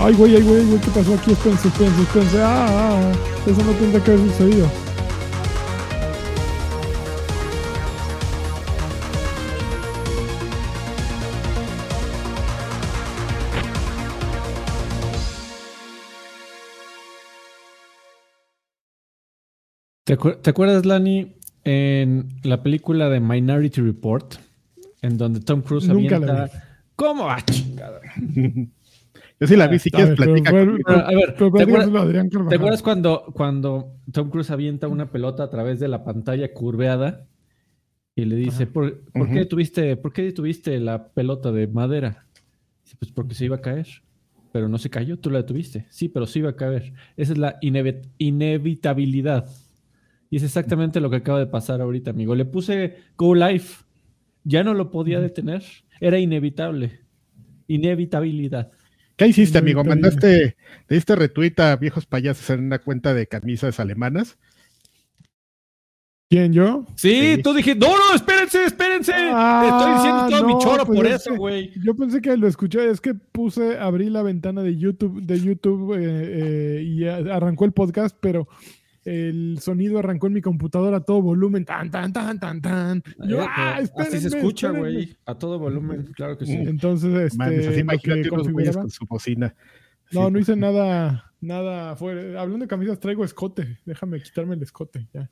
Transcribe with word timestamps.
Ay, 0.00 0.14
güey, 0.14 0.36
ay, 0.36 0.42
güey, 0.42 0.64
güey, 0.66 0.80
¿qué 0.80 0.90
pasó 0.90 1.14
aquí? 1.14 1.32
Espérense, 1.32 1.68
espérense, 1.68 2.02
espérense. 2.02 2.40
Ah, 2.40 2.66
ah, 2.68 3.12
ah. 3.12 3.50
Eso 3.50 3.62
no 3.64 3.72
tendría 3.72 4.02
que 4.04 4.10
haber 4.12 4.26
sucedido. 4.28 4.66
¿Te, 20.04 20.18
acuer- 20.18 20.40
te 20.40 20.50
acuerdas, 20.50 20.86
Lani, 20.86 21.34
en 21.64 22.28
la 22.42 22.62
película 22.62 23.08
de 23.08 23.20
Minority 23.20 23.80
Report, 23.82 24.34
en 25.02 25.18
donde 25.18 25.40
Tom 25.40 25.62
Cruise 25.62 25.86
Nunca 25.88 26.18
la 26.18 26.26
avienta... 26.44 26.64
¿Cómo? 26.96 27.28
Ah, 27.30 27.40
chingada. 27.44 28.00
Yo 29.40 29.46
sí 29.46 29.56
la 29.56 29.68
vi, 29.68 29.78
si 29.78 29.88
A 29.92 29.96
quieres 29.96 30.16
platica. 30.16 30.50
a 30.50 30.52
ver, 31.14 31.34
¿te 31.36 31.44
acuerdas, 31.62 32.78
te 32.78 32.82
cuando, 32.82 33.24
cuando 33.34 33.94
Tom 34.12 34.30
Cruise 34.30 34.50
avienta 34.50 34.88
una 34.88 35.10
pelota 35.10 35.44
a 35.44 35.50
través 35.50 35.78
de 35.78 35.88
la 35.88 36.02
pantalla 36.04 36.52
curveada 36.52 37.26
y 38.16 38.24
le 38.24 38.34
dice, 38.36 38.66
¿por, 38.66 39.04
por 39.12 39.30
qué 39.30 39.44
tuviste, 39.44 39.96
¿por 39.96 40.12
qué 40.12 40.32
tuviste 40.32 40.80
la 40.80 41.08
pelota 41.08 41.52
de 41.52 41.68
madera? 41.68 42.26
Dice, 42.84 42.96
pues 42.98 43.12
porque 43.12 43.34
se 43.34 43.44
iba 43.44 43.56
a 43.56 43.60
caer. 43.60 43.86
Pero 44.50 44.66
no 44.68 44.78
se 44.78 44.88
cayó, 44.90 45.18
tú 45.18 45.30
la 45.30 45.38
detuviste. 45.42 45.86
Sí, 45.90 46.08
pero 46.08 46.26
se 46.26 46.38
iba 46.40 46.50
a 46.50 46.56
caer. 46.56 46.94
Esa 47.16 47.32
es 47.34 47.38
la 47.38 47.60
inevi- 47.60 48.08
inevitabilidad. 48.16 49.46
Y 50.30 50.36
es 50.38 50.42
exactamente 50.42 51.00
lo 51.00 51.10
que 51.10 51.16
acaba 51.16 51.38
de 51.38 51.46
pasar 51.46 51.80
ahorita, 51.82 52.10
amigo. 52.10 52.34
Le 52.34 52.46
puse 52.46 52.96
Go 53.16 53.34
Live. 53.34 53.64
Ya 54.44 54.64
no 54.64 54.72
lo 54.74 54.90
podía 54.90 55.20
detener. 55.20 55.62
Era 56.00 56.18
inevitable. 56.18 57.00
Inevitabilidad. 57.66 58.72
¿Qué 59.18 59.26
hiciste, 59.26 59.58
amigo? 59.58 59.82
¿Mandaste, 59.82 60.56
le 60.88 60.96
diste 60.96 61.16
retweet 61.16 61.54
a 61.58 61.74
viejos 61.74 62.06
payasos 62.06 62.48
en 62.50 62.66
una 62.66 62.78
cuenta 62.78 63.14
de 63.14 63.26
camisas 63.26 63.80
alemanas? 63.80 64.38
¿Quién, 66.30 66.52
yo? 66.52 66.86
Sí, 66.94 67.34
Sí. 67.34 67.42
tú 67.42 67.52
dijiste, 67.52 67.80
no, 67.84 67.88
no, 67.96 68.14
espérense, 68.14 68.64
espérense. 68.64 69.12
Ah, 69.16 69.60
Te 69.64 69.68
estoy 69.70 69.94
diciendo 69.94 70.28
todo 70.28 70.46
mi 70.46 70.52
no, 70.52 70.60
choro 70.60 70.86
pues 70.86 70.96
por 70.96 71.06
es 71.06 71.14
eso, 71.14 71.34
güey. 71.34 71.72
Yo 71.84 71.96
pensé 71.96 72.20
que 72.20 72.36
lo 72.36 72.46
escuché, 72.46 72.88
es 72.90 73.00
que 73.00 73.14
puse, 73.14 73.76
abrí 73.78 74.08
la 74.08 74.22
ventana 74.22 74.62
de 74.62 74.76
YouTube, 74.76 75.20
de 75.20 75.40
YouTube 75.40 75.94
eh, 75.94 76.78
eh, 76.78 76.82
y 76.84 77.04
arrancó 77.06 77.64
el 77.64 77.72
podcast, 77.72 78.16
pero 78.20 78.46
el 79.08 79.58
sonido 79.60 79.98
arrancó 79.98 80.26
en 80.26 80.34
mi 80.34 80.40
computadora 80.42 80.98
a 80.98 81.00
todo 81.00 81.22
volumen, 81.22 81.64
tan, 81.64 81.90
tan, 81.90 82.12
tan, 82.12 82.38
tan, 82.38 82.60
tan. 82.60 83.02
Yo, 83.26 83.42
Eh, 83.42 83.46
ah, 83.48 83.80
así 83.96 84.20
se 84.20 84.28
escucha, 84.28 84.70
güey. 84.70 85.16
A 85.26 85.34
todo 85.36 85.58
volumen, 85.58 86.12
claro 86.14 86.36
que 86.36 86.46
sí. 86.46 86.52
Entonces, 86.52 87.14
este, 87.14 87.38
Mames, 87.38 87.66
así 87.68 87.80
imagínate 87.80 88.30
unos 88.30 88.48
güeyes 88.48 88.76
con 88.76 88.90
su 88.90 89.06
bocina. 89.06 89.54
No, 90.12 90.26
Sí. 90.26 90.32
no 90.32 90.38
hice 90.38 90.56
nada, 90.56 91.32
nada 91.40 91.96
fuera. 91.96 92.40
Hablando 92.40 92.64
de 92.64 92.68
camisas, 92.68 93.00
traigo 93.00 93.24
escote. 93.24 93.78
Déjame 93.84 94.20
quitarme 94.22 94.54
el 94.54 94.62
escote, 94.62 95.08
ya. 95.12 95.30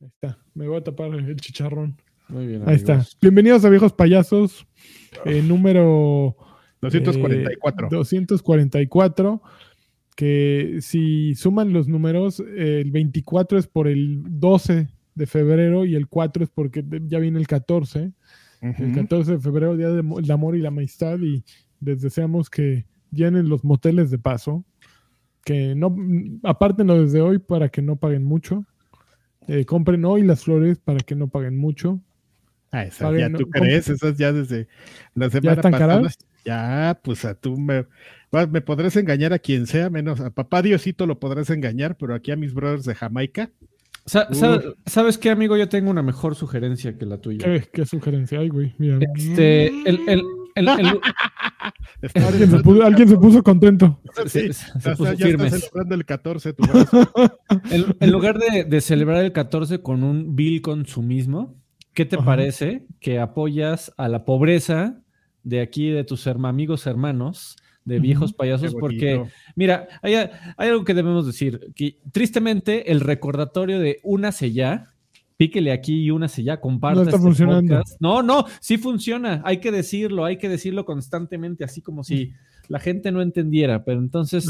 Ahí 0.00 0.08
está. 0.08 0.38
Me 0.54 0.66
voy 0.68 0.78
a 0.78 0.84
tapar 0.84 1.14
el 1.14 1.36
chicharrón. 1.36 1.96
Muy 2.28 2.46
bien, 2.46 2.62
Ahí 2.66 2.76
está. 2.76 3.04
Bienvenidos 3.20 3.64
a 3.64 3.68
Viejos 3.70 3.92
Payasos. 3.92 4.66
eh, 5.24 5.42
número 5.42 6.36
244. 6.80 7.86
Eh, 7.86 7.90
244. 7.90 9.42
Que 10.14 10.78
si 10.80 11.34
suman 11.34 11.72
los 11.72 11.88
números, 11.88 12.40
el 12.40 12.90
24 12.90 13.58
es 13.58 13.66
por 13.66 13.88
el 13.88 14.22
12 14.24 14.88
de 15.14 15.26
febrero 15.26 15.84
y 15.84 15.94
el 15.94 16.08
4 16.08 16.44
es 16.44 16.50
porque 16.50 16.84
ya 17.06 17.18
viene 17.18 17.38
el 17.38 17.46
14. 17.46 18.12
El 18.60 18.70
Ujú. 18.70 18.94
14 18.94 19.32
de 19.32 19.38
febrero, 19.38 19.76
Día 19.76 19.88
del 19.90 20.30
Amor 20.30 20.56
y 20.56 20.60
la 20.60 20.68
Amistad. 20.68 21.18
Y 21.20 21.42
les 21.80 22.00
deseamos 22.00 22.50
que 22.50 22.86
llenen 23.10 23.48
los 23.48 23.64
moteles 23.64 24.10
de 24.10 24.18
paso. 24.18 24.64
Que 25.44 25.74
no 25.74 25.94
apártenlo 26.44 27.02
desde 27.02 27.20
hoy 27.20 27.38
para 27.38 27.68
que 27.68 27.82
no 27.82 27.96
paguen 27.96 28.22
mucho. 28.24 28.64
Eh, 29.48 29.64
compren 29.64 30.04
hoy 30.04 30.22
las 30.22 30.44
flores 30.44 30.78
para 30.78 31.00
que 31.00 31.16
no 31.16 31.28
paguen 31.28 31.56
mucho. 31.56 32.00
Ah, 32.70 32.84
esas 32.84 33.02
Paguen, 33.02 33.20
ya 33.20 33.28
no, 33.28 33.38
tú 33.38 33.50
crees, 33.50 33.88
esas 33.88 34.16
ya 34.16 34.32
desde 34.32 34.68
la 35.14 35.28
semana 35.28 35.54
están 35.54 35.72
pasada. 35.72 35.96
caras? 35.96 36.18
Ya, 36.44 37.00
pues 37.02 37.24
a 37.24 37.34
tú 37.34 37.58
me, 37.58 37.86
me 38.50 38.60
podrás 38.62 38.96
engañar 38.96 39.32
a 39.32 39.38
quien 39.38 39.66
sea, 39.66 39.90
menos 39.90 40.20
a 40.20 40.30
papá 40.30 40.62
Diosito 40.62 41.06
lo 41.06 41.20
podrás 41.20 41.50
engañar, 41.50 41.96
pero 41.98 42.14
aquí 42.14 42.30
a 42.30 42.36
mis 42.36 42.54
brothers 42.54 42.84
de 42.84 42.94
Jamaica. 42.94 43.50
Sa- 44.06 44.32
sa- 44.32 44.60
¿Sabes 44.86 45.18
qué, 45.18 45.30
amigo? 45.30 45.56
Yo 45.56 45.68
tengo 45.68 45.90
una 45.90 46.02
mejor 46.02 46.34
sugerencia 46.34 46.96
que 46.98 47.06
la 47.06 47.18
tuya. 47.18 47.44
¿Qué, 47.44 47.68
qué 47.72 47.86
sugerencia 47.86 48.40
hay, 48.40 48.48
güey? 48.48 48.74
Mira. 48.78 48.98
Este, 49.14 49.66
el, 49.68 50.00
el, 50.08 50.22
el- 50.56 50.68
el- 50.68 51.00
Está- 52.02 52.26
Alguien 52.26 52.50
se 52.50 52.58
puso, 52.60 52.82
alguien 52.82 53.08
se 53.08 53.16
puso 53.16 53.42
contento. 53.44 54.00
sí, 54.26 54.52
se- 54.52 54.90
puso 54.96 55.12
ya 55.12 55.26
firmes. 55.26 55.52
está 55.52 55.58
celebrando 55.66 55.94
el 55.94 56.04
14 56.04 56.52
tu 56.54 56.62
brazo. 56.64 57.12
En, 57.70 57.84
en 58.00 58.10
lugar 58.10 58.38
de, 58.38 58.64
de 58.64 58.80
celebrar 58.80 59.22
el 59.24 59.32
14 59.32 59.82
con 59.82 60.02
un 60.02 60.34
vil 60.34 60.62
consumismo, 60.62 61.54
¿qué 61.94 62.04
te 62.06 62.16
Ajá. 62.16 62.24
parece 62.24 62.86
que 62.98 63.20
apoyas 63.20 63.92
a 63.98 64.08
la 64.08 64.24
pobreza 64.24 65.00
de 65.44 65.60
aquí, 65.60 65.90
de 65.90 66.02
tus 66.02 66.26
herma- 66.26 66.48
amigos 66.48 66.86
hermanos, 66.88 67.56
de 67.84 67.98
viejos 68.00 68.32
payasos? 68.32 68.74
Porque, 68.74 69.24
mira, 69.56 69.88
hay, 70.02 70.14
hay 70.14 70.68
algo 70.68 70.84
que 70.84 70.94
debemos 70.94 71.26
decir, 71.26 71.72
que 71.74 71.98
tristemente 72.12 72.90
el 72.92 73.00
recordatorio 73.00 73.78
de 73.80 73.98
únase 74.02 74.52
ya, 74.52 74.86
píquele 75.36 75.72
aquí 75.72 76.04
y 76.04 76.10
únase 76.10 76.42
ya, 76.44 76.60
comparta 76.60 76.96
No 76.96 77.02
está 77.02 77.16
este 77.16 77.22
funcionando. 77.26 77.74
podcast. 77.76 78.00
No, 78.00 78.22
no, 78.22 78.46
sí 78.60 78.78
funciona, 78.78 79.42
hay 79.44 79.58
que 79.58 79.72
decirlo, 79.72 80.24
hay 80.24 80.36
que 80.38 80.48
decirlo 80.48 80.84
constantemente, 80.84 81.64
así 81.64 81.80
como 81.82 82.04
si 82.04 82.32
la 82.68 82.78
gente 82.78 83.10
no 83.10 83.20
entendiera, 83.22 83.84
pero 83.84 83.98
entonces... 84.00 84.46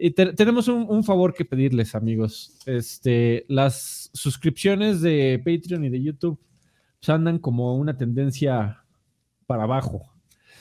Y 0.00 0.12
te- 0.12 0.32
tenemos 0.34 0.68
un, 0.68 0.86
un 0.88 1.02
favor 1.02 1.34
que 1.34 1.44
pedirles, 1.44 1.96
amigos. 1.96 2.56
Este, 2.66 3.44
las 3.48 4.10
suscripciones 4.14 5.00
de 5.00 5.38
Patreon 5.44 5.84
y 5.86 5.88
de 5.88 6.00
YouTube 6.00 6.38
pues, 7.00 7.08
andan 7.08 7.40
como 7.40 7.76
una 7.76 7.96
tendencia 7.96 8.84
para 9.48 9.64
abajo. 9.64 10.02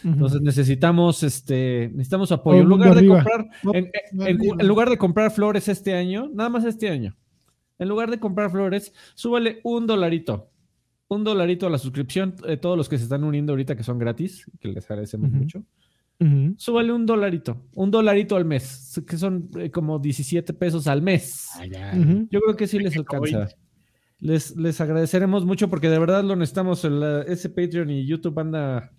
Entonces 0.03 0.41
necesitamos, 0.41 1.23
este, 1.23 1.89
necesitamos 1.93 2.31
apoyo. 2.31 2.61
En 2.61 2.67
lugar 2.67 2.95
de 2.95 3.07
comprar, 3.07 3.47
en, 3.73 3.91
en- 4.19 4.21
arriba. 4.21 4.55
en 4.59 4.67
lugar 4.67 4.89
de 4.89 4.97
comprar 4.97 5.31
flores 5.31 5.67
este 5.67 5.93
año, 5.93 6.29
nada 6.33 6.49
más 6.49 6.65
este 6.65 6.89
año. 6.89 7.15
En 7.79 7.89
lugar 7.89 8.09
de 8.11 8.19
comprar 8.19 8.49
flores, 8.51 8.93
súbale 9.15 9.59
un 9.63 9.85
dolarito. 9.87 10.49
Un 11.09 11.23
dolarito 11.23 11.67
a 11.67 11.69
la 11.69 11.77
suscripción. 11.77 12.35
eh, 12.47 12.57
todos 12.57 12.75
los 12.77 12.89
que 12.89 12.97
se 12.97 13.03
están 13.03 13.23
uniendo 13.23 13.53
ahorita 13.53 13.75
que 13.75 13.83
son 13.83 13.97
gratis, 13.97 14.45
que 14.59 14.67
les 14.69 14.89
agradecemos 14.89 15.31
mucho. 15.31 15.63
Ujú. 16.19 16.55
Súbale 16.57 16.91
un 16.91 17.05
dolarito, 17.05 17.61
un 17.75 17.91
dolarito 17.91 18.35
al 18.35 18.43
mes, 18.45 18.99
que 19.07 19.17
son 19.17 19.49
eh, 19.57 19.69
como 19.69 19.99
17 19.99 20.51
pesos 20.53 20.87
al 20.87 21.01
mes. 21.03 21.47
Ah. 21.55 21.93
Yo 22.31 22.41
creo 22.41 22.55
que 22.55 22.65
sí 22.67 22.79
les 22.79 22.97
alcanza. 22.97 23.47
Les, 24.19 24.55
les 24.57 24.81
agradeceremos 24.81 25.45
mucho 25.45 25.69
porque 25.69 25.89
de 25.91 25.99
verdad 25.99 26.23
lo 26.23 26.35
necesitamos. 26.35 26.83
El, 26.85 27.01
eh, 27.03 27.23
ese 27.27 27.49
Patreon 27.49 27.91
y 27.91 28.05
YouTube 28.07 28.39
anda. 28.39 28.91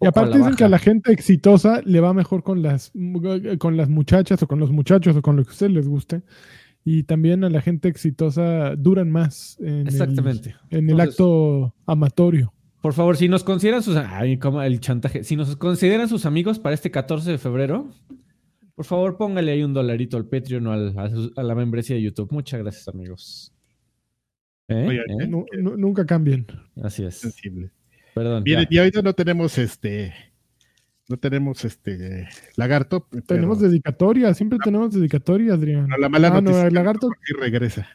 Y 0.00 0.06
aparte 0.06 0.38
dicen 0.38 0.54
que 0.54 0.64
a 0.64 0.68
la 0.68 0.78
gente 0.78 1.12
exitosa 1.12 1.80
le 1.84 2.00
va 2.00 2.12
mejor 2.14 2.42
con 2.42 2.62
las, 2.62 2.92
con 3.58 3.76
las 3.76 3.88
muchachas 3.88 4.42
o 4.42 4.46
con 4.48 4.58
los 4.60 4.70
muchachos 4.70 5.16
o 5.16 5.22
con 5.22 5.36
lo 5.36 5.42
que 5.44 5.50
a 5.50 5.52
ustedes 5.52 5.72
les 5.72 5.88
guste. 5.88 6.22
Y 6.84 7.04
también 7.04 7.44
a 7.44 7.50
la 7.50 7.60
gente 7.62 7.88
exitosa 7.88 8.76
duran 8.76 9.10
más 9.10 9.56
en, 9.60 9.68
el, 9.80 9.88
Exactamente. 9.88 10.54
en 10.70 10.90
el 10.90 11.00
acto 11.00 11.74
amatorio. 11.86 12.52
Por 12.82 12.92
favor, 12.92 13.16
si 13.16 13.28
nos 13.28 13.42
consideran 13.44 13.82
sus. 13.82 13.96
Ay, 13.96 14.36
como 14.38 14.60
el 14.62 14.78
chantaje. 14.80 15.24
Si 15.24 15.36
nos 15.36 15.56
consideran 15.56 16.08
sus 16.08 16.26
amigos 16.26 16.58
para 16.58 16.74
este 16.74 16.90
14 16.90 17.30
de 17.30 17.38
febrero, 17.38 17.88
por 18.74 18.84
favor 18.84 19.16
póngale 19.16 19.52
ahí 19.52 19.62
un 19.62 19.72
dolarito 19.72 20.18
al 20.18 20.26
Patreon 20.26 20.66
o 20.66 20.72
al- 20.72 20.98
a, 20.98 21.08
su- 21.08 21.32
a 21.36 21.42
la 21.42 21.54
membresía 21.54 21.96
de 21.96 22.02
YouTube. 22.02 22.30
Muchas 22.32 22.60
gracias, 22.60 22.86
amigos. 22.88 23.54
¿Eh? 24.68 24.86
Oye, 24.88 24.98
¿Eh? 25.20 25.26
Nu- 25.26 25.46
nu- 25.58 25.76
nunca 25.78 26.04
cambien. 26.04 26.46
Así 26.82 27.04
es. 27.04 27.16
Sensible. 27.16 27.70
Perdón. 28.14 28.44
Bien, 28.44 28.66
y 28.70 28.78
ahorita 28.78 29.02
no 29.02 29.12
tenemos 29.14 29.58
este, 29.58 30.14
no 31.08 31.16
tenemos 31.16 31.64
este 31.64 32.28
lagarto. 32.56 33.06
pero- 33.10 33.22
Tenemos 33.24 33.60
dedicatoria, 33.60 34.32
siempre 34.34 34.58
tenemos 34.62 34.92
dedicatoria, 34.94 35.54
Adrián. 35.54 35.86
pero 35.88 35.98
la 36.00 36.08
mala 36.08 36.28
Ah, 36.28 36.30
no, 36.30 36.40
noticia 36.42 36.60
el 36.62 36.66
es 36.66 36.70
que 36.70 36.74
lagarto. 36.74 37.06
Jorge 37.08 37.34
regresa. 37.40 37.88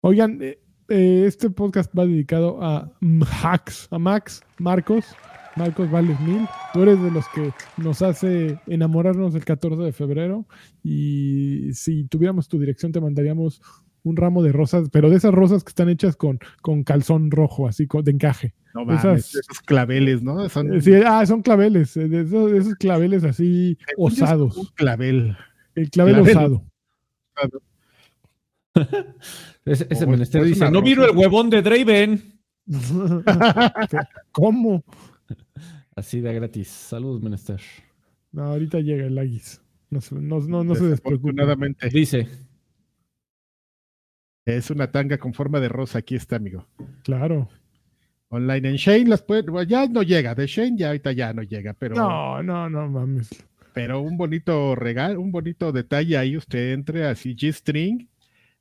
Oigan, 0.00 0.38
eh, 0.42 0.58
eh, 0.88 1.24
este 1.26 1.50
podcast 1.50 1.92
va 1.96 2.06
dedicado 2.06 2.62
a 2.62 2.92
Max, 3.00 3.88
a 3.90 3.98
Max, 3.98 4.42
Marcos. 4.58 5.04
Marcos 5.56 5.90
Vales 5.90 6.20
Mil. 6.20 6.46
Tú 6.74 6.82
eres 6.82 7.02
de 7.02 7.10
los 7.10 7.24
que 7.34 7.50
nos 7.78 8.02
hace 8.02 8.60
enamorarnos 8.66 9.34
el 9.34 9.42
14 9.42 9.82
de 9.84 9.92
febrero. 9.92 10.44
Y 10.82 11.70
si 11.72 12.04
tuviéramos 12.04 12.46
tu 12.46 12.58
dirección, 12.58 12.92
te 12.92 13.00
mandaríamos 13.00 13.62
un 14.06 14.16
ramo 14.16 14.42
de 14.42 14.52
rosas, 14.52 14.88
pero 14.90 15.10
de 15.10 15.16
esas 15.16 15.34
rosas 15.34 15.64
que 15.64 15.70
están 15.70 15.88
hechas 15.88 16.16
con, 16.16 16.38
con 16.62 16.84
calzón 16.84 17.30
rojo, 17.30 17.66
así 17.68 17.86
con- 17.86 18.04
de 18.04 18.12
encaje. 18.12 18.54
No 18.74 18.82
Esas- 18.92 19.04
mames, 19.04 19.34
esos 19.34 19.60
claveles, 19.60 20.22
¿no? 20.22 20.48
Son, 20.48 20.80
sí, 20.80 20.92
ah, 21.04 21.24
son 21.26 21.42
claveles, 21.42 21.96
eh, 21.96 22.08
esos, 22.12 22.74
claveles 22.76 23.24
así 23.24 23.76
osados. 23.96 24.56
Un 24.56 24.66
clavel. 24.74 25.36
El 25.74 25.90
clavel 25.90 26.14
clavel. 26.22 26.36
osado. 26.36 26.64
Ese, 29.64 29.86
ese 29.90 30.04
Oh, 30.04 30.08
menester 30.08 30.42
es 30.42 30.48
dice: 30.48 30.70
No 30.70 30.82
vino 30.82 31.02
rosa". 31.02 31.10
el 31.12 31.16
huevón 31.18 31.50
de 31.50 31.62
Draven. 31.62 32.22
¿Cómo? 34.32 34.84
Así 35.94 36.20
de 36.20 36.32
gratis. 36.34 36.68
Saludos, 36.68 37.22
menester. 37.22 37.60
No, 38.32 38.44
ahorita 38.44 38.80
llega 38.80 39.06
el 39.06 39.18
Aguis. 39.18 39.60
No, 39.90 40.00
se- 40.00 40.14
no, 40.16 40.40
no, 40.40 40.62
no 40.62 40.74
se 40.74 40.84
despreocupe. 40.86 41.34
Dice. 41.92 42.28
Es 44.46 44.70
una 44.70 44.90
tanga 44.90 45.18
con 45.18 45.34
forma 45.34 45.60
de 45.60 45.68
rosa. 45.68 45.98
Aquí 45.98 46.14
está, 46.14 46.36
amigo. 46.36 46.64
Claro. 47.02 47.48
Online 48.28 48.70
en 48.70 48.76
Shane 48.76 49.06
las 49.06 49.22
puede, 49.22 49.42
bueno, 49.42 49.68
ya 49.68 49.86
no 49.86 50.02
llega. 50.02 50.34
De 50.34 50.46
Shane 50.46 50.76
ya 50.78 50.88
ahorita 50.88 51.12
ya 51.12 51.32
no 51.32 51.42
llega, 51.42 51.74
pero, 51.74 51.94
No, 51.96 52.42
no, 52.42 52.68
no 52.70 52.88
mames. 52.88 53.28
pero 53.74 54.00
un 54.00 54.16
bonito 54.16 54.74
regalo, 54.74 55.20
un 55.20 55.30
bonito 55.32 55.70
detalle 55.72 56.16
ahí. 56.16 56.36
Usted 56.36 56.72
entre 56.72 57.04
así 57.06 57.34
G-string, 57.36 58.08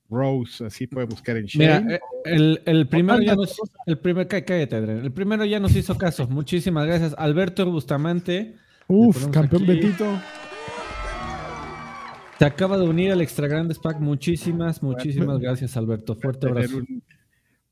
Rose, 0.09 0.65
así 0.65 0.85
puede 0.87 1.07
buscar 1.07 1.37
en 1.37 1.45
Shane. 1.45 1.95
eh, 1.95 1.99
el, 2.25 2.61
el 2.65 2.87
primero 2.87 3.21
ya 3.21 3.35
nos, 3.35 3.55
el 3.87 3.97
primer, 3.97 4.27
cá- 4.27 4.43
cállate, 4.43 4.75
Adrián. 4.75 4.99
El 4.99 5.11
primero 5.11 5.45
ya 5.45 5.59
nos 5.59 5.75
hizo 5.75 5.97
caso. 5.97 6.27
Muchísimas 6.27 6.85
gracias. 6.85 7.15
Alberto 7.17 7.65
Bustamante. 7.71 8.55
Uf, 8.87 9.27
campeón 9.29 9.63
aquí. 9.63 9.71
Betito. 9.71 10.05
Se 12.37 12.45
acaba 12.45 12.77
de 12.77 12.87
unir 12.87 13.11
al 13.11 13.21
Extra 13.21 13.47
Grandes 13.47 13.79
Pack. 13.79 13.99
Muchísimas, 13.99 14.83
muchísimas 14.83 15.39
gracias, 15.39 15.77
Alberto. 15.77 16.15
Fuerte 16.15 16.47
abrazo. 16.47 16.77
un, 16.77 17.03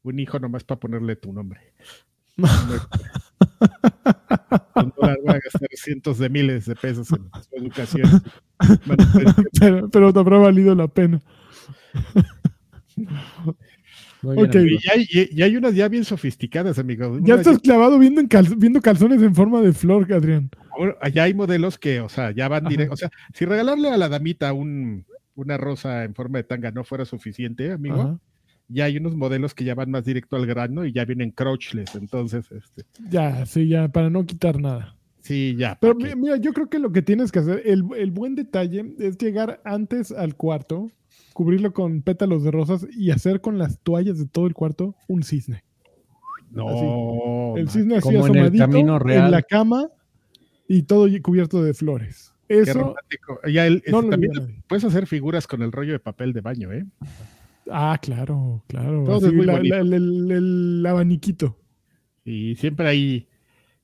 un 0.04 0.20
hijo 0.20 0.40
nomás 0.40 0.64
para 0.64 0.80
ponerle 0.80 1.16
tu 1.16 1.34
nombre. 1.34 1.74
Dólar 4.96 5.18
voy 5.24 5.36
a 5.36 5.40
gastar 5.40 5.70
cientos 5.74 6.18
de 6.18 6.30
miles 6.30 6.66
de 6.66 6.76
pesos 6.76 7.08
en 7.12 7.30
su 7.44 7.56
educación. 7.56 8.24
pero, 9.60 9.90
pero 9.90 10.14
te 10.14 10.20
habrá 10.20 10.38
valido 10.38 10.74
la 10.76 10.88
pena. 10.88 11.22
Muy 14.24 14.36
bien, 14.38 14.48
Ok. 14.50 14.56
amigo. 14.56 14.80
Y 14.84 14.90
hay, 14.90 15.08
y- 15.12 15.40
y 15.40 15.42
hay 15.44 15.58
unas 15.58 15.76
ya 15.76 15.88
bien 15.90 16.06
sofisticadas, 16.06 16.80
amigos. 16.80 17.20
Ya 17.24 17.36
estás 17.36 17.60
clavado 17.60 18.00
viendo, 18.00 18.22
en 18.22 18.28
cal- 18.28 18.56
viendo 18.58 18.82
calzones 18.82 19.22
en 19.22 19.36
forma 19.36 19.62
de 19.62 19.74
flor, 19.74 20.12
Adrián. 20.14 20.50
Ahora, 20.78 20.98
Allá 21.02 21.24
hay 21.24 21.34
modelos 21.34 21.78
que, 21.78 22.00
o 22.00 22.10
sea, 22.10 22.32
ya 22.32 22.48
van 22.48 22.66
directo. 22.66 22.94
O 22.94 22.98
sea, 22.98 23.10
si 23.34 23.46
regalarle 23.46 23.90
a 23.90 23.98
la 23.98 24.10
damita 24.10 24.54
un, 24.54 25.06
una 25.36 25.58
rosa 25.58 26.04
en 26.04 26.16
forma 26.16 26.38
de 26.40 26.46
tanga 26.46 26.72
no 26.72 26.84
fuera 26.84 27.06
suficiente, 27.06 27.72
amigo, 27.72 27.96
Ajá. 28.02 28.20
ya 28.70 28.86
hay 28.86 28.98
unos 28.98 29.16
modelos 29.16 29.54
que 29.54 29.66
ya 29.66 29.76
van 29.76 29.92
más 29.92 30.06
directo 30.06 30.36
al 30.36 30.46
grano 30.46 30.86
y 30.86 30.94
ya 30.94 31.06
vienen 31.06 31.32
crotchless. 31.32 31.96
Entonces, 31.96 32.46
este, 32.52 32.84
Ya, 33.10 33.46
sí, 33.46 33.68
ya, 33.68 33.88
para 33.90 34.10
no 34.10 34.26
quitar 34.26 34.60
nada. 34.60 34.96
sí, 35.20 35.56
ya. 35.58 35.78
Pero 35.82 35.98
¿pa' 35.98 36.06
qué? 36.08 36.16
mi- 36.16 36.22
mira, 36.24 36.38
yo 36.38 36.54
creo 36.54 36.70
que 36.70 36.80
lo 36.80 36.92
que 36.92 37.02
tienes 37.02 37.32
que 37.32 37.40
hacer, 37.40 37.62
el, 37.66 37.84
el 37.98 38.12
buen 38.12 38.36
detalle 38.36 38.96
es 39.00 39.18
llegar 39.18 39.62
antes 39.66 40.12
al 40.12 40.36
cuarto, 40.36 40.90
cubrirlo 41.34 41.74
con 41.74 42.02
pétalos 42.02 42.44
de 42.44 42.52
rosas 42.52 42.86
y 42.96 43.12
hacer 43.12 43.42
con 43.42 43.58
las 43.58 43.80
toallas 43.80 44.18
de 44.20 44.26
todo 44.28 44.48
el 44.48 44.54
cuarto 44.54 44.96
un 45.08 45.24
cisne. 45.24 45.64
No, 46.52 47.56
el 47.58 47.68
cisne 47.70 47.96
así 47.98 48.04
como 48.04 48.28
en 48.28 48.36
el 48.36 48.42
asomadito 48.44 48.64
camino 48.66 49.00
real. 49.00 49.26
en 49.26 49.32
la 49.32 49.42
cama 49.42 49.88
y 50.68 50.84
todo 50.84 51.08
cubierto 51.22 51.64
de 51.64 51.74
flores. 51.74 52.32
qué 52.48 52.60
Eso 52.62 52.80
romántico. 52.80 53.40
Ya 53.52 53.66
el- 53.68 53.84
no 53.90 54.00
este, 54.00 54.12
también 54.12 54.64
puedes 54.68 54.84
hacer 54.86 55.08
figuras 55.08 55.48
con 55.48 55.62
el 55.64 55.72
rollo 55.72 55.94
de 55.94 56.00
papel 56.00 56.32
de 56.34 56.42
baño, 56.42 56.72
¿eh? 56.72 56.86
Ah, 57.72 57.98
claro, 58.02 58.64
claro. 58.68 59.04
Todo 59.04 59.16
así 59.18 59.26
es 59.28 59.34
muy 59.34 59.46
la- 59.46 59.58
el, 59.58 59.94
el- 59.94 60.32
el 60.32 60.86
abaniquito. 60.86 61.58
Y 62.26 62.56
siempre 62.56 62.88
hay, 62.88 63.28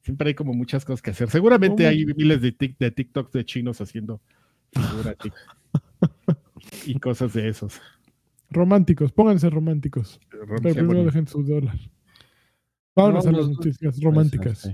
siempre 0.02 0.28
hay 0.30 0.34
como 0.36 0.54
muchas 0.54 0.86
cosas 0.86 1.02
que 1.02 1.12
hacer. 1.12 1.30
Seguramente 1.30 1.84
¿Cómo? 1.84 1.90
hay 1.90 2.06
miles 2.06 2.42
de, 2.42 2.56
tic- 2.56 2.78
de 2.78 2.92
TikToks 2.92 3.32
de 3.32 3.46
chinos 3.46 3.82
haciendo 3.82 4.22
figuras 4.72 5.16
y, 6.86 7.00
cosas 7.00 7.34
de 7.34 7.48
esos. 7.50 7.82
Románticos, 8.50 9.12
pónganse 9.12 9.50
románticos. 9.50 10.20
Pero 10.30 10.46
Rom- 10.46 10.62
primero 10.62 10.88
bueno, 10.88 11.04
dejen 11.04 11.28
su 11.28 11.44
dólar. 11.44 11.76
Vámonos 12.96 13.26
a 13.28 13.32
No, 13.32 13.38
las 13.40 13.50
noticias 13.50 14.02
románticas. 14.02 14.70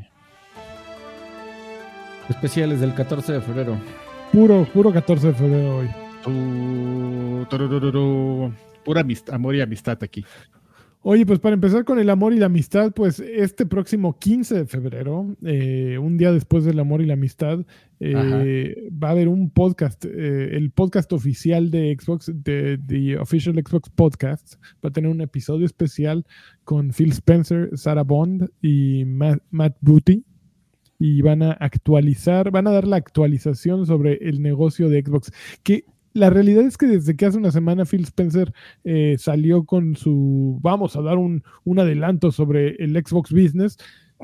Especiales 2.30 2.80
del 2.80 2.94
14 2.96 3.34
de 3.34 3.42
febrero. 3.42 3.78
Puro, 4.32 4.66
puro 4.74 4.92
14 4.92 5.28
de 5.28 5.34
febrero 5.34 5.78
hoy. 5.78 5.88
tu-. 6.24 7.46
Pura 8.84 9.02
amist- 9.02 9.32
amor 9.34 9.56
y 9.56 9.62
amistad 9.62 9.98
aquí. 10.04 10.24
Oye, 11.08 11.24
pues 11.24 11.38
para 11.38 11.54
empezar 11.54 11.86
con 11.86 12.00
el 12.00 12.10
amor 12.10 12.34
y 12.34 12.40
la 12.40 12.48
amistad, 12.48 12.92
pues 12.92 13.20
este 13.20 13.68
próximo 13.68 14.18
15 14.18 14.56
de 14.56 14.66
febrero, 14.66 15.36
eh, 15.44 16.00
un 16.02 16.18
día 16.18 16.32
después 16.32 16.66
del 16.66 16.80
amor 16.80 17.00
y 17.00 17.06
la 17.06 17.14
amistad, 17.14 17.64
eh, 18.00 18.90
va 18.92 19.10
a 19.10 19.12
haber 19.12 19.28
un 19.28 19.52
podcast, 19.52 20.04
eh, 20.04 20.58
el 20.58 20.72
podcast 20.72 21.14
oficial 21.14 21.70
de 21.70 21.96
Xbox, 21.96 22.32
de 22.34 22.80
The 22.88 23.20
Official 23.20 23.54
Xbox 23.54 23.92
Podcast, 23.92 24.56
va 24.84 24.90
a 24.90 24.92
tener 24.92 25.12
un 25.12 25.22
episodio 25.22 25.68
especial 25.68 26.26
con 26.64 26.92
Phil 26.92 27.12
Spencer, 27.12 27.70
Sarah 27.76 28.02
Bond 28.02 28.50
y 28.64 29.06
Matt, 29.06 29.44
Matt 29.52 29.78
Booty. 29.82 30.24
Y 30.98 31.22
van 31.22 31.44
a 31.44 31.52
actualizar, 31.52 32.50
van 32.50 32.66
a 32.66 32.72
dar 32.72 32.88
la 32.88 32.96
actualización 32.96 33.86
sobre 33.86 34.16
el 34.28 34.42
negocio 34.42 34.90
de 34.90 35.04
Xbox. 35.04 35.32
Que 35.62 35.84
la 36.16 36.30
realidad 36.30 36.64
es 36.64 36.78
que 36.78 36.88
desde 36.88 37.16
que 37.16 37.26
hace 37.26 37.38
una 37.38 37.52
semana 37.52 37.84
Phil 37.86 38.04
Spencer 38.04 38.54
eh, 38.86 39.18
salió 39.20 39.66
con 39.66 39.98
su, 39.98 40.58
vamos 40.62 40.96
a 40.96 41.02
dar 41.02 41.18
un, 41.18 41.44
un 41.66 41.80
adelanto 41.80 42.32
sobre 42.32 42.76
el 42.84 42.96
Xbox 42.96 43.32
Business, 43.32 43.78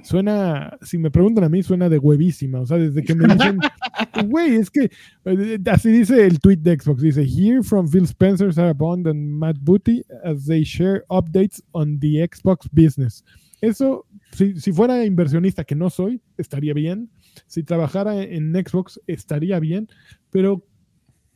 suena, 0.03 0.77
si 0.81 0.97
me 0.97 1.11
preguntan 1.11 1.43
a 1.43 1.49
mí, 1.49 1.61
suena 1.63 1.89
de 1.89 1.97
huevísima. 1.97 2.61
O 2.61 2.65
sea, 2.65 2.77
desde 2.77 3.03
que 3.03 3.13
me 3.13 3.27
dicen, 3.33 3.59
güey, 4.29 4.55
es 4.55 4.71
que 4.71 4.89
eh, 5.25 5.59
así 5.65 5.91
dice 5.91 6.25
el 6.25 6.39
tweet 6.39 6.59
de 6.59 6.79
Xbox, 6.79 7.01
dice, 7.01 7.25
Hear 7.25 7.61
from 7.61 7.89
Phil 7.89 8.05
Spencer, 8.05 8.53
Sarah 8.53 8.73
Bond 8.73 9.07
and 9.09 9.37
Matt 9.37 9.57
Booty 9.59 10.01
as 10.23 10.45
they 10.45 10.63
share 10.63 11.03
updates 11.09 11.61
on 11.73 11.99
the 11.99 12.25
Xbox 12.25 12.69
Business. 12.71 13.25
Eso, 13.59 14.05
si, 14.31 14.57
si 14.61 14.71
fuera 14.71 15.05
inversionista, 15.05 15.65
que 15.65 15.75
no 15.75 15.89
soy, 15.89 16.21
estaría 16.37 16.73
bien. 16.73 17.09
Si 17.47 17.63
trabajara 17.63 18.23
en 18.23 18.53
Xbox, 18.53 18.99
estaría 19.07 19.59
bien. 19.59 19.89
Pero 20.31 20.63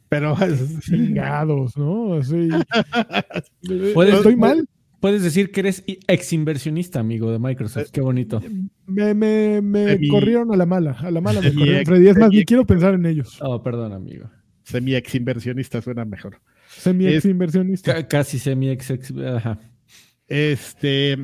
Pero 0.10 0.36
chingados, 0.81 1.75
¿no? 1.78 2.16
Así, 2.16 2.50
Puedes- 3.94 4.16
¿Estoy 4.16 4.36
mal? 4.36 4.68
Puedes 5.02 5.22
decir 5.24 5.52
que 5.52 5.60
eres 5.60 5.84
ex 5.86 6.34
inversionista, 6.34 7.00
amigo 7.00 7.31
de 7.31 7.38
Microsoft. 7.38 7.92
Qué 7.92 8.02
bonito. 8.02 8.42
Me, 8.88 9.13
me, 9.13 9.62
me 9.62 9.86
Semi- 9.98 10.07
corrieron 10.10 10.52
a 10.52 10.56
la 10.57 10.66
mala, 10.66 10.92
a 10.94 11.12
la 11.12 11.22
mala 11.22 11.42
me 11.42 11.50
Semi- 11.50 11.60
corrieron, 11.60 11.86
Freddy. 11.86 12.07
Es 12.07 12.18
más, 12.18 12.30
ni 12.31 12.44
quiero 12.46 12.66
pensar 12.66 12.94
en 12.96 13.06
ellos. 13.06 13.38
Oh, 13.42 13.62
perdón, 13.62 13.94
amigo. 13.94 14.30
semi 14.64 14.95
ex 14.95 15.14
inversionista 15.14 15.81
suena 15.81 16.06
mejor. 16.06 16.42
Semi 16.69 17.07
ex 17.07 17.26
inversionista. 17.26 17.94
Ca- 17.94 18.07
casi 18.07 18.40
semi 18.40 18.69
ex, 18.69 18.90
ex- 18.90 19.14
ajá. 19.16 19.59
Este, 20.28 21.18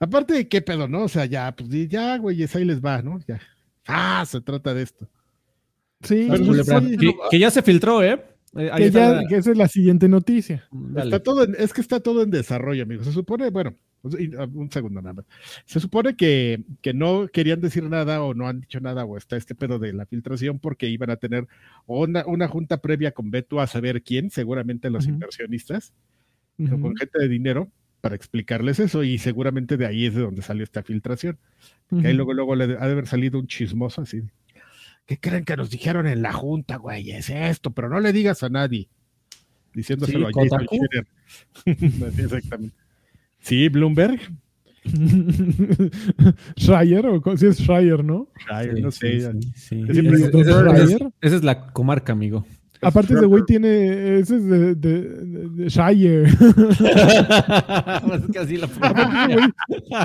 aparte 0.00 0.34
de 0.34 0.48
qué 0.48 0.60
pedo, 0.62 0.88
¿no? 0.88 1.04
O 1.04 1.08
sea, 1.08 1.26
ya, 1.26 1.54
pues 1.54 1.68
ya, 1.88 2.16
güeyes, 2.18 2.56
ahí 2.56 2.64
les 2.64 2.80
va, 2.84 3.02
¿no? 3.02 3.20
Ya. 3.28 3.38
Ah, 3.86 4.24
se 4.26 4.40
trata 4.40 4.74
de 4.74 4.82
esto. 4.82 5.08
Sí, 6.02 6.28
que, 7.00 7.14
que 7.30 7.38
ya 7.38 7.50
se 7.50 7.62
filtró, 7.62 8.02
¿eh? 8.02 8.22
Ahí 8.54 8.68
Que, 8.82 8.86
está 8.86 8.98
ya, 9.00 9.12
la- 9.22 9.28
que 9.28 9.36
esa 9.36 9.50
es 9.50 9.56
la 9.58 9.68
siguiente 9.68 10.08
noticia. 10.08 10.66
Está 10.96 11.20
todo 11.22 11.44
en- 11.44 11.56
es 11.58 11.72
que 11.74 11.80
está 11.80 12.00
todo 12.00 12.22
en 12.22 12.30
desarrollo, 12.30 12.82
amigos. 12.84 13.06
Se 13.06 13.12
supone, 13.12 13.50
bueno, 13.50 13.74
y- 14.18 14.34
ah, 14.36 14.48
un 14.50 14.70
segundo 14.70 15.02
nada 15.02 15.14
más. 15.14 15.24
Se 15.66 15.78
supone 15.80 16.16
que, 16.16 16.62
que 16.80 16.94
no 16.94 17.28
querían 17.28 17.60
decir 17.60 17.82
nada 17.84 18.22
o 18.22 18.32
no 18.34 18.46
han 18.48 18.60
dicho 18.60 18.80
nada 18.80 19.04
o 19.04 19.16
está 19.18 19.36
este 19.36 19.54
pedo 19.54 19.78
de 19.78 19.92
la 19.92 20.06
filtración 20.06 20.58
porque 20.58 20.88
iban 20.88 21.10
a 21.10 21.16
tener 21.16 21.46
una, 21.86 22.24
una 22.26 22.48
junta 22.48 22.78
previa 22.80 23.12
con 23.12 23.30
Beto 23.30 23.60
a 23.60 23.66
saber 23.66 24.02
quién, 24.02 24.30
seguramente 24.30 24.88
los 24.90 25.06
inversionistas, 25.06 25.92
o 26.58 26.62
Ujú. 26.64 26.80
con 26.80 26.96
gente 26.96 27.18
de 27.18 27.28
dinero, 27.28 27.68
para 28.00 28.14
explicarles 28.14 28.78
eso 28.80 29.02
y 29.02 29.18
seguramente 29.18 29.76
de 29.76 29.84
ahí 29.86 30.06
es 30.06 30.14
de 30.14 30.22
donde 30.22 30.40
salió 30.40 30.62
esta 30.64 30.82
filtración. 30.82 31.36
Que 31.90 32.06
ahí 32.08 32.14
luego, 32.14 32.32
luego 32.32 32.54
le 32.54 32.64
ha 32.64 32.66
de 32.68 32.76
haber 32.78 33.06
salido 33.06 33.38
un 33.38 33.46
chismoso 33.48 34.00
así. 34.02 34.22
¿Qué 35.06 35.18
creen 35.20 35.44
que 35.44 35.56
nos 35.56 35.70
dijeron 35.70 36.06
en 36.06 36.20
la 36.22 36.32
junta, 36.32 36.76
güey? 36.76 37.12
Es 37.12 37.30
esto, 37.30 37.70
pero 37.70 37.88
no 37.88 38.00
le 38.00 38.12
digas 38.12 38.42
a 38.42 38.48
nadie. 38.48 38.88
Diciéndoselo 39.72 40.28
Sí, 40.28 40.32
a 40.34 40.42
Jason 40.42 40.66
Exactamente. 42.18 42.76
Sí, 43.38 43.68
Bloomberg. 43.68 44.20
Schreier, 46.56 47.06
o 47.06 47.36
si 47.36 47.46
es 47.46 47.58
Schreier, 47.58 48.04
¿no? 48.04 48.28
Schreier, 48.38 48.74
Sí, 48.76 48.82
no 48.82 48.90
sé. 48.90 49.32
esa 51.20 51.36
es 51.36 51.44
la 51.44 51.66
comarca, 51.72 52.12
amigo. 52.12 52.46
Aparte, 52.86 53.14
ese 53.14 53.26
güey 53.26 53.42
tiene. 53.46 54.18
Ese 54.18 54.36
es 54.36 54.44
de, 54.46 54.74
de, 54.74 55.00
de- 55.02 55.48
de 55.48 55.68
Shire. 55.68 56.28
Pues 58.06 58.22
es 58.22 58.30
que 58.32 58.38
así 58.38 58.56
la 58.56 58.66
Aparte, 58.66 59.02
ese 59.02 59.34
güey 59.34 59.52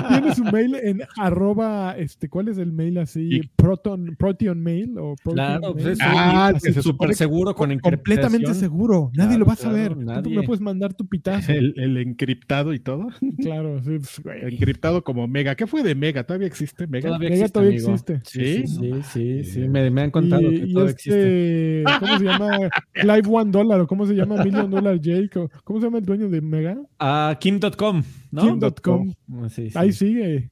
tiene 0.08 0.34
su 0.34 0.44
mail 0.44 0.74
en 0.82 1.02
arroba. 1.18 1.94
Este, 1.96 2.28
¿Cuál 2.28 2.48
es 2.48 2.58
el 2.58 2.72
mail 2.72 2.98
así? 2.98 3.28
Y- 3.36 3.42
Proton, 3.56 4.16
Proton 4.18 4.60
Mail 4.60 4.94
o 4.98 5.14
Proton 5.22 5.34
Claro, 5.34 5.72
pues 5.72 5.84
Mail? 5.84 5.92
es 5.92 5.98
Ah, 6.02 6.52
se 6.58 6.82
súper 6.82 7.14
seguro 7.14 7.54
con 7.54 7.78
completamente 7.78 8.54
seguro. 8.54 9.10
Nadie 9.14 9.36
Claro, 9.36 9.38
lo 9.40 9.46
va 9.46 9.52
a 9.52 9.56
claro, 9.56 9.70
saber. 9.76 9.94
Tú 9.94 10.00
nadie. 10.00 10.36
me 10.36 10.42
puedes 10.42 10.60
mandar 10.60 10.94
tu 10.94 11.06
pitazo. 11.06 11.52
El, 11.52 11.74
el 11.78 11.96
encriptado 11.98 12.72
y 12.74 12.80
todo. 12.80 13.08
Claro, 13.42 13.80
sí, 13.82 13.96
pues, 13.98 14.20
güey. 14.22 14.54
Encriptado 14.54 15.02
como 15.04 15.26
Mega. 15.26 15.54
¿Qué 15.54 15.66
fue 15.66 15.82
de 15.82 15.94
Mega? 15.94 16.24
¿Todavía 16.24 16.46
existe 16.46 16.86
Mega? 16.86 17.08
Todavía 17.08 17.30
Mega 17.30 17.44
existe, 17.44 17.52
todavía 17.52 17.78
amigo. 17.78 17.92
existe. 17.92 18.20
Sí, 18.24 18.66
¿Sí? 18.66 18.66
sí, 18.66 18.92
sí, 19.12 19.44
sí. 19.44 19.60
Me, 19.68 19.90
me 19.90 20.02
han 20.02 20.10
contado 20.10 20.42
y, 20.42 20.60
que 20.60 20.66
todavía 20.72 20.92
existe. 20.92 21.78
este, 21.82 21.98
¿cómo 22.00 22.18
se 22.18 22.24
llama? 22.24 22.50
Clive 22.92 23.28
One 23.28 23.50
Dollar, 23.50 23.80
o 23.80 23.86
cómo 23.86 24.06
se 24.06 24.14
llama 24.14 24.42
Million 24.42 24.70
Dollar 24.70 24.98
Jake, 25.00 25.38
o 25.38 25.48
cómo 25.64 25.80
se 25.80 25.86
llama 25.86 25.98
el 25.98 26.04
dueño 26.04 26.28
de 26.28 26.40
Mega? 26.40 26.78
Ah, 26.98 27.36
Kim.com, 27.40 28.02
¿no? 28.30 28.42
Kim.com. 28.42 29.12
Sí, 29.48 29.70
sí. 29.70 29.78
Ahí 29.78 29.92
sigue. 29.92 30.50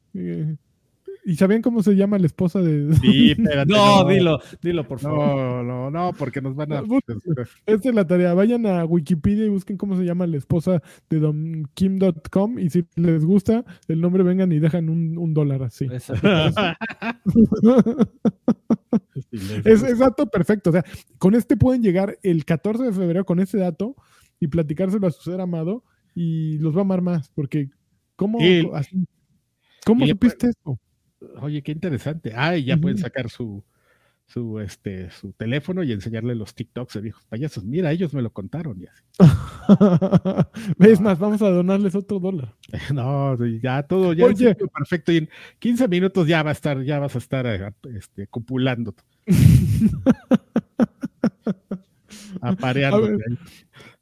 ¿Y 1.24 1.36
sabían 1.36 1.60
cómo 1.62 1.82
se 1.82 1.94
llama 1.96 2.18
la 2.18 2.26
esposa 2.26 2.60
de.? 2.60 2.94
Sí, 2.96 3.32
espérate, 3.32 3.70
No, 3.72 4.04
dilo, 4.08 4.40
dilo, 4.62 4.86
por 4.88 4.98
favor. 5.00 5.18
No, 5.26 5.62
no, 5.62 5.90
no, 5.90 6.12
porque 6.16 6.40
nos 6.40 6.54
van 6.56 6.72
a. 6.72 6.82
Esta 7.66 7.88
es 7.90 7.94
la 7.94 8.06
tarea. 8.06 8.32
Vayan 8.34 8.64
a 8.66 8.84
Wikipedia 8.84 9.44
y 9.44 9.48
busquen 9.50 9.76
cómo 9.76 9.96
se 9.96 10.04
llama 10.04 10.26
la 10.26 10.36
esposa 10.38 10.82
de 11.10 11.18
Don 11.20 11.68
Kim.com 11.74 12.58
y 12.58 12.70
si 12.70 12.84
les 12.96 13.24
gusta 13.24 13.64
el 13.88 14.00
nombre, 14.00 14.22
vengan 14.22 14.50
y 14.52 14.58
dejan 14.60 14.88
un, 14.88 15.18
un 15.18 15.34
dólar 15.34 15.62
así. 15.62 15.86
Es, 19.64 19.82
es 19.82 19.98
dato 19.98 20.26
perfecto. 20.26 20.70
O 20.70 20.72
sea, 20.72 20.84
con 21.18 21.34
este 21.34 21.56
pueden 21.56 21.82
llegar 21.82 22.18
el 22.22 22.44
14 22.44 22.84
de 22.84 22.92
febrero 22.92 23.24
con 23.24 23.40
ese 23.40 23.58
dato 23.58 23.94
y 24.38 24.48
platicárselo 24.48 25.06
a 25.06 25.10
su 25.10 25.22
ser 25.30 25.40
amado 25.40 25.84
y 26.14 26.58
los 26.58 26.74
va 26.74 26.78
a 26.78 26.82
amar 26.82 27.02
más. 27.02 27.30
Porque, 27.30 27.70
¿cómo, 28.16 28.38
Y- 28.40 28.68
así- 28.74 29.06
¿cómo 29.84 30.04
y- 30.04 30.08
supiste 30.10 30.48
esto? 30.48 30.78
Oye, 31.40 31.62
qué 31.62 31.72
interesante. 31.72 32.32
Ah, 32.34 32.56
y 32.56 32.64
ya 32.64 32.76
pueden 32.76 32.98
sacar 32.98 33.30
su, 33.30 33.64
su, 34.26 34.60
este, 34.60 35.10
su 35.10 35.32
teléfono 35.32 35.82
y 35.82 35.92
enseñarle 35.92 36.34
los 36.34 36.54
TikToks 36.54 36.94
de 36.94 37.00
viejos 37.00 37.24
payasos. 37.26 37.64
Mira, 37.64 37.90
ellos 37.90 38.14
me 38.14 38.22
lo 38.22 38.32
contaron. 38.32 38.80
Y 38.80 38.86
así. 38.86 39.02
más, 41.02 41.18
vamos 41.18 41.42
a 41.42 41.50
donarles 41.50 41.94
otro 41.94 42.20
dólar. 42.20 42.54
No, 42.94 43.36
ya 43.44 43.82
todo, 43.82 44.12
ya 44.12 44.26
Oye. 44.26 44.54
perfecto. 44.54 45.12
Y 45.12 45.18
en 45.18 45.28
15 45.58 45.88
minutos 45.88 46.28
ya 46.28 46.42
va 46.42 46.50
a 46.50 46.52
estar, 46.52 46.82
ya 46.82 46.98
vas 46.98 47.14
a 47.16 47.18
estar 47.18 47.46
eh, 47.46 47.72
este, 47.94 48.26
copulando. 48.28 48.94
Apareando. 52.40 53.18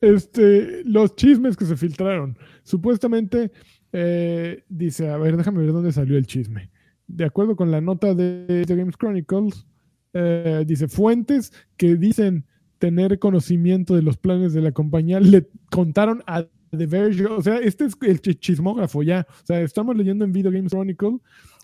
Este, 0.00 0.82
los 0.84 1.16
chismes 1.16 1.56
que 1.56 1.64
se 1.64 1.76
filtraron. 1.76 2.36
Supuestamente, 2.62 3.50
eh, 3.92 4.64
dice, 4.68 5.08
a 5.08 5.16
ver, 5.16 5.36
déjame 5.36 5.60
ver 5.60 5.72
dónde 5.72 5.92
salió 5.92 6.18
el 6.18 6.26
chisme. 6.26 6.70
De 7.08 7.24
acuerdo 7.24 7.56
con 7.56 7.70
la 7.70 7.80
nota 7.80 8.14
de 8.14 8.64
The 8.66 8.76
Games 8.76 8.96
Chronicles, 8.96 9.66
eh, 10.12 10.64
dice, 10.66 10.88
fuentes 10.88 11.52
que 11.76 11.96
dicen 11.96 12.44
tener 12.78 13.18
conocimiento 13.18 13.94
de 13.96 14.02
los 14.02 14.16
planes 14.16 14.52
de 14.52 14.60
la 14.60 14.70
compañía 14.72 15.18
le 15.20 15.48
contaron 15.70 16.22
a 16.26 16.44
The 16.70 16.86
Verge, 16.86 17.26
o 17.26 17.40
sea, 17.42 17.56
este 17.58 17.86
es 17.86 17.96
el 18.02 18.20
chi- 18.20 18.34
chismógrafo 18.34 19.02
ya, 19.02 19.26
o 19.42 19.46
sea, 19.46 19.60
estamos 19.62 19.96
leyendo 19.96 20.24
en 20.24 20.32
Video 20.32 20.52
Games 20.52 20.70
Chronicle 20.70 21.18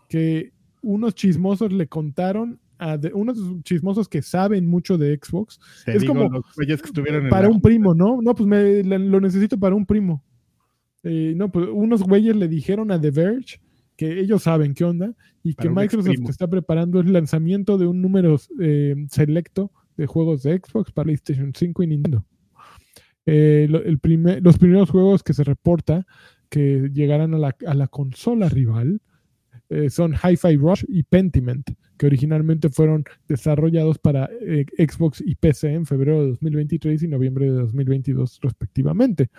que 0.08 0.52
unos 0.82 1.14
chismosos 1.14 1.72
le 1.72 1.86
contaron 1.86 2.58
a 2.78 2.98
unos 3.12 3.38
chismosos 3.62 4.08
que 4.08 4.22
saben 4.22 4.66
mucho 4.66 4.98
de 4.98 5.18
Xbox 5.22 5.60
Te 5.84 5.92
es 5.96 6.00
digo, 6.02 6.14
como 6.14 6.28
los 6.28 6.44
güeyes 6.56 6.82
que 6.82 6.88
estuvieron 6.88 7.24
en 7.24 7.30
para 7.30 7.48
la- 7.48 7.54
un 7.54 7.60
primo, 7.60 7.94
¿no? 7.94 8.20
No, 8.20 8.34
pues 8.34 8.46
me, 8.48 8.82
lo 8.82 9.20
necesito 9.20 9.58
para 9.58 9.74
un 9.76 9.86
primo. 9.86 10.22
Eh, 11.04 11.34
no, 11.36 11.52
pues 11.52 11.68
unos 11.72 12.02
güeyes 12.02 12.34
le 12.34 12.48
dijeron 12.48 12.90
a 12.90 13.00
The 13.00 13.10
Verge 13.10 13.60
que 13.96 14.18
ellos 14.20 14.42
saben 14.42 14.74
qué 14.74 14.84
onda 14.84 15.14
y 15.42 15.54
que 15.54 15.68
Para 15.68 15.82
Microsoft 15.82 16.08
exprimo. 16.08 16.30
está 16.30 16.48
preparando 16.48 17.00
el 17.00 17.12
lanzamiento 17.12 17.78
de 17.78 17.86
un 17.86 18.02
número 18.02 18.36
eh, 18.60 18.96
selecto 19.10 19.70
de 19.96 20.06
juegos 20.06 20.42
de 20.42 20.58
Xbox 20.58 20.90
para 20.92 21.04
PlayStation 21.04 21.52
5 21.54 21.82
y 21.82 21.86
Nintendo. 21.86 22.24
Eh, 23.26 23.66
lo- 23.70 23.82
el 23.82 23.98
primer- 23.98 24.42
los 24.42 24.58
primeros 24.58 24.90
juegos 24.90 25.22
que 25.22 25.32
se 25.32 25.44
reporta 25.44 26.06
que 26.50 26.90
llegarán 26.92 27.34
a 27.34 27.38
la, 27.38 27.56
a 27.66 27.74
la 27.74 27.88
consola 27.88 28.48
rival 28.48 29.00
eh, 29.70 29.88
son 29.88 30.12
Hi-Fi 30.12 30.56
Rush 30.56 30.84
y 30.88 31.04
Pentiment, 31.04 31.66
que 31.96 32.06
originalmente 32.06 32.68
fueron 32.68 33.02
desarrollados 33.26 33.98
para 33.98 34.28
eh, 34.42 34.66
Xbox 34.76 35.22
y 35.24 35.36
PC 35.36 35.72
en 35.72 35.86
febrero 35.86 36.20
de 36.22 36.28
2023 36.30 37.02
y 37.02 37.08
noviembre 37.08 37.46
de 37.46 37.52
2022 37.52 38.40
respectivamente. 38.42 39.30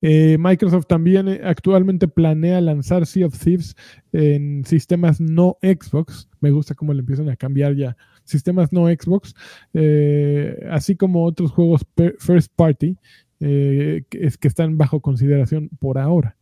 Eh, 0.00 0.36
Microsoft 0.38 0.86
también 0.86 1.26
eh, 1.28 1.40
actualmente 1.42 2.06
planea 2.06 2.60
lanzar 2.60 3.04
Sea 3.04 3.26
of 3.26 3.38
Thieves 3.38 3.74
en 4.12 4.64
sistemas 4.64 5.20
no 5.20 5.58
Xbox. 5.62 6.28
Me 6.40 6.50
gusta 6.50 6.74
cómo 6.74 6.92
le 6.92 7.00
empiezan 7.00 7.28
a 7.28 7.36
cambiar 7.36 7.74
ya 7.74 7.96
sistemas 8.24 8.72
no 8.72 8.86
Xbox, 8.88 9.34
eh, 9.72 10.54
así 10.70 10.94
como 10.96 11.24
otros 11.24 11.50
juegos 11.50 11.86
first 12.18 12.52
party 12.54 12.96
que, 13.38 14.04
que 14.10 14.48
están 14.48 14.76
bajo 14.76 15.00
consideración 15.00 15.70
por 15.80 15.96
ahora. 15.96 16.36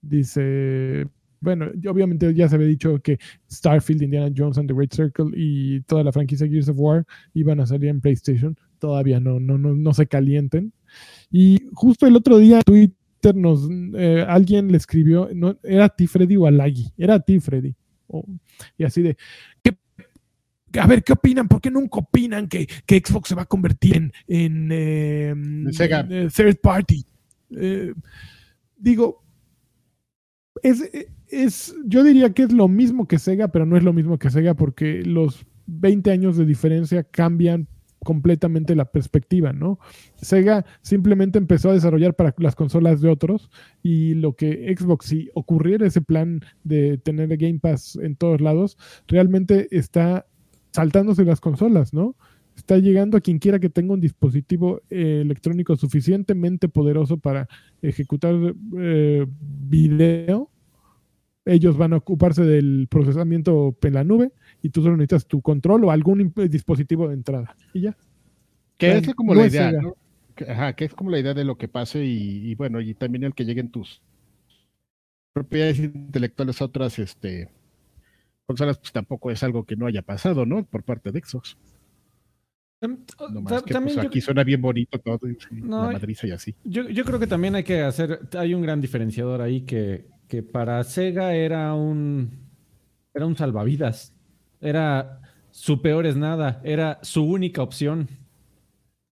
Dice, 0.00 1.06
bueno, 1.40 1.66
obviamente 1.88 2.32
ya 2.34 2.48
se 2.48 2.56
había 2.56 2.66
dicho 2.66 3.00
que 3.00 3.18
Starfield, 3.50 4.02
Indiana 4.02 4.32
Jones 4.34 4.58
and 4.58 4.68
the 4.68 4.74
Great 4.74 4.92
Circle 4.92 5.30
y 5.34 5.80
toda 5.82 6.02
la 6.02 6.12
franquicia 6.12 6.48
Gears 6.48 6.68
of 6.68 6.76
War 6.78 7.04
iban 7.34 7.60
a 7.60 7.66
salir 7.66 7.90
en 7.90 8.00
PlayStation. 8.00 8.56
Todavía 8.78 9.20
no, 9.20 9.38
no, 9.38 9.58
no, 9.58 9.74
no 9.74 9.94
se 9.94 10.06
calienten. 10.06 10.72
Y 11.30 11.68
justo 11.72 12.06
el 12.06 12.16
otro 12.16 12.38
día 12.38 12.56
en 12.58 12.62
Twitter 12.62 13.34
nos 13.34 13.68
eh, 13.94 14.24
alguien 14.28 14.70
le 14.70 14.76
escribió, 14.76 15.28
no, 15.34 15.56
era 15.62 15.84
a 15.86 15.88
ti 15.88 16.06
Freddy 16.06 16.36
o 16.36 16.48
era 16.96 17.14
a 17.14 17.20
ti 17.20 17.38
Freddy. 17.40 17.74
Oh, 18.08 18.24
y 18.76 18.84
así 18.84 19.00
de, 19.02 19.16
¿qué- 19.62 19.76
a 20.78 20.86
ver, 20.86 21.02
¿qué 21.04 21.12
opinan? 21.12 21.48
¿Por 21.48 21.60
qué 21.60 21.70
nunca 21.70 21.98
opinan 22.00 22.48
que, 22.48 22.66
que 22.86 23.02
Xbox 23.04 23.28
se 23.28 23.34
va 23.34 23.42
a 23.42 23.46
convertir 23.46 23.96
en, 23.96 24.12
en, 24.26 24.68
eh, 24.72 25.34
Sega. 25.72 26.06
eh, 26.10 26.28
third 26.34 26.56
party? 26.60 27.04
Eh, 27.56 27.92
digo, 28.76 29.22
es, 30.62 30.82
es, 31.28 31.74
yo 31.86 32.02
diría 32.04 32.32
que 32.32 32.44
es 32.44 32.52
lo 32.52 32.68
mismo 32.68 33.06
que 33.06 33.18
Sega, 33.18 33.48
pero 33.48 33.66
no 33.66 33.76
es 33.76 33.82
lo 33.82 33.92
mismo 33.92 34.18
que 34.18 34.30
Sega 34.30 34.54
porque 34.54 35.02
los 35.04 35.44
20 35.66 36.10
años 36.10 36.36
de 36.36 36.44
diferencia 36.46 37.02
cambian 37.04 37.68
completamente 38.02 38.74
la 38.74 38.86
perspectiva, 38.86 39.52
¿no? 39.52 39.78
Sega 40.16 40.64
simplemente 40.82 41.38
empezó 41.38 41.70
a 41.70 41.74
desarrollar 41.74 42.14
para 42.14 42.34
las 42.38 42.54
consolas 42.56 43.00
de 43.00 43.08
otros 43.08 43.50
y 43.82 44.14
lo 44.14 44.34
que 44.34 44.74
Xbox, 44.76 45.06
si 45.06 45.30
ocurriera 45.34 45.86
ese 45.86 46.00
plan 46.00 46.40
de 46.64 46.98
tener 46.98 47.36
Game 47.36 47.60
Pass 47.60 47.96
en 47.96 48.16
todos 48.16 48.40
lados, 48.40 48.76
realmente 49.06 49.68
está 49.70 50.26
saltándose 50.72 51.24
las 51.24 51.40
consolas, 51.40 51.92
¿no? 51.92 52.16
Está 52.56 52.76
llegando 52.78 53.16
a 53.16 53.20
quien 53.20 53.38
quiera 53.38 53.58
que 53.58 53.70
tenga 53.70 53.94
un 53.94 54.00
dispositivo 54.00 54.82
eh, 54.90 55.20
electrónico 55.22 55.76
suficientemente 55.76 56.68
poderoso 56.68 57.16
para 57.16 57.48
ejecutar 57.80 58.34
eh, 58.78 59.26
video. 59.28 60.50
Ellos 61.44 61.76
van 61.76 61.92
a 61.94 61.96
ocuparse 61.96 62.44
del 62.44 62.88
procesamiento 62.90 63.76
en 63.82 63.94
la 63.94 64.04
nube 64.04 64.32
y 64.62 64.70
tú 64.70 64.82
solo 64.82 64.96
necesitas 64.96 65.26
tu 65.26 65.42
control 65.42 65.84
o 65.84 65.90
algún 65.90 66.32
dispositivo 66.48 67.08
de 67.08 67.14
entrada. 67.14 67.54
Y 67.74 67.82
ya. 67.82 67.96
Que 68.78 68.92
Bueno, 68.92 69.08
es 69.08 69.14
como 69.14 69.34
no 69.34 69.40
la 69.40 69.46
idea, 69.48 69.72
ajá, 70.48 70.72
que 70.74 70.84
es 70.86 70.94
como 70.94 71.10
la 71.10 71.18
idea 71.18 71.34
de 71.34 71.44
lo 71.44 71.56
que 71.56 71.68
pase 71.68 72.04
y, 72.04 72.50
y 72.50 72.54
bueno, 72.54 72.80
y 72.80 72.94
también 72.94 73.24
el 73.24 73.34
que 73.34 73.44
lleguen 73.44 73.70
tus 73.70 74.00
propiedades 75.32 75.78
intelectuales 75.78 76.60
a 76.60 76.64
otras 76.66 76.98
este, 76.98 77.48
consolas, 78.46 78.78
pues 78.78 78.92
tampoco 78.92 79.30
es 79.30 79.42
algo 79.42 79.64
que 79.64 79.76
no 79.76 79.86
haya 79.86 80.02
pasado, 80.02 80.46
¿no? 80.46 80.64
Por 80.64 80.82
parte 80.84 81.10
de 81.10 81.20
Xbox. 81.20 81.56
No 82.82 83.40
más 83.42 83.62
que 83.62 83.72
también 83.72 83.94
pues, 83.96 84.04
yo- 84.04 84.08
aquí 84.08 84.20
suena 84.20 84.42
bien 84.42 84.60
bonito 84.60 84.98
todo, 84.98 85.20
No, 85.52 85.86
la 85.86 85.92
madriza 85.92 86.26
y 86.26 86.32
así. 86.32 86.54
Yo, 86.64 86.88
yo 86.88 87.04
creo 87.04 87.20
que 87.20 87.28
también 87.28 87.54
hay 87.54 87.62
que 87.62 87.80
hacer, 87.82 88.20
hay 88.36 88.54
un 88.54 88.62
gran 88.62 88.80
diferenciador 88.80 89.40
ahí 89.40 89.62
que, 89.62 90.08
que 90.28 90.42
para 90.42 90.82
Sega 90.82 91.32
era 91.34 91.74
un, 91.74 92.30
era 93.14 93.24
un 93.26 93.36
salvavidas, 93.36 94.12
era 94.62 95.20
su 95.50 95.82
peor 95.82 96.06
es 96.06 96.16
nada, 96.16 96.60
era 96.64 96.98
su 97.02 97.22
única 97.24 97.62
opción. 97.62 98.08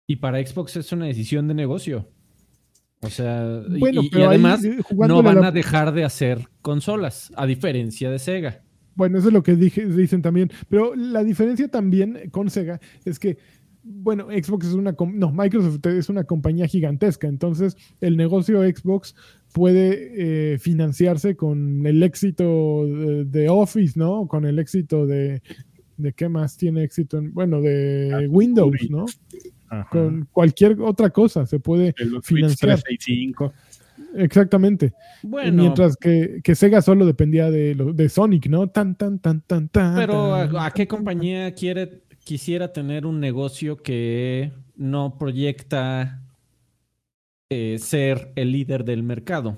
Y 0.06 0.16
para 0.16 0.44
Xbox 0.44 0.76
es 0.76 0.92
una 0.92 1.06
decisión 1.06 1.48
de 1.48 1.54
negocio. 1.54 2.08
O 3.00 3.08
sea, 3.10 3.62
y- 3.68 3.78
Bueno, 3.78 4.02
y, 4.02 4.06
y 4.06 4.10
pero 4.10 4.24
ahí, 4.24 4.28
además 4.36 4.62
no 5.08 5.22
van 5.22 5.40
la- 5.40 5.48
a 5.48 5.52
dejar 5.52 5.92
de 5.92 6.04
hacer 6.04 6.48
consolas, 6.62 7.32
a 7.36 7.46
diferencia 7.46 8.10
de 8.10 8.18
Sega. 8.18 8.62
Bueno, 8.94 9.18
eso 9.18 9.28
es 9.28 9.34
lo 9.34 9.42
que 9.42 9.54
dije, 9.56 9.86
dicen 9.86 10.22
también. 10.22 10.50
Pero 10.68 10.94
la 10.94 11.22
diferencia 11.24 11.68
también 11.68 12.30
con 12.30 12.48
Sega 12.50 12.80
es 13.04 13.18
que, 13.18 13.38
bueno, 13.88 14.26
Xbox 14.30 14.66
es 14.66 14.74
una, 14.74 14.92
com- 14.94 15.16
no, 15.18 15.32
Microsoft 15.32 15.84
es 15.86 16.08
una 16.08 16.24
compañía 16.24 16.66
gigantesca, 16.66 17.28
entonces 17.28 17.76
el 18.00 18.16
negocio 18.16 18.62
Xbox 18.62 19.14
puede 19.52 20.54
eh, 20.54 20.58
financiarse 20.58 21.36
con 21.36 21.86
el 21.86 22.02
éxito 22.02 22.84
de, 22.86 23.24
de 23.24 23.48
Office, 23.48 23.98
¿no? 23.98 24.26
Con 24.26 24.44
el 24.44 24.58
éxito 24.58 25.06
de, 25.06 25.40
de 25.96 26.12
qué 26.12 26.28
más 26.28 26.56
tiene 26.56 26.82
éxito, 26.82 27.16
en, 27.18 27.32
bueno, 27.32 27.60
de 27.62 28.26
Windows, 28.28 28.76
¿no? 28.90 29.06
Ajá. 29.68 29.88
Con 29.90 30.28
cualquier 30.32 30.80
otra 30.80 31.10
cosa 31.10 31.46
se 31.46 31.58
puede 31.58 31.94
El 31.98 32.20
financiar. 32.22 32.78
365. 32.80 33.52
Exactamente. 34.14 34.92
Bueno, 35.22 35.62
Mientras 35.62 35.96
que, 35.96 36.40
que 36.42 36.54
Sega 36.54 36.82
solo 36.82 37.06
dependía 37.06 37.50
de, 37.50 37.74
lo- 37.74 37.92
de 37.92 38.08
Sonic, 38.08 38.46
¿no? 38.48 38.68
Tan, 38.68 38.94
tan, 38.96 39.18
tan, 39.18 39.40
tan, 39.42 39.68
tan. 39.68 39.94
Pero 39.96 40.30
tan. 40.36 40.56
¿a, 40.56 40.66
a 40.66 40.70
qué 40.70 40.86
compañía 40.86 41.52
quiere, 41.54 42.02
quisiera 42.26 42.72
tener 42.72 43.06
un 43.06 43.20
negocio 43.20 43.76
que 43.76 44.52
no 44.74 45.16
proyecta 45.16 46.22
eh, 47.50 47.78
ser 47.78 48.32
el 48.34 48.52
líder 48.52 48.84
del 48.84 49.02
mercado? 49.02 49.56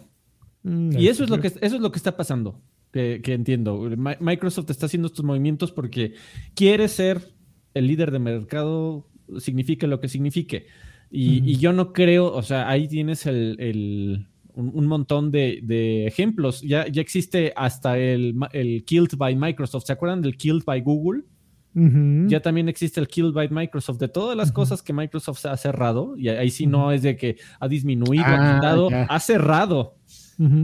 Mm, 0.63 0.97
Y 0.99 1.09
eso 1.09 1.25
es 1.25 1.31
lo 1.31 1.41
que, 1.41 1.49
eso 1.49 1.59
es 1.77 1.81
lo 1.81 1.91
que 1.91 1.97
está 1.99 2.17
pasando, 2.17 2.61
que, 2.93 3.21
que 3.25 3.33
entiendo. 3.33 3.81
Mi- 3.97 4.17
Microsoft 4.21 4.71
está 4.71 4.87
haciendo 4.87 5.07
estos 5.09 5.25
movimientos 5.25 5.73
porque 5.73 6.13
quiere 6.55 6.89
ser 6.89 7.33
el 7.75 7.87
líder 7.87 8.11
de 8.11 8.19
mercado, 8.19 9.09
signifique 9.39 9.87
lo 9.87 9.99
que 10.01 10.09
signifique. 10.09 10.67
Y, 11.11 11.57
yo 11.57 11.73
no 11.73 11.95
creo, 11.95 12.31
o 12.35 12.43
sea, 12.43 12.69
ahí 12.69 12.87
tienes 12.87 13.25
el, 13.25 13.57
el- 13.61 14.27
un, 14.53 14.73
un 14.75 14.87
montón 14.87 15.31
de, 15.31 15.61
de 15.63 16.07
ejemplos. 16.07 16.61
Ya, 16.61 16.87
ya 16.87 17.01
existe 17.01 17.55
hasta 17.57 17.99
el, 17.99 18.35
el 18.53 18.85
Killed 18.85 19.17
by 19.17 19.35
Microsoft. 19.37 19.85
¿Se 19.87 19.93
acuerdan 19.95 20.21
del 20.21 20.37
Killed 20.37 20.65
by 20.67 20.83
Google? 20.83 21.23
Ya 21.75 22.41
también 22.41 22.69
existe 22.69 22.99
el 22.99 23.07
Killed 23.09 23.33
by 23.33 23.51
Microsoft. 23.51 23.99
De 23.99 24.09
todas 24.09 24.37
las 24.37 24.51
cosas 24.51 24.83
que 24.83 24.93
Microsoft 24.93 25.45
ha 25.47 25.57
cerrado, 25.57 26.17
y 26.17 26.29
ahí 26.29 26.51
sí 26.51 26.67
no 26.67 26.91
es 26.93 27.03
de 27.03 27.17
que 27.17 27.37
ha 27.61 27.69
disminuido, 27.69 28.25
Ah, 28.27 28.53
ha 28.53 28.55
quitado, 28.57 28.91
ya. 28.91 29.05
ha 29.05 29.21
cerrado. 29.21 29.95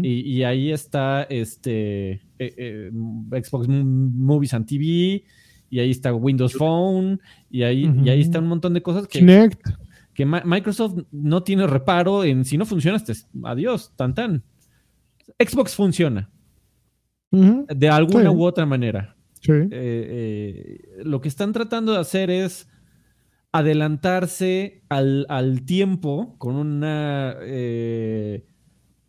Y, 0.02 0.20
y 0.20 0.44
ahí 0.44 0.70
está 0.72 1.24
este 1.24 2.12
eh, 2.12 2.20
eh, 2.38 2.90
Xbox 3.42 3.68
Movies 3.68 4.54
and 4.54 4.66
TV, 4.66 5.24
y 5.70 5.78
ahí 5.80 5.90
está 5.90 6.12
Windows 6.14 6.54
Phone, 6.54 7.20
y 7.50 7.62
ahí, 7.64 7.92
y 8.04 8.08
ahí 8.08 8.20
está 8.20 8.38
un 8.38 8.46
montón 8.46 8.72
de 8.74 8.82
cosas 8.82 9.06
que, 9.08 9.20
que 10.14 10.24
Microsoft 10.26 10.98
no 11.12 11.42
tiene 11.42 11.66
reparo 11.66 12.22
en 12.24 12.44
si 12.44 12.56
no 12.56 12.66
funciona, 12.66 12.96
este, 12.96 13.14
adiós, 13.44 13.92
tan 13.96 14.14
tan. 14.14 14.42
Xbox 15.38 15.74
funciona 15.74 16.30
de 17.30 17.88
alguna 17.88 18.30
Sí. 18.30 18.36
u 18.36 18.44
otra 18.44 18.64
manera. 18.66 19.13
Sí. 19.44 19.52
Eh, 19.52 19.68
eh, 19.70 20.78
lo 21.04 21.20
que 21.20 21.28
están 21.28 21.52
tratando 21.52 21.92
de 21.92 21.98
hacer 21.98 22.30
es 22.30 22.66
adelantarse 23.52 24.82
al, 24.88 25.26
al 25.28 25.62
tiempo 25.62 26.34
con 26.38 26.56
una 26.56 27.34
eh, 27.42 28.44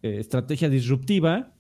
eh, 0.04 0.18
estrategia 0.20 0.70
disruptiva 0.70 1.52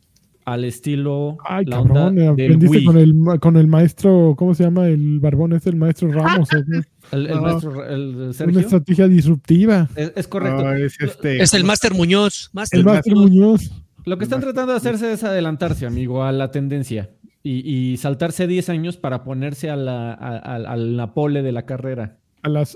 al 0.46 0.64
estilo 0.64 1.38
Ay, 1.44 1.66
la 1.66 1.78
cabrón, 1.78 1.98
onda 1.98 2.22
del 2.22 2.30
aprendiste 2.52 2.78
Wii. 2.78 2.86
con 2.86 2.98
el, 2.98 3.16
con 3.40 3.58
el 3.58 3.66
maestro, 3.68 4.36
¿cómo 4.38 4.54
se 4.54 4.64
llama? 4.66 4.88
El 4.88 5.20
barbón 5.20 5.54
es 5.54 5.66
el 5.66 5.76
maestro 5.76 6.12
Ramos. 6.12 6.48
¿o 6.54 6.58
qué? 6.64 6.82
El, 7.12 7.28
el 7.28 7.36
No. 7.36 7.42
maestro 7.42 7.86
el- 7.86 8.32
el 8.40 8.50
Una 8.50 8.62
estrategia 8.62 9.08
disruptiva. 9.08 9.88
Es, 9.96 10.12
es 10.16 10.28
correcto. 10.28 10.64
No, 10.64 10.74
es 10.74 11.00
este. 11.00 11.42
Es 11.42 11.54
el 11.54 11.64
Master 11.64 11.94
Muñoz. 11.94 12.50
Master 12.54 12.80
El 12.80 12.86
maestro 12.86 13.16
Muñoz. 13.16 13.32
Muñoz. 13.70 13.84
Lo 14.06 14.18
que 14.20 14.24
están 14.24 14.42
tratando 14.42 14.72
de 14.72 14.78
hacerse 14.78 15.12
es 15.14 15.24
adelantarse, 15.24 15.86
amigo, 15.88 16.24
a 16.24 16.32
la 16.32 16.50
tendencia 16.52 17.10
y, 17.48 17.92
y 17.94 17.98
saltarse 17.98 18.48
10 18.48 18.70
años 18.70 18.98
para 18.98 19.24
ponerse 19.24 19.70
a 19.70 19.76
la, 19.76 20.14
a, 20.14 20.38
a- 20.38 20.56
a 20.74 20.76
la 20.78 21.14
pole 21.14 21.44
de 21.44 21.52
la 21.52 21.66
carrera. 21.66 22.18
A 22.42 22.50
las. 22.50 22.76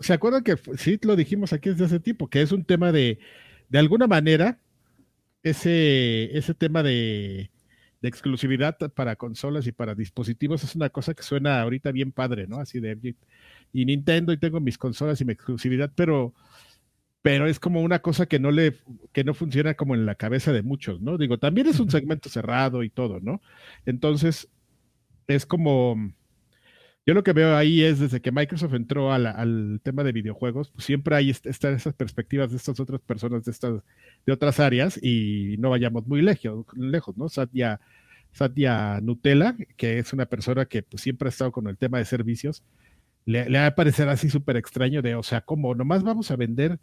¿Se 0.00 0.12
acuerdan 0.12 0.44
que 0.44 0.56
sí 0.76 0.98
lo 1.02 1.16
dijimos 1.16 1.52
aquí 1.52 1.70
desde 1.70 1.84
hace 1.86 2.00
tiempo? 2.00 2.28
Que 2.28 2.40
es 2.42 2.52
un 2.52 2.64
tema 2.64 2.92
de, 2.92 3.18
de 3.68 3.78
alguna 3.78 4.06
manera, 4.06 4.58
ese, 5.42 6.36
ese 6.36 6.54
tema 6.54 6.82
de, 6.82 7.50
de 8.00 8.08
exclusividad 8.08 8.76
para 8.94 9.16
consolas 9.16 9.66
y 9.66 9.72
para 9.72 9.94
dispositivos 9.94 10.64
es 10.64 10.74
una 10.74 10.88
cosa 10.90 11.14
que 11.14 11.22
suena 11.22 11.60
ahorita 11.60 11.92
bien 11.92 12.12
padre, 12.12 12.46
¿no? 12.46 12.58
Así 12.58 12.80
de, 12.80 13.14
y 13.72 13.84
Nintendo 13.84 14.32
y 14.32 14.36
tengo 14.36 14.60
mis 14.60 14.78
consolas 14.78 15.20
y 15.20 15.24
mi 15.24 15.32
exclusividad, 15.32 15.90
pero, 15.94 16.32
pero 17.24 17.46
es 17.48 17.58
como 17.58 17.80
una 17.82 18.00
cosa 18.00 18.26
que 18.26 18.38
no 18.38 18.50
le, 18.50 18.76
que 19.14 19.24
no 19.24 19.32
funciona 19.34 19.74
como 19.74 19.94
en 19.94 20.04
la 20.06 20.14
cabeza 20.14 20.52
de 20.52 20.62
muchos, 20.62 21.00
¿no? 21.00 21.16
Digo, 21.18 21.38
también 21.38 21.66
es 21.68 21.80
un 21.80 21.90
segmento 21.90 22.28
cerrado 22.28 22.82
y 22.84 22.90
todo, 22.90 23.18
¿no? 23.20 23.40
Entonces, 23.86 24.50
es 25.28 25.46
como, 25.46 25.96
yo 27.06 27.14
lo 27.14 27.22
que 27.22 27.32
veo 27.34 27.56
ahí 27.56 27.82
es 27.82 28.00
desde 28.00 28.20
que 28.22 28.32
Microsoft 28.32 28.74
entró 28.74 29.12
a 29.12 29.18
la- 29.18 29.30
al 29.32 29.80
tema 29.82 30.04
de 30.04 30.12
videojuegos, 30.12 30.70
pues 30.70 30.84
siempre 30.86 31.16
hay 31.16 31.30
est- 31.30 31.46
están 31.46 31.74
esas 31.74 31.94
perspectivas 31.94 32.50
de 32.50 32.56
estas 32.56 32.80
otras 32.80 33.00
personas 33.02 33.44
de 33.44 33.50
estas 33.52 33.82
de 34.26 34.32
otras 34.32 34.58
áreas 34.60 34.98
y 35.02 35.56
no 35.58 35.70
vayamos 35.70 36.06
muy 36.06 36.22
lejos, 36.22 36.66
lejos 36.76 37.16
¿no? 37.18 37.28
Satya, 37.28 37.80
Satya 38.32 39.00
Nutella, 39.02 39.56
que 39.76 39.98
es 39.98 40.12
una 40.14 40.26
persona 40.26 40.64
que 40.66 40.82
pues, 40.82 41.02
siempre 41.02 41.28
ha 41.28 41.30
estado 41.30 41.52
con 41.52 41.68
el 41.68 41.76
tema 41.76 41.98
de 41.98 42.04
servicios, 42.06 42.62
le, 43.26 43.48
le 43.48 43.58
va 43.58 43.66
a 43.66 43.74
parecer 43.74 44.08
así 44.08 44.30
súper 44.30 44.56
extraño 44.56 45.02
de, 45.02 45.14
o 45.14 45.22
sea, 45.22 45.40
como 45.40 45.74
nomás 45.74 46.02
vamos 46.02 46.30
a 46.30 46.36
vender 46.36 46.78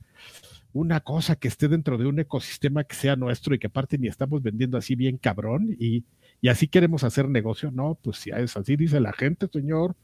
una 0.73 1.01
cosa 1.01 1.35
que 1.35 1.47
esté 1.47 1.67
dentro 1.67 1.97
de 1.97 2.07
un 2.07 2.19
ecosistema 2.19 2.83
que 2.83 2.95
sea 2.95 3.15
nuestro 3.15 3.53
y 3.53 3.59
que 3.59 3.67
aparte 3.67 3.97
ni 3.97 4.07
estamos 4.07 4.41
vendiendo 4.41 4.77
así 4.77 4.95
bien 4.95 5.17
cabrón 5.17 5.75
y, 5.77 6.05
y 6.39 6.47
así 6.47 6.67
queremos 6.67 7.03
hacer 7.03 7.27
negocio. 7.29 7.71
No, 7.71 7.97
pues 8.01 8.17
si 8.17 8.31
es 8.31 8.55
así 8.55 8.75
dice 8.75 8.99
la 8.99 9.13
gente, 9.13 9.47
señor. 9.51 9.95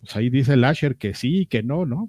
Pues 0.00 0.16
ahí 0.16 0.30
dice 0.30 0.54
el 0.54 0.64
Asher 0.64 0.96
que 0.96 1.14
sí 1.14 1.40
y 1.40 1.46
que 1.46 1.62
no, 1.62 1.84
¿no? 1.84 2.08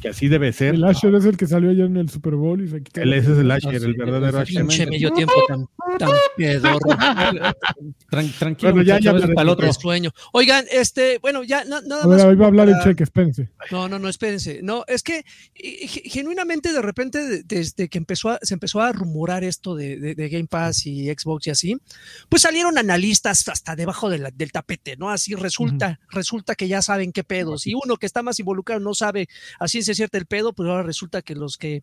Que 0.00 0.08
así 0.08 0.28
debe 0.28 0.52
ser. 0.52 0.74
El 0.76 0.84
Asher 0.84 1.14
es 1.14 1.24
el 1.26 1.36
que 1.36 1.46
salió 1.46 1.70
ayer 1.70 1.84
en 1.84 1.98
el 1.98 2.08
Super 2.08 2.34
Bowl 2.34 2.62
y 2.64 2.68
se 2.68 2.82
quitó. 2.82 3.02
Él 3.02 3.12
ese 3.12 3.32
es 3.32 3.38
el 3.38 3.50
Asher, 3.50 3.74
Ah, 3.74 3.78
sí, 3.78 3.84
el 3.84 3.94
verdadero 3.94 4.38
Asher. 4.38 4.56
Pinche 4.66 4.86
medio 4.86 5.12
tiempo 5.12 5.34
tan, 5.46 5.66
tan 5.98 6.10
pedorro. 6.36 6.78
Tran- 8.10 8.32
tranquilo, 8.38 8.72
Bueno, 8.72 8.82
ya- 8.82 8.98
ya 8.98 9.10
es 9.12 9.20
para 9.26 9.42
el 9.42 9.48
otro. 9.48 9.66
de 9.66 9.72
sueño. 9.72 10.10
Oigan, 10.32 10.64
este, 10.70 11.18
bueno, 11.18 11.42
ya 11.44 11.64
na- 11.64 11.80
nada 11.82 12.04
A 12.04 12.06
ver, 12.06 12.16
más. 12.18 12.26
ahí 12.26 12.34
va 12.36 12.44
a 12.46 12.48
hablar 12.48 12.68
el 12.68 12.76
cheque, 12.82 13.02
espérense. 13.02 13.50
No, 13.70 13.88
no, 13.88 13.98
no, 13.98 14.08
espérense. 14.08 14.60
No, 14.62 14.84
es 14.88 15.02
que 15.02 15.24
ge- 15.54 16.02
genuinamente 16.06 16.72
de 16.72 16.82
repente, 16.82 17.18
de- 17.22 17.42
desde 17.42 17.88
que 17.88 17.98
empezó 17.98 18.30
a- 18.30 18.38
se 18.42 18.54
empezó 18.54 18.80
a 18.80 18.92
rumorar 18.92 19.44
esto 19.44 19.74
de, 19.74 19.98
de- 19.98 20.14
de 20.14 20.28
Game 20.28 20.46
Pass 20.46 20.86
y 20.86 21.08
Xbox 21.10 21.46
y 21.46 21.50
así, 21.50 21.76
pues 22.28 22.42
salieron 22.42 22.78
analistas 22.78 23.46
hasta 23.48 23.76
debajo 23.76 24.08
de 24.08 24.18
la- 24.18 24.30
del 24.30 24.50
tapete, 24.52 24.96
¿no? 24.96 25.10
Así 25.10 25.34
resulta, 25.34 26.00
resulta 26.10 26.54
que 26.54 26.68
ya 26.68 26.82
saben 26.82 27.12
qué 27.12 27.22
pedo. 27.24 27.58
Si 27.58 27.74
uno 27.74 27.96
que 27.96 28.06
está 28.06 28.22
más 28.22 28.38
involucrado 28.40 28.80
no 28.80 28.94
sabe 28.94 29.28
a 29.58 29.68
ciencia 29.94 30.06
cierta 30.08 30.18
el 30.18 30.26
pedo, 30.26 30.52
pues 30.52 30.68
ahora 30.68 30.82
resulta 30.82 31.22
que 31.22 31.34
los 31.34 31.56
que 31.56 31.82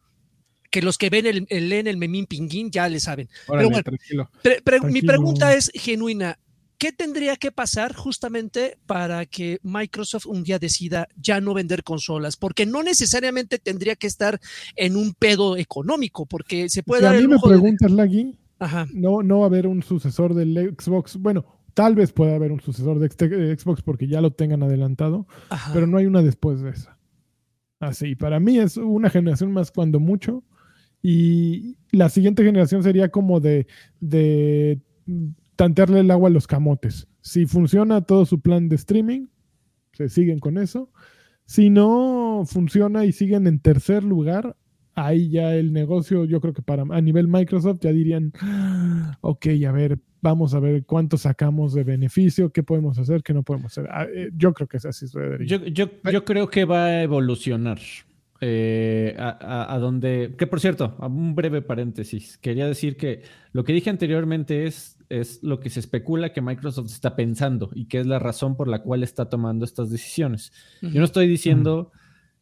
que 0.70 0.82
los 0.82 0.98
que 0.98 1.10
ven 1.10 1.26
el, 1.26 1.46
el 1.50 1.70
leen 1.70 1.88
el 1.88 1.96
memín 1.98 2.26
pinguín 2.26 2.70
ya 2.72 2.90
le 2.90 3.00
saben. 3.00 3.30
Órale, 3.48 3.68
bueno, 3.70 3.84
tranquilo. 3.84 4.30
Pre- 4.44 4.62
pre- 4.62 4.82
mi 4.82 5.02
pregunta 5.02 5.54
es 5.54 5.72
genuina. 5.74 6.38
¿Qué 6.78 6.92
tendría 6.92 7.38
que 7.38 7.52
pasar 7.52 7.96
justamente 7.96 8.78
para 8.86 9.26
que 9.26 9.60
Microsoft 9.64 10.26
un 10.28 10.44
día 10.44 10.60
decida 10.60 11.08
ya 11.16 11.40
no 11.42 11.54
vender 11.54 11.84
consolas? 11.84 12.36
Porque 12.36 12.66
no 12.66 12.84
necesariamente 12.84 13.58
tendría 13.60 13.96
que 13.96 14.06
estar 14.08 14.40
en 14.76 14.96
un 14.96 15.14
pedo 15.14 15.58
económico, 15.58 16.26
porque 16.26 16.70
se 16.70 16.84
puede 16.84 17.00
Si 17.02 17.06
a 17.06 17.10
dar 17.10 17.16
mí 17.18 17.22
el 17.24 17.30
me 17.30 17.34
lujo 17.36 17.48
de- 17.50 17.54
preguntas, 17.56 17.92
Lagui, 17.92 18.38
no, 18.94 19.24
no 19.24 19.40
va 19.40 19.46
a 19.46 19.48
haber 19.48 19.68
un 19.68 19.82
sucesor 19.82 20.34
del 20.36 20.76
Xbox. 20.78 21.16
Bueno, 21.18 21.46
tal 21.74 21.96
vez 21.96 22.12
pueda 22.12 22.36
haber 22.36 22.52
un 22.52 22.60
sucesor 22.60 23.00
de 23.00 23.08
de 23.28 23.58
Xbox 23.58 23.82
porque 23.82 24.08
ya 24.08 24.20
lo 24.22 24.32
tengan 24.32 24.62
adelantado, 24.64 25.28
ajá. 25.50 25.72
pero 25.74 25.88
no 25.88 25.98
hay 25.98 26.06
una 26.06 26.22
después 26.22 26.60
de 26.62 26.72
esa. 26.72 26.97
Así, 27.80 28.16
para 28.16 28.40
mí 28.40 28.58
es 28.60 28.78
una 28.78 29.10
generación 29.10 29.52
más 29.52 29.72
cuando 29.72 30.00
mucho. 30.00 30.44
Y 31.02 31.78
la 31.92 32.10
siguiente 32.10 32.44
generación 32.44 32.84
sería 32.84 33.10
como 33.10 33.40
de, 33.40 33.68
de 34.00 34.82
tantearle 35.56 36.00
el 36.00 36.12
agua 36.12 36.30
a 36.30 36.32
los 36.32 36.48
camotes. 36.48 37.08
Si 37.22 37.46
funciona 37.46 38.02
todo 38.02 38.26
su 38.26 38.42
plan 38.42 38.68
de 38.68 38.76
streaming, 38.78 39.28
se 39.94 40.10
siguen 40.10 40.40
con 40.40 40.58
eso. 40.58 40.92
Si 41.46 41.70
no 41.70 42.44
funciona 42.46 43.06
y 43.06 43.12
siguen 43.12 43.48
en 43.48 43.60
tercer 43.60 44.04
lugar, 44.04 44.58
ahí 44.96 45.30
ya 45.30 45.56
el 45.56 45.72
negocio, 45.72 46.26
yo 46.26 46.42
creo 46.42 46.54
que 46.54 46.62
para 46.64 46.84
a 46.90 47.02
nivel 47.02 47.28
Microsoft 47.28 47.80
ya 47.82 47.92
dirían, 47.92 48.34
"Ah, 48.42 49.18
ok, 49.22 49.48
a 49.68 49.72
ver, 49.72 50.00
vamos 50.30 50.54
a 50.54 50.60
ver 50.60 50.86
cuánto 50.86 51.18
sacamos 51.18 51.74
de 51.74 51.84
beneficio, 51.84 52.52
qué 52.52 52.64
podemos 52.64 52.98
hacer, 53.00 53.24
qué 53.24 53.34
no 53.34 53.44
podemos 53.44 53.72
hacer. 53.78 53.90
Ah, 53.92 54.06
eh, 54.14 54.30
Yo 54.36 54.54
creo 54.54 54.68
que 54.68 54.78
es 54.78 54.86
así. 54.86 55.06
Yo, 55.46 55.66
yo, 55.66 55.90
yo 56.12 56.26
creo 56.26 56.50
que 56.50 56.66
va 56.66 56.86
a 56.86 57.04
evolucionar. 57.04 57.80
eh, 58.40 59.16
a, 59.18 59.30
a- 59.42 59.74
a 59.74 59.80
donde. 59.80 60.36
Que 60.38 60.46
por 60.46 60.60
cierto, 60.60 60.96
un 61.00 61.34
breve 61.34 61.62
paréntesis. 61.64 62.38
Quería 62.38 62.68
decir 62.68 62.96
que 62.96 63.24
lo 63.52 63.64
que 63.64 63.74
dije 63.74 63.90
anteriormente 63.90 64.66
es, 64.68 64.96
es 65.10 65.42
lo 65.42 65.60
que 65.60 65.70
se 65.72 65.80
especula 65.80 66.34
que 66.34 66.42
Microsoft 66.42 66.92
está 66.92 67.16
pensando 67.16 67.72
y 67.74 67.86
que 67.88 68.00
es 68.00 68.06
la 68.06 68.20
razón 68.20 68.56
por 68.56 68.68
la 68.68 68.84
cual 68.84 69.02
está 69.02 69.28
tomando 69.30 69.66
estas 69.66 69.90
decisiones. 69.90 70.52
Yo 70.84 71.00
no 71.00 71.06
estoy 71.06 71.28
diciendo 71.28 71.92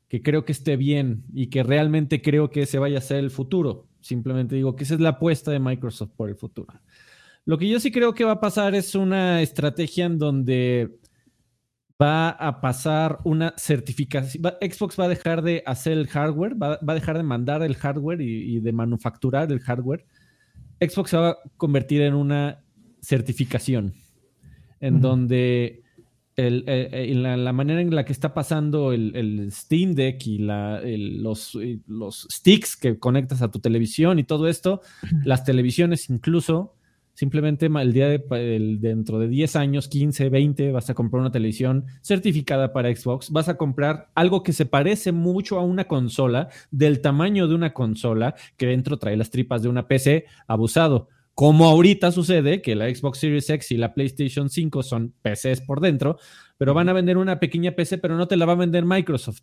que 0.09 0.21
creo 0.21 0.43
que 0.43 0.51
esté 0.51 0.75
bien 0.75 1.23
y 1.33 1.47
que 1.47 1.63
realmente 1.63 2.21
creo 2.21 2.49
que 2.49 2.63
ese 2.63 2.77
vaya 2.77 2.97
a 2.97 3.01
ser 3.01 3.17
el 3.19 3.31
futuro. 3.31 3.87
Simplemente 4.01 4.55
digo 4.55 4.75
que 4.75 4.83
esa 4.83 4.95
es 4.95 4.99
la 4.99 5.09
apuesta 5.09 5.49
de 5.51 5.59
Microsoft 5.59 6.11
por 6.17 6.27
el 6.29 6.35
futuro. 6.35 6.73
Lo 7.45 7.57
que 7.57 7.67
yo 7.69 7.79
sí 7.79 7.91
creo 7.91 8.13
que 8.13 8.23
va 8.23 8.33
a 8.33 8.39
pasar 8.39 8.73
es 8.75 8.95
una 8.95 9.41
estrategia 9.41 10.05
en 10.05 10.17
donde 10.17 10.97
va 12.01 12.29
a 12.29 12.59
pasar 12.59 13.19
una 13.23 13.53
certificación. 13.57 14.43
Xbox 14.61 14.99
va 14.99 15.05
a 15.05 15.09
dejar 15.09 15.41
de 15.43 15.63
hacer 15.65 15.93
el 15.93 16.07
hardware, 16.07 16.61
va, 16.61 16.79
va 16.87 16.93
a 16.93 16.95
dejar 16.95 17.17
de 17.17 17.23
mandar 17.23 17.61
el 17.61 17.75
hardware 17.75 18.19
y, 18.21 18.55
y 18.55 18.59
de 18.59 18.71
manufacturar 18.73 19.51
el 19.51 19.59
hardware. 19.59 20.05
Xbox 20.81 21.11
se 21.11 21.17
va 21.17 21.29
a 21.29 21.37
convertir 21.55 22.01
en 22.01 22.15
una 22.15 22.63
certificación, 23.01 23.93
en 24.81 24.99
donde 24.99 25.83
el- 26.35 26.65
eh, 26.67 26.89
eh, 26.91 27.11
en 27.11 27.23
la, 27.23 27.37
la 27.37 27.53
manera 27.53 27.79
en 27.79 27.95
la 27.95 28.03
que 28.03 28.11
está 28.11 28.33
pasando 28.33 28.91
el, 28.91 29.15
el 29.15 29.51
Steam 29.53 29.93
Deck 29.93 30.25
y 30.27 30.39
la- 30.39 30.81
el- 30.81 31.23
los, 31.23 31.55
y 31.55 31.81
los 31.87 32.27
sticks 32.29 32.75
que 32.75 32.99
conectas 32.99 33.41
a 33.41 33.51
tu 33.51 33.59
televisión 33.59 34.19
y 34.19 34.23
todo 34.25 34.49
esto, 34.49 34.81
las 35.23 35.45
televisiones 35.45 36.09
incluso, 36.09 36.73
simplemente 37.15 37.65
el 37.65 37.93
día 37.93 38.07
de, 38.07 38.23
el- 38.55 38.79
dentro 38.79 39.17
de 39.17 39.27
10 39.27 39.55
años, 39.55 39.87
15, 39.87 40.29
20, 40.29 40.71
vas 40.71 40.89
a 40.91 40.93
comprar 40.93 41.21
una 41.21 41.31
televisión 41.31 41.85
certificada 42.01 42.71
para 42.71 42.95
Xbox, 42.95 43.31
vas 43.31 43.49
a 43.49 43.57
comprar 43.57 44.09
algo 44.13 44.43
que 44.43 44.53
se 44.53 44.67
parece 44.67 45.11
mucho 45.11 45.57
a 45.57 45.63
una 45.63 45.85
consola, 45.85 46.49
del 46.69 47.01
tamaño 47.01 47.47
de 47.47 47.55
una 47.55 47.73
consola, 47.73 48.35
que 48.57 48.67
dentro 48.67 48.97
trae 48.97 49.17
las 49.17 49.31
tripas 49.31 49.63
de 49.63 49.69
una 49.69 49.87
PC, 49.87 50.25
abusado. 50.47 51.09
Como 51.33 51.65
ahorita 51.65 52.11
sucede 52.11 52.61
que 52.61 52.75
la 52.75 52.93
Xbox 52.93 53.17
Series 53.17 53.49
X 53.49 53.71
y 53.71 53.77
la 53.77 53.93
PlayStation 53.93 54.49
5 54.49 54.83
son 54.83 55.13
PCs 55.21 55.61
por 55.61 55.81
dentro, 55.81 56.17
pero 56.57 56.73
van 56.73 56.87
a 56.87 56.93
vender 56.93 57.17
una 57.17 57.39
pequeña 57.39 57.71
PC, 57.71 57.97
pero 57.97 58.15
no 58.15 58.27
te 58.27 58.37
la 58.37 58.45
va 58.45 58.53
a 58.53 58.57
vender 58.57 58.85
Microsoft. 58.85 59.41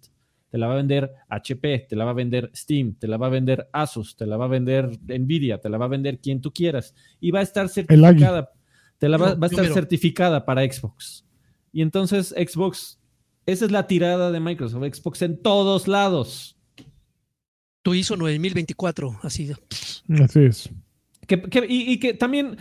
Te 0.52 0.58
la 0.58 0.66
va 0.66 0.74
a 0.74 0.76
vender 0.76 1.14
HP, 1.30 1.86
te 1.88 1.96
la 1.96 2.04
va 2.04 2.10
a 2.10 2.14
vender 2.14 2.50
Steam, 2.54 2.94
te 2.96 3.08
la 3.08 3.16
va 3.16 3.28
a 3.28 3.30
vender 3.30 3.70
Asus, 3.72 4.16
te 4.16 4.26
la 4.26 4.36
va 4.36 4.44
a 4.44 4.48
vender 4.48 4.90
Nvidia, 5.08 5.58
te 5.58 5.70
la 5.70 5.78
va 5.78 5.86
a 5.86 5.88
vender 5.88 6.18
quien 6.18 6.42
tú 6.42 6.52
quieras 6.52 6.94
y 7.20 7.30
va 7.30 7.38
a 7.38 7.42
estar 7.42 7.70
certificada, 7.70 8.52
te 8.98 9.08
la 9.08 9.16
va, 9.16 9.34
va 9.34 9.46
a 9.46 9.48
estar 9.48 9.66
certificada 9.72 10.44
para 10.44 10.70
Xbox. 10.70 11.24
Y 11.72 11.80
entonces 11.80 12.34
Xbox, 12.36 13.00
esa 13.46 13.64
es 13.64 13.70
la 13.70 13.86
tirada 13.86 14.30
de 14.30 14.40
Microsoft, 14.40 14.84
Xbox 14.94 15.22
en 15.22 15.40
todos 15.40 15.88
lados. 15.88 16.58
Tú 17.80 17.94
hizo 17.94 18.18
9024, 18.18 19.20
así. 19.22 19.52
Así 20.22 20.40
es. 20.40 20.70
y, 21.66 21.98
que 21.98 22.12
también 22.12 22.58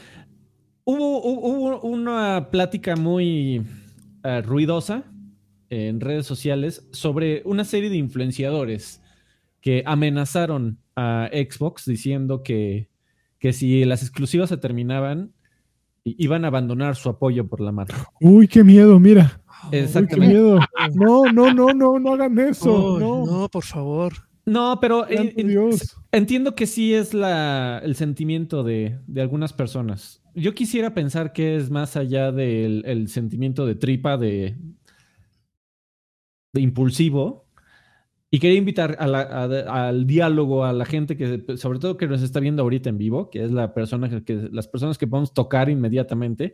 hubo, 0.85 1.21
hubo 1.25 1.81
una 1.81 2.51
plática 2.51 2.95
muy 2.95 3.65
eh, 4.23 4.41
ruidosa 4.43 5.03
en 5.71 6.01
redes 6.01 6.25
sociales 6.25 6.85
sobre 6.91 7.41
una 7.45 7.63
serie 7.63 7.89
de 7.89 7.95
influenciadores 7.95 9.01
que 9.61 9.83
amenazaron 9.85 10.77
a 10.97 11.29
Xbox 11.31 11.85
diciendo 11.85 12.43
que, 12.43 12.89
que 13.39 13.53
si 13.53 13.85
las 13.85 14.01
exclusivas 14.01 14.49
se 14.49 14.57
terminaban, 14.57 15.31
iban 16.03 16.43
a 16.43 16.49
abandonar 16.49 16.97
su 16.97 17.07
apoyo 17.07 17.47
por 17.47 17.61
la 17.61 17.71
marca. 17.71 18.05
Uy, 18.19 18.49
qué 18.49 18.65
miedo, 18.65 18.99
mira. 18.99 19.41
Exactamente. 19.71 20.15
Uy, 20.15 20.19
qué 20.19 20.33
miedo. 20.33 20.59
No, 20.93 21.31
no, 21.31 21.53
no, 21.53 21.73
no, 21.73 21.99
no 21.99 22.13
hagan 22.13 22.37
eso. 22.37 22.99
no. 22.99 23.25
no, 23.25 23.49
por 23.49 23.63
favor. 23.63 24.13
No, 24.45 24.79
pero 24.81 25.05
entiendo 26.11 26.55
que 26.55 26.67
sí 26.67 26.93
es 26.93 27.13
la, 27.13 27.79
el 27.83 27.95
sentimiento 27.95 28.63
de, 28.63 28.97
de, 29.07 29.21
algunas 29.21 29.53
personas. 29.53 30.21
Yo 30.33 30.55
quisiera 30.55 30.93
pensar 30.95 31.31
que 31.31 31.55
es 31.55 31.69
más 31.69 31.95
allá 31.95 32.31
del 32.31 32.83
el 32.87 33.07
sentimiento 33.07 33.67
de 33.67 33.75
tripa, 33.75 34.17
de, 34.17 34.57
de 36.53 36.61
impulsivo. 36.61 37.45
Y 38.33 38.39
quería 38.39 38.57
invitar 38.57 38.95
al 38.97 40.07
diálogo 40.07 40.63
a 40.63 40.71
la 40.71 40.85
gente 40.85 41.17
que, 41.17 41.57
sobre 41.57 41.79
todo 41.79 41.97
que 41.97 42.07
nos 42.07 42.21
está 42.21 42.39
viendo 42.39 42.63
ahorita 42.63 42.89
en 42.89 42.97
vivo, 42.97 43.29
que 43.29 43.43
es 43.43 43.51
la 43.51 43.73
persona 43.73 44.23
que, 44.23 44.49
las 44.53 44.69
personas 44.69 44.97
que 44.97 45.05
podemos 45.05 45.33
tocar 45.33 45.69
inmediatamente. 45.69 46.53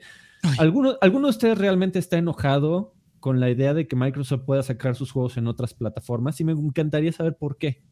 ¿Alguno, 0.58 0.98
¿Alguno 1.02 1.28
de 1.28 1.32
ustedes 1.32 1.58
realmente 1.60 2.00
está 2.00 2.18
enojado 2.18 2.96
con 3.20 3.40
la 3.40 3.50
idea 3.50 3.76
de 3.76 3.88
que 3.88 3.96
Microsoft 3.96 4.42
pueda 4.44 4.64
sacar 4.64 4.96
sus 4.96 5.12
juegos 5.12 5.38
en 5.38 5.48
otras 5.48 5.74
plataformas 5.74 6.40
y 6.40 6.44
me 6.46 6.54
encantaría 6.54 7.12
saber 7.12 7.36
por 7.36 7.58
qué. 7.58 7.84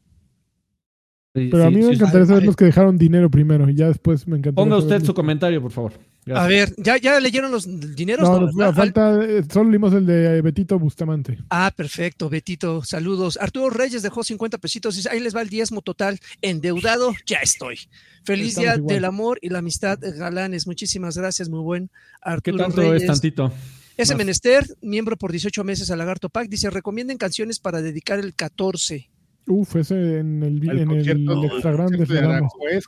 Pero 1.36 1.66
a 1.66 1.70
mí 1.70 1.82
me 1.82 1.94
encantaría 1.94 2.26
saber 2.26 2.46
los 2.46 2.56
que 2.56 2.64
dejaron 2.64 2.98
dinero 2.98 3.30
primero 3.30 3.70
y 3.70 3.76
ya 3.76 3.88
después 3.88 4.26
me 4.26 4.38
encantaría. 4.38 4.64
Ponga 4.64 4.78
usted 4.78 5.04
su 5.04 5.14
comentario, 5.14 5.62
por 5.62 5.72
favor. 5.72 5.92
A 6.34 6.48
ver, 6.48 6.74
¿ya, 6.78 6.98
¿ya 6.98 7.20
leyeron 7.20 7.52
los 7.52 7.68
dineros? 7.96 8.28
No, 8.28 8.50
no 8.50 8.74
falta, 8.74 9.22
eh, 9.22 9.44
solo 9.52 9.70
leímos 9.70 9.94
el 9.94 10.06
de 10.06 10.42
Betito 10.42 10.80
Bustamante. 10.80 11.38
Ah, 11.50 11.72
perfecto, 11.76 12.30
Betito, 12.30 12.84
saludos. 12.84 13.38
Arturo 13.40 13.70
Reyes 13.70 14.02
dejó 14.02 14.24
50 14.24 14.58
pesitos, 14.58 14.96
dice, 14.96 15.10
ahí 15.12 15.20
les 15.20 15.36
va 15.36 15.42
el 15.42 15.50
diezmo 15.50 15.82
total, 15.82 16.20
endeudado, 16.42 17.14
ya 17.28 17.40
estoy. 17.44 17.80
Feliz 18.24 18.56
día 18.56 18.78
del 18.78 19.06
amor 19.06 19.38
y 19.42 19.50
la 19.50 19.60
amistad, 19.60 20.00
galanes, 20.02 20.66
muchísimas 20.66 21.18
gracias, 21.18 21.50
muy 21.50 21.60
buen 21.60 21.92
Arturo 22.22 22.58
¿Qué 22.58 22.64
tanto 22.64 22.94
es 22.94 23.06
tantito? 23.06 23.52
Ese 23.98 24.16
Menester, 24.16 24.66
miembro 24.82 25.18
por 25.18 25.32
18 25.32 25.64
meses 25.64 25.92
a 25.92 25.96
Lagarto 25.96 26.30
Pack, 26.30 26.50
dice, 26.50 26.70
recomienden 26.70 27.18
canciones 27.18 27.60
para 27.60 27.82
dedicar 27.82 28.20
el 28.20 28.34
14. 28.34 29.10
Uf, 29.48 29.76
ese 29.76 30.20
en 30.20 30.42
el, 30.42 30.70
en 30.70 30.92
el, 30.92 31.46
extra 31.46 31.72
grande. 31.72 32.06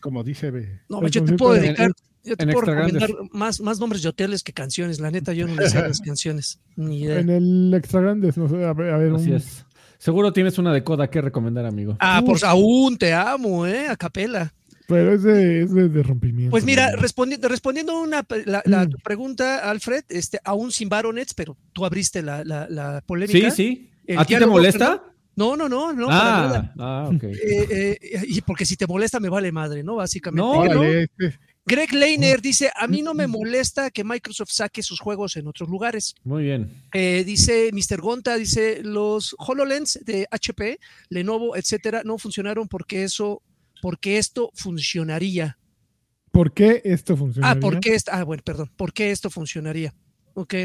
como 0.02 0.24
dice. 0.24 0.52
No, 0.90 1.08
yo 1.08 1.24
te 1.24 1.34
puedo 1.34 1.54
dedicar, 1.54 1.92
yo 2.24 2.36
te 2.36 2.48
puedo 2.48 2.62
recomendar 2.62 3.10
más, 3.32 3.62
más 3.62 3.80
nombres 3.80 4.02
de 4.02 4.10
hoteles 4.10 4.44
que 4.44 4.54
canciones. 4.54 5.00
La 5.00 5.12
neta, 5.12 5.34
yo 5.34 5.48
no 5.48 5.56
le 5.56 5.70
sé 5.70 5.80
las 5.80 6.02
canciones. 6.02 6.60
Ni 6.76 7.02
idea. 7.04 7.20
En 7.20 7.30
el 7.30 7.74
extra 7.74 8.02
grande, 8.02 8.34
no 8.36 8.50
sé, 8.50 8.66
a 8.66 8.74
ver, 8.74 8.94
a 8.94 8.98
ver 8.98 9.14
Así 9.14 9.34
es. 9.34 9.66
Seguro 10.00 10.32
tienes 10.32 10.58
una 10.58 10.74
de 10.74 10.84
coda 10.84 11.10
que 11.10 11.22
recomendar, 11.22 11.66
amigo. 11.66 11.98
Ah, 12.00 12.22
pues 12.26 12.44
aún 12.44 12.98
te 12.98 13.14
amo, 13.14 13.66
¿eh? 13.66 13.88
A 13.88 13.96
capela. 13.96 14.54
Pero 14.88 15.14
es 15.14 15.24
de, 15.24 15.64
es 15.64 15.74
de, 15.74 16.04
rompimiento. 16.04 16.52
Pues 16.52 16.64
mira, 16.64 16.92
respondiendo, 16.96 17.50
respondiendo 17.50 18.00
una, 18.00 18.26
la, 18.46 18.62
la 18.66 18.86
mm. 18.86 18.92
pregunta, 19.04 19.70
Alfred, 19.70 20.06
este, 20.08 20.40
aún 20.46 20.72
sin 20.72 20.88
baronets, 20.88 21.34
pero 21.34 21.58
tú 21.74 21.86
abriste 21.86 22.22
la, 22.22 22.44
la, 22.46 23.04
polémica. 23.06 23.52
Sí, 23.52 23.90
sí. 24.08 24.16
¿A 24.16 24.24
ti 24.24 24.36
te 24.38 24.46
molesta? 24.46 25.04
No, 25.38 25.56
no, 25.56 25.70
no, 25.70 25.94
no. 25.94 26.08
Ah, 26.10 26.74
ah 26.80 27.10
ok. 27.14 27.24
Eh, 27.26 27.98
eh, 28.02 28.22
y 28.28 28.42
porque 28.42 28.66
si 28.66 28.76
te 28.76 28.88
molesta 28.88 29.20
me 29.20 29.30
vale 29.30 29.52
madre, 29.52 29.84
¿no? 29.84 29.96
Básicamente. 29.96 30.42
No, 30.42 30.58
vale. 30.58 31.10
Greg 31.64 31.94
Leiner 31.94 32.42
dice, 32.42 32.72
a 32.76 32.88
mí 32.88 33.04
no 33.04 33.14
me 33.14 33.28
molesta 33.28 33.92
que 33.92 34.04
Microsoft 34.04 34.50
saque 34.52 34.82
sus 34.82 35.00
juegos 35.00 35.36
en 35.36 35.48
otros 35.48 35.70
lugares. 35.70 36.16
Muy 36.24 36.44
bien. 36.44 36.72
Eh, 36.92 37.24
dice 37.24 37.70
Mr. 37.72 38.02
Gonta, 38.02 38.36
dice, 38.36 38.82
los 38.82 39.36
HoloLens 39.38 40.00
de 40.04 40.28
HP, 40.32 40.80
Lenovo, 41.10 41.56
etcétera, 41.56 42.02
no 42.04 42.18
funcionaron 42.18 42.68
porque 42.68 43.04
eso 43.04 43.44
porque 43.82 44.18
esto 44.18 44.50
funcionaría. 44.56 45.60
¿Por 46.32 46.52
qué 46.52 46.82
esto 46.84 47.16
funcionaría? 47.16 47.58
Ah, 47.58 47.60
porque 47.62 47.98
ah, 48.12 48.24
bueno, 48.24 48.42
perdón, 48.44 48.72
¿por 48.76 48.92
qué 48.92 49.12
esto 49.12 49.30
funcionaría? 49.30 49.94
Ok. 50.34 50.56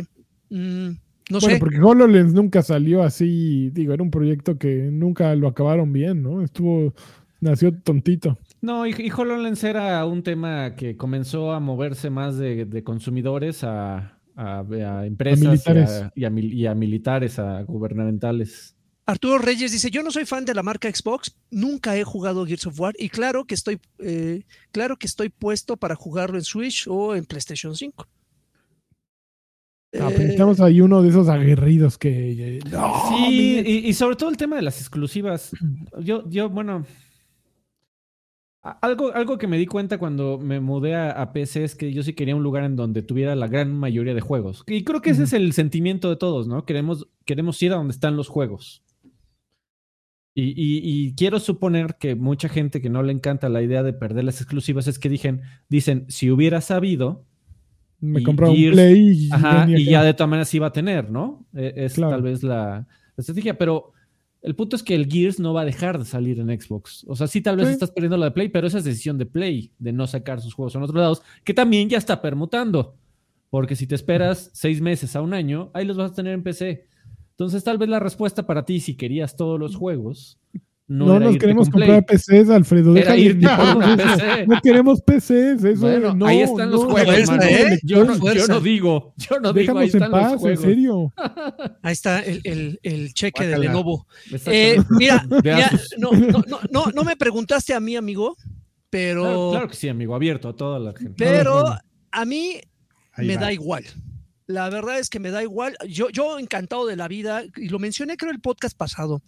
Mm, 0.49 0.93
no 1.33 1.41
bueno, 1.41 1.55
sé. 1.55 1.61
porque 1.61 1.81
HoloLens 1.81 2.35
nunca 2.35 2.63
salió 2.63 3.03
así, 3.03 3.71
digo, 3.71 3.95
era 3.95 4.03
un 4.03 4.11
proyecto 4.11 4.59
que 4.59 4.91
nunca 4.93 5.35
lo 5.35 5.49
acabaron 5.49 5.93
bien, 5.93 6.23
¿no? 6.23 6.43
Estuvo, 6.43 6.93
nació 7.41 7.73
tontito. 7.75 8.39
No, 8.61 8.87
y, 8.87 9.11
HoloLens 9.11 9.65
era 9.65 10.05
un 10.05 10.23
tema 10.23 10.77
que 10.77 10.97
comenzó 10.97 11.53
a 11.53 11.61
moverse 11.61 12.11
más 12.11 12.37
de, 12.37 12.83
consumidores 12.85 13.65
a, 13.65 14.19
empresas 15.05 16.11
y, 16.15 16.25
a, 16.67 16.75
militares, 16.75 17.39
a 17.39 17.63
gubernamentales. 17.63 18.77
Arturo 19.07 19.39
Reyes 19.39 19.73
dice, 19.73 19.91
yo 19.91 20.03
no 20.03 20.11
soy 20.11 20.27
fan 20.27 20.45
de 20.45 20.55
la 20.55 20.63
marca 20.63 20.89
Xbox, 20.95 21.35
nunca 21.51 21.97
he 21.97 22.05
jugado 22.05 22.47
Gears 22.47 22.67
of 22.67 22.79
War 22.79 22.95
y 22.99 23.09
claro 23.09 23.47
que 23.47 23.55
estoy, 23.55 23.81
eh, 23.99 24.45
claro 24.71 24.97
que 24.97 25.07
estoy 25.07 25.31
puesto 25.31 25.77
para 25.77 25.97
jugarlo 25.97 26.37
en 26.37 26.45
Switch 26.45 26.87
o 26.89 27.17
en 27.17 27.25
PlayStation 27.25 27.75
5. 27.75 28.07
Ah, 30.01 30.11
estamos 30.11 30.61
ahí 30.61 30.81
uno 30.81 31.03
de 31.03 31.11
esos 31.11 31.29
aguerridos 31.29 31.99
que... 31.99 32.61
sí, 33.11 33.59
y, 33.85 33.93
sobre 33.93 34.17
todo 34.17 34.31
el 34.31 34.37
tema 34.37 34.57
de 34.57 34.63
las 34.63 34.81
exclusivas. 34.81 35.53
Yo, 36.01 36.29
yo 36.31 36.49
bueno, 36.49 36.87
algo, 38.63 39.13
algo 39.13 39.39
que 39.39 39.49
me 39.49 39.59
di 39.59 39.67
cuenta 39.67 39.99
cuando 39.99 40.39
me 40.39 40.61
mudé 40.61 40.95
a, 40.95 41.33
PC 41.33 41.65
es 41.65 41.75
que 41.75 41.93
yo 41.93 42.05
sí 42.05 42.15
quería 42.15 42.37
un 42.37 42.45
lugar 42.45 42.63
en 42.63 42.77
donde 42.77 43.03
tuviera 43.03 43.35
la 43.35 43.49
gran 43.49 43.75
mayoría 43.75 44.15
de 44.15 44.21
juegos. 44.21 44.63
Y 44.69 44.85
creo 44.85 45.03
que 45.03 45.11
ese 45.11 45.25
es 45.25 45.33
el 45.33 45.53
sentimiento 45.53 46.09
de 46.09 46.17
todos, 46.17 46.47
¿no? 46.47 46.65
Queremos, 46.65 47.09
queremos 47.25 47.61
ir 47.61 47.73
a 47.73 47.77
donde 47.77 47.93
están 47.93 48.17
los 48.17 48.29
juegos. 48.29 48.85
Y, 50.35 51.15
quiero 51.15 51.41
suponer 51.41 51.97
que 51.99 52.15
mucha 52.15 52.49
gente 52.49 52.81
que 52.81 52.89
no 52.89 53.03
le 53.03 53.13
encanta 53.13 53.49
la 53.49 53.63
idea 53.63 53.83
de 53.83 53.93
perder 53.93 54.25
las 54.25 54.41
exclusivas 54.41 54.87
es 54.87 54.99
que 54.99 55.11
dicen, 55.11 55.43
dicen 55.69 56.07
si 56.09 56.31
hubiera 56.31 56.61
sabido, 56.61 57.27
me 58.03 58.23
compraba 58.23 58.53
un 58.53 58.59
Play 58.73 59.29
y, 59.69 59.85
ya 59.85 60.03
de 60.03 60.13
todas 60.13 60.29
maneras 60.29 60.53
iba 60.55 60.67
a 60.67 60.73
tener, 60.73 61.09
¿no? 61.09 61.47
E, 61.55 61.73
es 61.77 61.95
tal 61.95 62.21
vez 62.21 62.43
la, 62.43 62.87
estrategia, 63.17 63.57
pero 63.57 63.93
el 64.43 64.57
punto 64.57 64.75
es 64.75 64.83
que 64.83 64.97
el 64.97 65.07
Gears 65.07 65.39
no 65.39 65.55
va 65.55 65.61
a 65.61 65.65
dejar 65.65 66.01
de 66.01 66.05
salir 66.05 66.41
en 66.41 66.49
Xbox. 66.61 67.05
O 67.07 67.15
sea, 67.15 67.29
sí, 67.29 67.41
tal 67.41 67.57
vez 67.57 67.69
estás 67.69 67.93
perdiendo 67.93 68.17
la 68.17 68.27
de 68.27 68.31
Play, 68.33 68.49
pero 68.49 68.67
esa 68.67 68.79
es 68.79 68.85
decisión 68.85 69.19
de 69.19 69.27
Play, 69.27 69.71
de 69.79 69.93
no 69.93 70.09
sacar 70.09 70.41
sus 70.41 70.53
juegos 70.53 70.75
en 70.75 70.83
otros 70.83 71.01
lados, 71.01 71.23
que 71.45 71.55
también 71.55 71.89
ya 71.89 71.99
está 71.99 72.21
permutando. 72.21 72.97
Porque 73.51 73.77
si 73.77 73.87
te 73.87 73.95
esperas 73.95 74.51
seis 74.53 74.81
meses 74.81 75.15
a 75.15 75.23
un 75.23 75.33
año, 75.33 75.71
ahí 75.73 75.85
los 75.85 75.97
vas 75.97 76.11
a 76.11 76.15
tener 76.15 76.35
en 76.35 76.43
PC. 76.43 76.89
Entonces, 77.31 77.63
tal 77.63 77.79
vez 77.79 77.89
la 77.89 78.01
respuesta 78.01 78.47
para 78.47 78.65
ti, 78.65 78.81
si 78.81 78.97
querías 78.97 79.37
todos 79.37 79.61
los 79.61 79.77
juegos, 79.77 80.41
no, 80.93 81.07
no 81.07 81.21
nos 81.21 81.39
queremos 81.39 81.71
comprar 81.71 82.05
PCs, 82.05 82.51
Alfredo. 82.51 82.95
Era 82.95 83.17
irte 83.17 83.49
por 83.49 83.77
una 83.77 83.97
PC. 83.97 84.47
No 84.47 84.61
queremos 84.61 85.01
PCs. 85.01 85.65
Eso 85.65 85.81
bueno, 85.81 86.15
no, 86.15 86.27
ahí 86.27 86.41
están 86.41 86.71
los 86.71 86.85
juegos. 86.85 87.15
¿eh? 87.15 87.79
yo, 87.83 88.05
no, 88.05 88.35
yo, 88.35 88.47
no, 88.47 88.61
digo. 88.61 89.15
Yo 89.17 89.41
no 89.41 89.53
digo. 89.55 89.79
Ahí 89.79 89.87
están 89.87 90.03
en 90.03 90.11
paz, 90.11 90.33
los 90.33 90.41
juegos. 90.43 90.65
En 90.65 90.71
serio. 90.71 91.13
Ahí 91.83 91.93
está 91.93 92.21
el, 92.21 92.41
el, 92.45 92.81
el 92.83 93.15
cheque 93.15 93.47
de 93.47 93.59
Lenovo. 93.59 94.07
Eh, 94.47 94.77
mira, 94.91 95.27
mira 95.43 95.71
no, 95.97 96.11
no, 96.71 96.87
no, 96.93 97.05
me 97.05 97.17
preguntaste 97.17 97.73
a 97.73 97.81
mí, 97.81 97.97
amigo, 97.97 98.37
pero. 98.91 99.23
Claro, 99.23 99.51
claro, 99.51 99.69
que 99.69 99.77
sí, 99.77 99.89
amigo. 99.89 100.15
Abierto 100.15 100.51
a 100.51 100.57
toda 100.57 100.79
la 100.79 100.93
gente. 100.93 101.15
Pero 101.17 101.75
a 102.11 102.25
mí 102.27 102.61
me 103.17 103.37
da 103.37 103.51
igual. 103.51 103.85
La 104.47 104.69
verdad 104.71 104.99
es 104.99 105.09
que 105.09 105.21
me 105.21 105.31
da 105.31 105.43
igual. 105.43 105.77
Yo, 105.89 106.11
yo 106.11 106.39
encantado 106.39 106.87
de 106.87 106.97
la 106.97 107.09
vida, 107.09 107.45
y 107.57 107.69
lo 107.69 107.79
mencioné 107.79 108.17
creo 108.17 108.33
el 108.33 108.41
podcast 108.41 108.77
pasado, 108.77 109.23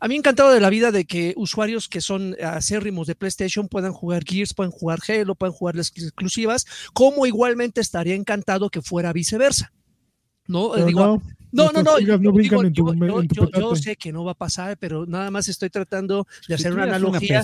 a 0.00 0.08
mí 0.08 0.16
encantado 0.16 0.52
de 0.52 0.60
la 0.60 0.70
vida 0.70 0.92
de 0.92 1.04
que 1.04 1.34
usuarios 1.36 1.88
que 1.88 2.00
son 2.00 2.36
acérrimos 2.42 3.06
de 3.06 3.14
PlayStation 3.14 3.68
puedan 3.68 3.92
jugar 3.92 4.24
Gears, 4.24 4.54
puedan 4.54 4.70
jugar 4.70 5.00
Halo, 5.08 5.34
puedan 5.34 5.52
jugar 5.52 5.76
las 5.76 5.88
exclusivas, 5.88 6.66
como 6.92 7.26
igualmente 7.26 7.80
estaría 7.80 8.14
encantado 8.14 8.70
que 8.70 8.82
fuera 8.82 9.12
viceversa. 9.12 9.72
¿No? 10.46 10.74
no, 11.52 11.72
no, 11.72 11.82
no, 11.82 11.98
yo, 11.98 13.76
sé 13.76 13.96
que 13.96 14.12
no 14.12 14.24
va 14.24 14.32
a 14.32 14.34
pasar, 14.34 14.76
pero 14.78 15.06
nada 15.06 15.30
más 15.30 15.48
estoy 15.48 15.68
tratando 15.70 16.26
de 16.48 16.54
hacer 16.54 16.72
una 16.72 16.84
analogía 16.84 17.42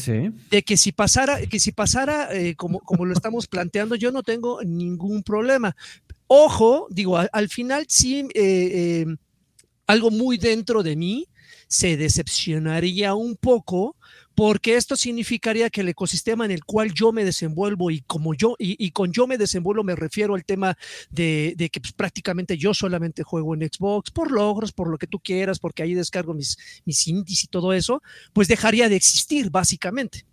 de 0.51 0.63
que 0.63 0.77
si 0.77 0.93
pasara, 0.93 1.41
que 1.47 1.59
si 1.59 1.73
pasara 1.73 2.33
eh, 2.33 2.55
como, 2.55 2.81
como 2.81 3.05
lo 3.05 3.13
estamos 3.13 3.49
planteando, 3.49 3.97
yo 3.97 4.13
no 4.13 4.23
tengo 4.23 4.63
ningún 4.63 5.23
problema. 5.23 5.75
Ojo, 6.29 6.87
digo, 6.91 7.19
al, 7.19 7.49
final 7.49 7.87
sí, 7.89 8.29
eh, 8.35 9.05
eh, 9.05 9.07
algo 9.87 10.11
muy 10.11 10.39
dentro 10.39 10.83
de 10.83 10.97
mí 10.97 11.29
se 11.69 11.97
decepcionaría 11.97 13.15
un 13.15 13.37
poco 13.37 13.97
porque 14.35 14.77
esto 14.77 14.97
significaría 14.97 15.71
que 15.71 15.81
el 15.81 15.89
ecosistema 15.89 16.45
en 16.45 16.51
el 16.51 16.65
cual 16.65 16.93
yo 16.93 17.11
me 17.11 17.25
desenvuelvo 17.25 17.91
y 17.91 18.03
como 18.03 18.35
yo, 18.35 18.55
y, 18.59 18.91
con 18.91 19.11
yo 19.11 19.27
me 19.27 19.39
desenvuelvo 19.39 19.83
me 19.83 19.97
refiero 19.97 20.35
al 20.35 20.45
tema 20.45 20.77
de, 21.11 21.55
que 21.73 21.81
pues, 21.81 21.93
prácticamente 21.95 22.59
yo 22.59 22.75
solamente 22.75 23.23
juego 23.23 23.55
en 23.55 23.63
Xbox 23.63 24.11
por 24.11 24.31
logros, 24.31 24.73
por 24.73 24.91
lo 24.91 24.99
que 24.99 25.07
tú 25.07 25.21
quieras, 25.21 25.59
porque 25.59 25.83
ahí 25.83 25.95
descargo 25.95 26.35
mis, 26.35 26.59
mis 26.85 27.07
indies 27.09 27.45
y 27.45 27.47
todo 27.47 27.73
eso, 27.73 28.03
pues 28.35 28.47
dejaría 28.47 28.89
de 28.91 28.97
existir 28.97 29.51
básicamente. 29.51 30.27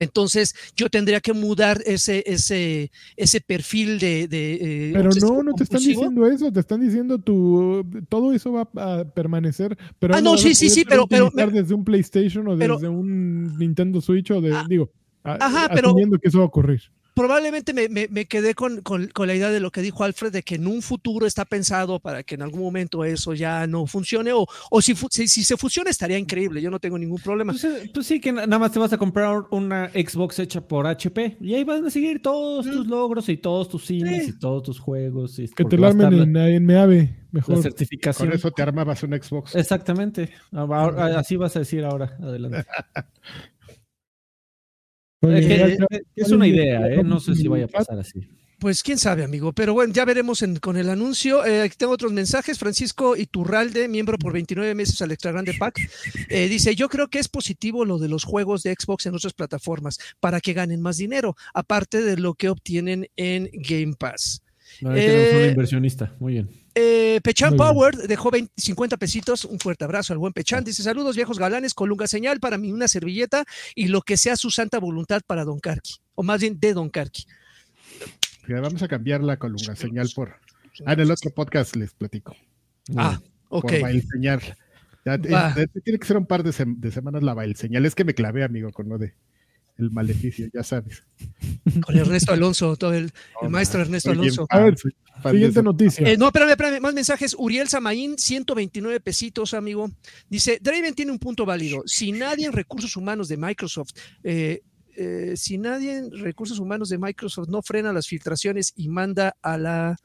Entonces 0.00 0.54
yo 0.74 0.88
tendría 0.88 1.20
que 1.20 1.32
mudar 1.32 1.80
ese, 1.86 2.24
ese, 2.26 2.90
ese 3.16 3.40
perfil 3.40 3.98
de... 3.98 4.22
Eh, 4.22 4.90
pero 4.94 5.10
no, 5.20 5.42
no 5.42 5.52
te 5.52 5.64
están 5.64 5.80
diciendo 5.80 6.26
eso, 6.26 6.50
te 6.50 6.60
están 6.60 6.80
diciendo 6.80 7.18
tu... 7.18 7.86
Todo 8.08 8.32
eso 8.32 8.52
va 8.52 8.68
a 8.76 9.04
permanecer, 9.04 9.76
pero... 9.98 10.16
Ah, 10.16 10.20
no, 10.20 10.36
sí, 10.36 10.54
sí, 10.54 10.70
sí, 10.70 10.84
pero... 10.88 11.06
pero 11.06 11.30
desde 11.30 11.74
un 11.74 11.84
PlayStation 11.84 12.48
o 12.48 12.56
desde 12.56 12.88
un 12.88 13.56
Nintendo 13.58 14.00
Switch 14.00 14.30
o 14.30 14.40
de... 14.40 14.52
Ah, 14.52 14.64
digo, 14.68 14.90
ajá, 15.22 15.66
asumiendo 15.66 16.18
que 16.18 16.28
eso 16.28 16.38
va 16.38 16.44
a 16.44 16.48
ocurrir 16.48 16.80
probablemente 17.14 17.72
me, 17.72 17.88
me, 17.88 18.24
quedé 18.26 18.54
con, 18.54 18.80
con, 18.82 19.08
con, 19.08 19.26
la 19.26 19.34
idea 19.34 19.50
de 19.50 19.60
lo 19.60 19.70
que 19.70 19.82
dijo 19.82 20.04
Alfred, 20.04 20.32
de 20.32 20.42
que 20.42 20.56
en 20.56 20.66
un 20.66 20.82
futuro 20.82 21.26
está 21.26 21.44
pensado 21.44 22.00
para 22.00 22.22
que 22.22 22.34
en 22.34 22.42
algún 22.42 22.60
momento 22.60 23.04
eso 23.04 23.34
ya 23.34 23.66
no 23.66 23.86
funcione, 23.86 24.32
o, 24.32 24.46
o 24.70 24.82
si, 24.82 24.94
si, 25.10 25.28
si, 25.28 25.44
se 25.44 25.56
funciona 25.56 25.90
estaría 25.90 26.18
increíble, 26.18 26.60
yo 26.60 26.70
no 26.70 26.78
tengo 26.78 26.98
ningún 26.98 27.20
problema. 27.20 27.52
Pues, 27.52 27.64
eh, 27.64 27.90
pues, 27.92 28.06
sí, 28.06 28.20
que 28.20 28.32
nada 28.32 28.58
más 28.58 28.72
te 28.72 28.78
vas 28.78 28.92
a 28.92 28.98
comprar 28.98 29.44
una 29.50 29.90
Xbox 29.90 30.38
hecha 30.38 30.60
por 30.60 30.86
HP 30.86 31.38
y 31.40 31.54
ahí 31.54 31.64
van 31.64 31.86
a 31.86 31.90
seguir 31.90 32.22
todos 32.22 32.66
tus 32.66 32.86
logros 32.86 33.28
y 33.28 33.36
todos 33.36 33.68
tus 33.68 33.86
cines 33.86 34.28
y 34.28 34.38
todos 34.38 34.62
tus 34.62 34.78
juegos. 34.78 35.38
Y 35.38 35.48
que 35.48 35.64
te 35.64 35.76
lo 35.76 35.86
armen 35.86 36.12
en, 36.12 36.36
en 36.36 36.66
Meave, 36.66 37.26
mejor. 37.32 37.56
La 37.56 37.62
certificación. 37.62 38.28
Con 38.28 38.36
eso 38.36 38.50
te 38.50 38.62
armabas 38.62 39.02
un 39.02 39.10
Xbox. 39.12 39.54
Exactamente. 39.56 40.30
así 40.52 41.36
vas 41.36 41.56
a 41.56 41.60
decir 41.60 41.84
ahora, 41.84 42.16
adelante. 42.20 42.64
es, 45.22 46.30
una 46.30 46.46
idea, 46.46 46.86
¿eh? 46.88 47.02
no 47.04 47.20
sé 47.20 47.34
si 47.34 47.46
vaya 47.48 47.66
a 47.66 47.68
pasar 47.68 47.98
así. 47.98 48.26
Pues 48.60 48.82
quién 48.82 48.98
sabe, 48.98 49.24
amigo. 49.24 49.54
Pero 49.54 49.72
bueno, 49.72 49.92
ya 49.94 50.04
veremos 50.04 50.44
con 50.60 50.76
el 50.76 50.90
anuncio. 50.90 51.46
Eh, 51.46 51.62
aquí 51.62 51.76
tengo 51.78 51.94
otros 51.94 52.12
mensajes. 52.12 52.58
Francisco 52.58 53.16
Iturralde, 53.16 53.88
miembro 53.88 54.18
por 54.18 54.34
29 54.34 54.74
meses 54.74 55.00
al 55.00 55.12
Extra 55.12 55.32
Grande 55.32 55.54
Pack, 55.58 55.80
eh, 56.28 56.46
dice: 56.46 56.74
Yo 56.74 56.90
creo 56.90 57.08
que 57.08 57.18
es 57.18 57.28
positivo 57.28 57.86
lo 57.86 57.98
de 57.98 58.08
los 58.08 58.24
juegos 58.24 58.62
de 58.62 58.76
Xbox 58.78 59.06
en 59.06 59.14
otras 59.14 59.32
plataformas 59.32 59.98
para 60.20 60.42
que 60.42 60.52
ganen 60.52 60.82
más 60.82 60.98
dinero, 60.98 61.36
aparte 61.54 62.02
de 62.02 62.18
lo 62.18 62.34
que 62.34 62.50
obtienen 62.50 63.06
en 63.16 63.48
Game 63.50 63.94
Pass. 63.98 64.42
Ahí 64.84 65.06
tenemos 65.06 65.42
un 65.42 65.50
inversionista. 65.50 66.14
Muy 66.20 66.34
bien. 66.34 66.48
Eh, 66.74 67.20
Pechan 67.22 67.56
Power 67.56 67.96
dejó 67.96 68.30
50 68.56 68.96
pesitos. 68.96 69.44
Un 69.44 69.58
fuerte 69.58 69.84
abrazo 69.84 70.12
al 70.12 70.18
buen 70.18 70.32
Pechan. 70.32 70.64
Dice: 70.64 70.82
Saludos, 70.82 71.16
viejos 71.16 71.38
galanes. 71.38 71.74
Colunga 71.74 72.06
señal 72.06 72.40
para 72.40 72.58
mí, 72.58 72.72
una 72.72 72.88
servilleta 72.88 73.44
y 73.74 73.88
lo 73.88 74.02
que 74.02 74.16
sea 74.16 74.36
su 74.36 74.50
santa 74.50 74.78
voluntad 74.78 75.22
para 75.26 75.44
Don 75.44 75.58
Carqui. 75.58 75.96
O 76.14 76.22
más 76.22 76.40
bien 76.40 76.58
de 76.60 76.74
Don 76.74 76.90
Carqui. 76.90 77.24
Vamos 78.48 78.82
a 78.82 78.88
cambiar 78.88 79.22
la 79.22 79.36
colunga 79.36 79.76
señal 79.76 80.08
por. 80.14 80.34
Ah, 80.86 80.94
en 80.94 81.00
el 81.00 81.10
otro 81.10 81.30
podcast 81.30 81.76
les 81.76 81.92
platico. 81.92 82.34
Ah, 82.96 83.20
ok. 83.48 83.72
Por 83.80 84.02
señal. 84.02 84.40
tiene 85.84 85.98
que 85.98 86.06
ser 86.06 86.16
un 86.16 86.26
par 86.26 86.42
de, 86.42 86.52
semanas 86.52 87.22
la 87.22 87.34
bail 87.34 87.56
señal. 87.56 87.86
Es 87.86 87.94
que 87.94 88.04
me 88.04 88.14
clavé, 88.14 88.44
amigo, 88.44 88.72
con 88.72 88.88
lo 88.88 88.98
de 88.98 89.14
el 89.78 89.90
maleficio, 89.90 90.48
ya 90.52 90.62
sabes. 90.62 91.02
Con 91.84 91.96
Ernesto 91.96 92.32
Alonso, 92.32 92.76
todo 92.76 92.94
el, 92.94 93.12
maestro 93.48 93.80
Ernesto 93.80 94.10
Alonso. 94.10 94.46
a 94.50 94.58
ver, 94.60 94.76
siguiente 94.76 95.62
noticia. 95.62 96.08
Eh, 96.08 96.16
no, 96.16 96.26
espérame, 96.26 96.50
espérame, 96.50 96.80
más 96.80 96.94
mensajes. 96.94 97.34
Uriel 97.38 97.68
Samaín, 97.68 98.18
129 98.18 99.00
pesitos, 99.00 99.54
amigo. 99.54 99.90
Dice, 100.28 100.58
Draven 100.60 100.94
tiene 100.94 101.12
un 101.12 101.18
punto 101.18 101.44
válido. 101.46 101.82
Si 101.86 102.12
nadie 102.12 102.46
en 102.46 102.52
recursos 102.52 102.96
humanos 102.96 103.28
de 103.28 103.36
Microsoft 103.36 103.90
eh, 104.22 104.60
eh, 104.96 105.34
si 105.36 105.56
nadie 105.56 105.96
en 105.96 106.10
recursos 106.10 106.58
humanos 106.58 106.88
de 106.88 106.98
Microsoft 106.98 107.48
no 107.48 107.62
frena 107.62 107.92
las 107.92 108.06
filtraciones 108.06 108.72
y 108.76 108.88
manda 108.88 109.34
a 109.40 109.56
la, 109.56 109.96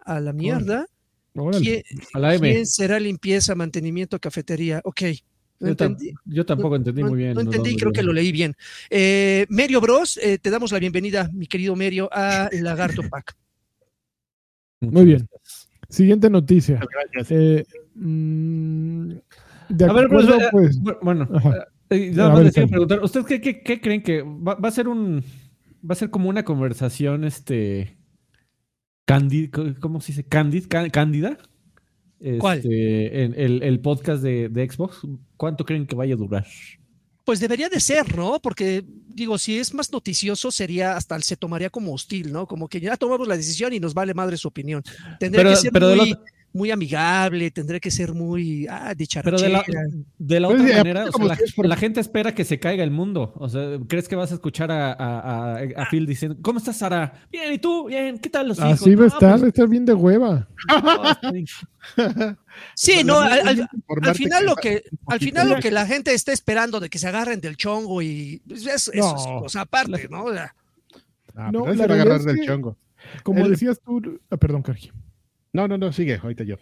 a 0.00 0.20
la 0.20 0.32
mierda, 0.32 0.86
¿quién, 1.60 2.66
será 2.66 2.98
limpieza, 2.98 3.54
mantenimiento, 3.54 4.18
cafetería? 4.18 4.80
Ok. 4.84 5.02
Yo, 6.26 6.44
tampoco 6.44 6.76
entendí 6.76 7.02
muy 7.02 7.18
bien. 7.18 7.34
No, 7.34 7.40
entendí, 7.40 7.76
creo 7.76 7.92
que 7.92 8.02
lo 8.02 8.12
leí 8.12 8.32
bien. 8.32 8.54
Eh, 8.90 9.46
Merio 9.48 9.80
Bros, 9.80 10.18
eh, 10.22 10.38
te 10.38 10.50
damos 10.50 10.72
la 10.72 10.78
bienvenida, 10.78 11.30
mi 11.32 11.46
querido 11.46 11.76
Merio, 11.76 12.08
a 12.12 12.48
Lagarto 12.60 13.02
Pack. 13.08 13.36
Muy 14.80 15.04
bien. 15.04 15.28
Siguiente 15.88 16.28
noticia. 16.28 16.80
Eh, 17.28 17.64
mm, 17.94 19.12
de 19.68 19.84
a 19.84 19.92
ver, 19.92 20.08
pues, 20.08 20.26
pues 20.50 20.78
bueno, 21.00 21.28
preguntar, 21.88 23.02
¿ustedes 23.02 23.26
qué, 23.26 23.80
creen 23.80 24.02
que 24.02 24.22
va, 24.22 24.56
a 24.60 24.70
ser 24.70 24.88
un 24.88 25.22
va 25.88 25.92
a 25.92 25.96
ser 25.96 26.10
como 26.10 26.28
una 26.28 26.44
conversación 26.44 27.24
este 27.24 27.96
¿cómo 29.80 30.00
se 30.00 30.12
dice? 30.12 30.24
cándida? 30.24 31.38
¿Cuál? 32.38 32.58
Este, 32.58 33.24
el, 33.24 33.62
el, 33.62 33.80
podcast 33.80 34.22
de, 34.22 34.48
de, 34.48 34.70
Xbox, 34.70 35.00
¿cuánto 35.36 35.64
creen 35.64 35.86
que 35.86 35.96
vaya 35.96 36.14
a 36.14 36.16
durar? 36.16 36.46
Pues 37.24 37.40
debería 37.40 37.68
de 37.68 37.80
ser, 37.80 38.16
¿no? 38.16 38.40
Porque 38.40 38.84
digo, 39.08 39.38
si 39.38 39.58
es 39.58 39.74
más 39.74 39.92
noticioso, 39.92 40.50
sería 40.50 40.96
hasta 40.96 41.18
se 41.20 41.36
tomaría 41.36 41.70
como 41.70 41.92
hostil, 41.92 42.32
¿no? 42.32 42.46
Como 42.46 42.68
que 42.68 42.80
ya 42.80 42.96
tomamos 42.96 43.28
la 43.28 43.36
decisión 43.36 43.72
y 43.72 43.80
nos 43.80 43.94
vale 43.94 44.14
madre 44.14 44.36
su 44.36 44.48
opinión. 44.48 44.82
Tendría 45.20 45.44
que 45.44 45.56
ser 45.56 45.72
muy, 45.80 46.16
muy 46.52 46.70
amigable, 46.70 47.50
tendré 47.50 47.80
que 47.80 47.90
ser 47.90 48.12
muy 48.12 48.66
ah, 48.68 48.94
Pero 49.24 49.38
de 49.38 49.48
la, 49.48 49.64
de 50.18 50.40
la 50.40 50.48
otra 50.48 50.62
manera, 50.62 51.06
la, 51.62 51.76
gente 51.76 52.00
espera 52.00 52.34
que 52.34 52.44
se 52.44 52.58
caiga 52.58 52.84
el 52.84 52.90
mundo. 52.90 53.32
O 53.36 53.48
sea, 53.48 53.78
¿crees 53.88 54.08
que 54.08 54.16
vas 54.16 54.32
a 54.32 54.34
escuchar 54.34 54.70
a, 54.70 54.92
a, 54.92 55.58
a, 55.76 55.86
Phil 55.90 56.06
diciendo, 56.06 56.36
¿cómo 56.42 56.58
estás, 56.58 56.78
Sara? 56.78 57.26
Bien, 57.30 57.52
¿y 57.52 57.58
tú? 57.58 57.86
Bien, 57.86 58.18
¿qué 58.18 58.28
tal 58.28 58.48
los 58.48 58.58
hijos? 58.58 58.72
Así 58.72 58.94
va 58.94 59.04
a 59.04 59.08
estar, 59.08 59.38
pues 59.38 59.48
estar 59.48 59.68
bien 59.68 59.84
de 59.84 59.94
hueva. 59.94 60.48
sí, 62.74 63.02
no, 63.04 63.18
al, 63.20 63.68
final 64.14 64.46
lo 64.46 64.54
que 64.56 64.84
al 65.06 65.18
final 65.18 65.48
lo 65.48 65.56
que 65.56 65.70
la 65.70 65.86
gente 65.86 66.14
está 66.14 66.32
esperando 66.32 66.80
de 66.80 66.88
que 66.88 66.98
se 66.98 67.08
agarren 67.08 67.40
del 67.40 67.56
chongo 67.56 68.02
y 68.02 68.42
pues, 68.46 68.66
es, 68.66 68.88
eso 68.88 69.16
es 69.16 69.24
cosa 69.24 69.62
aparte, 69.62 70.08
¿no? 70.10 70.26
Ah, 71.34 71.50
no, 71.50 71.64
no, 71.72 71.82
agarrar 71.82 72.20
del 72.22 72.46
chongo. 72.46 72.76
Como 73.22 73.48
decías 73.48 73.80
tú, 73.84 74.20
ah, 74.30 74.36
perdón, 74.36 74.62
Cargi. 74.62 74.92
No, 75.52 75.68
no, 75.68 75.78
no, 75.78 75.92
sigue, 75.92 76.16
ahorita 76.16 76.44
yo. 76.44 76.56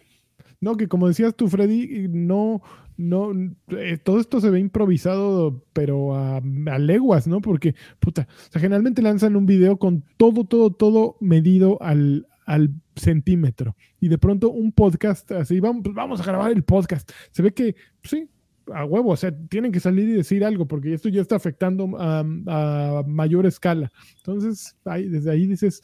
No, 0.59 0.77
que 0.77 0.87
como 0.87 1.07
decías 1.07 1.35
tú, 1.35 1.47
Freddy, 1.47 2.07
no, 2.09 2.61
no, 2.97 3.31
eh, 3.69 3.97
todo 3.97 4.19
esto 4.19 4.39
se 4.41 4.49
ve 4.49 4.59
improvisado, 4.59 5.63
pero 5.73 6.15
a, 6.15 6.41
leguas, 6.77 7.27
¿no? 7.27 7.41
Porque, 7.41 7.73
puta, 7.99 8.27
o 8.29 8.51
sea, 8.51 8.61
generalmente 8.61 9.01
lanzan 9.01 9.35
un 9.35 9.45
video 9.45 9.77
con 9.77 10.03
todo, 10.17 10.43
todo, 10.43 10.71
todo 10.71 11.17
medido 11.19 11.81
al, 11.81 12.27
al 12.45 12.69
centímetro. 12.95 13.75
Y 13.99 14.09
de 14.09 14.17
pronto 14.17 14.49
un 14.51 14.71
podcast 14.71 15.31
así, 15.31 15.59
vamos, 15.59 15.83
pues 15.83 15.95
vamos 15.95 16.21
a 16.21 16.25
grabar 16.25 16.51
el 16.51 16.63
podcast. 16.63 17.09
Se 17.31 17.41
ve 17.41 17.53
que, 17.53 17.75
sí, 18.03 18.29
a 18.73 18.85
huevo, 18.85 19.11
o 19.11 19.17
sea, 19.17 19.35
tienen 19.47 19.71
que 19.71 19.79
salir 19.79 20.09
y 20.09 20.13
decir 20.13 20.45
algo, 20.45 20.67
porque 20.67 20.93
esto 20.93 21.09
ya 21.09 21.21
está 21.21 21.37
afectando 21.37 21.89
a, 21.97 22.19
a 22.19 23.03
mayor 23.07 23.45
escala. 23.45 23.91
Entonces, 24.17 24.75
desde 24.85 25.31
ahí 25.31 25.47
dices, 25.47 25.81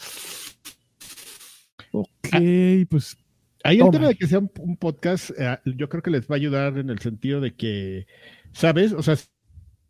Ok, 1.99 2.87
pues. 2.89 3.17
Ahí 3.63 3.79
el 3.79 3.89
tema 3.89 4.07
de 4.07 4.15
que 4.15 4.27
sea 4.27 4.39
un, 4.39 4.77
podcast, 4.77 5.31
eh, 5.37 5.57
yo 5.65 5.89
creo 5.89 6.01
que 6.01 6.11
les 6.11 6.27
va 6.27 6.35
a 6.35 6.37
ayudar 6.37 6.77
en 6.77 6.89
el 6.89 6.99
sentido 6.99 7.41
de 7.41 7.53
que, 7.55 8.05
¿sabes? 8.53 8.93
O 8.93 9.01
sea, 9.03 9.15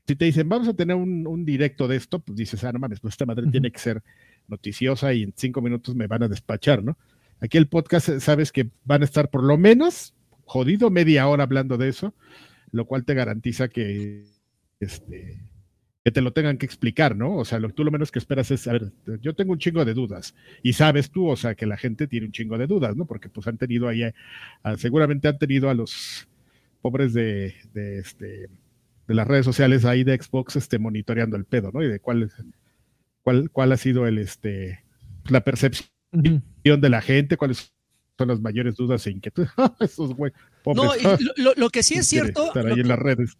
si 0.08 0.15
te 0.15 0.26
dicen, 0.26 0.50
vamos 0.50 0.67
a 0.67 0.74
tener 0.74 0.96
un, 0.96 1.46
directo 1.46 1.88
de 1.88 1.98
esto, 1.98 2.20
pues 2.20 2.38
dices, 2.38 2.63
ah, 2.63 2.72
no 2.72 2.80
mames, 2.80 3.00
pues 3.02 3.13
esta 3.13 3.26
madre 3.26 3.46
tiene 3.52 3.72
que 3.72 3.80
ser 3.80 4.02
noticiosa 4.48 5.13
y 5.13 5.24
en 5.24 5.34
cinco 5.36 5.62
minutos 5.62 5.96
me 5.96 6.08
van 6.08 6.24
a 6.24 6.28
despachar, 6.28 6.84
¿no? 6.84 6.98
Aquí 7.39 7.58
el 7.58 7.67
podcast, 7.67 8.10
eh, 8.10 8.20
sabes 8.20 8.52
que 8.52 8.70
van 8.84 9.02
a 9.02 9.06
estar 9.06 9.30
por 9.30 9.43
lo 9.43 9.58
menos 9.58 10.15
jodido 10.46 10.89
media 10.89 11.28
hora 11.28 11.43
hablando 11.43 11.78
de 11.78 11.89
eso, 11.89 12.15
lo 12.72 12.86
cual 12.86 13.06
te 13.06 13.13
garantiza 13.13 13.67
que 13.67 14.24
este, 14.80 15.39
que 16.08 16.12
te 16.13 16.22
lo 16.22 16.32
tengan 16.32 16.58
que 16.58 16.65
explicar, 16.65 17.17
¿no? 17.17 17.36
O 17.36 17.43
sea, 17.43 17.60
lo, 17.60 17.70
tú 17.70 17.84
lo 17.84 17.91
menos 17.91 18.12
que 18.12 18.20
esperas 18.20 18.50
es, 18.50 18.65
a 18.70 18.72
ver, 18.72 18.93
yo 19.22 19.36
tengo 19.36 19.52
un 19.52 19.60
chingo 19.60 19.84
de 19.84 19.93
dudas 19.93 20.36
y 20.63 20.72
sabes 20.72 21.12
tú, 21.12 21.28
o 21.28 21.36
sea, 21.36 21.54
que 21.54 21.65
la 21.65 21.76
gente 21.76 22.08
tiene 22.08 22.28
un 22.28 22.32
chingo 22.32 22.58
de 22.58 22.65
dudas, 22.65 22.96
¿no? 22.96 23.06
Porque 23.06 23.28
pues 23.28 23.46
han 23.46 23.58
tenido 23.58 23.89
ahí, 23.89 24.04
seguramente 24.78 25.28
han 25.28 25.38
tenido 25.38 25.70
a 25.70 25.74
los 25.74 26.30
pobres 26.82 27.13
de, 27.13 27.56
de, 27.74 28.00
este, 28.00 28.48
de 29.06 29.13
las 29.13 29.28
redes 29.28 29.43
sociales 29.43 29.84
ahí 29.84 30.06
de 30.06 30.17
Xbox 30.17 30.56
este, 30.56 30.80
monitoreando 30.80 31.36
el 31.36 31.43
pedo, 31.43 31.72
¿no? 31.74 31.84
Y 31.84 31.89
de 31.89 32.00
cuál, 32.00 32.32
cuál, 33.22 33.52
cuál 33.52 33.74
ha 33.74 33.78
sido 33.78 34.08
el, 34.08 34.17
este, 34.17 34.86
la 35.28 35.41
percepción 35.41 36.41
de 36.63 36.89
la 36.89 37.02
gente, 37.02 37.36
cuáles 37.36 37.74
son 38.17 38.30
las 38.30 38.39
mayores 38.39 38.78
dudas 38.78 39.06
e 39.08 39.12
inquietudes. 39.12 39.50
Esos 39.82 40.15
güey, 40.15 40.32
No, 40.76 40.96
y 40.96 41.02
lo, 41.36 41.54
lo- 41.56 41.70
que 41.70 41.84
sí 41.84 41.96
es 41.96 42.08
cierto, 42.08 42.48
Estar 42.48 42.64
lo 42.64 42.70
ahí 42.70 42.76
que- 42.76 42.82
en 42.82 42.88
las 42.88 43.00
redes. 43.00 43.36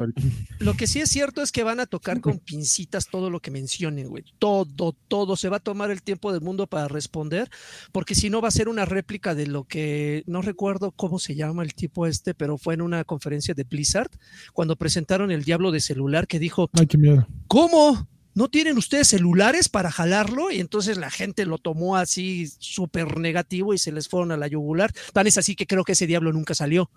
Lo 0.60 0.74
que 0.76 0.88
sí 0.88 1.00
es 1.00 1.10
cierto 1.10 1.42
es 1.42 1.52
que 1.52 1.64
van 1.64 1.80
a 1.80 1.86
tocar 1.86 2.22
con 2.22 2.40
pincitas 2.46 3.08
todo 3.08 3.30
lo 3.30 3.40
que 3.40 3.52
mencionen, 3.52 4.08
güey. 4.10 4.24
Todo, 4.40 4.94
todo. 5.08 5.36
Se 5.36 5.50
va 5.50 5.58
a 5.58 5.62
tomar 5.62 5.92
el 5.92 6.02
tiempo 6.02 6.32
del 6.32 6.42
mundo 6.42 6.68
para 6.68 6.88
responder, 6.88 7.50
porque 7.92 8.16
si 8.16 8.30
no 8.30 8.42
va 8.42 8.48
a 8.50 8.52
ser 8.52 8.70
una 8.70 8.86
réplica 8.86 9.36
de 9.36 9.48
lo 9.48 9.64
que 9.64 10.24
no 10.28 10.42
recuerdo 10.42 10.92
cómo 10.92 11.20
se 11.20 11.36
llama 11.36 11.64
el 11.64 11.74
tipo 11.74 12.06
este, 12.08 12.34
pero 12.34 12.58
fue 12.58 12.74
en 12.74 12.82
una 12.82 13.04
conferencia 13.04 13.54
de 13.54 13.64
Blizzard 13.64 14.10
cuando 14.54 14.76
presentaron 14.76 15.32
el 15.32 15.44
Diablo 15.44 15.72
de 15.72 15.80
celular 15.80 16.28
que 16.28 16.40
dijo, 16.40 16.70
Ay, 16.74 16.88
qué 16.88 16.98
miedo. 16.98 17.28
¿cómo? 17.48 18.08
¿No 18.34 18.50
tienen 18.50 18.78
ustedes 18.78 19.08
celulares 19.08 19.68
para 19.68 19.90
jalarlo? 19.90 20.52
Y 20.52 20.60
entonces 20.60 20.98
la 20.98 21.10
gente 21.10 21.44
lo 21.48 21.58
tomó 21.58 21.96
así 21.98 22.48
súper 22.60 23.18
negativo 23.18 23.74
y 23.74 23.80
se 23.80 23.92
les 23.92 24.08
fueron 24.08 24.32
a 24.32 24.38
la 24.38 24.46
yugular. 24.48 24.92
Tan 25.12 25.26
es 25.26 25.40
así 25.40 25.56
que 25.56 25.66
creo 25.66 25.84
que 25.84 25.94
ese 25.94 26.06
Diablo 26.06 26.32
nunca 26.32 26.54
salió. 26.54 26.92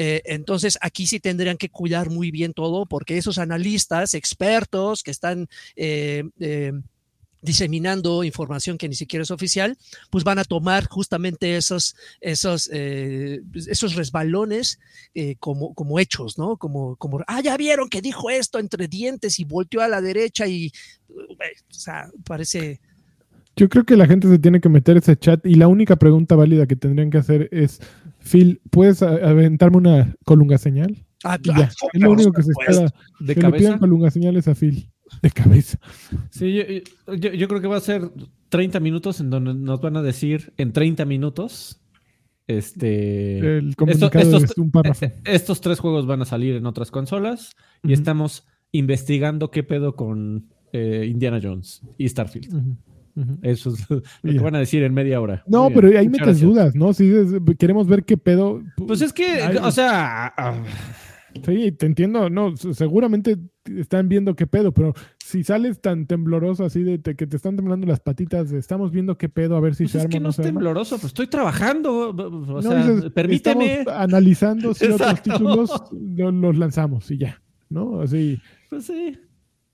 Eh, 0.00 0.22
entonces, 0.26 0.78
aquí 0.80 1.08
sí 1.08 1.18
tendrían 1.18 1.56
que 1.56 1.70
cuidar 1.70 2.08
muy 2.08 2.30
bien 2.30 2.52
todo, 2.52 2.86
porque 2.86 3.18
esos 3.18 3.36
analistas, 3.36 4.14
expertos 4.14 5.02
que 5.02 5.10
están 5.10 5.48
eh, 5.74 6.22
eh, 6.38 6.72
diseminando 7.42 8.22
información 8.22 8.78
que 8.78 8.88
ni 8.88 8.94
siquiera 8.94 9.24
es 9.24 9.32
oficial, 9.32 9.76
pues 10.08 10.22
van 10.22 10.38
a 10.38 10.44
tomar 10.44 10.86
justamente 10.86 11.56
esos, 11.56 11.96
esos, 12.20 12.70
eh, 12.72 13.40
esos 13.54 13.96
resbalones 13.96 14.78
como, 15.40 15.74
como 15.74 15.98
hechos, 15.98 16.38
¿no? 16.38 16.58
Como, 16.58 16.94
como, 16.94 17.24
ah, 17.26 17.40
ya 17.40 17.56
vieron 17.56 17.88
que 17.88 18.00
dijo 18.00 18.30
esto 18.30 18.60
entre 18.60 18.86
dientes 18.86 19.40
y 19.40 19.44
volteó 19.44 19.80
a 19.80 19.88
la 19.88 20.00
derecha 20.00 20.46
y, 20.46 20.70
o 21.10 21.74
sea, 21.74 22.08
parece... 22.24 22.80
Yo 23.56 23.68
creo 23.68 23.84
que 23.84 23.96
la 23.96 24.06
gente 24.06 24.28
se 24.28 24.38
tiene 24.38 24.60
que 24.60 24.68
meter 24.68 24.96
ese 24.96 25.16
chat 25.16 25.44
y 25.44 25.56
la 25.56 25.66
única 25.66 25.96
pregunta 25.96 26.36
válida 26.36 26.68
que 26.68 26.76
tendrían 26.76 27.10
que 27.10 27.18
hacer 27.18 27.48
es, 27.50 27.80
Phil, 28.30 28.60
¿puedes 28.70 29.02
aventarme 29.02 29.76
una 29.78 30.14
colunga 30.24 30.58
señal? 30.58 31.04
Ah, 31.24 31.38
ya, 31.42 31.54
ah, 31.56 31.70
es 31.92 32.00
lo 32.00 32.12
único 32.12 32.32
que 32.32 32.42
se 32.42 32.52
supuesto. 32.52 32.84
espera. 32.84 33.04
De 33.20 33.34
que 33.34 33.40
le 33.40 33.46
pidan 33.48 33.60
cabeza. 33.72 33.78
colunga 33.78 34.10
señales 34.10 34.48
a 34.48 34.54
Phil. 34.54 34.90
De 35.22 35.30
cabeza. 35.30 35.78
Sí, 36.30 36.52
yo, 36.52 37.14
yo- 37.14 37.32
yo 37.32 37.48
creo 37.48 37.60
que 37.60 37.66
va 37.66 37.76
a 37.78 37.80
ser 37.80 38.10
30 38.50 38.78
minutos 38.80 39.20
en 39.20 39.30
donde 39.30 39.54
nos 39.54 39.80
van 39.80 39.96
a 39.96 40.02
decir 40.02 40.52
en 40.58 40.72
30 40.72 41.04
minutos. 41.06 41.80
Este. 42.46 43.58
El 43.58 43.76
comunicado 43.76 44.20
estos- 44.24 44.44
es 44.44 44.58
un 44.58 44.70
párrafo. 44.70 45.04
eh, 45.04 45.14
Estos 45.24 45.60
tres 45.60 45.80
juegos 45.80 46.06
van 46.06 46.22
a 46.22 46.24
salir 46.24 46.56
en 46.56 46.66
otras 46.66 46.90
consolas 46.90 47.52
y 47.82 47.92
estamos 47.92 48.46
investigando 48.72 49.50
qué 49.50 49.62
pedo 49.62 49.96
con 49.96 50.48
eh, 50.72 51.06
Indiana 51.10 51.40
Jones 51.42 51.82
y 51.98 52.08
Starfield. 52.08 52.54
Ujú. 52.54 52.76
Eso 53.42 53.70
es 53.74 53.86
lo 53.90 54.32
que 54.32 54.38
van 54.38 54.54
a 54.54 54.58
decir 54.60 54.82
en 54.82 54.94
media 54.94 55.20
hora. 55.20 55.42
No, 55.46 55.70
pero 55.70 55.88
ahí 55.88 56.08
muchas 56.08 56.26
metes 56.26 56.26
gracias. 56.26 56.42
dudas, 56.50 56.74
¿no? 56.74 56.92
Si 56.92 57.08
es- 57.10 57.32
queremos 57.58 57.86
ver 57.88 58.04
qué 58.04 58.16
pedo. 58.16 58.62
Pues 58.86 59.00
es 59.02 59.12
que, 59.12 59.26
Ay, 59.42 59.56
o 59.62 59.70
sea, 59.70 60.32
ah, 60.36 60.62
Sí, 61.44 61.70
te 61.72 61.86
entiendo. 61.86 62.30
No, 62.30 62.56
seguramente 62.56 63.36
están 63.76 64.08
viendo 64.08 64.34
qué 64.34 64.46
pedo, 64.46 64.72
pero 64.72 64.94
si 65.24 65.44
sales 65.44 65.80
tan 65.80 66.06
tembloroso 66.06 66.64
así 66.64 66.82
de 66.82 66.98
te- 66.98 67.14
que 67.16 67.26
te 67.26 67.36
están 67.36 67.54
temblando 67.54 67.86
las 67.86 68.00
patitas, 68.00 68.50
estamos 68.50 68.90
viendo 68.90 69.18
qué 69.18 69.28
pedo, 69.28 69.54
a 69.56 69.60
ver 69.60 69.74
si 69.74 69.84
pues 69.84 69.92
se 69.92 69.98
es 69.98 70.04
arma 70.04 70.10
que 70.10 70.16
o 70.16 70.20
no 70.20 70.28
es 70.30 70.36
tembloroso, 70.36 70.96
pues 70.96 71.06
estoy 71.10 71.26
trabajando. 71.28 72.10
O 72.10 72.12
No, 72.14 72.62
sea, 72.62 72.76
dices, 72.92 73.12
permíteme. 73.12 73.80
estamos 73.80 74.00
analizando 74.00 74.74
si 74.74 74.86
otros 74.86 75.00
Exacto. 75.02 75.32
títulos 75.32 75.70
lo- 76.16 76.32
los 76.32 76.56
lanzamos 76.56 77.08
y 77.10 77.18
ya, 77.18 77.40
¿no? 77.68 78.00
Así, 78.00 78.40
Pues 78.70 78.86
sí. 78.86 79.16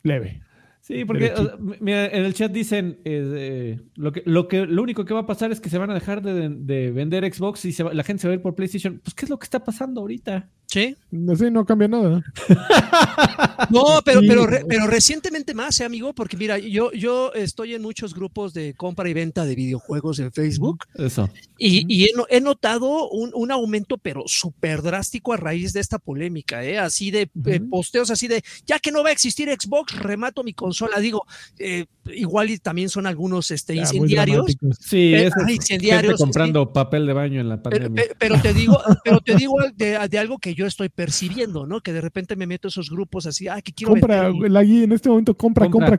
leve. 0.02 0.42
Sí, 0.86 1.06
porque 1.06 1.30
Derechito. 1.30 1.42
o 1.54 1.56
sea, 1.72 1.76
mira, 1.80 2.06
en 2.08 2.24
el 2.26 2.34
chat 2.34 2.52
dicen 2.52 2.98
eh, 3.06 3.32
eh, 3.36 3.80
lo 3.94 4.12
que 4.12 4.22
lo 4.26 4.48
que 4.48 4.66
lo 4.66 4.82
único 4.82 5.06
que 5.06 5.14
va 5.14 5.20
a 5.20 5.26
pasar 5.26 5.50
es 5.50 5.58
que 5.58 5.70
se 5.70 5.78
van 5.78 5.90
a 5.90 5.94
dejar 5.94 6.20
de, 6.20 6.50
de 6.50 6.90
vender 6.90 7.24
Xbox 7.32 7.64
y 7.64 7.72
se 7.72 7.82
va- 7.84 7.94
la 7.94 8.02
gente 8.04 8.20
se 8.20 8.28
va 8.28 8.32
a 8.32 8.36
ir 8.36 8.42
por 8.42 8.54
PlayStation. 8.54 9.00
Pues 9.02 9.14
qué 9.14 9.24
es 9.24 9.30
lo 9.30 9.38
que 9.38 9.44
está 9.44 9.64
pasando 9.64 10.02
ahorita. 10.02 10.50
Sí. 10.74 10.96
No 11.12 11.64
cambia 11.64 11.86
nada. 11.88 12.22
No, 13.70 14.00
pero, 14.04 14.20
pero, 14.26 14.46
pero 14.68 14.86
recientemente 14.86 15.54
más, 15.54 15.80
¿eh, 15.80 15.84
amigo, 15.84 16.12
porque 16.12 16.36
mira, 16.36 16.58
yo, 16.58 16.92
yo 16.92 17.32
estoy 17.32 17.74
en 17.74 17.82
muchos 17.82 18.14
grupos 18.14 18.52
de 18.52 18.74
compra 18.74 19.08
y 19.08 19.14
venta 19.14 19.44
de 19.46 19.54
videojuegos 19.54 20.18
en 20.18 20.32
Facebook 20.32 20.84
Eso. 20.96 21.30
y, 21.58 21.84
y 21.88 22.04
he, 22.04 22.10
no- 22.14 22.26
he 22.28 22.40
notado 22.40 23.08
un, 23.10 23.30
un 23.34 23.50
aumento, 23.50 23.96
pero 23.96 24.24
súper 24.26 24.82
drástico 24.82 25.32
a 25.32 25.36
raíz 25.36 25.72
de 25.72 25.80
esta 25.80 25.98
polémica, 25.98 26.64
¿eh? 26.64 26.78
así 26.78 27.10
de 27.10 27.30
eh, 27.46 27.60
posteos, 27.70 28.10
así 28.10 28.28
de, 28.28 28.42
ya 28.66 28.78
que 28.78 28.90
no 28.92 29.02
va 29.02 29.08
a 29.10 29.12
existir 29.12 29.48
Xbox, 29.50 29.96
remato 29.98 30.42
mi 30.44 30.52
consola. 30.52 30.98
Digo, 31.00 31.24
eh, 31.58 31.86
igual 32.12 32.50
y 32.50 32.58
también 32.58 32.88
son 32.90 33.06
algunos 33.06 33.50
este, 33.50 33.76
Ya, 33.76 33.82
muy 33.82 33.96
incendiarios, 33.96 34.36
dramáticos. 34.36 34.76
Sí, 34.80 35.14
Eh, 35.14 35.26
es 35.26 35.32
ah, 35.32 35.38
gente 35.38 35.52
incendiarios, 35.54 36.20
comprando 36.20 36.72
papel 36.72 37.06
de 37.06 37.12
baño 37.12 37.40
en 37.40 37.48
la 37.48 37.62
pero, 37.62 37.76
pandemia. 37.76 38.02
pe- 38.10 38.16
pero 38.18 38.40
te 38.42 38.52
digo, 38.52 38.78
pero 39.04 39.20
te 39.20 39.36
digo 39.36 39.54
de, 39.74 39.98
de 40.08 40.18
algo 40.18 40.38
que 40.38 40.54
yo 40.54 40.63
estoy 40.66 40.88
percibiendo, 40.88 41.66
¿no? 41.66 41.80
Que 41.80 41.92
de 41.92 42.00
repente 42.00 42.36
me 42.36 42.46
meto 42.46 42.68
a 42.68 42.70
esos 42.70 42.90
grupos 42.90 43.26
así, 43.26 43.48
ah, 43.48 43.60
que 43.62 43.72
quiero 43.72 43.92
Compra, 43.92 44.30
mi- 44.32 44.48
Lagui, 44.48 44.84
en 44.84 44.92
este 44.92 45.08
momento 45.08 45.34
compra, 45.36 45.64
compra, 45.70 45.98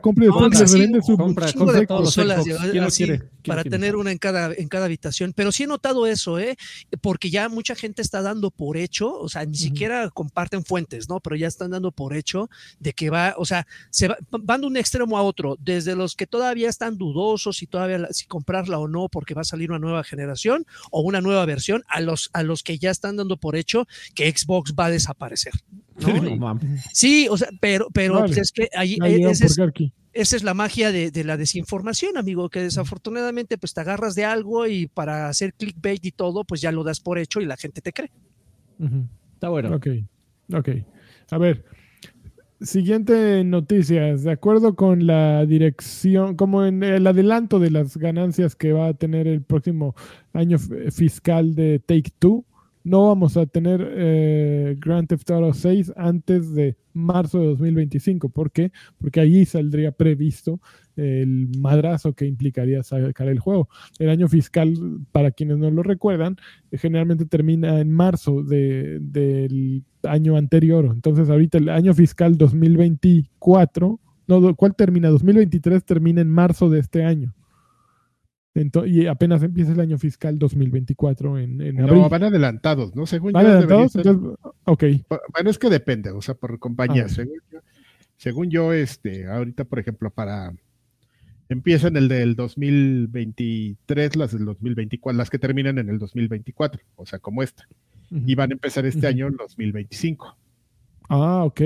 compra, 2.20 2.44
yo- 2.44 2.56
¿Quién 2.70 2.82
lo 2.82 2.88
así, 2.88 3.04
quiere? 3.04 3.18
¿Quién 3.18 3.30
para 3.44 3.62
tener 3.64 3.96
una 3.96 4.12
en 4.12 4.18
cada, 4.18 4.52
en 4.54 4.68
cada 4.68 4.86
habitación. 4.86 5.32
Pero 5.34 5.52
sí 5.52 5.62
he 5.64 5.66
notado 5.66 6.06
eso, 6.06 6.38
¿eh? 6.38 6.56
Porque 7.00 7.30
ya 7.30 7.48
mucha 7.48 7.74
gente 7.74 8.02
está 8.02 8.22
dando 8.22 8.50
por 8.50 8.76
hecho, 8.76 9.18
o 9.18 9.28
sea, 9.28 9.44
ni 9.44 9.56
siquiera 9.56 10.10
comparten 10.10 10.64
fuentes, 10.64 11.08
¿no? 11.08 11.20
Pero 11.20 11.36
ya 11.36 11.46
están 11.46 11.70
dando 11.70 11.92
por 11.92 12.14
hecho 12.14 12.48
de 12.80 12.92
que 12.92 13.10
va, 13.10 13.34
o 13.38 13.44
sea, 13.44 13.66
se 13.90 14.08
va- 14.08 14.18
van 14.30 14.60
de 14.62 14.66
un 14.66 14.76
extremo 14.76 15.16
a 15.16 15.22
otro, 15.22 15.56
desde 15.60 15.94
los 15.94 16.14
que 16.16 16.26
todavía 16.26 16.68
están 16.68 16.96
dudosos 16.98 17.56
si 17.58 17.66
todavía 17.66 17.98
la- 17.98 18.12
si 18.12 18.26
comprarla 18.26 18.78
o 18.78 18.88
no 18.88 19.08
porque 19.08 19.34
va 19.34 19.42
a 19.42 19.44
salir 19.44 19.70
una 19.70 19.78
nueva 19.78 20.02
generación 20.04 20.66
o 20.90 21.00
una 21.02 21.20
nueva 21.20 21.44
versión, 21.46 21.84
a 21.88 22.00
los, 22.00 22.30
a 22.32 22.42
los 22.42 22.62
que 22.62 22.78
ya 22.78 22.90
están 22.90 23.16
dando 23.16 23.36
por 23.36 23.56
hecho 23.56 23.86
que 24.14 24.30
Xbox 24.30 24.55
va 24.78 24.86
a 24.86 24.90
desaparecer. 24.90 25.52
¿no? 26.00 26.22
No 26.22 26.36
mames. 26.36 26.84
Sí, 26.92 27.26
o 27.30 27.36
sea, 27.36 27.48
pero, 27.60 27.88
pero 27.92 28.14
Vale. 28.14 28.26
pues 28.26 28.38
es 28.38 28.52
que 28.52 28.68
ahí 28.74 28.98
ese 29.02 29.46
es, 29.46 29.58
esa 30.12 30.36
es 30.36 30.42
la 30.42 30.54
magia 30.54 30.92
de, 30.92 31.10
de 31.10 31.24
la 31.24 31.36
desinformación, 31.36 32.16
amigo, 32.16 32.48
que 32.48 32.60
desafortunadamente 32.60 33.58
pues 33.58 33.74
te 33.74 33.80
agarras 33.82 34.14
de 34.14 34.24
algo 34.24 34.66
y 34.66 34.86
para 34.86 35.28
hacer 35.28 35.52
clickbait 35.54 36.04
y 36.04 36.12
todo, 36.12 36.44
pues 36.44 36.60
ya 36.60 36.72
lo 36.72 36.84
das 36.84 37.00
por 37.00 37.18
hecho 37.18 37.40
y 37.40 37.46
la 37.46 37.56
gente 37.56 37.80
te 37.80 37.92
cree. 37.92 38.10
Está 39.34 39.48
bueno. 39.48 39.74
Ok, 39.74 39.88
ok. 40.54 40.68
A 41.30 41.38
ver, 41.38 41.64
siguiente 42.60 43.44
noticias. 43.44 44.22
De 44.22 44.32
acuerdo 44.32 44.74
con 44.74 45.06
la 45.06 45.44
dirección, 45.44 46.36
como 46.36 46.64
en 46.64 46.82
el 46.82 47.06
adelanto 47.06 47.58
de 47.58 47.70
las 47.70 47.96
ganancias 47.96 48.56
que 48.56 48.72
va 48.72 48.88
a 48.88 48.94
tener 48.94 49.26
el 49.26 49.42
próximo 49.42 49.94
año 50.32 50.58
fiscal 50.58 51.54
de 51.54 51.78
Take 51.78 52.12
Two, 52.18 52.44
no 52.86 53.08
vamos 53.08 53.36
a 53.36 53.46
tener 53.46 53.84
eh, 53.96 54.76
Grand 54.78 55.08
Theft 55.08 55.28
Auto 55.32 55.52
6 55.52 55.92
antes 55.96 56.54
de 56.54 56.76
marzo 56.92 57.40
de 57.40 57.46
2025. 57.48 58.28
¿Por 58.28 58.52
qué? 58.52 58.70
Porque 58.98 59.18
allí 59.20 59.44
saldría 59.44 59.90
previsto 59.90 60.60
el 60.94 61.48
madrazo 61.58 62.12
que 62.14 62.26
implicaría 62.26 62.82
sacar 62.84 63.28
el 63.28 63.40
juego. 63.40 63.68
El 63.98 64.08
año 64.08 64.28
fiscal, 64.28 64.72
para 65.10 65.32
quienes 65.32 65.58
no 65.58 65.68
lo 65.70 65.82
recuerdan, 65.82 66.36
generalmente 66.72 67.26
termina 67.26 67.80
en 67.80 67.90
marzo 67.90 68.42
de- 68.44 68.98
del 69.00 69.84
año 70.04 70.36
anterior. 70.36 70.88
Entonces, 70.94 71.28
ahorita 71.28 71.58
el 71.58 71.68
año 71.68 71.92
fiscal 71.92 72.38
2024, 72.38 74.00
no, 74.28 74.54
¿cuál 74.54 74.74
termina? 74.76 75.08
2023 75.08 75.84
termina 75.84 76.20
en 76.20 76.30
marzo 76.30 76.70
de 76.70 76.78
este 76.80 77.04
año. 77.04 77.34
Ento- 78.56 78.88
y 78.88 79.06
apenas 79.06 79.42
empieza 79.42 79.72
el 79.72 79.80
año 79.80 79.98
fiscal 79.98 80.38
2024 80.38 81.38
en, 81.38 81.60
en 81.60 81.80
abril. 81.80 82.00
No, 82.02 82.08
van 82.08 82.22
adelantados, 82.24 82.96
¿no? 82.96 83.06
Según 83.06 83.32
¿Van 83.32 83.44
yo, 83.44 83.50
adelantados? 83.50 83.92
ser- 83.92 84.06
Entonces, 84.06 84.38
ok. 84.64 84.84
Bueno, 85.32 85.50
es 85.50 85.58
que 85.58 85.68
depende, 85.70 86.10
o 86.10 86.22
sea, 86.22 86.34
por 86.34 86.58
compañía. 86.58 87.04
Ah. 87.04 87.08
Según 87.08 87.38
yo, 87.52 87.58
según 88.16 88.50
yo, 88.50 88.72
este, 88.72 89.26
ahorita, 89.26 89.64
por 89.64 89.78
ejemplo, 89.78 90.10
para 90.10 90.52
empiezan 91.48 91.96
el 91.96 92.08
del 92.08 92.34
2023, 92.34 94.16
las 94.16 94.32
del 94.32 94.44
2024, 94.46 95.16
las 95.16 95.30
que 95.30 95.38
terminan 95.38 95.78
en 95.78 95.88
el 95.88 95.98
2024, 95.98 96.80
o 96.96 97.06
sea, 97.06 97.18
como 97.18 97.42
esta, 97.42 97.68
y 98.10 98.34
van 98.34 98.50
a 98.50 98.54
empezar 98.54 98.86
este 98.86 99.00
Ujú. 99.00 99.06
año 99.08 99.26
el 99.28 99.36
2025. 99.36 100.36
Ah, 101.08 101.44
ok. 101.44 101.60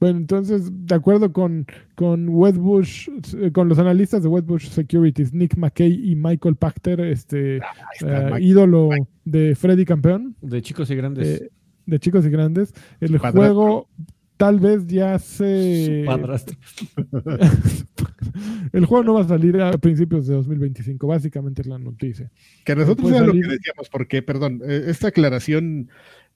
Bueno, 0.00 0.18
entonces, 0.18 0.70
de 0.72 0.94
acuerdo 0.94 1.32
con, 1.32 1.66
con 1.96 2.28
Wedbush, 2.28 3.08
eh, 3.40 3.50
con 3.50 3.68
los 3.68 3.78
analistas 3.80 4.22
de 4.22 4.28
Wedbush 4.28 4.68
Securities, 4.68 5.32
Nick 5.34 5.56
McKay 5.56 6.12
y 6.12 6.14
Michael 6.14 6.54
Pachter, 6.56 7.00
este 7.00 7.56
está, 7.94 8.38
eh, 8.38 8.42
ídolo 8.42 8.90
de 9.24 9.56
Freddy 9.56 9.84
Campeón, 9.84 10.36
De 10.40 10.62
chicos 10.62 10.88
y 10.90 10.94
grandes. 10.94 11.40
eh, 11.42 11.50
de 11.86 11.98
chicos 11.98 12.24
y 12.26 12.30
grandes, 12.30 12.72
el 13.00 13.12
padrastro. 13.18 13.40
juego 13.42 13.88
tal 14.36 14.60
vez 14.60 14.86
ya 14.86 15.18
se... 15.18 16.04
El 18.72 18.84
juego 18.86 19.04
no 19.04 19.14
va 19.14 19.22
a 19.22 19.28
salir 19.28 19.60
a 19.60 19.72
principios 19.78 20.26
de 20.26 20.34
2025, 20.34 21.06
básicamente 21.06 21.62
es 21.62 21.68
la 21.68 21.78
noticia. 21.78 22.30
Que 22.64 22.74
nosotros 22.76 23.10
era 23.10 23.20
lo 23.26 23.32
que 23.32 23.38
salir- 23.40 23.50
decíamos, 23.50 23.88
porque, 23.90 24.22
perdón, 24.22 24.60
esta 24.66 25.08
aclaración 25.08 25.88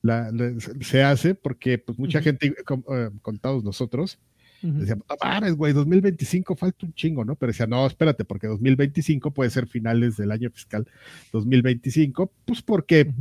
la- 0.03 0.31
la- 0.33 0.53
se 0.81 1.03
hace 1.03 1.35
porque 1.35 1.79
pues, 1.79 1.99
mucha 1.99 2.21
gente, 2.21 2.55
com- 2.65 2.83
eh, 2.91 3.11
contados 3.23 3.63
nosotros, 3.65 4.19
Ujú. 4.63 4.75
decíamos, 4.81 5.05
no 5.09 5.17
mames, 5.23 5.55
güey, 5.57 5.73
2025 5.73 6.55
falta 6.57 6.87
un 6.87 6.95
chingo, 6.95 7.25
¿no? 7.25 7.35
Pero 7.37 7.51
decía, 7.53 7.67
no, 7.67 7.87
espérate, 7.87 8.25
porque 8.25 8.47
2025 8.49 9.31
puede 9.33 9.51
ser 9.51 9.67
finales 9.67 10.17
del 10.17 10.31
año 10.33 10.51
fiscal 10.51 10.87
2025, 11.33 12.31
pues 12.45 12.63
porque 12.63 13.13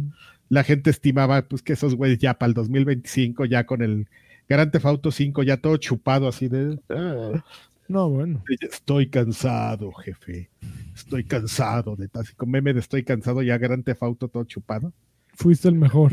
la 0.49 0.63
gente 0.63 0.89
estimaba 0.89 1.41
pues 1.43 1.61
que 1.61 1.73
esos 1.73 1.95
güeyes 1.95 2.19
ya 2.19 2.33
para 2.35 2.49
el 2.49 2.53
2025, 2.53 3.45
ya 3.45 3.65
con 3.65 3.81
el 3.81 4.07
Grand 4.49 4.71
Theft 4.71 4.85
Auto 4.85 5.11
5 5.11 5.43
ya 5.43 5.57
todo 5.57 5.77
chupado 5.77 6.27
así 6.27 6.47
de... 6.49 6.77
"Ah, 6.89 7.43
No, 7.87 8.09
bueno. 8.09 8.43
estoy 8.59 9.07
cansado, 9.07 9.91
jefe. 9.93 10.49
Estoy 10.93 11.23
cansado 11.23 11.95
de 11.95 12.09
así 12.13 12.33
con 12.35 12.49
meme 12.51 12.73
de 12.73 12.79
estoy 12.81 13.03
cansado 13.03 13.41
ya 13.41 13.57
Grand 13.57 13.83
Theft 13.83 14.03
Auto 14.03 14.27
todo 14.27 14.43
chupado. 14.43 14.93
Fuiste 15.33 15.67
el 15.69 15.75
mejor. 15.75 16.11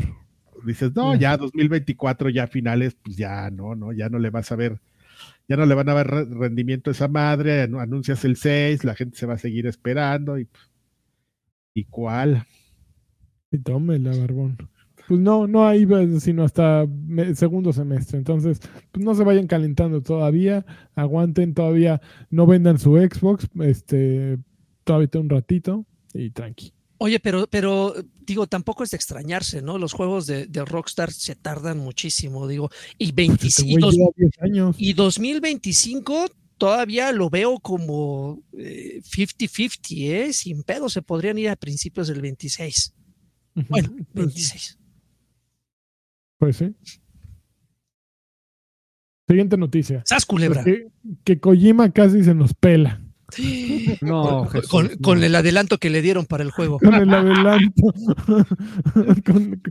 Dices, 0.65 0.95
no, 0.95 1.13
Ya. 1.15 1.31
ya 1.31 1.37
2024, 1.37 2.29
ya 2.29 2.47
finales, 2.47 2.95
pues 3.01 3.17
ya 3.17 3.49
no, 3.51 3.75
no, 3.75 3.91
ya 3.93 4.09
no 4.09 4.19
le 4.19 4.29
vas 4.29 4.51
a 4.51 4.55
ver, 4.55 4.79
ya 5.47 5.57
no 5.57 5.65
le 5.65 5.75
van 5.75 5.89
a 5.89 5.93
ver 5.93 6.07
re- 6.07 6.25
rendimiento 6.25 6.89
a 6.89 6.93
esa 6.93 7.07
madre, 7.07 7.67
anu- 7.67 7.81
anuncias 7.81 8.23
el 8.25 8.35
6, 8.35 8.83
la 8.83 8.95
gente 8.95 9.17
se 9.17 9.25
va 9.25 9.35
a 9.35 9.37
seguir 9.37 9.65
esperando 9.67 10.37
y, 10.39 10.47
y 11.73 11.85
cuál. 11.85 12.43
Y 13.51 13.57
tómela, 13.59 14.15
barbón. 14.15 14.57
Pues 15.07 15.19
no, 15.19 15.47
no 15.47 15.67
ahí 15.67 15.85
va, 15.85 16.05
sino 16.19 16.43
hasta 16.43 16.85
me- 16.87 17.33
segundo 17.33 17.73
semestre. 17.73 18.19
Entonces, 18.19 18.59
pues 18.91 19.03
no 19.03 19.15
se 19.15 19.23
vayan 19.23 19.47
calentando 19.47 20.03
todavía. 20.03 20.65
Aguanten 20.93 21.55
todavía. 21.55 21.99
No 22.29 22.45
vendan 22.45 22.77
su 22.77 22.95
Xbox. 22.95 23.47
Este, 23.61 24.37
todavía 24.83 25.07
tengo 25.07 25.23
un 25.23 25.29
ratito. 25.31 25.85
Y 26.13 26.29
tranqui. 26.29 26.73
Oye, 26.99 27.19
pero, 27.19 27.47
pero 27.49 27.95
digo, 28.33 28.47
tampoco 28.47 28.83
es 28.83 28.91
de 28.91 28.97
extrañarse, 28.97 29.61
¿no? 29.61 29.77
Los 29.77 29.93
juegos 29.93 30.25
de, 30.27 30.47
de 30.47 30.65
Rockstar 30.65 31.11
se 31.11 31.35
tardan 31.35 31.77
muchísimo, 31.79 32.47
digo, 32.47 32.69
y, 32.97 33.11
Pues 33.11 33.29
este 33.29 33.63
25, 33.63 33.79
güey 33.87 33.97
lleva 33.97 34.09
10 34.15 34.31
años. 34.41 34.75
y 34.79 34.93
2025 34.93 36.25
todavía 36.57 37.11
lo 37.11 37.29
veo 37.29 37.59
como 37.59 38.41
eh, 38.57 39.01
50-50, 39.03 39.79
¿eh? 40.11 40.33
Sin 40.33 40.63
pedo, 40.63 40.89
se 40.89 41.01
podrían 41.01 41.37
ir 41.37 41.49
a 41.49 41.55
principios 41.55 42.07
del 42.07 42.21
26. 42.21 42.93
Bueno, 43.69 43.89
Pues, 44.13 44.25
26. 44.27 44.77
pues 46.37 46.55
sí. 46.57 46.73
Siguiente 49.27 49.57
noticia. 49.57 50.01
¡Sas, 50.05 50.25
culebra! 50.25 50.63
Que, 50.63 50.87
que 51.23 51.39
Kojima 51.39 51.91
casi 51.91 52.23
se 52.23 52.33
nos 52.33 52.53
pela. 52.53 53.01
No, 54.01 54.23
con, 54.23 54.47
Jesús, 54.49 54.69
con- 54.69 54.85
no. 54.87 54.97
con 55.01 55.23
el 55.23 55.35
adelanto 55.35 55.77
que 55.77 55.89
le 55.89 56.01
dieron 56.01 56.25
para 56.25 56.43
el 56.43 56.51
juego. 56.51 56.79
con 56.79 56.93
el 56.93 57.13
adelanto. 57.13 57.83
Con- 59.25 59.61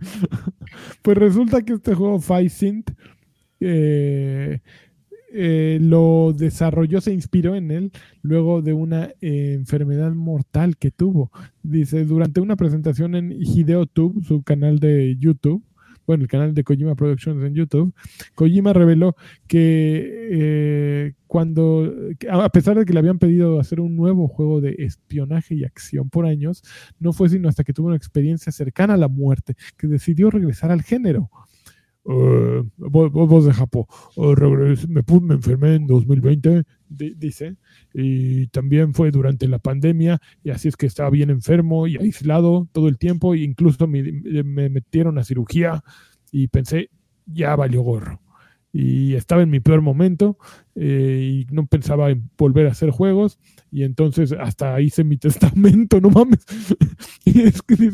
pues 1.03 1.19
resulta 1.19 1.63
que 1.63 1.75
este 1.75 1.95
juego 1.95 2.21
Faisint 2.21 2.91
eh, 3.61 4.61
eh, 5.33 5.79
lo 5.81 6.33
desarrolló, 6.37 7.01
se 7.01 7.13
inspiró 7.13 7.55
en 7.55 7.71
él 7.71 7.93
luego 8.23 8.63
de 8.63 8.73
una 8.73 9.11
eh, 9.21 9.53
enfermedad 9.55 10.13
mortal 10.13 10.77
que 10.77 10.91
tuvo. 10.91 11.31
Dice, 11.63 12.05
durante 12.05 12.41
una 12.41 12.57
presentación 12.57 13.15
en 13.15 13.33
HideoTube, 13.33 14.25
su 14.25 14.43
canal 14.43 14.79
de 14.79 15.17
YouTube, 15.19 15.63
bueno, 16.09 16.23
el 16.23 16.29
canal 16.29 16.55
de 16.55 16.65
Kojima 16.65 16.95
Productions 16.95 17.45
en 17.45 17.55
YouTube, 17.55 17.95
Kojima 18.35 18.73
reveló 18.73 19.15
que 19.47 20.29
eh, 20.31 21.13
cuando, 21.27 21.93
a 22.31 22.49
pesar 22.49 22.79
de 22.79 22.87
que 22.87 22.95
le 22.95 23.01
habían 23.01 23.19
pedido 23.19 23.61
hacer 23.61 23.79
un 23.79 23.95
nuevo 23.95 24.27
juego 24.27 24.63
de 24.63 24.75
espionaje 24.79 25.55
y 25.55 25.65
acción 25.65 26.09
por 26.09 26.25
años, 26.25 26.63
no 26.99 27.13
fue 27.13 27.29
sino 27.29 27.47
hasta 27.47 27.63
que 27.63 27.75
tuvo 27.75 27.89
una 27.89 27.97
experiencia 27.97 28.51
cercana 28.51 28.95
a 28.95 28.97
la 28.97 29.09
muerte 29.09 29.55
que 29.77 29.87
decidió 29.87 30.31
regresar 30.31 30.71
al 30.71 30.81
género. 30.81 31.31
Eh, 32.11 32.63
voz, 32.79 33.13
voz 33.13 33.45
de 33.45 33.53
Japón. 33.53 33.85
Eh, 34.17 34.77
me, 34.89 35.03
me 35.21 35.35
enfermé 35.35 35.75
en 35.75 35.87
2020, 35.87 36.63
di- 36.89 37.15
dice, 37.15 37.57
y 37.93 38.47
también 38.49 38.95
fue 38.95 39.11
durante 39.11 39.47
la 39.47 39.59
pandemia, 39.59 40.19
y 40.43 40.51
así 40.51 40.69
es 40.69 40.77
que 40.77 40.87
estaba 40.87 41.11
bien 41.11 41.29
enfermo 41.31 41.87
y 41.87 41.97
aislado 41.99 42.67
todo 42.73 42.89
el 42.89 42.97
tiempo, 42.99 43.35
e 43.35 43.41
incluso 43.41 43.87
me, 43.87 44.03
me 44.43 44.71
metieron 44.71 45.19
a 45.19 45.25
cirugía 45.25 45.85
y 46.33 46.49
pensé, 46.49 46.91
ya 47.27 47.55
valió 47.57 47.83
gorro. 47.83 48.21
Y 48.71 49.15
estaba 49.15 49.43
en 49.43 49.49
mi 49.51 49.61
peor 49.61 49.81
momento 49.81 50.37
eh, 50.75 51.47
y 51.49 51.55
no 51.55 51.67
pensaba 51.67 52.11
en 52.11 52.29
volver 52.37 52.67
a 52.67 52.73
hacer 52.73 52.91
juegos 52.91 53.39
y 53.71 53.83
entonces 53.83 54.33
hasta 54.33 54.79
hice 54.81 55.05
mi 55.05 55.17
testamento, 55.19 56.01
no 56.01 56.11
mames. 56.11 56.45
Y 57.25 57.43
es 57.43 57.61
que 57.63 57.91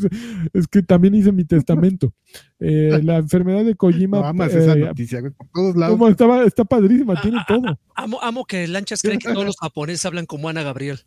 es 0.53 0.67
que 0.69 0.83
también 0.83 1.15
hice 1.15 1.33
mi 1.33 1.45
testamento. 1.45 2.13
Eh, 2.61 3.01
la 3.05 3.17
enfermedad 3.17 3.65
de 3.65 3.75
Kojima 3.75 4.19
No 4.21 4.27
amas 4.27 4.55
esa 4.55 4.75
eh, 4.75 4.81
noticia, 4.81 5.21
por 5.23 5.49
todos 5.53 5.77
lados. 5.77 5.97
¿cómo 5.97 6.09
estaba, 6.09 6.45
está 6.45 6.65
padrísima, 6.65 7.21
tiene 7.21 7.39
todo. 7.47 7.79
Amo, 7.95 8.19
amo 8.23 8.45
que 8.45 8.67
Lanchas 8.69 9.01
cree 9.03 9.19
que 9.19 9.33
todos 9.33 9.47
los 9.47 9.57
japoneses 9.61 10.05
hablan 10.07 10.27
como 10.27 10.49
Ana 10.49 10.63
Gabriel. 10.63 11.01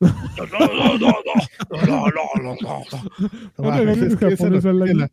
No 0.00 0.08
No 3.58 3.64
mames, 3.64 3.80
regañes 3.80 4.12
es 4.12 4.16
que 4.16 4.26
esa 4.28 4.36
japonés 4.44 4.64
al 4.66 4.78
noticia 4.78 4.84
aire. 4.84 4.94
la- 4.94 5.10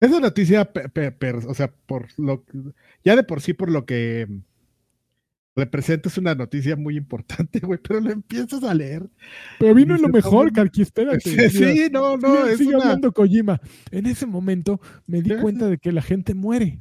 Esa 0.00 0.20
noticia, 0.20 0.64
per- 0.72 1.36
o 1.46 1.54
sea, 1.54 1.72
por 1.86 2.06
lo 2.18 2.44
ya 3.04 3.16
de 3.16 3.24
por 3.24 3.40
sí, 3.40 3.52
por 3.52 3.70
lo 3.70 3.84
que 3.84 4.28
representa, 5.56 6.08
es 6.08 6.16
una 6.18 6.34
noticia 6.36 6.76
muy 6.76 6.96
importante, 6.96 7.58
güey, 7.66 7.80
pero 7.82 8.00
lo 8.00 8.10
empiezas 8.10 8.62
a 8.62 8.74
leer. 8.74 9.08
Pero 9.58 9.74
vino 9.74 9.96
en 9.96 10.02
lo 10.02 10.08
mejor. 10.08 10.52
Karki, 10.52 10.82
espérate. 10.82 11.20
Sí, 11.20 11.50
sí, 11.50 11.88
no, 11.90 12.16
no, 12.16 12.46
es 12.46 12.58
sigue 12.58 12.76
una. 12.76 12.84
hablando 12.84 13.12
Kojima. 13.12 13.60
En 13.90 14.06
ese 14.06 14.26
momento 14.26 14.80
me 15.06 15.20
di 15.20 15.30
Sí. 15.30 15.36
cuenta 15.40 15.68
de 15.68 15.78
que 15.78 15.90
la 15.92 16.02
gente 16.02 16.34
muere. 16.34 16.78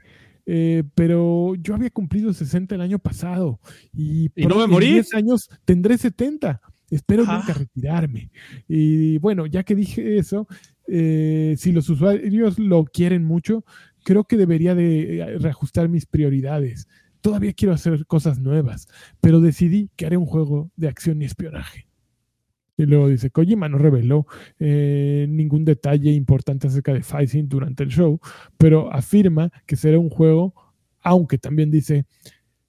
eh, 0.50 0.84
pero 0.96 1.56
yo 1.56 1.76
había 1.76 1.90
cumplido 1.90 2.32
60 2.34 2.76
el 2.76 2.80
año 2.82 3.00
pasado 3.00 3.60
y, 3.92 4.30
¿Y 4.34 4.46
no 4.48 4.56
me 4.60 4.64
en 4.64 4.70
morí? 4.70 4.94
10 4.94 5.14
años 5.16 5.50
tendré 5.66 5.98
70. 5.98 6.62
Espero 6.90 7.26
nunca 7.26 7.52
retirarme. 7.54 8.32
Y 8.66 9.18
bueno, 9.18 9.46
ya 9.46 9.64
que 9.64 9.76
dije 9.76 10.18
eso, 10.18 10.48
eh, 10.88 11.56
si 11.58 11.72
los 11.72 11.90
usuarios 11.90 12.60
lo 12.60 12.86
quieren 12.86 13.24
mucho, 13.24 13.66
creo 14.04 14.24
que 14.24 14.38
debería 14.38 14.74
de 14.74 15.20
eh, 15.20 15.38
reajustar 15.40 15.90
mis 15.90 16.06
prioridades. 16.06 16.88
Todavía 17.22 17.54
quiero 17.54 17.74
hacer 17.74 18.06
cosas 18.06 18.40
nuevas, 18.40 18.88
pero 19.20 19.42
decidí 19.42 19.90
que 19.96 20.06
haré 20.06 20.18
un 20.18 20.26
juego 20.26 20.72
de 20.76 20.88
acción 20.88 21.22
y 21.22 21.26
espionaje. 21.26 21.88
Y 22.78 22.86
luego 22.86 23.10
dice, 23.10 23.32
Kojima 23.32 23.68
no 23.68 23.80
reveló 23.80 24.28
eh, 24.60 25.26
ningún 25.28 25.66
detalle 25.66 26.12
importante 26.12 26.68
acerca 26.68 26.94
de 26.94 27.02
Fighting 27.02 27.50
durante 27.50 27.84
el 27.84 27.90
show, 27.90 28.20
pero 28.58 28.94
afirma 28.94 29.52
que 29.66 29.76
será 29.76 29.98
un 29.98 30.10
juego, 30.10 30.54
aunque 31.02 31.40
también 31.40 31.72
dice, 31.72 32.06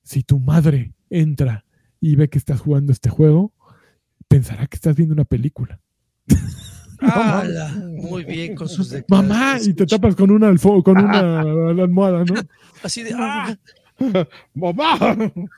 si 0.02 0.22
tu 0.22 0.40
madre 0.40 0.94
entra 1.10 1.66
y 2.00 2.16
ve 2.16 2.28
que 2.28 2.38
estás 2.38 2.60
jugando 2.60 2.90
este 2.90 3.10
juego, 3.10 3.52
pensará 4.28 4.66
que 4.66 4.76
estás 4.76 4.96
viendo 4.96 5.12
una 5.12 5.24
película. 5.24 5.78
¡Hala! 7.00 7.68
Muy 7.86 8.24
bien 8.24 8.54
con 8.54 8.68
sus 8.68 8.94
Mamá, 9.08 9.58
y 9.60 9.72
te 9.74 9.86
tapas 9.86 10.14
con 10.16 10.30
una, 10.30 10.48
alfo- 10.50 10.82
con 10.82 10.98
una 11.04 11.40
almohada, 11.40 12.24
¿no? 12.24 12.34
Así 12.82 13.02
de 13.02 13.12
¡ah! 13.14 13.56
¡Mamá! 14.54 14.96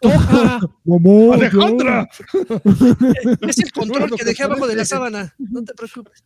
¡Toca! 0.01 0.61
Mamá, 0.84 1.34
¡Alejandra! 1.34 2.09
Es 3.47 3.59
el 3.59 3.72
control 3.72 4.16
que 4.16 4.24
dejé 4.24 4.45
abajo 4.45 4.66
de 4.66 4.76
la 4.76 4.84
sábana. 4.84 5.34
No 5.38 5.62
te 5.62 5.74
preocupes. 5.74 6.24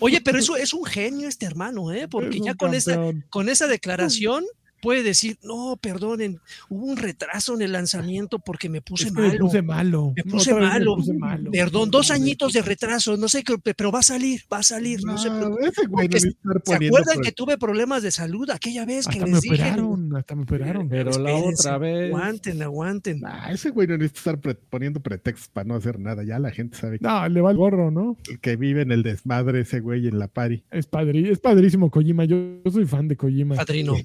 Oye, 0.00 0.20
pero 0.20 0.38
eso 0.38 0.56
es 0.56 0.74
un 0.74 0.84
genio 0.84 1.26
este 1.28 1.46
hermano, 1.46 1.90
¿eh? 1.92 2.06
Porque 2.08 2.36
es 2.36 2.44
ya 2.44 2.54
con 2.54 2.74
esa, 2.74 2.98
con 3.30 3.48
esa 3.48 3.66
declaración 3.66 4.44
puede 4.84 5.02
decir, 5.02 5.38
no, 5.42 5.78
perdonen, 5.80 6.38
hubo 6.68 6.84
un 6.86 6.96
retraso 6.98 7.54
en 7.54 7.62
el 7.62 7.72
lanzamiento 7.72 8.38
porque 8.38 8.68
me 8.68 8.82
puse 8.82 9.08
Es 9.08 9.14
que 9.14 9.20
me 9.22 9.28
malo. 9.28 9.38
puse 9.46 9.62
malo. 9.62 10.12
Me 10.14 10.22
puse 10.24 10.52
Otra 10.52 10.62
me 10.64 10.68
malo. 10.72 10.96
puse 10.96 11.14
malo. 11.14 11.50
Perdón, 11.50 11.90
dos 11.90 12.10
añitos 12.10 12.52
de 12.52 12.60
retraso, 12.62 13.16
no 13.16 13.28
sé, 13.28 13.42
qué, 13.42 13.56
pero 13.74 13.90
va 13.90 14.00
a 14.00 14.02
salir, 14.02 14.42
va 14.52 14.58
a 14.58 14.62
salir, 14.62 15.00
no, 15.04 15.16
se 15.16 15.30
preocupen. 15.30 15.64
ese 15.68 15.86
güey 15.86 16.06
no 16.08 16.12
necesita 16.12 16.38
estar 16.58 16.78
¿Se 16.78 16.86
acuerdan 16.86 17.20
que 17.22 17.32
tuve 17.32 17.56
problemas 17.56 18.02
de 18.02 18.10
salud 18.10 18.50
aquella 18.50 18.84
vez 18.84 19.06
que 19.06 19.14
Hasta 19.18 19.26
me 19.26 19.32
les 19.32 19.40
dije? 19.40 19.54
operaron, 19.54 20.16
hasta 20.16 20.34
me 20.34 20.42
operaron. 20.42 20.88
Pero 20.88 21.10
la 21.18 21.34
otra 21.34 21.78
vez. 21.78 22.08
Aguanten, 22.12 22.62
aguanten. 22.62 23.20
Nah, 23.20 23.50
ese 23.50 23.70
güey 23.70 23.88
no 23.88 23.96
necesita 23.96 24.18
estar 24.18 24.40
pre- 24.40 24.54
poniendo 24.54 25.00
pretextos 25.00 25.48
para 25.48 25.64
no 25.66 25.74
hacer 25.74 25.98
nada. 25.98 26.22
Ya 26.24 26.38
la 26.38 26.50
gente 26.50 26.76
sabe 26.76 26.98
que, 26.98 27.04
No, 27.06 27.26
le 27.28 27.40
va 27.40 27.50
el 27.50 27.56
gorro, 27.56 27.90
¿no? 27.90 28.18
que 28.42 28.56
vive 28.56 28.82
en 28.82 28.92
el 28.92 29.02
desmadre 29.02 29.60
ese 29.60 29.80
güey 29.80 30.06
en 30.08 30.18
la 30.18 30.28
pari. 30.28 30.62
Es, 30.70 30.90
padrí- 30.90 31.30
es 31.30 31.38
padrísimo 31.38 31.90
Kojima. 31.90 32.24
Yo, 32.26 32.36
yo 32.64 32.70
soy 32.70 32.84
fan 32.84 33.08
de 33.08 33.16
Kojima. 33.16 33.54
Padrino. 33.54 33.94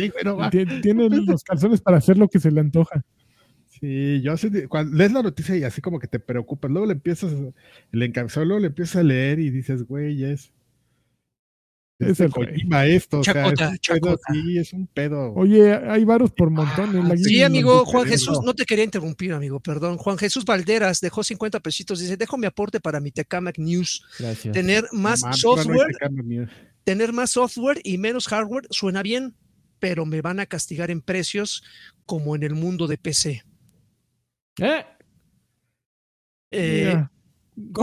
sí, 0.00 0.12
va. 0.26 0.50
Tiene 0.50 1.08
los 1.08 1.44
calzones 1.44 1.80
para 1.80 1.98
hacer 1.98 2.16
lo 2.18 2.28
que 2.28 2.40
se 2.40 2.50
le 2.50 2.60
antoja. 2.60 3.02
Sí, 3.80 4.20
yo 4.22 4.32
así, 4.32 4.50
cuando 4.68 4.96
lees 4.96 5.12
la 5.12 5.22
noticia 5.22 5.56
y 5.56 5.64
así 5.64 5.80
como 5.80 5.98
que 5.98 6.06
te 6.06 6.20
preocupas, 6.20 6.70
luego 6.70 6.86
le 6.86 6.92
empiezas, 6.92 7.32
el 7.92 8.02
encabezado, 8.02 8.44
luego 8.44 8.60
le 8.60 8.66
empiezas 8.66 8.96
a 8.96 9.02
leer 9.02 9.38
y 9.38 9.50
dices, 9.50 9.84
güey, 9.84 10.22
es, 10.24 10.52
Es 12.00 12.18
el. 12.20 12.30
Kojima 12.30 12.86
esto, 12.86 13.20
o 13.20 13.24
sea, 13.24 13.34
Chacota, 13.34 13.64
es 13.66 13.70
un 13.70 13.76
pedo, 13.76 13.80
chacota. 13.80 14.32
sí, 14.32 14.58
es 14.58 14.72
un 14.72 14.86
pedo. 14.86 15.32
Oye, 15.34 15.74
hay 15.74 16.04
varos 16.04 16.30
por 16.32 16.50
montón 16.50 16.96
en 16.96 17.08
la 17.08 17.16
Sí, 17.16 17.42
amigo, 17.42 17.84
Juan. 17.84 18.06
Jesús, 18.06 18.40
no 18.42 18.54
te 18.54 18.64
quería 18.64 18.84
interrumpir, 18.84 19.32
amigo, 19.32 19.60
perdón. 19.60 19.98
Juan 19.98 20.16
Jesús 20.16 20.44
Valderas 20.44 21.00
dejó 21.00 21.22
50 21.22 21.60
pesitos, 21.60 22.00
dice, 22.00 22.16
dejo 22.16 22.38
mi 22.38 22.46
aporte 22.46 22.80
para 22.80 23.00
mi 23.00 23.12
Tecamac 23.12 23.58
News. 23.58 24.04
Gracias. 24.18 24.52
Tener 24.52 24.84
más 24.92 25.22
no 25.22 25.32
software, 25.34 25.88
tener 26.84 27.12
más 27.12 27.30
software 27.30 27.80
y 27.84 27.98
menos 27.98 28.26
hardware 28.28 28.66
suena 28.70 29.02
bien, 29.02 29.34
pero 29.80 30.06
me 30.06 30.20
van 30.20 30.38
a 30.38 30.46
castigar 30.46 30.90
en 30.90 31.00
precios 31.02 31.64
como 32.06 32.36
en 32.36 32.42
el 32.44 32.54
mundo 32.54 32.86
de 32.86 32.98
PC. 32.98 33.42
¿Eh? 34.58 34.84
Eh, 36.52 37.04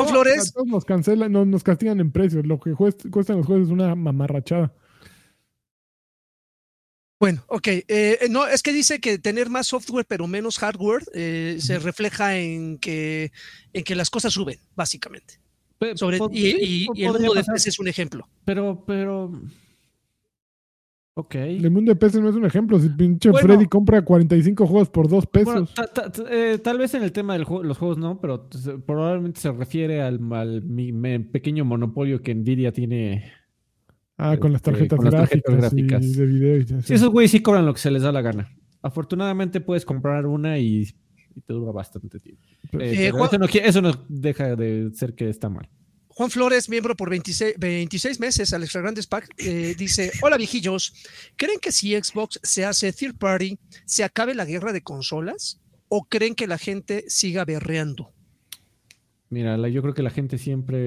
Flores. 0.08 0.54
nos 0.66 0.86
cancelan, 0.86 1.32
no, 1.32 1.45
nos 1.45 1.64
castigan 1.64 2.00
en 2.00 2.12
precios. 2.12 2.45
Lo 2.45 2.60
que 2.60 2.72
cuest- 2.72 3.10
cuestan 3.10 3.38
los 3.38 3.45
juegos 3.45 3.68
es 3.68 3.72
una 3.74 3.95
mamarrachada. 3.95 4.74
Bueno, 7.20 7.43
ok. 7.48 7.68
eh, 7.88 8.28
no, 8.30 8.45
es 8.48 8.62
que 8.62 8.72
dice 8.74 9.00
que 9.00 9.18
tener 9.18 9.50
más 9.50 9.68
software 9.68 10.06
pero 10.08 10.28
menos 10.28 10.60
hardware 10.60 11.04
eh, 11.16 11.58
se 11.60 11.80
refleja 11.80 12.38
en 12.38 12.78
que, 12.78 13.32
en 13.74 13.84
que 13.84 13.95
las 13.95 14.10
cosas 14.12 14.34
suben, 14.34 14.60
básicamente. 14.76 15.39
Sobre, 15.95 16.18
y, 16.32 16.48
y- 16.48 16.88
y 16.93 17.06
el 17.06 17.14
mundo 17.14 17.34
de 17.34 17.43
PC 17.43 17.70
es 17.70 17.80
un 17.80 17.88
ejemplo. 17.88 18.28
Pero, 18.45 18.84
pero. 18.86 19.32
Ok. 21.20 21.34
El 21.34 21.72
mundo 21.72 21.91
de 21.91 21.95
PC 21.95 22.22
no 22.22 22.30
es 22.30 22.36
un 22.36 22.45
ejemplo. 22.45 22.80
Si 22.80 22.89
pinche 22.89 23.32
Bueno. 23.32 23.47
Freddy 23.47 23.65
compra 23.65 24.03
45 24.03 24.68
juegos 24.68 24.89
por 24.89 25.09
2 25.09 25.26
pesos. 25.26 25.45
Bueno, 25.51 25.68
ta- 25.74 25.88
ta- 25.88 26.11
ta- 26.11 26.24
eh, 26.30 26.59
tal 26.59 26.78
vez 26.78 26.93
en 26.93 27.01
el 27.01 27.11
tema 27.11 27.34
de 27.34 27.39
los 27.39 27.78
juegos 27.80 27.97
no, 27.97 28.22
pero 28.22 28.47
probablemente 28.86 29.39
se 29.39 29.51
refiere 29.51 30.03
al, 30.03 30.20
al 30.34 30.61
mi- 30.61 30.91
me- 30.91 31.20
pequeño 31.20 31.65
monopolio 31.65 32.22
que 32.22 32.36
Nvidia 32.36 32.72
tiene. 32.72 33.32
ah, 34.18 34.38
con 34.38 34.51
las 34.51 34.59
este, 34.59 34.72
tarjetas 34.72 34.97
con 34.97 35.05
las 35.05 35.13
gráficas, 35.13 35.43
tarjetas 35.43 35.74
gráficas. 35.74 36.05
y 36.05 36.13
de 36.13 36.26
video. 36.28 36.57
Y 36.57 36.61
así. 36.61 36.82
Sí, 36.84 36.93
esos 36.93 37.09
güeyes 37.09 37.32
sí 37.32 37.39
cobran 37.41 37.65
lo 37.65 37.74
que 37.74 37.80
se 37.80 37.89
les 37.89 38.03
da 38.03 38.11
la 38.11 38.22
gana. 38.22 38.51
Afortunadamente 38.84 39.59
puedes 39.59 39.86
comprar 39.86 40.28
una 40.28 40.59
y, 40.59 40.84
y 41.36 41.41
te 41.41 41.53
dura 41.53 41.72
bastante 41.72 42.20
tiempo. 42.20 42.43
Pero- 42.72 42.84
Eh, 42.84 42.91
Eh, 42.91 42.95
pero 43.05 43.18
Juan- 43.18 43.30
eso, 43.30 43.38
no, 43.39 43.47
qui- 43.47 43.61
eso 43.63 43.82
no 43.82 43.91
deja 44.07 44.55
de 44.55 44.91
ser 44.93 45.15
que 45.15 45.30
está 45.30 45.49
mal. 45.49 45.68
Juan 46.18 46.32
Flores, 46.32 46.68
miembro 46.68 46.95
por 46.95 47.11
26, 47.11 47.55
26 47.59 48.20
meses 48.20 48.51
al 48.51 48.63
Extra 48.63 48.82
Grandes 48.82 49.05
Pack, 49.05 49.30
eh, 49.38 49.76
dice: 49.78 50.11
Hola 50.24 50.38
viejillos, 50.38 50.93
¿creen 51.36 51.59
que 51.61 51.72
si 51.72 51.93
Xbox 51.95 52.39
se 52.41 52.65
hace 52.65 52.91
third 52.91 53.18
party, 53.18 53.59
se 53.86 54.03
acabe 54.03 54.34
la 54.34 54.45
guerra 54.45 54.74
de 54.74 54.82
consolas? 54.82 55.61
¿O 55.89 56.05
creen 56.05 56.34
que 56.36 56.47
la 56.47 56.57
gente 56.57 57.05
siga 57.07 57.45
berreando? 57.45 58.13
Mira, 59.30 59.57
la- 59.57 59.70
yo 59.70 59.82
creo 59.82 59.93
que 59.93 60.01
la 60.03 60.09
gente 60.09 60.38
siempre, 60.38 60.78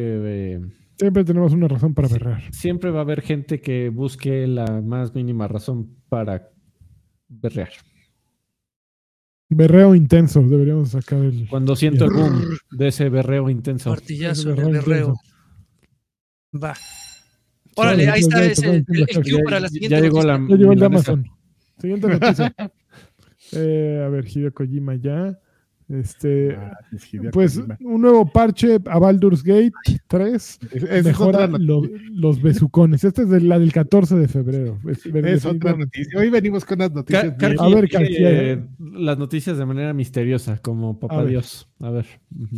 eh, 0.54 0.60
Siempre 0.98 1.24
tenemos 1.24 1.52
una 1.52 1.68
razón 1.68 1.94
para 1.94 2.08
berrar. 2.08 2.52
siempre 2.52 2.90
va 2.90 2.98
a 2.98 3.02
haber 3.02 3.22
gente 3.22 3.60
que 3.60 3.88
busque 3.88 4.46
la 4.46 4.82
más 4.82 5.14
mínima 5.14 5.46
razón 5.48 5.96
para 6.08 6.50
berrear. 7.28 7.70
Berreo 9.50 9.94
intenso. 9.94 10.40
Deberíamos 10.42 10.90
sacar 10.90 11.18
el. 11.24 11.48
Cuando 11.48 11.74
siento 11.76 12.04
el 12.06 12.12
boom 12.12 12.44
de 12.70 12.88
ese 12.88 13.08
berreo 13.08 13.50
intenso. 13.50 13.90
Martillazo 13.90 14.48
berreo 14.50 14.70
berreo. 14.70 14.98
intenso. 15.08 15.20
Va. 16.64 16.74
Órale, 17.76 18.08
ahí 18.08 18.20
está 18.20 18.44
ese, 18.44 18.68
el, 18.68 18.84
el 18.88 19.06
cue 19.22 19.42
para 19.44 19.60
la 19.60 19.66
ya 19.66 19.72
siguiente. 19.72 20.00
llegó 20.02 20.22
la- 20.22 20.40
Ya 20.48 20.56
llegó 20.56 20.72
el 20.72 20.78
de. 20.80 20.86
Amazon. 20.86 21.26
Siguiente 21.80 22.08
noticia. 22.08 22.54
Eh, 23.52 24.00
a 24.06 24.08
ver, 24.08 24.26
Hideo 24.28 24.52
Kojima 24.54 24.94
ya. 24.94 25.36
Este, 25.90 26.54
Ah, 26.54 26.78
pues 27.32 27.56
Kojima. 27.58 27.76
un 27.80 28.00
nuevo 28.02 28.24
parche 28.30 28.78
a 28.86 28.98
Baldur's 29.00 29.42
Gate 29.42 29.72
3 30.06 30.60
Es- 30.72 30.82
es 30.84 31.04
mejora 31.04 31.48
los 31.48 32.40
besucones. 32.40 33.02
Esta 33.02 33.22
es 33.22 33.28
de 33.30 33.40
la 33.40 33.58
del 33.58 33.72
14 33.72 34.14
de 34.14 34.28
febrero. 34.28 34.78
Es- 34.88 35.04
Es 35.06 35.44
otra 35.44 35.74
noticia. 35.76 36.18
Hoy 36.20 36.30
venimos 36.30 36.64
con 36.64 36.78
las 36.78 36.92
noticias. 36.92 37.34
Car- 37.36 37.56
A 37.58 37.68
ver, 37.68 37.88
eh, 37.92 38.64
las 38.78 39.18
noticias 39.18 39.58
de 39.58 39.66
manera 39.66 39.92
misteriosa, 39.92 40.58
como 40.58 40.90
A 40.90 41.00
papá 41.00 41.22
ver. 41.22 41.30
Dios. 41.30 41.68
A 41.80 41.90
ver. 41.90 42.06
ujú. 42.40 42.56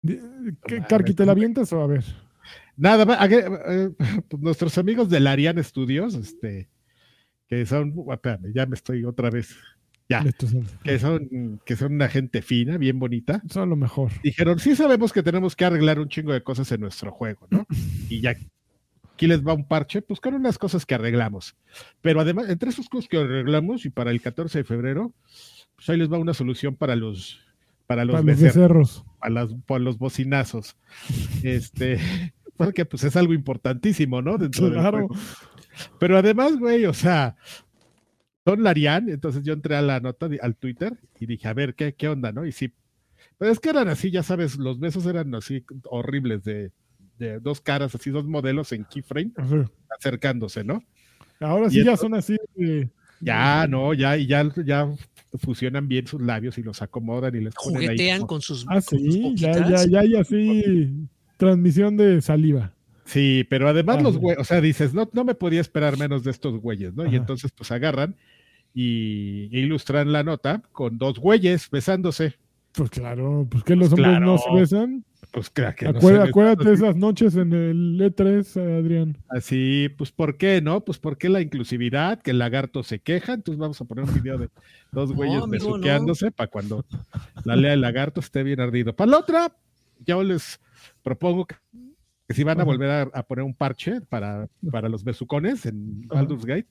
Di- 0.00 0.20
¿qué- 0.66 0.78
Ah, 0.80 0.86
Carqui, 0.86 1.14
¿te 1.14 1.26
la 1.26 1.32
avientas 1.32 1.72
o 1.72 1.82
a 1.82 1.86
ver? 1.88 2.04
Nada 2.76 3.04
más, 3.04 3.18
eh, 3.28 3.90
pues, 4.28 4.40
nuestros 4.42 4.78
amigos 4.78 5.10
del 5.10 5.26
Ariane 5.26 5.64
Studios, 5.64 6.14
este, 6.14 6.68
que 7.48 7.66
son, 7.66 7.92
espérame, 8.12 8.52
ya 8.54 8.66
me 8.66 8.76
estoy 8.76 9.04
otra 9.04 9.30
vez, 9.30 9.56
ya, 10.08 10.24
que 10.84 10.98
son, 10.98 11.60
que 11.64 11.76
son 11.76 11.92
una 11.94 12.08
gente 12.08 12.40
fina, 12.42 12.78
bien 12.78 12.98
bonita, 12.98 13.42
son 13.50 13.68
lo 13.70 13.76
mejor. 13.76 14.10
dijeron, 14.22 14.58
sí 14.58 14.74
sabemos 14.74 15.12
que 15.12 15.22
tenemos 15.22 15.54
que 15.54 15.64
arreglar 15.66 16.00
un 16.00 16.08
chingo 16.08 16.32
de 16.32 16.42
cosas 16.42 16.70
en 16.72 16.80
nuestro 16.80 17.12
juego, 17.12 17.46
¿no? 17.50 17.66
Y 18.08 18.20
ya, 18.22 18.34
aquí 19.14 19.26
les 19.26 19.46
va 19.46 19.52
un 19.52 19.66
parche, 19.66 20.00
pues 20.02 20.20
con 20.20 20.34
unas 20.34 20.56
cosas 20.58 20.86
que 20.86 20.94
arreglamos. 20.94 21.56
Pero 22.00 22.20
además, 22.20 22.48
entre 22.48 22.70
esas 22.70 22.88
cosas 22.88 23.08
que 23.08 23.18
arreglamos 23.18 23.84
y 23.84 23.90
para 23.90 24.10
el 24.10 24.20
14 24.22 24.58
de 24.58 24.64
febrero, 24.64 25.12
pues 25.76 25.88
ahí 25.90 25.98
les 25.98 26.10
va 26.10 26.18
una 26.18 26.34
solución 26.34 26.74
para 26.74 26.96
los, 26.96 27.40
para 27.86 28.04
los, 28.04 28.14
Para 28.14 28.24
los 28.24 28.40
becerros 28.40 28.54
becerros. 28.54 29.04
a 29.20 29.28
las, 29.30 29.52
por 29.66 29.80
los 29.80 29.98
bocinazos. 29.98 30.76
Este, 31.42 31.98
porque 32.56 32.84
pues 32.84 33.04
es 33.04 33.14
algo 33.16 33.34
importantísimo, 33.34 34.22
¿no? 34.22 34.38
Dentro 34.38 34.64
del 34.70 34.74
Claro. 34.80 35.06
juego. 35.08 35.14
Pero 36.00 36.16
además, 36.18 36.56
güey, 36.58 36.86
o 36.86 36.94
sea, 36.94 37.36
son 38.48 38.62
Larian, 38.62 39.08
entonces 39.08 39.42
yo 39.42 39.52
entré 39.52 39.76
a 39.76 39.82
la 39.82 40.00
nota, 40.00 40.28
al 40.40 40.56
Twitter, 40.56 40.94
y 41.20 41.26
dije, 41.26 41.48
a 41.48 41.52
ver, 41.54 41.74
¿qué, 41.74 41.94
qué 41.94 42.08
onda, 42.08 42.32
no? 42.32 42.46
Y 42.46 42.52
sí, 42.52 42.72
pero 43.36 43.50
es 43.52 43.60
que 43.60 43.70
eran 43.70 43.88
así, 43.88 44.10
ya 44.10 44.22
sabes, 44.22 44.56
los 44.56 44.78
besos 44.80 45.04
eran 45.06 45.34
así 45.34 45.64
horribles, 45.84 46.44
de, 46.44 46.70
de 47.18 47.40
dos 47.40 47.60
caras, 47.60 47.94
así, 47.94 48.10
dos 48.10 48.26
modelos 48.26 48.72
en 48.72 48.84
keyframe, 48.84 49.32
acercándose, 49.98 50.64
¿no? 50.64 50.82
Ahora 51.40 51.66
Y 51.68 51.70
sí 51.70 51.84
ya 51.84 51.96
son 51.96 52.14
así. 52.14 52.36
de- 52.54 52.88
Ya, 53.20 53.66
no, 53.68 53.94
ya, 53.94 54.16
y 54.16 54.26
ya, 54.26 54.48
ya 54.64 54.88
fusionan 55.40 55.88
bien 55.88 56.06
sus 56.06 56.22
labios 56.22 56.56
y 56.58 56.62
los 56.62 56.80
acomodan 56.82 57.34
y 57.34 57.40
les 57.40 57.54
ponen 57.54 57.78
ahí 57.80 57.86
Juguetean 57.88 58.18
como- 58.20 58.26
con 58.28 58.40
sus, 58.40 58.64
Ah, 58.68 58.74
con 58.74 58.82
sus 58.82 59.14
sí, 59.14 59.32
ya, 59.36 59.52
ya, 59.68 59.84
ya 59.86 60.00
hay 60.00 60.14
así 60.16 60.90
transmisión 61.36 61.96
de 61.96 62.20
saliva. 62.22 62.72
Sí, 63.04 63.46
pero 63.48 63.68
además 63.68 64.02
los 64.02 64.18
güeyes, 64.18 64.38
o 64.40 64.44
sea, 64.44 64.60
dices, 64.60 64.92
no, 64.94 65.08
no 65.12 65.24
me 65.24 65.34
podía 65.34 65.60
esperar 65.62 65.96
menos 65.98 66.24
de 66.24 66.30
estos 66.30 66.60
güeyes, 66.60 66.94
¿no? 66.94 67.06
Y 67.10 67.16
entonces 67.16 67.50
pues 67.56 67.70
agarran 67.72 68.14
y 68.80 69.48
ilustran 69.50 70.12
la 70.12 70.22
nota 70.22 70.62
con 70.70 70.98
dos 70.98 71.18
güeyes 71.18 71.68
besándose. 71.68 72.36
Pues 72.74 72.90
claro, 72.90 73.44
pues 73.50 73.64
que 73.64 73.74
los 73.74 73.88
Pues 73.88 74.00
hombres 74.00 74.20
no 74.20 74.38
se 74.38 74.54
besan. 74.54 75.04
Pues 75.32 75.50
claro 75.50 75.74
que 75.74 75.92
no 75.92 75.98
Acuérdate, 76.22 76.72
esas 76.72 76.94
noches 76.94 77.34
en 77.34 77.52
el 77.52 77.98
E3, 78.00 78.78
Adrián. 78.78 79.16
Así, 79.30 79.88
pues 79.98 80.12
¿por 80.12 80.36
qué, 80.36 80.62
no? 80.62 80.84
Pues 80.84 80.98
porque 80.98 81.28
la 81.28 81.40
inclusividad, 81.40 82.22
que 82.22 82.30
el 82.30 82.38
lagarto 82.38 82.84
se 82.84 83.00
queja, 83.00 83.32
entonces 83.32 83.58
vamos 83.58 83.80
a 83.80 83.84
poner 83.84 84.04
un 84.04 84.14
video 84.14 84.38
de 84.38 84.48
dos 84.92 85.12
güeyes 85.12 85.42
amigo, 85.42 85.46
no. 85.46 85.72
besuqueándose 85.72 86.30
para 86.30 86.48
cuando 86.48 86.84
la 87.42 87.56
lea 87.56 87.72
el 87.72 87.80
lagarto 87.80 88.20
esté 88.20 88.44
bien 88.44 88.60
ardido. 88.60 88.94
Para 88.94 89.10
la 89.10 89.18
otra, 89.18 89.56
yo 90.06 90.22
les 90.22 90.60
propongo 91.02 91.46
que, 91.46 91.56
que 92.28 92.34
si 92.34 92.44
van 92.44 92.60
a 92.60 92.64
volver 92.64 92.90
a, 92.90 93.02
a 93.12 93.24
poner 93.24 93.44
un 93.44 93.54
parche 93.54 94.02
para, 94.02 94.48
para 94.70 94.88
los 94.88 95.02
besucones 95.02 95.66
en. 95.66 96.06
Baldur's 96.06 96.44
Gate, 96.44 96.68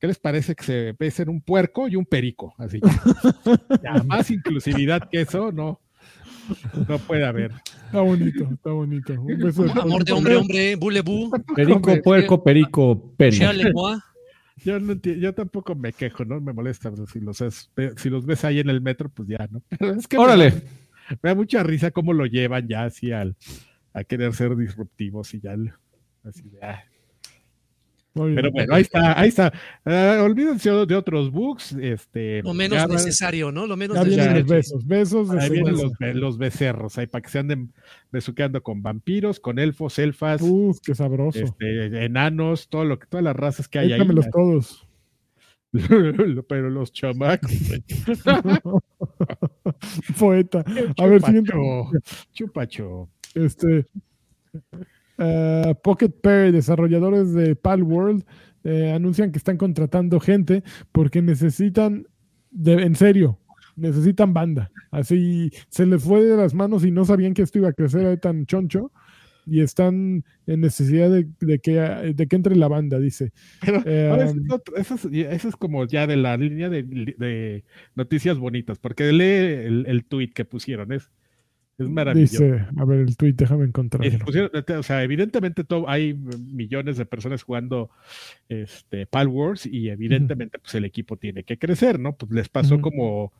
¿qué 0.00 0.06
les 0.06 0.18
parece 0.18 0.54
que 0.54 0.64
se 0.64 0.94
besen 0.98 1.28
un 1.28 1.40
puerco 1.40 1.88
y 1.88 1.96
un 1.96 2.04
perico? 2.04 2.54
Así. 2.58 2.80
ya, 3.82 4.02
más 4.04 4.30
inclusividad 4.30 5.08
que 5.10 5.22
eso, 5.22 5.52
no, 5.52 5.80
no 6.88 6.98
puede 6.98 7.24
haber. 7.24 7.52
Está 7.86 8.00
bonito, 8.00 8.48
está 8.52 8.70
bonito. 8.70 9.12
Un 9.20 9.38
beso 9.38 9.64
de 9.64 9.70
Amor 9.80 10.04
de 10.04 10.12
hombre, 10.12 10.36
hombre, 10.36 10.76
bulebú, 10.76 11.30
Perico, 11.54 12.02
puerco, 12.02 12.42
perico, 12.42 13.14
moi. 13.72 13.98
Yo, 14.64 14.80
no 14.80 14.94
yo 14.94 15.34
tampoco 15.34 15.74
me 15.74 15.92
quejo, 15.92 16.24
no 16.24 16.40
me 16.40 16.52
molesta, 16.52 16.90
pero 16.90 17.06
si 17.06 17.20
los, 17.20 17.40
es- 17.40 17.70
si 17.96 18.08
los 18.08 18.24
ves 18.24 18.44
ahí 18.44 18.58
en 18.58 18.70
el 18.70 18.80
metro, 18.80 19.08
pues 19.10 19.28
ya, 19.28 19.46
¿no? 19.50 19.62
Pero 19.68 19.92
es 19.92 20.08
que 20.08 20.16
Órale. 20.18 20.52
Me 21.22 21.30
da 21.30 21.34
mucha 21.34 21.62
risa 21.62 21.90
cómo 21.92 22.12
lo 22.12 22.26
llevan 22.26 22.66
ya 22.66 22.84
así 22.84 23.12
al, 23.12 23.36
a 23.92 24.02
querer 24.02 24.34
ser 24.34 24.56
disruptivos 24.56 25.32
y 25.34 25.40
ya. 25.40 25.54
Así 26.24 26.42
de, 26.48 26.58
ah. 26.62 26.82
Muy 28.16 28.28
bien. 28.30 28.36
Pero 28.36 28.50
bueno, 28.50 28.74
ahí 28.74 28.82
está, 28.82 29.20
ahí 29.20 29.28
está. 29.28 29.52
Ah, 29.84 30.20
olvídense 30.24 30.70
de 30.70 30.94
otros 30.96 31.30
bugs. 31.30 31.72
Este, 31.72 32.42
Lo 32.42 32.54
menos 32.54 32.78
ya- 32.78 32.86
necesario, 32.86 33.52
¿no? 33.52 33.66
Lo 33.66 33.76
menos 33.76 33.98
necesario. 33.98 34.40
los 34.40 34.48
besos, 34.48 34.86
besos 34.86 35.30
Ahí 35.30 35.50
vienen 35.50 35.76
segundo. 35.76 35.82
los, 35.84 35.92
be- 35.98 36.14
los 36.14 36.38
becerros, 36.38 36.96
ahí 36.98 37.06
para 37.06 37.20
que 37.22 37.28
se 37.28 37.38
anden 37.40 37.72
besuqueando 38.10 38.62
con 38.62 38.82
vampiros, 38.82 39.38
con 39.38 39.58
elfos, 39.58 39.98
elfas, 39.98 40.40
Uf, 40.42 40.78
qué 40.84 40.94
sabroso. 40.94 41.38
este, 41.40 42.04
enanos, 42.06 42.68
todo 42.68 42.84
lo 42.86 42.98
que, 42.98 43.06
todas 43.06 43.22
las 43.22 43.36
razas 43.36 43.68
que 43.68 43.78
hay 43.80 43.92
ahí. 43.92 44.00
Échamelos 44.00 44.30
todos. 44.30 44.82
Pero 46.48 46.70
los 46.70 46.90
chamacos. 46.92 47.52
Poeta. 50.18 50.64
A 50.98 51.06
ver, 51.06 51.22
siguiente. 51.22 51.52
Chupacho. 52.32 53.08
Este. 53.34 53.86
Eh, 55.18 55.74
Pocket 55.82 56.10
Pair, 56.10 56.52
desarrolladores 56.52 57.32
de 57.32 57.56
Palworld, 57.56 58.24
eh, 58.64 58.92
anuncian 58.92 59.30
que 59.32 59.38
están 59.38 59.56
contratando 59.56 60.18
gente 60.20 60.62
porque 60.92 61.22
necesitan, 61.22 62.06
de- 62.50 62.82
en 62.82 62.94
serio, 62.96 63.38
necesitan 63.76 64.32
banda. 64.34 64.70
Así 64.90 65.50
se 65.68 65.86
les 65.86 66.02
fue 66.02 66.24
de 66.24 66.36
las 66.36 66.54
manos 66.54 66.84
y 66.84 66.90
no 66.90 67.04
sabían 67.04 67.34
que 67.34 67.42
esto 67.42 67.58
iba 67.58 67.68
a 67.68 67.72
crecer 67.72 68.18
tan 68.18 68.46
choncho 68.46 68.90
y 69.48 69.60
están 69.60 70.24
en 70.48 70.60
necesidad 70.60 71.08
de, 71.08 71.28
de 71.38 71.60
que, 71.60 71.72
de 71.72 72.26
que 72.26 72.34
entre 72.36 72.56
la 72.56 72.66
banda, 72.66 72.98
dice. 72.98 73.32
Pero 73.64 73.80
Eh, 73.86 74.32
eso, 74.48 74.62
es 74.76 74.90
eso 74.90 75.08
es, 75.08 75.26
eso 75.32 75.48
es 75.48 75.54
como 75.56 75.86
ya 75.86 76.08
de 76.08 76.16
la 76.16 76.36
línea 76.36 76.68
de, 76.68 76.82
de 76.82 77.64
noticias 77.94 78.38
bonitas, 78.38 78.78
porque 78.80 79.12
lee 79.12 79.64
el, 79.66 79.84
el 79.86 80.04
tweet 80.04 80.30
que 80.34 80.44
pusieron, 80.44 80.90
es, 80.90 81.12
es 81.78 81.88
maravilloso. 81.88 82.42
Dice, 82.44 82.66
a 82.76 82.84
ver, 82.84 83.00
el 83.00 83.16
tweet, 83.16 83.34
déjame 83.34 83.64
Y 83.64 83.68
encontrarlo. 83.68 84.18
pusieron- 84.24 84.50
o 84.78 84.82
sea, 84.82 85.02
evidentemente 85.02 85.62
todo, 85.64 85.88
hay 85.88 86.14
millones 86.14 86.96
de 86.96 87.04
personas 87.06 87.42
jugando 87.42 87.90
este, 88.48 89.06
Pal 89.06 89.28
Wars 89.28 89.66
y 89.66 89.88
evidentemente 89.90 90.58
pues 90.58 90.74
el 90.74 90.84
equipo 90.84 91.16
tiene 91.16 91.44
que 91.44 91.58
crecer, 91.58 91.98
¿no? 92.00 92.14
Pues 92.16 92.32
les 92.32 92.48
pasó 92.48 92.80
como, 92.80 93.32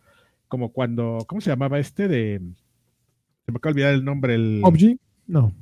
como 0.49 0.71
cuando, 0.73 1.19
¿cómo 1.27 1.41
se 1.41 1.51
llamaba 1.51 1.79
este? 1.79 2.09
De 2.09 2.41
Se 3.47 3.53
me 3.53 3.57
acaba 3.59 3.73
de 3.73 3.81
olvidar 3.83 3.95
el 3.95 4.05
nombre. 4.05 4.35
El... 4.35 4.61
PUBG, 4.63 4.99
no. 5.29 5.53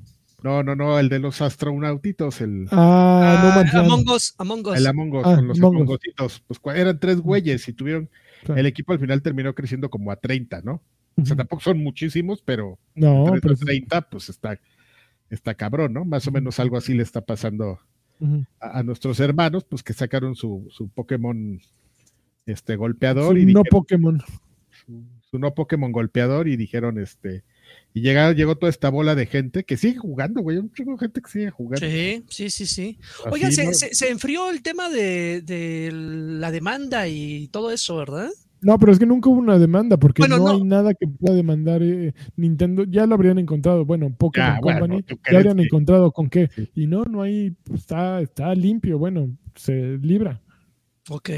No, 0.42 0.62
no, 0.62 0.74
no, 0.76 0.98
el 0.98 1.08
de 1.08 1.20
los 1.20 1.40
astronautitos, 1.40 2.42
el, 2.42 2.66
Ah, 2.70 3.40
no 3.54 3.60
Ah, 3.60 3.64
Land. 3.72 3.76
Among 3.86 4.08
Us, 4.10 4.34
Among 4.36 4.66
Us. 4.66 4.76
el 4.76 4.86
Among 4.86 5.12
Us, 5.14 5.22
Ah, 5.24 5.36
con 5.36 5.48
los 5.48 5.58
Among 5.58 5.88
Us. 5.88 6.42
Pues 6.46 6.76
eran 6.76 6.98
tres 7.00 7.18
güeyes 7.20 7.66
y 7.68 7.72
tuvieron. 7.72 8.10
Claro. 8.44 8.60
El 8.60 8.66
equipo 8.66 8.92
al 8.92 8.98
final 8.98 9.22
terminó 9.22 9.54
creciendo 9.54 9.88
como 9.88 10.10
a 10.10 10.16
30, 10.16 10.60
¿no? 10.62 10.82
O 11.20 11.24
sea, 11.24 11.36
tampoco 11.36 11.62
son 11.62 11.78
muchísimos, 11.82 12.42
pero 12.42 12.78
No, 12.94 13.26
entre 13.28 13.40
pero 13.40 13.54
esos 13.54 13.66
30, 13.66 14.02
pues 14.10 14.28
está, 14.28 14.58
está 15.30 15.54
cabrón, 15.54 15.92
¿no? 15.92 16.04
Más 16.04 16.26
o 16.26 16.32
menos 16.32 16.58
algo 16.60 16.76
así 16.76 16.94
le 16.94 17.02
está 17.02 17.20
pasando 17.20 17.78
a, 18.60 18.78
a 18.78 18.82
nuestros 18.82 19.20
hermanos, 19.20 19.64
pues 19.64 19.82
que 19.82 19.92
sacaron 19.92 20.34
su, 20.34 20.66
su 20.70 20.88
Pokémon 20.88 21.60
este, 22.46 22.74
Su 22.74 22.78
golpeador 22.78 23.38
y 23.38 23.46
no 23.46 23.60
dijeron- 23.62 23.64
Pokémon. 23.70 24.22
su, 24.86 25.04
su 25.30 25.38
no 25.38 25.54
Pokémon 25.54 25.92
golpeador 25.92 26.48
y 26.48 26.56
dijeron, 26.56 26.98
este, 26.98 27.42
y 27.92 28.00
llegaron, 28.02 28.36
llegó 28.36 28.56
toda 28.56 28.70
esta 28.70 28.88
bola 28.90 29.14
de 29.14 29.26
gente 29.26 29.64
que 29.64 29.76
sigue 29.76 29.98
jugando, 29.98 30.40
güey, 30.42 30.58
un 30.58 30.72
chingo 30.72 30.92
de 30.92 30.98
gente 30.98 31.20
que 31.22 31.30
sigue 31.30 31.50
jugando. 31.50 31.86
Sí, 31.86 32.24
sí, 32.28 32.50
sí, 32.50 32.66
sí. 32.66 32.98
Así, 33.00 33.28
Oigan, 33.30 33.52
se, 33.52 33.64
¿no? 33.66 33.72
se- 33.72 33.94
se 33.94 34.10
enfrió 34.10 34.50
el 34.50 34.62
tema 34.62 34.88
de, 34.90 35.42
de 35.42 35.90
la 35.92 36.50
demanda 36.50 37.08
y 37.08 37.48
todo 37.48 37.70
eso, 37.70 37.96
¿verdad? 37.96 38.30
No, 38.64 38.78
pero 38.78 38.92
es 38.92 38.98
que 38.98 39.06
nunca 39.06 39.28
hubo 39.28 39.38
una 39.38 39.58
demanda 39.58 39.96
porque 39.98 40.22
Bueno, 40.22 40.38
no, 40.38 40.44
no. 40.44 40.50
hay 40.52 40.62
nada 40.64 40.94
que 40.94 41.06
pueda 41.06 41.34
demandar 41.34 41.82
eh, 41.82 42.14
Nintendo. 42.36 42.84
Ya 42.84 43.06
lo 43.06 43.14
habrían 43.14 43.38
encontrado. 43.38 43.84
Bueno, 43.84 44.10
Pokémon 44.16 44.54
Ya, 44.54 44.60
bueno, 44.60 44.78
Company 44.80 45.02
¿tú 45.02 45.18
ya 45.30 45.36
habrían 45.38 45.56
que- 45.58 45.62
encontrado 45.64 46.10
con 46.12 46.28
qué. 46.30 46.48
Sí. 46.54 46.70
Y 46.74 46.86
no, 46.86 47.04
no 47.04 47.22
hay. 47.22 47.50
pues, 47.64 47.80
Está, 47.80 48.20
está 48.20 48.54
limpio. 48.54 48.98
Bueno, 48.98 49.28
se 49.54 49.98
libra. 49.98 50.40
Ok. 51.10 51.30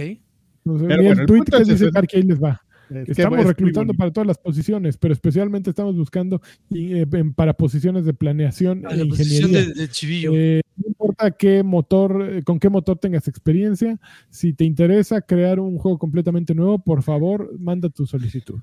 No 0.65 0.79
sé, 0.79 0.87
Pero 0.87 1.03
ni 1.03 1.07
bueno, 1.09 1.13
el 1.13 1.21
el 1.21 1.27
tweet 1.27 1.43
que 1.45 1.57
es 1.63 1.69
dice 1.69 1.85
ese. 1.85 1.93
Karki, 1.93 2.17
ahí 2.17 2.23
les 2.23 2.43
va. 2.43 2.61
Es 2.91 3.09
Estamos 3.11 3.39
es 3.39 3.45
muy 3.45 3.53
reclutando 3.53 3.95
para 3.95 4.13
todas 4.13 4.27
las 4.27 4.39
posiciones, 4.39 4.97
pero 4.97 5.13
especialmente 5.13 5.71
estamos 5.71 5.97
buscando 5.97 6.41
y, 6.71 6.95
eh, 6.95 7.07
para 7.35 7.55
posiciones 7.55 8.05
de 8.05 8.15
planeación 8.15 8.87
A 8.87 8.95
e 8.95 8.97
la 8.99 9.05
ingeniería. 9.05 9.65
de, 9.65 9.75
de 9.75 9.89
chivillo. 9.89 10.33
Eh, 10.35 10.63
no 10.77 10.89
importa 10.89 11.31
qué 11.31 11.63
motor, 11.63 12.29
eh, 12.31 12.43
con 12.43 12.59
qué 12.59 12.69
motor 12.69 12.99
tengas 12.99 13.29
experiencia, 13.29 13.99
si 14.31 14.53
te 14.53 14.65
interesa 14.65 15.21
crear 15.21 15.59
un 15.59 15.79
juego 15.79 15.99
completamente 15.99 16.55
nuevo, 16.55 16.79
por 16.79 17.03
favor, 17.03 17.51
manda 17.59 17.89
tu 17.89 18.07
solicitud. 18.07 18.61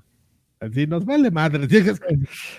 Así 0.64 0.86
nos 0.86 1.04
vale 1.04 1.30
madre. 1.30 1.66
Dices, 1.68 2.00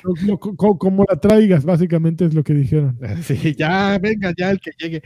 Lo- 0.04 0.14
lo- 0.28 0.40
co- 0.40 0.78
como 0.78 1.06
la 1.10 1.20
traigas, 1.20 1.66
básicamente 1.66 2.26
es 2.26 2.34
lo 2.34 2.44
que 2.44 2.54
dijeron. 2.54 2.98
Sí, 3.24 3.56
ya, 3.56 3.98
venga, 4.00 4.34
ya 4.38 4.52
el 4.52 4.60
que 4.60 4.72
llegue. 4.78 5.02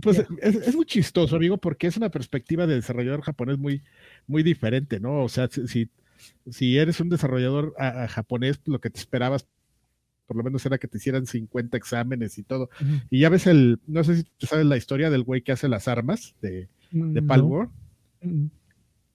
Pues 0.00 0.24
es, 0.40 0.54
es 0.56 0.74
muy 0.74 0.84
chistoso, 0.86 1.36
amigo, 1.36 1.58
porque 1.58 1.86
es 1.86 1.96
una 1.96 2.10
perspectiva 2.10 2.66
de 2.66 2.74
desarrollador 2.76 3.22
japonés 3.22 3.58
muy, 3.58 3.82
muy 4.26 4.42
diferente, 4.42 5.00
¿no? 5.00 5.22
O 5.22 5.28
sea, 5.28 5.48
si, 5.48 5.88
si, 6.50 6.78
eres 6.78 7.00
un 7.00 7.08
desarrollador 7.08 7.74
a- 7.78 8.04
a 8.04 8.08
japonés, 8.08 8.60
lo 8.66 8.80
que 8.80 8.90
te 8.90 8.98
esperabas, 9.00 9.46
por 10.26 10.36
lo 10.36 10.42
menos 10.44 10.64
era 10.64 10.78
que 10.78 10.86
te 10.88 10.98
hicieran 10.98 11.26
50 11.26 11.76
exámenes 11.76 12.38
y 12.38 12.42
todo. 12.44 12.70
Y 13.10 13.20
ya 13.20 13.28
ves 13.30 13.46
el, 13.48 13.80
no 13.86 14.04
sé 14.04 14.16
si 14.16 14.22
tú 14.38 14.46
sabes 14.46 14.64
la 14.66 14.76
historia 14.76 15.10
del 15.10 15.24
güey 15.24 15.42
que 15.42 15.52
hace 15.52 15.68
las 15.68 15.88
armas 15.88 16.34
de, 16.40 16.68
de 16.92 17.20
No. 17.20 17.26
Palworld. 17.26 17.70
Mm, 18.22 18.46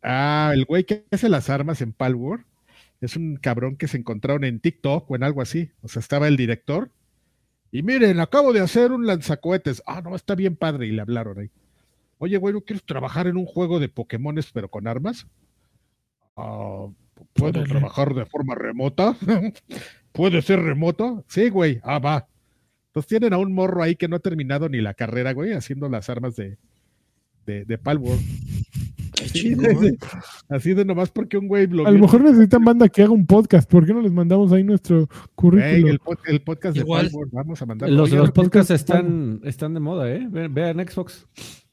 Ah, 0.07 0.51
el 0.53 0.65
güey 0.65 0.83
que 0.83 1.05
hace 1.11 1.29
las 1.29 1.49
armas 1.49 1.81
en 1.81 1.91
Palworld 1.91 2.45
es 3.05 3.15
un 3.15 3.37
cabrón 3.37 3.77
que 3.77 3.87
se 3.87 3.97
encontraron 3.97 4.43
en 4.43 4.59
TikTok 4.59 5.09
o 5.09 5.15
en 5.15 5.23
algo 5.23 5.41
así. 5.41 5.71
O 5.81 5.87
sea, 5.87 5.99
estaba 5.99 6.27
el 6.27 6.37
director. 6.37 6.91
Y 7.71 7.83
miren, 7.83 8.19
acabo 8.19 8.53
de 8.53 8.61
hacer 8.61 8.91
un 8.91 9.05
lanzacohetes. 9.05 9.83
Ah, 9.85 10.01
no, 10.01 10.15
está 10.15 10.35
bien 10.35 10.55
padre. 10.55 10.87
Y 10.87 10.91
le 10.91 11.01
hablaron 11.01 11.39
ahí. 11.39 11.49
Oye, 12.17 12.37
güey, 12.37 12.53
¿no 12.53 12.61
quieres 12.61 12.85
trabajar 12.85 13.27
en 13.27 13.37
un 13.37 13.45
juego 13.45 13.79
de 13.79 13.89
Pokémones 13.89 14.51
pero 14.51 14.69
con 14.69 14.87
armas? 14.87 15.27
Ah, 16.37 16.87
¿Puedo 17.33 17.63
trabajar 17.63 18.13
de 18.13 18.25
forma 18.25 18.55
remota? 18.55 19.15
¿Puede 20.11 20.41
ser 20.41 20.61
remoto? 20.61 21.23
Sí, 21.27 21.49
güey. 21.49 21.79
Ah, 21.83 21.99
va. 21.99 22.27
Entonces 22.87 23.09
tienen 23.09 23.33
a 23.33 23.37
un 23.37 23.53
morro 23.53 23.83
ahí 23.83 23.95
que 23.95 24.07
no 24.07 24.15
ha 24.15 24.19
terminado 24.19 24.69
ni 24.69 24.79
la 24.79 24.93
carrera, 24.93 25.33
güey, 25.33 25.51
haciendo 25.51 25.89
las 25.89 26.09
armas 26.09 26.35
de, 26.35 26.57
de, 27.45 27.65
de 27.65 27.77
Palworld. 27.77 28.23
Sí, 29.35 29.55
sí, 29.55 29.65
sí. 29.81 29.97
Así 30.49 30.73
de 30.73 30.85
nomás 30.85 31.11
porque 31.11 31.37
un 31.37 31.47
güey 31.47 31.65
A 31.65 31.91
lo 31.91 31.99
mejor 31.99 32.21
necesitan 32.21 32.63
banda 32.63 32.87
que 32.89 33.03
haga 33.03 33.11
un 33.11 33.25
podcast. 33.25 33.69
¿Por 33.69 33.85
qué 33.85 33.93
no 33.93 34.01
les 34.01 34.11
mandamos 34.11 34.51
ahí 34.51 34.63
nuestro 34.63 35.07
currículum? 35.35 35.89
el, 35.89 35.99
pod- 35.99 36.19
el 36.27 36.41
podcast 36.41 36.77
Igual. 36.77 37.05
de 37.05 37.09
Palworld, 37.11 37.31
vamos 37.33 37.61
a 37.61 37.65
mandar. 37.65 37.89
Los, 37.89 38.09
Oye, 38.11 38.17
los 38.19 38.31
podcasts 38.31 38.71
están- 38.71 39.41
están, 39.43 39.73
de 39.73 39.79
moda, 39.79 40.09
¿eh? 40.11 40.25
Ve- 40.29 40.47
Vean 40.47 40.79
Xbox. 40.87 41.27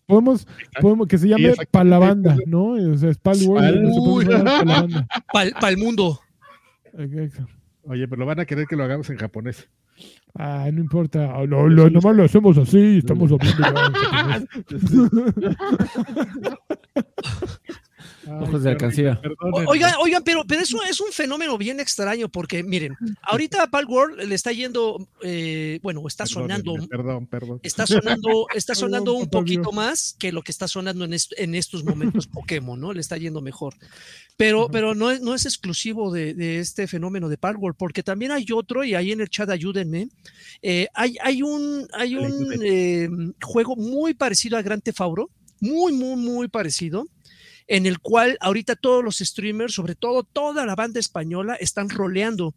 Podemos, 0.07 0.47
podemos 0.81 1.07
que 1.07 1.17
se 1.17 1.29
llame 1.29 1.45
exactamente. 1.51 1.71
para 1.71 1.85
la 1.85 1.99
banda, 1.99 2.37
¿no? 2.47 2.65
O 2.73 2.97
sea, 2.99 3.11
es 3.11 3.19
Palworld, 3.19 3.65
Pal- 3.85 3.93
se 3.95 4.01
puede 4.01 4.29
llamar 4.39 4.45
pa' 4.59 4.65
la 4.65 4.81
banda. 4.83 5.07
Para 5.61 5.69
el 5.71 5.79
mundo. 5.79 6.21
Exacto. 6.99 7.47
Oye, 7.85 8.07
pero 8.09 8.27
van 8.27 8.39
a 8.41 8.45
querer 8.45 8.67
que 8.67 8.77
lo 8.77 8.85
hagamos 8.85 9.09
en 9.11 9.17
japonés. 9.17 9.69
Ah, 10.35 10.69
no 10.73 10.81
importa. 10.81 11.27
No, 11.47 11.69
lo, 11.69 11.91
nomás 11.91 12.17
lo 12.17 12.25
hacemos 12.25 12.57
así. 12.59 12.99
Estamos 12.99 13.31
hablando. 13.31 14.47
Ojos 18.53 18.63
de 18.65 18.71
alcancía. 18.71 19.21
Oigan, 19.67 19.95
oigan, 20.01 20.23
pero, 20.25 20.45
pero 20.47 20.61
eso 20.63 20.79
es 20.89 21.01
un 21.01 21.11
fenómeno 21.13 21.57
bien 21.59 21.81
extraño 21.81 22.29
porque, 22.29 22.63
miren, 22.63 22.97
ahorita 23.23 23.63
a 23.63 23.67
Palworld 23.69 24.23
le 24.25 24.35
está 24.35 24.53
yendo, 24.53 25.09
eh, 25.23 25.79
bueno, 25.83 26.03
está 26.07 26.27
sonando, 26.27 26.75
Perdón, 26.89 27.27
perdón. 27.27 27.61
está 27.63 27.87
sonando, 27.87 28.47
está 28.55 28.75
sonando 28.75 29.15
un 29.15 29.29
poquito 29.29 29.73
más 29.73 30.15
que 30.19 30.33
lo 30.33 30.43
que 30.43 30.53
está 30.53 30.69
sonando 30.69 31.05
en, 31.05 31.13
est- 31.15 31.33
en 31.39 31.55
estos 31.55 31.85
momentos 31.85 32.27
Pokémon, 32.27 32.81
¿no? 32.81 32.93
Le 32.93 33.01
está 33.01 33.17
yendo 33.17 33.41
mejor. 33.41 33.75
Pero, 34.37 34.69
pero 34.71 34.95
no 34.95 35.11
es, 35.11 35.21
no 35.21 35.35
es 35.35 35.45
exclusivo 35.47 36.11
de, 36.13 36.35
de 36.35 36.59
este 36.59 36.87
fenómeno 36.87 37.29
de 37.29 37.37
Palworld, 37.39 37.77
porque 37.77 38.03
también 38.03 38.33
hay 38.33 38.47
otro, 38.53 38.83
y 38.85 38.95
ahí 38.95 39.13
en 39.13 39.21
el 39.21 39.29
chat 39.29 39.49
ayúdenme. 39.51 40.09
eh, 40.63 40.89
hay, 40.95 41.17
hay 41.23 41.43
un, 41.43 41.87
hay 41.93 42.15
un 42.17 42.33
eh, 42.65 43.09
juego 43.43 43.77
muy 43.77 44.15
parecido 44.15 44.57
a 44.57 44.63
Gran 44.63 44.81
Tefauro, 44.81 45.31
muy, 45.61 45.93
muy, 45.93 46.17
muy 46.17 46.49
parecido 46.49 47.07
en 47.77 47.87
el 47.87 47.99
cual 48.01 48.37
ahorita 48.41 48.77
todos 48.77 49.03
los 49.03 49.19
streamers, 49.19 49.73
sobre 49.75 49.95
todo 49.95 50.25
toda 50.25 50.67
la 50.67 50.75
banda 50.75 51.01
española, 51.01 51.55
están 51.57 51.89
roleando. 51.89 52.55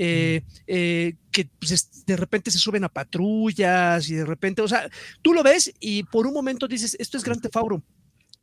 eh, 0.00 0.42
eh, 0.68 1.14
que 1.32 1.48
pues, 1.58 1.72
es- 1.72 2.06
de 2.06 2.16
repente 2.16 2.52
se 2.52 2.58
suben 2.58 2.84
a 2.84 2.88
patrullas 2.88 4.08
y 4.08 4.14
de 4.14 4.24
repente, 4.24 4.62
o 4.62 4.68
sea, 4.68 4.88
tú 5.22 5.32
lo 5.34 5.42
ves 5.42 5.72
y 5.80 6.04
por 6.04 6.24
un 6.26 6.32
momento 6.34 6.68
dices, 6.68 6.96
esto 7.00 7.16
es 7.16 7.24
Gran 7.24 7.40
Tefauro. 7.40 7.82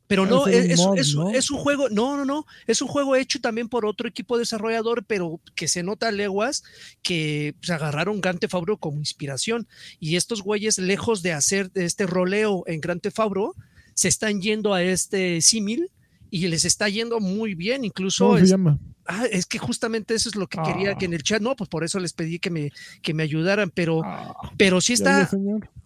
Pero 0.06 0.26
no, 0.26 0.46
es, 0.46 0.76
mod, 0.78 0.98
es- 0.98 1.14
¿no? 1.14 1.30
es 1.30 1.50
un 1.50 1.56
juego, 1.58 1.88
no, 1.88 2.16
no, 2.16 2.24
no, 2.26 2.44
es 2.66 2.82
un 2.82 2.88
juego 2.88 3.16
hecho 3.16 3.40
también 3.40 3.68
por 3.70 3.86
otro 3.86 4.06
equipo 4.06 4.36
desarrollador, 4.38 5.04
pero 5.06 5.40
que 5.54 5.66
se 5.66 5.82
nota 5.82 6.08
a 6.08 6.12
leguas 6.12 6.62
que 7.02 7.54
se 7.62 7.72
agarraron 7.72 8.20
Gran 8.20 8.38
Tefauro 8.38 8.76
como 8.76 8.98
inspiración. 8.98 9.66
Y 9.98 10.16
estos 10.16 10.42
güeyes, 10.42 10.76
lejos 10.78 11.22
de 11.22 11.32
hacer 11.32 11.70
este 11.74 12.06
roleo 12.06 12.64
en 12.66 12.80
Gran 12.82 13.00
Tefauro, 13.00 13.54
se 13.94 14.08
están 14.08 14.42
yendo 14.42 14.74
a 14.74 14.82
este 14.82 15.40
símil 15.40 15.90
y 16.30 16.46
les 16.48 16.64
está 16.64 16.88
yendo 16.88 17.20
muy 17.20 17.54
bien. 17.54 17.84
Incluso 17.84 18.26
¿Cómo 18.26 18.38
se 18.38 18.44
es, 18.44 18.50
llama? 18.50 18.78
ah, 19.06 19.24
es 19.30 19.46
que 19.46 19.58
justamente 19.58 20.14
eso 20.14 20.28
es 20.28 20.36
lo 20.36 20.46
que 20.46 20.58
quería 20.62 20.92
Ah. 20.92 20.98
que 20.98 21.04
en 21.06 21.14
el 21.14 21.22
chat, 21.22 21.40
no, 21.40 21.54
pues 21.56 21.68
por 21.68 21.84
eso 21.84 21.98
les 22.00 22.12
pedí 22.12 22.38
que 22.38 22.50
me, 22.50 22.72
que 23.02 23.14
me 23.14 23.22
ayudaran, 23.22 23.70
pero, 23.70 24.02
Ah, 24.04 24.34
pero 24.56 24.80
sí 24.80 24.92
está, 24.94 25.28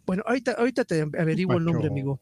bueno, 0.07 0.22
ahorita, 0.26 0.53
ahorita 0.53 0.84
te 0.84 1.03
averiguo 1.03 1.57
el 1.59 1.64
nombre, 1.64 1.88
amigo. 1.88 2.20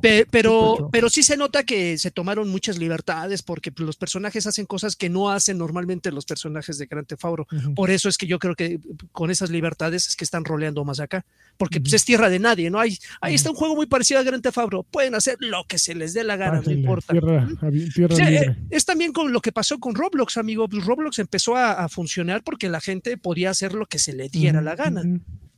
Pe- 0.00 0.24
pero, 0.30 0.74
Pacho. 0.76 0.88
pero 0.92 1.10
sí 1.10 1.24
se 1.24 1.36
nota 1.36 1.64
que 1.64 1.98
se 1.98 2.12
tomaron 2.12 2.48
muchas 2.48 2.78
libertades 2.78 3.42
porque 3.42 3.72
pues, 3.72 3.84
los 3.84 3.96
personajes 3.96 4.46
hacen 4.46 4.64
cosas 4.64 4.94
que 4.94 5.08
no 5.08 5.30
hacen 5.30 5.58
normalmente 5.58 6.12
los 6.12 6.24
personajes 6.24 6.78
de 6.78 6.86
Grand 6.86 7.08
Theft 7.08 7.24
Auto. 7.24 7.46
Ujú. 7.50 7.74
Por 7.74 7.90
eso 7.90 8.08
es 8.08 8.16
que 8.16 8.28
yo 8.28 8.38
creo 8.38 8.54
que 8.54 8.78
con 9.10 9.32
esas 9.32 9.50
libertades 9.50 10.06
es 10.06 10.14
que 10.14 10.22
están 10.22 10.44
roleando 10.44 10.84
más 10.84 11.00
acá. 11.00 11.24
Porque 11.56 11.80
pues, 11.80 11.90
Ujú. 11.92 11.96
es 11.96 12.04
tierra 12.04 12.28
de 12.30 12.38
nadie, 12.38 12.70
¿no? 12.70 12.78
Hay, 12.78 12.98
ahí 13.20 13.32
Ujú. 13.32 13.34
está 13.36 13.50
un 13.50 13.56
juego 13.56 13.74
muy 13.74 13.86
parecido 13.86 14.20
a 14.20 14.22
Grand 14.22 14.42
Theft 14.42 14.58
Auto. 14.58 14.84
Pueden 14.84 15.16
hacer 15.16 15.36
lo 15.40 15.64
que 15.64 15.78
se 15.78 15.94
les 15.96 16.14
dé 16.14 16.22
la 16.22 16.36
gana, 16.36 16.62
no 16.64 16.70
importa. 16.70 17.12
Tierra, 17.12 17.48
avi- 17.60 17.92
tierra 17.92 18.14
libre. 18.16 18.36
eh, 18.46 18.56
es 18.70 18.84
también 18.84 19.12
con 19.12 19.32
lo 19.32 19.40
que 19.40 19.50
pasó 19.50 19.80
con 19.80 19.96
Roblox, 19.96 20.36
amigo. 20.36 20.68
Pues 20.68 20.84
Roblox 20.84 21.18
empezó 21.18 21.56
a, 21.56 21.72
a 21.72 21.88
funcionar 21.88 22.44
porque 22.44 22.68
la 22.68 22.80
gente 22.80 23.16
podía 23.16 23.50
hacer 23.50 23.74
lo 23.74 23.86
que 23.86 23.98
se 23.98 24.12
le 24.12 24.28
diera 24.28 24.60
la 24.62 24.76
gana. 24.76 25.02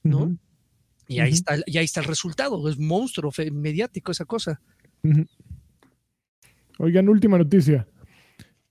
¿no? 0.04 0.36
Y 1.08 1.18
ahí 1.20 1.32
está, 1.32 1.56
y 1.66 1.78
ahí 1.78 1.84
está 1.84 2.00
el 2.00 2.06
resultado. 2.06 2.68
Es 2.68 2.78
monstruo 2.78 3.30
mediático 3.52 4.12
esa 4.12 4.24
cosa. 4.24 4.60
ujú. 5.02 5.26
Oigan, 6.78 7.08
última 7.08 7.38
noticia. 7.38 7.86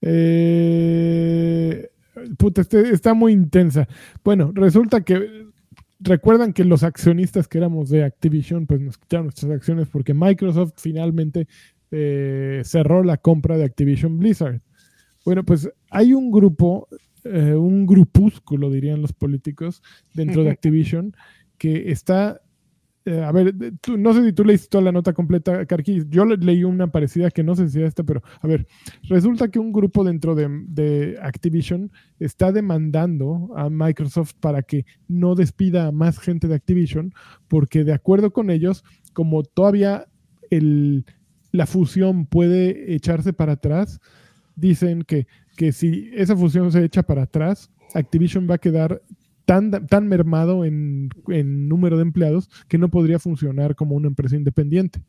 Eh, 0.01 1.89
puta, 2.37 2.61
este- 2.61 2.89
está 2.93 3.13
muy 3.13 3.31
intensa. 3.33 3.87
Bueno, 4.23 4.51
resulta 4.53 5.01
que 5.01 5.45
recuerdan 5.99 6.51
que 6.53 6.65
los 6.65 6.83
accionistas 6.83 7.47
que 7.47 7.59
éramos 7.59 7.89
de 7.89 8.03
Activision, 8.03 8.65
pues 8.65 8.81
nos 8.81 8.97
quitaron 8.97 9.27
nuestras 9.27 9.51
acciones 9.51 9.87
porque 9.87 10.13
Microsoft 10.13 10.73
finalmente 10.77 11.47
eh, 11.91 12.61
cerró 12.65 13.03
la 13.03 13.17
compra 13.17 13.57
de 13.57 13.65
Activision 13.65 14.17
Blizzard. 14.17 14.61
Bueno, 15.25 15.43
pues 15.43 15.69
hay 15.89 16.13
un 16.13 16.31
grupo, 16.31 16.87
eh, 17.23 17.53
un 17.53 17.85
grupúsculo, 17.85 18.69
dirían 18.71 19.01
los 19.01 19.13
políticos, 19.13 19.83
dentro 20.13 20.43
de 20.43 20.49
Activision, 20.51 21.15
que 21.61 21.91
está 21.91 22.41
eh, 23.05 23.23
a 23.23 23.31
ver, 23.31 23.55
no 23.97 24.13
sé 24.13 24.23
si 24.25 24.33
tú 24.33 24.43
leíste 24.45 24.67
toda 24.69 24.83
la 24.83 24.91
nota 24.91 25.11
completa, 25.13 25.65
Karki. 25.65 26.03
Yo 26.09 26.23
le- 26.23 26.37
leí 26.37 26.63
una 26.63 26.91
parecida 26.91 27.31
que 27.31 27.43
no 27.43 27.55
sé 27.55 27.67
si 27.69 27.81
esta, 27.81 28.03
pero 28.03 28.21
a 28.39 28.47
ver, 28.47 28.67
resulta 29.09 29.49
que 29.49 29.57
un 29.57 29.71
grupo 29.71 30.03
dentro 30.03 30.35
de, 30.35 30.47
de 30.67 31.17
Activision 31.19 31.91
está 32.19 32.51
demandando 32.51 33.49
a 33.55 33.71
Microsoft 33.71 34.33
para 34.39 34.61
que 34.61 34.85
no 35.07 35.33
despida 35.33 35.87
a 35.87 35.91
más 35.91 36.19
gente 36.19 36.47
de 36.47 36.53
Activision, 36.55 37.11
porque 37.47 37.83
de 37.83 37.93
acuerdo 37.93 38.31
con 38.33 38.51
ellos, 38.51 38.83
como 39.13 39.41
todavía 39.43 40.07
el, 40.51 41.05
la 41.51 41.65
fusión 41.65 42.27
puede 42.27 42.93
echarse 42.93 43.33
para 43.33 43.53
atrás, 43.53 43.99
dicen 44.55 45.01
que, 45.01 45.25
que 45.57 45.71
si 45.71 46.11
esa 46.13 46.35
fusión 46.37 46.71
se 46.71 46.83
echa 46.85 47.01
para 47.01 47.23
atrás, 47.23 47.71
Activision 47.95 48.47
va 48.47 48.55
a 48.55 48.59
quedar 48.59 49.01
tan, 49.51 50.07
mermado 50.07 50.63
en, 50.63 51.09
en 51.27 51.67
número 51.67 51.97
de 51.97 52.03
empleados 52.03 52.49
que 52.67 52.77
no 52.77 52.89
podría 52.89 53.19
funcionar 53.19 53.75
como 53.75 53.95
una 53.95 54.07
empresa 54.07 54.35
independiente. 54.35 55.01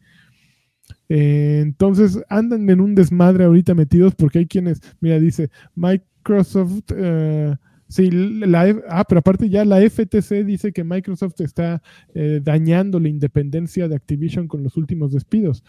Eh, 1.08 1.60
entonces 1.62 2.20
andan 2.28 2.68
en 2.68 2.80
un 2.80 2.94
desmadre 2.94 3.44
ahorita 3.44 3.74
metidos 3.74 4.14
porque 4.14 4.40
hay 4.40 4.46
quienes, 4.46 4.80
mira, 5.00 5.20
dice 5.20 5.50
Microsoft, 5.74 6.90
eh, 6.96 7.54
sí, 7.92 8.10
la, 8.10 8.74
ah, 8.88 9.04
pero 9.04 9.18
aparte 9.18 9.48
ya 9.48 9.64
la 9.64 9.78
FTC 9.78 10.44
dice 10.44 10.72
que 10.72 10.82
Microsoft 10.82 11.40
está 11.40 11.82
eh, 12.14 12.40
dañando 12.42 12.98
la 12.98 13.08
independencia 13.08 13.86
de 13.88 13.96
Activision 13.96 14.48
con 14.48 14.62
los 14.62 14.76
últimos 14.76 15.12
despidos. 15.12 15.62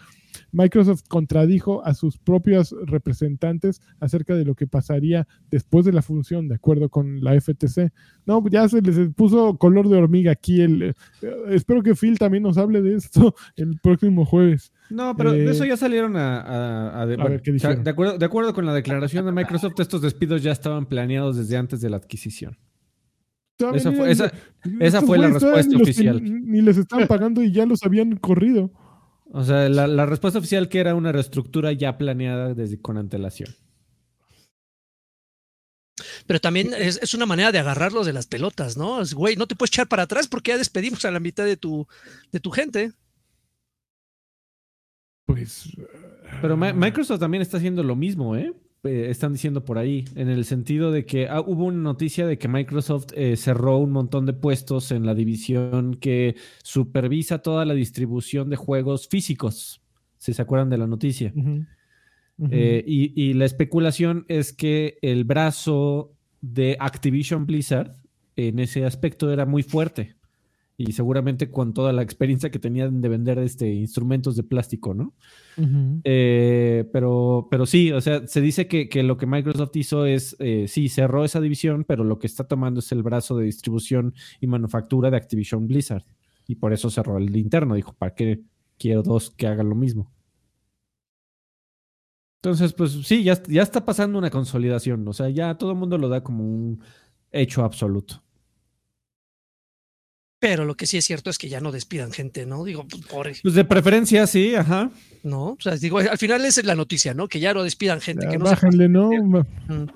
Microsoft 0.52 1.02
contradijo 1.08 1.84
a 1.84 1.94
sus 1.94 2.18
propios 2.18 2.74
representantes 2.86 3.80
acerca 4.00 4.34
de 4.34 4.44
lo 4.44 4.54
que 4.54 4.66
pasaría 4.66 5.26
después 5.50 5.84
de 5.84 5.92
la 5.92 6.02
función, 6.02 6.48
de 6.48 6.56
acuerdo 6.56 6.88
con 6.88 7.22
la 7.22 7.38
FTC. 7.40 7.92
No, 8.26 8.42
ya 8.48 8.68
se 8.68 8.80
les 8.80 9.12
puso 9.14 9.56
color 9.58 9.88
de 9.88 9.96
hormiga 9.96 10.32
aquí. 10.32 10.60
El, 10.60 10.82
eh, 10.82 10.94
espero 11.50 11.82
que 11.82 11.94
Phil 11.94 12.18
también 12.18 12.42
nos 12.42 12.58
hable 12.58 12.82
de 12.82 12.96
esto 12.96 13.34
el 13.56 13.78
próximo 13.80 14.24
jueves. 14.24 14.72
No, 14.94 15.16
pero 15.16 15.32
Eh, 15.32 15.38
de 15.44 15.50
eso 15.50 15.64
ya 15.64 15.76
salieron 15.76 16.16
a... 16.16 16.40
a- 16.40 17.02
a 17.02 17.06
de, 17.06 17.14
a 17.14 17.16
bueno, 17.16 17.30
ver, 17.30 17.42
¿qué 17.42 17.50
o 17.50 17.58
sea, 17.58 17.70
dijeron? 17.70 17.84
de, 17.84 17.90
acuerdo, 17.90 18.18
de 18.18 18.24
acuerdo 18.26 18.54
con 18.54 18.64
la 18.66 18.72
declaración 18.74 19.26
de 19.26 19.32
Microsoft, 19.32 19.78
estos 19.80 20.00
despidos 20.02 20.42
ya 20.42 20.52
estaban 20.52 20.86
planeados 20.86 21.36
desde 21.36 21.56
antes 21.56 21.80
de 21.80 21.90
la 21.90 21.96
adquisición. 21.96 22.56
Esa 23.74 23.92
fue, 23.92 24.08
les- 24.08 24.20
esa, 24.20 24.26
estos 24.26 24.72
esa 24.80 25.02
fue 25.02 25.18
la 25.18 25.28
respuesta 25.28 25.68
ni 25.70 25.78
los- 25.78 25.82
oficial. 25.82 26.22
Ni 26.22 26.62
les 26.62 26.76
estaban 26.76 27.06
pagando 27.08 27.42
y 27.42 27.52
ya 27.52 27.66
los 27.66 27.82
habían 27.84 28.16
corrido. 28.16 28.72
o 29.32 29.42
sea, 29.44 29.68
la, 29.68 29.86
la 29.86 30.06
respuesta 30.06 30.38
oficial 30.38 30.68
que 30.68 30.78
era 30.80 30.94
una 30.94 31.12
reestructura 31.12 31.72
ya 31.72 31.96
planeada 31.98 32.54
desde 32.54 32.80
con 32.80 32.96
antelación. 32.98 33.50
Pero 36.26 36.40
también 36.40 36.72
es, 36.76 36.98
es 37.02 37.14
una 37.14 37.26
manera 37.26 37.52
de 37.52 37.58
agarrarlos 37.58 38.06
de 38.06 38.12
las 38.12 38.26
pelotas, 38.26 38.76
¿no? 38.76 39.00
Es, 39.00 39.14
güey, 39.14 39.36
no 39.36 39.46
te 39.46 39.54
puedes 39.54 39.70
echar 39.70 39.86
para 39.88 40.04
atrás 40.04 40.26
porque 40.26 40.50
ya 40.50 40.58
despedimos 40.58 41.04
a 41.04 41.10
la 41.10 41.20
mitad 41.20 41.44
de 41.44 41.56
tu, 41.56 41.86
de 42.32 42.40
tu 42.40 42.50
gente. 42.50 42.92
Pues. 45.26 45.70
Pero 46.40 46.56
Mi- 46.56 46.72
Microsoft 46.72 47.20
también 47.20 47.42
está 47.42 47.56
haciendo 47.56 47.82
lo 47.82 47.96
mismo, 47.96 48.36
¿eh? 48.36 48.52
Eh, 48.84 49.06
Están 49.08 49.32
diciendo 49.32 49.64
por 49.64 49.78
ahí, 49.78 50.04
en 50.14 50.28
el 50.28 50.44
sentido 50.44 50.92
de 50.92 51.06
que 51.06 51.26
ah, 51.28 51.40
hubo 51.40 51.64
una 51.64 51.78
noticia 51.78 52.26
de 52.26 52.36
que 52.36 52.48
Microsoft 52.48 53.06
eh, 53.14 53.36
cerró 53.36 53.78
un 53.78 53.92
montón 53.92 54.26
de 54.26 54.34
puestos 54.34 54.90
en 54.90 55.06
la 55.06 55.14
división 55.14 55.94
que 55.94 56.36
supervisa 56.62 57.38
toda 57.38 57.64
la 57.64 57.72
distribución 57.72 58.50
de 58.50 58.56
juegos 58.56 59.08
físicos. 59.08 59.80
Si 60.18 60.34
se 60.34 60.42
acuerdan 60.42 60.68
de 60.70 60.78
la 60.78 60.86
noticia. 60.86 61.32
Eh, 62.50 62.84
y, 62.86 63.12
y 63.22 63.32
la 63.34 63.44
especulación 63.44 64.26
es 64.28 64.52
que 64.52 64.98
el 65.02 65.24
brazo 65.24 66.12
de 66.42 66.76
Activision 66.80 67.46
Blizzard 67.46 67.96
en 68.36 68.58
ese 68.58 68.84
aspecto 68.84 69.32
era 69.32 69.46
muy 69.46 69.62
fuerte. 69.62 70.16
Y 70.76 70.92
seguramente 70.92 71.50
con 71.52 71.72
toda 71.72 71.92
la 71.92 72.02
experiencia 72.02 72.50
que 72.50 72.58
tenían 72.58 73.00
de 73.00 73.08
vender 73.08 73.38
este, 73.38 73.72
instrumentos 73.72 74.34
de 74.34 74.42
plástico, 74.42 74.92
¿no? 74.92 75.14
Eh, 76.02 76.88
pero, 76.92 77.46
pero 77.48 77.64
sí, 77.64 77.92
o 77.92 78.00
sea, 78.00 78.26
se 78.26 78.40
dice 78.40 78.66
que, 78.66 78.88
que 78.88 79.04
lo 79.04 79.16
que 79.16 79.26
Microsoft 79.26 79.76
hizo 79.76 80.04
es, 80.04 80.34
eh, 80.40 80.66
sí, 80.66 80.88
cerró 80.88 81.24
esa 81.24 81.40
división, 81.40 81.84
pero 81.84 82.02
lo 82.02 82.18
que 82.18 82.26
está 82.26 82.48
tomando 82.48 82.80
es 82.80 82.90
el 82.90 83.04
brazo 83.04 83.36
de 83.36 83.44
distribución 83.44 84.14
y 84.40 84.48
manufactura 84.48 85.10
de 85.10 85.16
Activision 85.16 85.68
Blizzard. 85.68 86.04
Y 86.48 86.56
por 86.56 86.72
eso 86.72 86.90
cerró 86.90 87.18
el 87.18 87.36
interno. 87.36 87.76
Dijo, 87.76 87.94
¿para 87.94 88.14
qué 88.14 88.42
quiero 88.76 89.02
dos 89.02 89.30
que 89.30 89.46
hagan 89.46 89.68
lo 89.68 89.76
mismo? 89.76 90.10
Entonces, 92.42 92.72
pues 92.72 92.90
sí, 93.06 93.22
ya, 93.22 93.40
ya 93.44 93.62
está 93.62 93.84
pasando 93.84 94.18
una 94.18 94.28
consolidación. 94.30 95.06
O 95.06 95.12
sea, 95.12 95.30
ya 95.30 95.56
todo 95.56 95.70
el 95.70 95.78
mundo 95.78 95.98
lo 95.98 96.08
da 96.08 96.24
como 96.24 96.44
un 96.44 96.80
hecho 97.30 97.64
absoluto. 97.64 98.23
Pero 100.44 100.66
lo 100.66 100.76
que 100.76 100.86
sí 100.86 100.98
es 100.98 101.06
cierto 101.06 101.30
es 101.30 101.38
que 101.38 101.48
ya 101.48 101.62
no 101.62 101.72
despidan 101.72 102.12
gente, 102.12 102.44
¿no? 102.44 102.64
Digo, 102.64 102.86
pues, 102.86 103.02
pobre, 103.06 103.34
Pues 103.42 103.54
de 103.54 103.64
preferencia, 103.64 104.26
sí, 104.26 104.54
ajá. 104.54 104.90
¿no? 105.22 105.52
O 105.52 105.58
sea, 105.58 105.74
digo, 105.76 105.96
al 105.96 106.18
final 106.18 106.44
esa 106.44 106.60
es 106.60 106.66
la 106.66 106.74
noticia, 106.74 107.14
¿no? 107.14 107.28
Que 107.28 107.40
ya 107.40 107.54
no 107.54 107.62
despidan 107.62 108.02
gente. 108.02 108.26
Ya, 108.26 108.32
que 108.32 108.36
no 108.36 108.44
se 108.44 108.50
bájenle, 108.50 108.90
¿no? 108.90 109.08
Mm. 109.08 109.86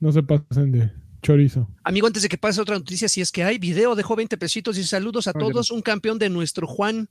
No 0.00 0.12
se 0.12 0.22
pasen 0.22 0.72
de 0.72 0.90
chorizo. 1.20 1.68
Amigo, 1.84 2.06
antes 2.06 2.22
de 2.22 2.30
que 2.30 2.38
pase 2.38 2.58
otra 2.58 2.78
noticia, 2.78 3.06
si 3.06 3.20
es 3.20 3.30
que 3.30 3.44
hay 3.44 3.58
video, 3.58 3.94
dejó 3.94 4.16
20 4.16 4.38
pesitos 4.38 4.78
y 4.78 4.84
saludos 4.84 5.26
a 5.26 5.34
todos. 5.34 5.70
Un 5.72 5.82
campeón 5.82 6.18
de 6.18 6.30
nuestro 6.30 6.66
Juan, 6.66 7.10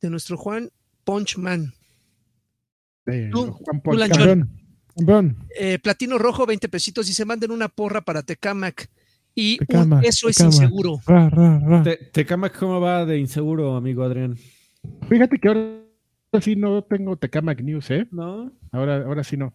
de 0.00 0.08
nuestro 0.08 0.38
Juan 0.38 0.70
Punchman. 1.04 1.74
Tú, 3.30 3.52
Juan. 3.84 4.08
Campeón. 4.08 4.50
Campeón. 4.96 5.36
Eh, 5.58 5.78
Platino 5.78 6.16
Rojo, 6.16 6.46
20 6.46 6.70
pesitos 6.70 7.10
y 7.10 7.12
se 7.12 7.26
manden 7.26 7.50
una 7.50 7.68
porra 7.68 8.00
para 8.00 8.22
Tecamac. 8.22 8.88
Y 9.34 9.58
un 9.68 10.00
eso 10.04 10.28
es 10.28 10.40
inseguro. 10.40 11.00
Ra, 11.06 11.28
ra, 11.28 11.58
ra. 11.58 11.82
Te, 11.82 11.96
Tecamac, 11.96 12.56
¿cómo 12.58 12.80
va 12.80 13.04
de 13.04 13.18
inseguro, 13.18 13.76
amigo 13.76 14.02
Adrián? 14.04 14.36
Fíjate 15.08 15.38
que 15.38 15.48
ahora 15.48 16.40
sí 16.40 16.54
no 16.56 16.82
tengo 16.84 17.16
Tecamac 17.16 17.60
News, 17.60 17.90
¿eh? 17.90 18.06
No. 18.12 18.52
Ahora, 18.70 19.02
ahora 19.04 19.24
sí 19.24 19.36
no. 19.36 19.52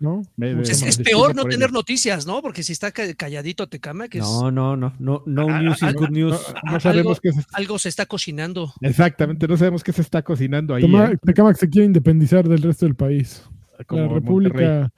¿No? 0.00 0.22
Me- 0.36 0.54
me- 0.54 0.62
Es, 0.62 0.98
peor 0.98 1.36
no 1.36 1.44
tener 1.44 1.68
ello. 1.68 1.74
noticias, 1.78 2.26
¿no? 2.26 2.42
Porque 2.42 2.64
si 2.64 2.72
está 2.72 2.90
ca- 2.90 3.14
calladito 3.14 3.68
Tecamac, 3.68 4.12
es, 4.16 4.22
No, 4.22 4.50
no, 4.50 4.76
no, 4.76 4.92
no, 4.98 5.22
no 5.26 5.46
Ah, 5.48 5.62
news 5.62 5.80
ah, 5.82 5.90
is 5.90 5.94
good 5.94 6.08
news. 6.10 6.40
No, 6.64 6.72
no 6.72 6.80
sabemos 6.80 7.20
qué 7.20 7.30
se, 7.32 7.40
algo 7.52 7.78
se 7.78 7.88
está 7.88 8.06
cocinando. 8.06 8.72
exactamente, 8.80 9.46
no 9.46 9.56
sabemos 9.56 9.84
qué 9.84 9.92
se 9.92 10.02
está 10.02 10.22
cocinando 10.22 10.74
ahí. 10.74 10.82
Tecamac 10.82 11.12
¿eh? 11.12 11.18
Tecamac 11.24 11.56
se 11.56 11.68
quiere 11.68 11.86
independizar 11.86 12.48
del 12.48 12.62
resto 12.62 12.84
del 12.86 12.96
país. 12.96 13.44
Como 13.86 14.02
la. 14.02 14.08
República 14.08 14.92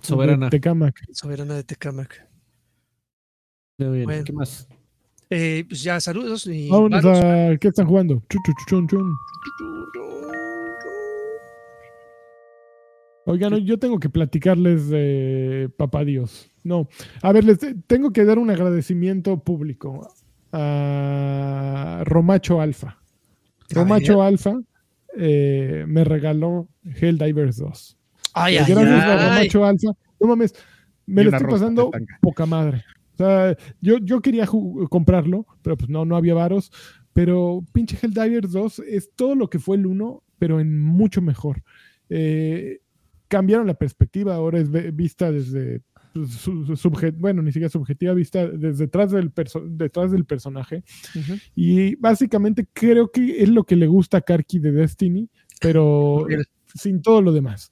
Soberana. 0.00 0.46
de 0.46 0.50
Tecamac. 0.50 1.04
Soberana 1.12 1.54
de 1.54 1.64
Tecamac. 1.64 2.26
Muy 3.78 3.90
bien. 3.90 4.04
Bueno. 4.04 4.24
¿Qué 4.24 4.32
más? 4.32 4.68
Eh, 5.28 5.64
pues 5.68 5.82
ya, 5.82 6.00
saludos 6.00 6.46
y 6.46 6.68
Vámonos 6.70 7.02
varos. 7.02 7.24
a. 7.24 7.56
¿Qué 7.58 7.68
están 7.68 7.86
jugando? 7.86 8.22
Oigan, 13.24 13.56
yo 13.56 13.78
tengo 13.78 13.98
que 13.98 14.08
platicarles 14.08 14.88
de 14.88 15.68
Papá 15.76 16.04
Dios. 16.04 16.48
No, 16.62 16.88
a 17.22 17.32
ver, 17.32 17.44
les 17.44 17.58
tengo 17.86 18.12
que 18.12 18.24
dar 18.24 18.38
un 18.38 18.50
agradecimiento 18.50 19.38
público 19.42 20.08
a 20.52 22.02
Romacho 22.06 22.60
Alfa. 22.60 22.98
Romacho 23.70 24.22
Alfa 24.22 24.60
eh, 25.18 25.84
me 25.88 26.04
regaló 26.04 26.68
Helldivers 26.84 27.56
2. 27.58 27.98
Ay, 28.34 28.54
Y 28.54 28.58
ay, 28.58 28.64
gracias 28.68 29.02
a 29.02 29.12
ay. 29.12 29.28
Romacho 29.28 29.64
Alfa, 29.64 29.88
no 30.20 30.26
mames, 30.28 30.54
me 31.06 31.24
lo 31.24 31.30
estoy 31.30 31.50
pasando 31.50 31.90
poca 32.20 32.46
madre. 32.46 32.84
O 33.16 33.24
sea, 33.24 33.56
yo, 33.80 33.98
yo 33.98 34.20
quería 34.20 34.46
comprarlo, 34.90 35.46
pero 35.62 35.76
pues 35.76 35.88
no, 35.90 36.04
no 36.04 36.16
había 36.16 36.34
varos. 36.34 36.70
Pero 37.12 37.64
pinche 37.72 37.96
Helldivers 38.00 38.52
2 38.52 38.80
es 38.80 39.10
todo 39.16 39.34
lo 39.34 39.48
que 39.48 39.58
fue 39.58 39.76
el 39.76 39.86
1, 39.86 40.22
pero 40.38 40.60
en 40.60 40.78
mucho 40.80 41.22
mejor. 41.22 41.62
Eh, 42.10 42.80
cambiaron 43.28 43.66
la 43.66 43.74
perspectiva, 43.74 44.34
ahora 44.34 44.58
es 44.60 44.70
vista 44.94 45.32
desde 45.32 45.80
pues, 46.12 46.48
bueno, 47.18 47.42
ni 47.42 47.52
siquiera 47.52 47.68
subjetiva, 47.70 48.14
vista 48.14 48.46
desde 48.46 48.84
detrás 48.84 49.10
del, 49.10 49.32
perso- 49.32 49.66
detrás 49.66 50.12
del 50.12 50.24
personaje. 50.24 50.82
Y 51.54 51.94
básicamente 51.96 52.66
creo 52.72 53.10
que 53.10 53.42
es 53.42 53.48
lo 53.48 53.64
que 53.64 53.76
le 53.76 53.86
gusta 53.86 54.18
a 54.18 54.20
Karki 54.22 54.58
de 54.58 54.72
Destiny, 54.72 55.28
pero 55.60 56.26
sin 56.74 57.02
todo 57.02 57.20
lo 57.22 57.32
demás. 57.32 57.70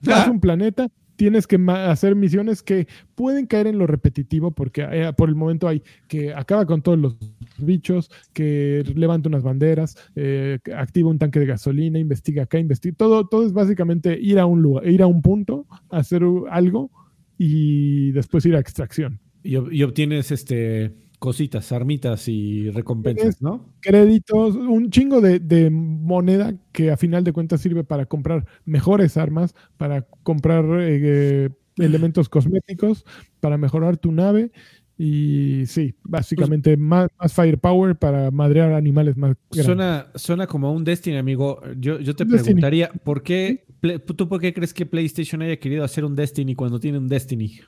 Vas 0.00 0.28
a 0.28 0.30
un 0.30 0.40
planeta, 0.40 0.88
tienes 1.20 1.46
que 1.46 1.58
hacer 1.68 2.16
misiones 2.16 2.62
que 2.62 2.88
pueden 3.14 3.44
caer 3.44 3.66
en 3.66 3.76
lo 3.76 3.86
repetitivo, 3.86 4.52
porque 4.52 4.86
eh, 4.90 5.12
por 5.14 5.28
el 5.28 5.34
momento 5.34 5.68
hay 5.68 5.82
que 6.08 6.32
acaba 6.32 6.64
con 6.64 6.80
todos 6.80 6.98
los 6.98 7.18
bichos, 7.58 8.10
que 8.32 8.82
levanta 8.96 9.28
unas 9.28 9.42
banderas, 9.42 9.98
eh, 10.16 10.60
activa 10.74 11.10
un 11.10 11.18
tanque 11.18 11.38
de 11.38 11.44
gasolina, 11.44 11.98
investiga 11.98 12.44
acá, 12.44 12.58
investiga. 12.58 12.94
Todo, 12.96 13.28
todo 13.28 13.44
es 13.44 13.52
básicamente 13.52 14.18
ir 14.18 14.38
a 14.38 14.46
un 14.46 14.62
lugar, 14.62 14.88
ir 14.88 15.02
a 15.02 15.06
un 15.06 15.20
punto, 15.20 15.66
hacer 15.90 16.22
algo 16.50 16.90
y 17.36 18.12
después 18.12 18.46
ir 18.46 18.56
a 18.56 18.60
extracción. 18.60 19.20
Y, 19.42 19.58
y 19.76 19.82
obtienes 19.82 20.30
este 20.30 20.94
cositas, 21.20 21.72
armitas 21.72 22.28
y 22.28 22.70
recompensas, 22.70 23.40
¿no? 23.42 23.76
créditos, 23.80 24.56
un 24.56 24.90
chingo 24.90 25.20
de, 25.20 25.38
de 25.38 25.70
moneda 25.70 26.54
que 26.72 26.90
a 26.90 26.96
final 26.96 27.24
de 27.24 27.32
cuentas 27.32 27.60
sirve 27.60 27.84
para 27.84 28.06
comprar 28.06 28.46
mejores 28.64 29.16
armas, 29.16 29.54
para 29.76 30.02
comprar 30.24 30.64
eh, 30.80 31.50
elementos 31.78 32.28
cosméticos, 32.28 33.04
para 33.40 33.58
mejorar 33.58 33.96
tu 33.98 34.12
nave 34.12 34.52
Y 34.98 35.64
sí, 35.66 35.94
básicamente 36.04 36.76
más, 36.76 37.08
más 37.20 37.34
firepower 37.34 37.96
para 37.96 38.30
madrear 38.30 38.72
animales 38.74 39.16
más 39.16 39.34
grandes. 39.54 39.66
Suena, 39.66 40.10
suena 40.14 40.46
como 40.46 40.72
un 40.72 40.84
Destiny, 40.84 41.16
amigo. 41.16 41.60
Yo, 41.78 42.00
yo 42.00 42.14
te 42.14 42.24
Un 42.24 42.30
Destiny. 42.30 42.62
preguntaría, 42.62 42.90
¿por 43.02 43.22
qué, 43.22 43.66
¿tú 44.06 44.28
por 44.28 44.40
qué 44.40 44.52
crees 44.54 44.72
que 44.74 44.86
PlayStation 44.86 45.42
haya 45.42 45.58
querido 45.58 45.84
hacer 45.84 46.04
un 46.04 46.14
Destiny 46.14 46.54
cuando 46.54 46.78
tiene 46.80 46.98
un 46.98 47.08
Destiny? 47.08 47.60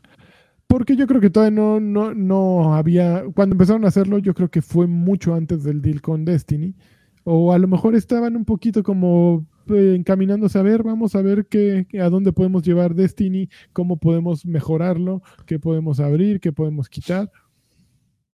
Porque 0.73 0.97
yo 0.97 1.07
creo 1.07 1.20
que 1.20 1.29
todavía 1.29 1.55
no, 1.55 1.81
no, 1.81 2.14
no 2.14 2.75
había. 2.75 3.25
Cuando 3.35 3.53
empezaron 3.53 3.85
a 3.85 3.89
hacerlo, 3.89 4.16
yo 4.16 4.33
creo 4.33 4.51
que 4.51 4.62
fue 4.62 4.87
mucho 4.87 5.35
antes 5.35 5.64
del 5.64 5.83
deal 5.83 6.01
con 6.01 6.25
Destiny. 6.25 6.75
O 7.25 7.53
a 7.53 7.59
lo 7.59 7.68
mejor 7.68 7.95
estaban 7.95 8.37
un 8.37 8.47
poquito 8.47 8.83
como 8.83 9.47
eh, 9.68 9.95
encaminándose 9.95 10.59
a 10.59 10.62
ver, 10.62 10.83
vamos 10.83 11.14
a 11.14 11.20
ver 11.20 11.45
qué, 11.47 11.87
a 12.01 12.09
dónde 12.09 12.33
podemos 12.33 12.62
llevar 12.62 12.95
Destiny, 12.95 13.51
cómo 13.75 13.99
podemos 13.99 14.47
mejorarlo, 14.47 15.20
qué 15.45 15.59
podemos 15.59 16.01
abrir, 16.01 16.41
qué 16.41 16.53
podemos 16.53 16.89
quitar. 16.89 17.31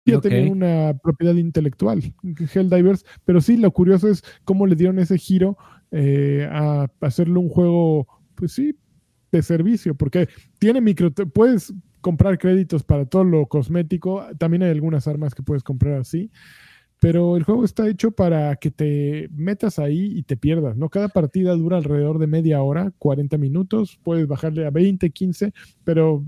Ya 0.05 0.17
Ok. 0.17 0.23
tenía 0.23 0.51
una 0.51 0.93
propiedad 1.01 1.35
intelectual, 1.35 2.03
Helldivers, 2.53 3.05
pero 3.23 3.39
sí, 3.39 3.55
lo 3.55 3.71
curioso 3.71 4.09
es 4.09 4.23
cómo 4.43 4.67
le 4.67 4.75
dieron 4.75 4.99
ese 4.99 5.17
giro 5.17 5.57
eh, 5.91 6.49
a 6.51 6.91
hacerlo 6.99 7.39
un 7.39 7.47
juego, 7.47 8.07
pues 8.35 8.51
sí, 8.51 8.75
de 9.31 9.41
servicio, 9.41 9.95
porque 9.95 10.27
tiene 10.59 10.81
micro, 10.81 11.11
puedes 11.11 11.73
comprar 12.05 12.37
créditos 12.37 12.83
para 12.83 13.07
todo 13.07 13.23
lo 13.23 13.47
cosmético, 13.47 14.23
también 14.37 14.61
hay 14.61 14.69
algunas 14.69 15.07
armas 15.07 15.33
que 15.33 15.41
puedes 15.41 15.63
comprar 15.63 15.99
así, 15.99 16.29
pero 16.99 17.35
el 17.35 17.41
juego 17.41 17.65
está 17.65 17.89
hecho 17.89 18.11
para 18.11 18.55
que 18.57 18.69
te 18.69 19.27
metas 19.31 19.79
ahí 19.79 20.15
y 20.15 20.21
te 20.21 20.37
pierdas, 20.37 20.77
¿no? 20.77 20.89
Cada 20.89 21.07
partida 21.07 21.55
dura 21.55 21.77
alrededor 21.77 22.19
de 22.19 22.27
media 22.27 22.61
hora, 22.61 22.93
40 22.99 23.39
minutos, 23.39 23.99
puedes 24.03 24.27
bajarle 24.27 24.67
a 24.67 24.69
20, 24.69 25.09
15, 25.09 25.51
pero 25.83 26.23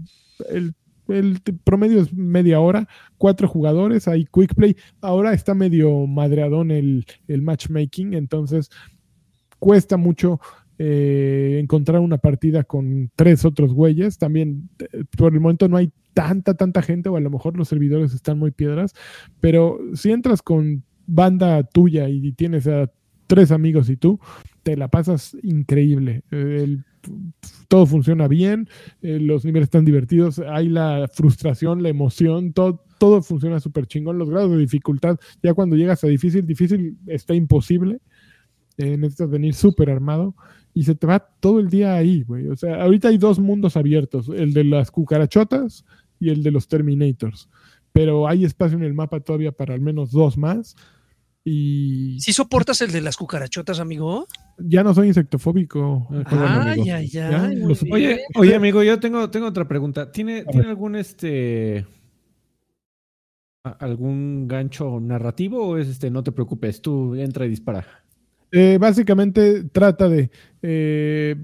el, 0.50 0.74
el 1.10 1.42
promedio 1.64 2.02
es 2.02 2.12
media 2.12 2.60
hora, 2.60 2.88
cuatro 3.20 3.48
jugadores, 3.48 4.08
hay 4.08 4.26
quick 4.26 4.56
play, 4.56 4.76
ahora 5.00 5.32
está 5.34 5.54
medio 5.54 6.08
madreadón 6.08 6.72
el, 6.72 7.06
el 7.28 7.44
matchmaking, 7.44 8.16
entonces 8.16 8.72
cuesta 9.60 9.96
mucho 9.96 10.40
eh, 10.80 11.60
encontrar 11.62 12.00
una 12.02 12.18
partida 12.18 12.64
con 12.64 13.12
tres 13.16 13.46
otros 13.46 13.74
güeyes. 13.74 14.18
También 14.18 14.70
eh, 14.80 15.04
por 15.18 15.34
el 15.34 15.40
momento 15.40 15.68
no 15.68 15.78
hay 15.78 15.92
tanta, 16.14 16.56
tanta 16.56 16.82
gente, 16.82 17.10
o 17.10 17.18
a 17.18 17.22
lo 17.22 17.30
mejor 17.30 17.58
los 17.58 17.68
servidores 17.68 18.14
están 18.14 18.40
muy 18.40 18.52
piedras, 18.52 18.94
pero 19.40 19.80
si 19.94 20.12
entras 20.12 20.42
con 20.42 20.84
banda 21.06 21.64
tuya 21.64 22.10
y 22.10 22.32
tienes 22.34 22.68
a 22.68 22.92
tres 23.28 23.52
amigos 23.52 23.90
y 23.90 23.98
tú, 23.98 24.20
te 24.64 24.76
la 24.76 24.88
pasas 24.88 25.38
increíble. 25.44 26.24
Eh, 26.32 26.62
el- 26.64 26.84
todo 27.70 27.86
funciona 27.86 28.28
bien, 28.28 28.68
eh, 29.02 29.20
los 29.20 29.46
niveles 29.46 29.68
están 29.68 29.86
divertidos, 29.86 30.40
hay 30.40 30.68
la 30.68 31.10
frustración, 31.14 31.82
la 31.82 31.88
emoción, 31.90 32.52
todo, 32.52 32.84
todo 33.00 33.22
funciona 33.22 33.60
súper 33.62 33.86
chingón. 33.86 34.18
Los 34.18 34.30
grados 34.30 34.52
de 34.52 34.58
dificultad, 34.58 35.18
ya 35.42 35.54
cuando 35.54 35.76
llegas 35.78 36.04
a 36.04 36.08
difícil, 36.08 36.46
difícil 36.46 36.98
está 37.06 37.34
imposible. 37.34 38.00
Eh, 38.78 38.98
necesitas 38.98 39.30
venir 39.30 39.54
súper 39.54 39.90
armado 39.90 40.36
y 40.78 40.84
se 40.84 40.94
te 40.94 41.08
va 41.08 41.20
todo 41.40 41.60
el 41.60 41.70
día 41.72 41.96
ahí, 41.96 42.22
güey. 42.22 42.48
O 42.50 42.56
sea, 42.56 42.84
ahorita 42.84 43.08
hay 43.08 43.18
dos 43.18 43.40
mundos 43.40 43.76
abiertos, 43.76 44.30
el 44.30 44.54
de 44.54 44.64
las 44.64 44.92
cucarachotas 44.92 45.84
y 46.20 46.30
el 46.30 46.44
de 46.44 46.52
los 46.52 46.68
Terminators. 46.68 47.50
Pero 47.92 48.28
hay 48.28 48.46
espacio 48.46 48.78
en 48.78 48.84
el 48.84 48.94
mapa 48.94 49.20
todavía 49.22 49.52
para 49.52 49.74
al 49.74 49.82
menos 49.82 50.12
dos 50.12 50.38
más. 50.38 50.76
Y 51.44 52.20
¿Sí 52.20 52.32
soportas 52.32 52.82
el 52.82 52.92
de 52.92 53.02
las 53.02 53.18
cucarachotas, 53.18 53.80
amigo? 53.80 54.28
ya 54.60 54.84
no 54.84 54.94
soy 54.94 55.08
insectofóbico. 55.08 56.08
Ah, 56.26 56.76
Ya, 56.78 56.98
ay. 56.98 57.56
lo 57.56 57.66
muy 57.68 57.76
supe. 57.76 57.94
Oye, 57.94 58.22
oye, 58.36 58.54
amigo, 58.54 58.84
yo 58.84 59.00
tengo, 59.00 59.32
tengo 59.32 59.48
otra 59.48 59.68
pregunta. 59.68 60.12
¿Tiene. 60.12 60.44
¿tiene 60.46 60.68
algún 60.68 60.96
este 60.96 61.88
algún 63.80 64.48
gancho 64.48 65.00
narrativo 65.02 65.66
o 65.68 65.78
es 65.78 65.88
este 65.88 66.10
no 66.12 66.24
te 66.24 66.32
preocupes, 66.32 66.82
tú 66.82 67.16
entra 67.16 67.46
y 67.46 67.50
dispara? 67.50 67.86
Eh, 68.52 68.78
básicamente 68.80 69.64
trata 69.66 70.08
de. 70.10 70.30
eh, 70.62 71.36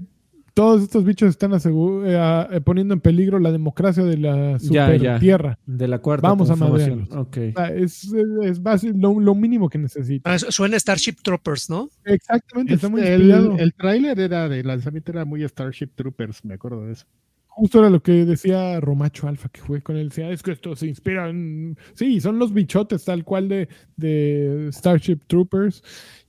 todos 0.54 0.82
estos 0.84 1.04
bichos 1.04 1.30
están 1.30 1.52
eh, 1.52 2.46
eh, 2.52 2.60
poniendo 2.60 2.94
en 2.94 3.00
peligro 3.00 3.40
la 3.40 3.50
democracia 3.50 4.04
de 4.04 4.16
la 4.18 4.58
super 4.60 5.00
ya. 5.02 5.18
tierra. 5.18 5.58
De 5.66 5.88
la 5.88 5.98
cuarta 5.98 6.28
Vamos 6.28 6.48
a 6.48 6.54
transformación. 6.54 7.00
madrearlos. 7.08 7.26
Ok. 7.26 7.36
O 7.56 7.58
sea, 7.58 7.74
es, 7.74 8.04
es, 8.04 8.14
es 8.44 8.62
basi- 8.62 8.94
lo, 8.94 9.18
lo 9.18 9.34
mínimo 9.34 9.68
que 9.68 9.78
necesita. 9.78 10.32
Ah, 10.32 10.38
su- 10.38 10.52
suena 10.52 10.78
Starship 10.78 11.16
Troopers, 11.24 11.68
¿no? 11.68 11.88
Exactamente, 12.04 12.74
está 12.74 12.88
muy 12.88 13.00
Este, 13.00 13.14
el, 13.14 13.22
inspirado. 13.22 13.58
el 13.58 13.74
tráiler 13.74 14.20
era 14.20 14.48
de 14.48 14.62
lanzamiento 14.62 15.10
era 15.10 15.24
muy 15.24 15.42
Starship 15.48 15.88
Troopers, 15.96 16.44
me 16.44 16.54
acuerdo 16.54 16.86
de 16.86 16.92
eso. 16.92 17.04
Justo 17.48 17.78
era 17.80 17.90
lo 17.90 18.00
que 18.02 18.24
decía 18.24 18.80
Romacho 18.80 19.26
Alfa, 19.28 19.48
que 19.48 19.60
fue 19.60 19.80
con 19.82 19.96
él. 19.96 20.08
Decía, 20.08 20.30
es 20.30 20.42
que 20.42 20.50
esto 20.52 20.74
se 20.74 20.86
inspira 20.88 21.28
en... 21.30 21.76
Sí, 21.94 22.20
son 22.20 22.38
los 22.40 22.52
bichotes 22.52 23.04
tal 23.04 23.24
cual 23.24 23.48
de, 23.48 23.68
de 23.96 24.68
Starship 24.72 25.18
Troopers. 25.28 25.82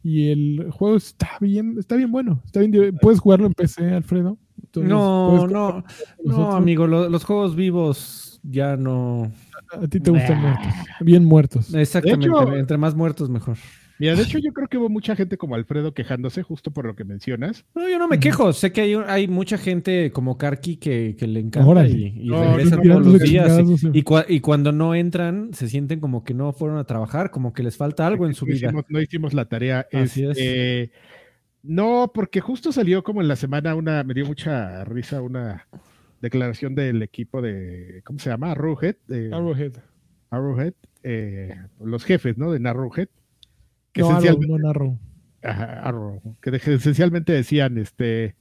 Y 0.08 0.30
el 0.30 0.70
juego 0.70 0.98
está 0.98 1.32
bien, 1.42 1.78
está 1.80 1.96
bien 1.96 2.12
bueno. 2.12 2.40
Está 2.46 2.60
bien, 2.60 2.96
puedes 3.02 3.20
jugarlo 3.20 3.48
en 3.48 3.54
PC, 3.56 3.92
Alfredo. 3.92 4.38
Entonces, 4.64 4.88
No, 4.88 5.48
no, 5.48 5.84
no, 6.24 6.52
amigo, 6.56 6.86
lo- 6.86 7.10
los 7.10 7.24
juegos 7.24 7.56
vivos 7.56 8.40
ya 8.44 8.78
no. 8.78 9.32
A 9.72 9.88
ti 9.88 10.00
te 10.00 10.12
gustan 10.12 10.40
muertos. 10.42 10.68
Bien 11.00 11.26
muertos. 11.26 11.74
Exactamente, 11.74 12.28
hecho- 12.28 12.56
entre 12.56 12.78
más 12.78 12.94
muertos 12.94 13.32
mejor. 13.32 13.58
Mira, 13.98 14.16
de 14.16 14.24
hecho 14.24 14.40
yo 14.40 14.52
creo 14.52 14.68
que 14.68 14.78
hubo 14.78 14.90
mucha 14.90 15.16
gente 15.16 15.38
como 15.38 15.56
Alfredo 15.56 15.94
quejándose 15.94 16.44
justo 16.44 16.72
por 16.72 16.86
lo 16.86 16.96
que 16.96 17.06
mencionas. 17.06 17.66
No, 17.74 17.88
yo 17.88 17.98
no 17.98 18.08
me 18.10 18.20
quejo. 18.20 18.52
Sé 18.52 18.72
que 18.74 18.82
hay, 18.82 18.94
hay 19.08 19.28
mucha 19.30 19.58
gente 19.58 20.12
como 20.12 20.38
Karki 20.38 20.78
que, 20.78 21.16
que 21.18 21.28
le 21.28 21.40
encanta 21.40 21.70
Órale. 21.70 21.90
y, 21.92 22.22
y 22.24 22.28
No, 22.28 22.44
regresan 22.58 22.80
no, 22.84 23.00
todos 23.00 23.14
los 23.14 23.22
días. 23.22 23.60
Y, 23.60 23.78
sí. 23.78 23.90
y 23.94 24.04
cua- 24.04 24.26
y 24.28 24.42
cuando 24.42 24.72
no 24.74 24.96
entran, 24.96 25.54
se 25.54 25.70
sienten 25.70 26.02
como 26.02 26.24
que 26.26 26.34
no 26.34 26.52
fueron 26.52 26.78
a 26.78 26.84
trabajar, 26.84 27.32
como 27.32 27.54
que 27.54 27.64
les 27.64 27.78
falta 27.78 28.06
algo 28.06 28.26
en 28.26 28.34
su 28.34 28.46
vida. 28.46 28.68
Hicimos, 28.68 28.84
no 28.90 29.00
hicimos 29.02 29.34
la 29.34 29.46
tarea. 29.46 29.88
Así 29.94 30.24
es. 30.26 30.38
Este, 30.38 30.92
No, 31.64 32.12
porque 32.14 32.42
justo 32.42 32.72
salió 32.74 33.02
como 33.04 33.22
en 33.22 33.28
la 33.30 33.36
semana 33.38 33.76
una, 33.76 34.04
me 34.04 34.14
dio 34.14 34.26
mucha 34.26 34.84
risa 34.84 35.22
una 35.22 35.68
declaración 36.22 36.76
del 36.76 37.02
equipo 37.02 37.42
de, 37.42 38.02
¿cómo 38.04 38.20
se 38.20 38.30
llama? 38.30 38.52
Arrowhead. 38.52 38.96
Arrowhead. 39.32 39.74
Arrowhead, 40.32 40.74
eh, 41.04 41.56
los 41.84 42.04
jefes, 42.04 42.38
¿no? 42.38 42.52
De 42.52 42.68
Arrowhead. 42.70 43.08
Que 43.96 44.02
No, 44.02 44.08
Arrow, 44.10 44.20
esencialmente, 44.20 44.52
no 44.52 44.68
Narrow. 44.68 45.00
Ajá, 45.42 45.66
Arrow, 45.88 46.22
que 46.42 46.52
de- 46.52 46.58
esencialmente 46.58 47.32
decían, 47.32 47.78
este, 47.78 48.36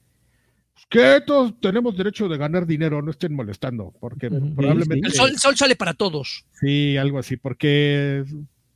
que 0.88 1.22
todos 1.24 1.54
tenemos 1.60 1.96
derecho 1.96 2.28
de 2.28 2.36
ganar 2.36 2.66
dinero, 2.66 3.00
no 3.02 3.10
estén 3.12 3.34
molestando, 3.34 3.94
porque 4.00 4.28
probablemente... 4.30 5.06
El 5.06 5.12
sol, 5.12 5.30
el 5.30 5.38
sol 5.38 5.54
sale 5.56 5.76
para 5.76 5.94
todos. 5.94 6.44
Sí, 6.60 6.96
algo 6.96 7.18
así, 7.20 7.36
porque 7.36 8.24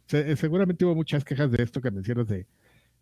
se- 0.07 0.37
seguramente 0.37 0.85
hubo 0.85 0.95
muchas 0.95 1.25
quejas 1.25 1.51
de 1.51 1.65
esto 1.65 1.81
que 1.81 1.91
mencionas 1.91 2.29
de, 2.29 2.47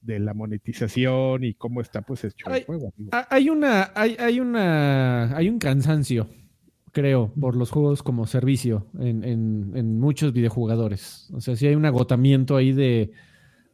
de 0.01 0.19
la 0.21 0.33
monetización 0.33 1.45
y 1.45 1.53
cómo 1.53 1.83
está 1.83 2.01
pues 2.01 2.25
hecho 2.25 2.49
el 2.51 2.65
juego. 2.65 2.95
amigo. 2.97 3.11
Hay 3.29 3.51
una, 3.51 3.93
hay, 3.95 4.17
hay 4.19 4.41
una, 4.41 5.37
hay 5.37 5.51
un 5.51 5.59
cansancio, 5.59 6.31
creo, 6.93 7.31
por 7.39 7.57
los 7.57 7.71
juegos 7.71 8.03
como 8.03 8.27
servicio 8.27 8.87
en, 8.99 9.23
en- 9.23 9.73
en 9.75 10.01
muchos 10.01 10.33
videojugadores. 10.33 11.29
O 11.35 11.43
sea, 11.43 11.57
sí 11.57 11.67
hay 11.67 11.75
un 11.75 11.85
agotamiento 11.85 12.57
ahí 12.57 12.73
de, 12.73 13.11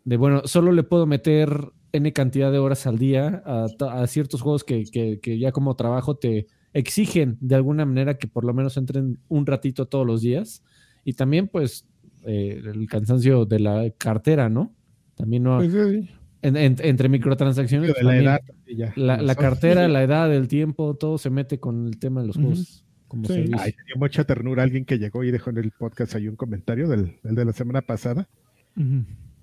de, 0.05 0.17
bueno, 0.17 0.43
solo 0.45 0.73
le 0.73 0.83
puedo 0.83 1.07
meter 1.07 1.71
N 1.93 2.13
cantidad 2.13 2.51
de 2.51 2.59
horas 2.59 2.87
al 2.87 2.99
día 2.99 3.43
a, 3.45 4.07
ciertos 4.07 4.41
juegos 4.43 4.65
que, 4.65 4.85
que- 4.91 5.21
que 5.21 5.39
ya 5.39 5.53
como 5.53 5.77
trabajo 5.77 6.17
te 6.17 6.47
exigen 6.73 7.37
de 7.41 7.55
alguna 7.55 7.85
manera 7.85 8.17
que 8.17 8.27
por 8.29 8.45
lo 8.45 8.55
menos 8.55 8.77
entren 8.77 9.19
un 9.29 9.45
ratito 9.47 9.87
todos 9.87 10.07
los 10.07 10.23
días. 10.23 10.63
Y 11.05 11.13
también, 11.15 11.49
pues, 11.49 11.87
eh, 12.25 12.63
el 12.65 12.87
cansancio 12.89 13.45
de 13.45 13.59
la 13.61 13.91
cartera, 13.99 14.49
¿no? 14.49 14.73
También 15.17 15.43
no, 15.43 15.59
Pues, 15.59 15.73
sí, 15.73 16.09
en- 16.43 16.57
en- 16.57 16.77
entre 16.81 17.09
microtransacciones. 17.09 17.95
de 17.95 18.03
la 18.03 18.17
edad. 18.17 18.41
ya. 18.67 18.93
la, 18.97 19.35
cartera, 19.35 19.87
la 19.89 20.03
edad, 20.03 20.33
el 20.35 20.49
tiempo, 20.49 20.95
todo 20.95 21.19
se 21.19 21.29
mete 21.31 21.61
con 21.61 21.87
el 21.87 21.99
tema 21.99 22.23
de 22.23 22.29
los 22.29 22.37
juegos 22.37 22.85
como 23.07 23.27
Sí. 23.27 23.45
Ay, 23.59 23.73
tenía 23.73 23.95
mucha 23.99 24.25
ternura 24.25 24.63
alguien 24.63 24.87
que 24.87 24.99
llegó 24.99 25.23
y 25.25 25.31
dejó 25.31 25.51
en 25.51 25.59
el 25.59 25.71
podcast 25.73 26.15
ahí 26.15 26.27
un 26.29 26.37
comentario 26.37 26.89
del, 26.89 27.17
del 27.23 27.35
de 27.35 27.45
la 27.45 27.53
semana 27.53 27.83
pasada. 27.83 28.27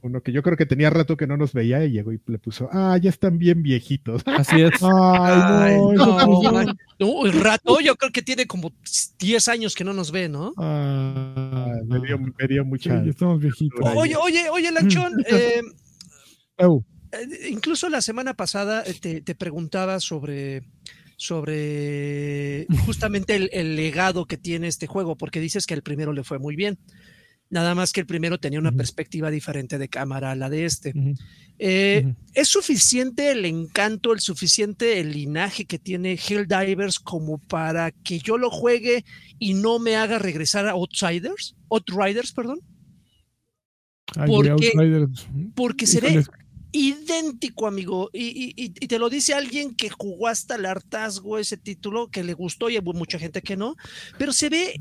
Uno 0.02 0.22
que 0.22 0.32
yo 0.32 0.44
creo 0.44 0.56
que 0.58 0.66
tenía 0.66 0.90
rato 0.90 1.18
que 1.18 1.28
no 1.28 1.36
nos 1.38 1.54
veía 1.54 1.84
y 1.86 1.92
llegó 1.92 2.14
y 2.14 2.22
le 2.28 2.40
puso, 2.40 2.70
ah, 2.72 2.98
ya 3.02 3.10
están 3.10 3.38
bien 3.38 3.62
viejitos. 3.64 4.24
Así 4.26 4.62
es. 4.62 4.72
Ay, 4.82 5.78
no, 5.96 6.20
Ay, 6.20 6.66
no, 7.00 7.26
el 7.26 7.40
rato, 7.40 7.80
yo 7.82 7.96
creo 7.96 8.12
que 8.12 8.22
tiene 8.22 8.46
como 8.48 8.72
10 9.20 9.48
años 9.48 9.76
que 9.76 9.84
no 9.84 9.94
nos 9.94 10.12
ve, 10.12 10.30
¿no? 10.30 10.54
Ah, 10.58 11.10
Ah, 11.60 11.84
me, 11.86 12.00
dio, 12.00 12.18
me 12.20 12.48
dio 12.48 12.66
mucha... 12.66 13.04
ya 13.04 13.10
estamos 13.10 13.40
viejitos. 13.40 13.80
Oye, 13.96 14.16
oye, 14.16 14.50
oye, 14.50 14.72
Lanchón, 14.72 15.14
eh, 15.28 15.62
eh, 16.58 17.50
incluso 17.50 17.90
la 17.90 18.02
semana 18.02 18.34
pasada 18.34 18.84
eh, 18.86 18.94
te, 19.00 19.22
te 19.22 19.36
preguntaba 19.36 20.00
sobre, 20.00 20.64
sobre 21.18 22.68
justamente 22.86 23.36
el, 23.36 23.50
el 23.54 23.76
legado 23.76 24.26
que 24.26 24.38
tiene 24.38 24.68
este 24.68 24.88
juego, 24.88 25.16
porque 25.18 25.40
dices 25.40 25.66
que 25.66 25.74
el 25.74 25.84
primero 25.84 26.14
le 26.14 26.24
fue 26.24 26.40
muy 26.40 26.56
bien. 26.56 26.78
Nada 27.52 27.74
más 27.74 27.92
que 27.92 28.02
el 28.02 28.06
primero 28.06 28.38
tenía 28.40 28.60
una 28.60 28.72
perspectiva 28.72 29.32
diferente 29.32 29.78
de 29.80 29.90
cámara 29.90 30.32
a 30.32 30.36
la 30.36 30.50
de 30.52 30.66
este. 30.66 30.94
Eh. 31.58 32.14
¿Es 32.36 32.48
suficiente 32.48 33.32
el 33.32 33.44
encanto, 33.44 34.14
el 34.14 34.20
suficiente 34.20 35.00
el 35.00 35.12
linaje 35.14 35.66
que 35.66 35.80
tiene 35.80 36.14
Helldivers 36.18 37.00
como 37.00 37.40
para 37.40 37.92
que 37.92 38.20
yo 38.20 38.38
lo 38.38 38.50
juegue 38.52 39.04
y 39.40 39.56
no 39.56 39.80
me 39.80 39.96
haga 39.96 40.20
regresar 40.20 40.68
a 40.68 40.72
Outsiders? 40.72 41.56
Outriders, 41.70 42.32
perdón. 42.34 42.60
Ay, 44.16 44.28
Porque- 44.30 44.52
Outriders. 44.52 45.28
Porque 45.56 45.88
se 45.88 46.02
ve 46.02 46.24
idéntico, 46.72 47.66
amigo. 47.68 48.10
Y, 48.14 48.28
y- 48.28 48.54
y- 48.66 48.74
y 48.80 48.88
te 48.88 49.00
lo 49.00 49.10
dice 49.10 49.34
alguien 49.34 49.74
que 49.76 49.90
jugó 49.90 50.28
hasta 50.28 50.56
el 50.56 50.66
hartazgo 50.68 51.40
ese 51.40 51.58
título, 51.58 52.10
que 52.10 52.24
le 52.24 52.34
gustó 52.34 52.70
y 52.70 52.78
hubo 52.78 52.94
mucha 52.94 53.18
gente 53.18 53.42
que 53.42 53.58
no, 53.58 53.76
pero 54.20 54.34
se 54.34 54.50
ve 54.50 54.80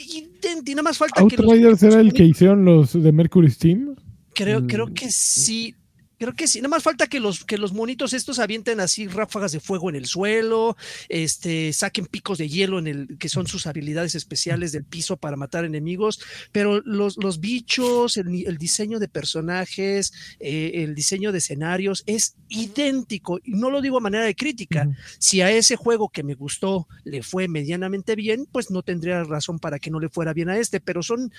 idéntico. 0.00 0.76
Nada 0.76 0.82
más 0.82 0.98
falta 0.98 1.22
que 1.26 1.36
los- 1.36 1.46
Outriders 1.46 1.82
era 1.82 2.00
el 2.00 2.12
que 2.12 2.24
hicieron 2.24 2.64
los 2.64 2.92
de 2.92 3.12
Mercury 3.12 3.50
Steam. 3.50 3.94
Creo, 4.34 4.60
Mm, 4.62 4.66
creo 4.66 4.86
que 4.94 5.10
sí. 5.10 5.74
Creo 6.20 6.34
que 6.34 6.46
sí. 6.46 6.60
Nada 6.60 6.68
más 6.68 6.82
falta 6.82 7.06
que 7.06 7.18
los, 7.18 7.46
que 7.46 7.56
los 7.56 7.72
monitos 7.72 8.12
estos 8.12 8.40
avienten 8.40 8.78
así 8.78 9.08
ráfagas 9.08 9.52
de 9.52 9.60
fuego 9.60 9.88
en 9.88 9.96
el 9.96 10.04
suelo, 10.04 10.76
este, 11.08 11.72
saquen 11.72 12.04
picos 12.04 12.36
de 12.36 12.46
hielo 12.46 12.78
en 12.78 12.88
el, 12.88 13.16
que 13.18 13.30
son 13.30 13.46
sus 13.46 13.66
habilidades 13.66 14.14
especiales 14.14 14.70
del 14.70 14.84
piso 14.84 15.16
para 15.16 15.36
matar 15.36 15.64
enemigos. 15.64 16.20
Pero 16.52 16.82
los, 16.82 17.16
los 17.16 17.40
bichos, 17.40 18.18
el, 18.18 18.58
diseño 18.58 18.98
de 18.98 19.08
personajes, 19.08 20.12
eh, 20.40 20.72
el 20.84 20.94
diseño 20.94 21.32
de 21.32 21.38
escenarios 21.38 22.02
es 22.04 22.36
idéntico. 22.50 23.38
Y 23.42 23.52
no 23.52 23.70
lo 23.70 23.80
digo 23.80 23.96
a 23.96 24.00
manera 24.00 24.24
de 24.24 24.34
crítica. 24.34 24.90
Si 25.18 25.40
a 25.40 25.50
ese 25.50 25.76
juego 25.76 26.10
que 26.10 26.22
me 26.22 26.34
gustó 26.34 26.86
le 27.02 27.22
fue 27.22 27.48
medianamente 27.48 28.14
bien, 28.14 28.46
pues 28.52 28.70
no 28.70 28.82
tendría 28.82 29.24
razón 29.24 29.58
para 29.58 29.78
que 29.78 29.90
no 29.90 29.98
le 29.98 30.10
fuera 30.10 30.34
bien 30.34 30.50
a 30.50 30.58
este, 30.58 30.80
pero 30.80 31.02
son 31.02 31.32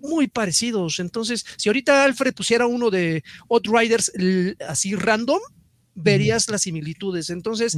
muy 0.00 0.28
parecidos. 0.28 0.98
Entonces, 1.00 1.44
si 1.56 1.68
ahorita 1.68 2.04
Alfred 2.04 2.34
pusiera 2.34 2.66
uno 2.66 2.90
de 2.90 3.22
Outriders 3.50 4.12
así 4.68 4.94
random, 4.94 5.40
verías 5.94 6.48
las 6.48 6.62
similitudes. 6.62 7.30
Entonces, 7.30 7.76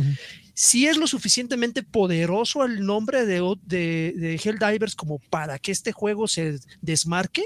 si 0.54 0.86
es 0.86 0.96
lo 0.96 1.06
suficientemente 1.06 1.82
poderoso 1.82 2.64
el 2.64 2.84
nombre 2.86 3.26
de, 3.26 3.40
de, 3.66 4.14
de 4.16 4.34
Helldivers 4.42 4.94
como 4.94 5.18
para 5.30 5.58
que 5.58 5.72
este 5.72 5.92
juego 5.92 6.28
se 6.28 6.58
desmarque, 6.80 7.44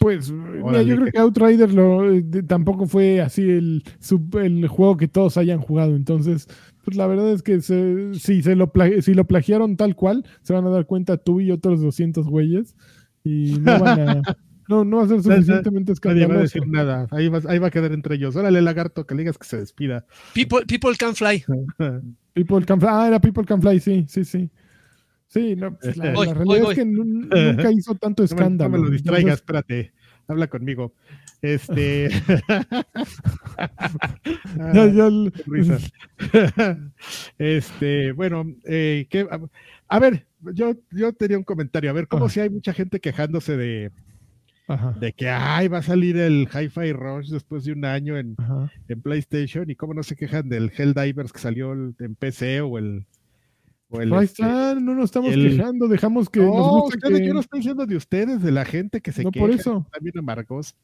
Pues, 0.00 0.30
mira, 0.30 0.64
Órale, 0.64 0.86
yo 0.86 0.96
creo 0.96 1.12
que- 1.12 1.18
Outriders 1.18 1.72
lo, 1.74 2.08
eh, 2.12 2.22
de- 2.24 2.44
tampoco 2.44 2.86
fue 2.86 3.20
así 3.20 3.42
el, 3.42 3.82
sub- 4.00 4.36
el 4.38 4.66
juego 4.68 4.96
que 4.96 5.08
todos 5.08 5.36
hayan 5.36 5.60
jugado. 5.60 5.96
Entonces, 5.96 6.46
pues 6.84 6.96
la 6.96 7.06
verdad 7.08 7.32
es 7.32 7.42
que 7.42 7.60
se- 7.60 8.14
si, 8.14 8.42
se 8.42 8.54
lo 8.54 8.70
si 9.02 9.14
lo 9.14 9.24
plagiaron 9.26 9.76
tal 9.76 9.96
cual, 9.96 10.24
se 10.42 10.52
van 10.52 10.64
a 10.66 10.70
dar 10.70 10.86
cuenta 10.86 11.16
tú 11.16 11.40
y 11.40 11.50
otros 11.50 11.80
200 11.80 12.26
güeyes. 12.28 12.76
Y 13.24 13.58
no 13.60 13.78
van 13.78 14.08
a. 14.08 14.22
No, 14.68 14.84
no 14.84 14.98
va 14.98 15.04
a 15.04 15.08
ser 15.08 15.22
suficientemente 15.22 15.92
Nadie 16.04 16.26
va 16.26 16.34
a 16.34 16.42
escandaloso. 16.42 16.42
decir 16.42 16.66
nada. 16.68 17.06
Ahí 17.10 17.28
va, 17.28 17.40
ahí 17.48 17.58
va 17.58 17.68
a 17.68 17.70
quedar 17.70 17.92
entre 17.92 18.16
ellos. 18.16 18.36
Órale, 18.36 18.60
lagarto, 18.60 19.06
que 19.06 19.14
le 19.14 19.22
digas 19.22 19.38
que 19.38 19.46
se 19.46 19.56
despida. 19.58 20.04
people, 20.34 20.66
people 20.66 20.94
can 20.98 21.14
fly. 21.14 21.44
People 22.34 22.64
Can 22.64 22.78
Fly. 22.78 22.88
Ah, 22.92 23.08
era 23.08 23.18
People 23.20 23.44
Can 23.44 23.60
Fly, 23.60 23.80
sí, 23.80 24.04
sí, 24.08 24.24
sí. 24.24 24.48
Sí, 25.26 25.56
no, 25.56 25.76
pues, 25.76 25.96
la, 25.96 26.12
Voy, 26.12 26.26
la 26.28 26.34
voy, 26.34 26.44
realidad 26.44 26.64
voy. 26.66 26.72
es 26.72 26.78
que 26.78 26.84
nu- 26.84 27.04
nunca 27.04 27.72
hizo 27.72 27.94
tanto 27.96 28.22
No 28.22 28.28
me, 28.28 28.28
no 28.28 28.36
escándalo. 28.36 28.70
me 28.70 28.78
lo 28.78 28.90
distraigas, 28.90 29.40
Entonces, 29.40 29.40
espérate. 29.40 29.92
Habla 30.28 30.46
conmigo. 30.46 30.94
Este. 31.42 32.08
ya- 34.56 34.86
ya 34.86 35.06
el- 35.08 35.32
Qué 35.34 35.42
risa. 35.46 35.78
este, 37.38 38.12
bueno, 38.12 38.54
eh, 38.66 39.08
¿qué- 39.10 39.26
a, 39.30 39.40
a 39.88 39.98
ver, 39.98 40.27
yo, 40.54 40.74
yo 40.92 41.12
tenía 41.12 41.38
un 41.38 41.44
comentario. 41.44 41.90
A 41.90 41.92
ver, 41.92 42.08
como 42.08 42.28
si 42.28 42.40
hay 42.40 42.50
mucha 42.50 42.72
gente 42.72 43.00
quejándose 43.00 43.56
de, 43.56 43.90
Ajá, 44.66 44.92
de 45.00 45.12
que 45.12 45.28
ay, 45.28 45.68
va 45.68 45.78
a 45.78 45.82
salir 45.82 46.16
el 46.16 46.48
Hi-Fi 46.52 46.92
Rush 46.92 47.30
después 47.30 47.64
de 47.64 47.72
un 47.72 47.84
año 47.84 48.16
en, 48.18 48.36
en 48.88 49.00
PlayStation 49.02 49.68
y 49.70 49.74
cómo 49.76 49.94
no 49.94 50.02
se 50.02 50.14
quejan 50.16 50.48
del 50.48 50.70
Helldivers 50.76 51.32
que 51.32 51.38
salió 51.38 51.72
en 51.72 52.14
PC 52.18 52.60
o 52.60 52.78
el. 52.78 53.06
O 53.90 54.02
el 54.02 54.12
Ahí 54.12 54.26
este- 54.26 54.42
está, 54.42 54.74
no 54.74 54.94
nos 54.94 55.06
estamos 55.06 55.32
el- 55.32 55.56
quejando, 55.56 55.88
dejamos 55.88 56.28
que 56.28 56.40
nos 56.40 56.48
No, 56.54 56.80
gusta 56.82 56.98
ustedes, 56.98 57.20
que- 57.20 57.26
yo 57.26 57.32
no 57.32 57.40
estoy 57.40 57.60
diciendo 57.60 57.86
de 57.86 57.96
ustedes, 57.96 58.42
de 58.42 58.52
la 58.52 58.66
gente 58.66 59.00
que 59.00 59.12
se 59.12 59.22
No, 59.24 59.30
queja. 59.30 59.46
por 59.46 59.54
eso. 59.54 59.86
También 59.90 60.18
amargos. 60.18 60.76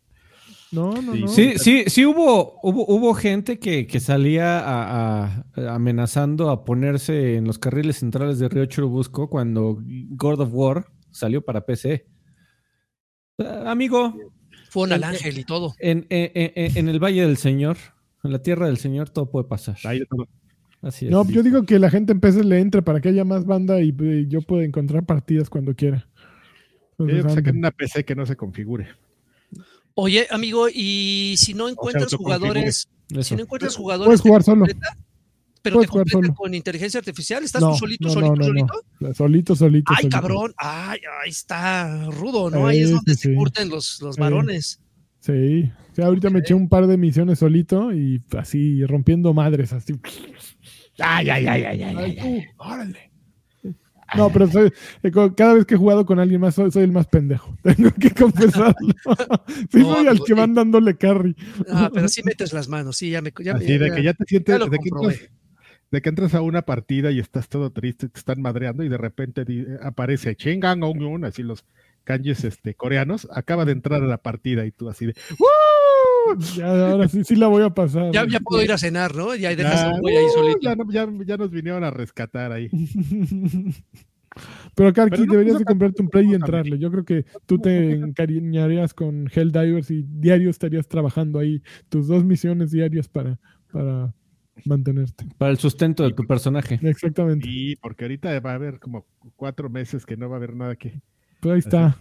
No, 0.75 1.01
no, 1.01 1.12
Sí. 1.14 1.20
no. 1.20 1.29
Sí, 1.29 1.53
sí, 1.59 1.85
sí 1.87 2.05
hubo, 2.07 2.59
hubo, 2.62 2.85
hubo 2.89 3.14
gente 3.14 3.59
que, 3.59 3.87
que 3.87 4.01
salía 4.01 4.59
a- 4.59 5.45
a- 5.57 5.75
amenazando 5.75 6.51
a 6.51 6.64
ponerse 6.64 7.37
en 7.37 7.45
los 7.47 7.59
carriles 7.59 7.97
centrales 8.01 8.39
de 8.39 8.49
Río 8.49 8.66
Churubusco 8.66 9.31
cuando 9.31 9.79
God 10.11 10.41
of 10.41 10.51
War 10.53 10.87
salió 11.11 11.45
para 11.45 11.64
PC. 11.64 12.07
Ah, 13.39 13.70
amigo, 13.70 14.14
al 14.75 15.03
Eh, 15.03 15.05
ángel 15.07 15.39
y 15.39 15.45
todo. 15.45 15.75
en, 15.79 16.07
en- 16.11 16.31
en- 16.35 16.77
en 16.79 16.89
el 16.89 16.99
Valle 17.03 17.22
del 17.22 17.37
Señor, 17.37 17.77
en 18.22 18.33
la 18.33 18.41
tierra 18.43 18.66
del 18.66 18.79
Señor, 18.79 19.11
todo 19.11 19.31
puede 19.31 19.47
pasar. 19.47 19.77
Así 20.83 21.07
es. 21.07 21.11
No, 21.11 21.27
yo 21.29 21.43
digo 21.43 21.62
que 21.64 21.79
la 21.79 21.89
gente 21.91 22.12
en 22.12 22.20
PC 22.20 22.45
le 22.45 22.61
entre 22.61 22.83
para 22.83 23.01
que 23.01 23.09
haya 23.09 23.25
más 23.25 23.47
banda 23.47 23.81
y, 23.81 23.95
y 23.99 24.27
yo 24.29 24.43
pueda 24.43 24.64
encontrar 24.64 25.05
partidas 25.07 25.49
cuando 25.49 25.75
quiera. 25.75 26.09
Yo 26.99 27.07
Entonces, 27.07 27.16
digo 27.16 27.29
que 27.29 27.35
saquen 27.35 27.49
anden. 27.49 27.59
una 27.59 27.70
PC 27.70 28.05
que 28.05 28.14
no 28.14 28.27
se 28.27 28.37
configure. 28.37 28.89
Oye, 29.95 30.27
amigo, 30.31 30.69
y 30.73 31.35
si 31.39 31.55
no 31.55 31.69
encuentras 31.69 32.13
jugadores, 32.15 32.89
si 33.23 33.37
no 33.37 33.43
encuentras 33.43 33.77
jugadores, 33.77 34.07
Puedes 34.07 34.23
¿te 34.23 34.29
jugar 34.29 34.43
solo. 34.43 34.67
completa? 34.67 34.97
pero 35.63 35.81
te 35.81 35.87
jugar 35.87 36.09
solo. 36.11 36.35
con 36.35 36.53
inteligencia 36.53 36.99
artificial, 36.99 37.43
¿estás 37.43 37.63
No, 37.63 37.71
tú 37.71 37.79
solito, 37.79 38.09
no, 38.09 38.13
solito, 38.13 38.35
no, 38.35 38.45
solito? 38.45 39.15
Solito, 39.15 39.57
solito. 39.57 39.93
Ay, 39.93 40.03
solito. 40.03 40.21
cabrón, 40.21 40.55
ay, 40.59 40.99
ahí 41.23 41.31
está 41.31 42.05
rudo, 42.11 42.51
¿no? 42.51 42.67
Ahí 42.67 42.81
es 42.81 42.91
donde 42.91 43.15
sí, 43.15 43.29
se 43.31 43.35
curten 43.35 43.71
los, 43.71 44.01
los 44.03 44.17
varones. 44.19 44.81
Sí. 45.21 45.71
Sí, 45.97 46.03
ahorita 46.03 46.29
me 46.29 46.41
eché 46.41 46.53
un 46.53 46.69
par 46.69 46.87
de 46.87 46.99
misiones 46.99 47.39
solito 47.39 47.95
y 47.95 48.21
así 48.37 48.85
rompiendo 48.85 49.33
madres, 49.33 49.73
así. 49.73 49.95
Ay, 50.99 51.31
ay, 51.31 51.47
ay, 51.47 51.65
ay, 51.65 51.83
ay. 51.83 51.97
Ay, 51.97 52.17
tú, 52.17 52.63
órale. 52.63 53.11
No, 54.17 54.31
pero 54.33 54.47
soy- 54.49 54.73
eh, 55.03 55.11
cada 55.37 55.55
vez 55.55 55.65
que 55.67 55.75
he 55.75 55.79
jugado 55.79 56.05
con 56.07 56.19
alguien 56.19 56.41
más, 56.41 56.55
soy, 56.55 56.71
soy 56.71 56.85
el 56.85 56.93
más 56.93 57.07
pendejo. 57.07 57.57
Tengo 57.62 57.91
que 57.93 58.11
confesarlo. 58.11 58.75
sí, 59.71 59.79
No, 59.81 59.95
soy 59.95 60.07
al 60.07 60.21
que 60.23 60.35
van 60.35 60.55
dándole 60.55 60.97
carry. 60.97 61.37
Ah, 61.71 61.91
pero 61.93 62.09
sí 62.09 62.23
metes 62.25 62.53
las 62.53 62.69
manos, 62.69 62.97
sí, 62.97 63.11
ya 63.11 63.21
me. 63.23 63.33
Ya, 63.43 63.55
Así 63.55 63.79
de 63.79 63.89
ya- 63.89 63.95
que 63.95 64.03
ya 64.03 64.15
te 64.15 64.25
sientes, 64.27 64.55
ya 64.55 64.59
lo 64.59 64.67
de 64.67 64.79
que, 64.79 64.89
entras, 64.89 65.21
de 65.91 66.03
que 66.03 66.09
entras 66.09 66.35
a 66.35 66.41
una 66.41 66.62
partida 66.62 67.11
y 67.11 67.21
estás 67.21 67.49
todo 67.49 67.71
triste, 67.71 68.09
te 68.09 68.19
están 68.19 68.41
madreando 68.43 68.83
y 68.85 68.89
de 68.89 68.99
repente 68.99 69.45
di- 69.45 69.67
aparece 69.83 70.37
Un, 71.07 71.25
así 71.25 71.43
los 71.43 71.65
kanjis 72.05 72.45
este, 72.45 72.75
coreanos, 72.75 73.27
acaba 73.33 73.65
de 73.65 73.73
entrar 73.73 74.03
a 74.03 74.07
la 74.07 74.19
partida 74.19 74.67
y 74.67 74.71
tú 74.71 74.89
así 74.91 75.07
de 75.07 75.15
¡Woo! 75.39 75.47
Ya, 76.57 76.91
ahora 76.91 77.09
sí, 77.09 77.22
sí 77.25 77.37
la 77.37 77.47
voy 77.49 77.62
a 77.62 77.70
pasar. 77.70 78.12
ya, 78.12 78.27
ya 78.29 78.41
puedo 78.41 78.62
ir 78.62 78.72
a 78.72 78.79
cenar, 78.79 79.14
¿no? 79.14 79.35
Ya 79.35 79.55
dejas 79.55 79.81
Ya, 79.81 79.91
al 79.91 80.01
güey 80.01 80.16
ahí 80.16 80.25
solito. 80.35 80.59
ya, 80.62 80.75
no- 80.77 80.91
ya- 80.91 81.25
ya 81.27 81.37
nos 81.37 81.51
vinieron 81.51 81.85
a 81.85 81.91
rescatar 81.91 82.53
ahí. 82.53 82.68
Pero 84.75 84.93
Karki, 84.93 85.27
no 85.27 85.33
deberías 85.33 85.59
de 85.61 85.64
comprarte 85.64 86.03
un 86.03 86.09
play 86.09 86.29
y 86.31 86.35
entrarle. 86.35 86.79
Yo 86.79 86.91
creo 86.91 87.05
que 87.05 87.25
tú 87.47 87.59
te 87.59 87.93
encariñarías 87.93 88.93
con 88.93 89.31
Helldivers 89.33 89.91
y 89.93 90.03
diario 90.09 90.51
estarías 90.51 90.89
trabajando 90.89 91.39
ahí 91.39 91.62
tus 91.89 92.09
dos 92.09 92.25
misiones 92.25 92.72
diarias 92.72 93.07
para, 93.07 93.39
para 93.72 94.12
mantenerte. 94.64 95.27
Para 95.39 95.53
el 95.53 95.59
sustento 95.59 96.03
de 96.03 96.12
tu 96.14 96.25
personaje. 96.27 96.81
Exactamente. 96.83 97.49
Sí, 97.49 97.77
porque 97.81 98.07
ahorita 98.07 98.41
va 98.41 98.51
a 98.51 98.55
haber 98.55 98.81
como 98.81 99.07
cuatro 99.37 99.70
meses 99.70 100.05
que 100.05 100.16
no 100.16 100.29
va 100.29 100.35
a 100.35 100.39
haber 100.39 100.57
nada 100.57 100.75
que 100.75 101.01
Pues 101.41 101.53
ahí 101.53 101.59
está. 101.61 101.97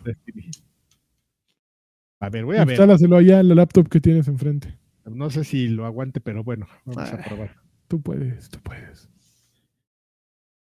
A 2.23 2.29
ver, 2.29 2.45
voy 2.45 2.55
a 2.55 2.63
ver. 2.63 2.69
Instálaselo 2.75 3.17
allá 3.17 3.41
en 3.41 3.49
la 3.49 3.55
laptop 3.55 3.89
que 3.89 3.99
tienes 3.99 4.27
enfrente. 4.29 4.77
No 5.05 5.29
sé 5.29 5.43
si 5.43 5.67
lo 5.67 5.85
aguante, 5.85 6.21
pero 6.21 6.41
bueno, 6.43 6.67
vamos 6.85 7.11
a 7.11 7.15
Ah. 7.15 7.23
probar. 7.27 7.55
Tú 7.89 8.01
puedes, 8.01 8.49
tú 8.49 8.59
puedes. 8.63 9.09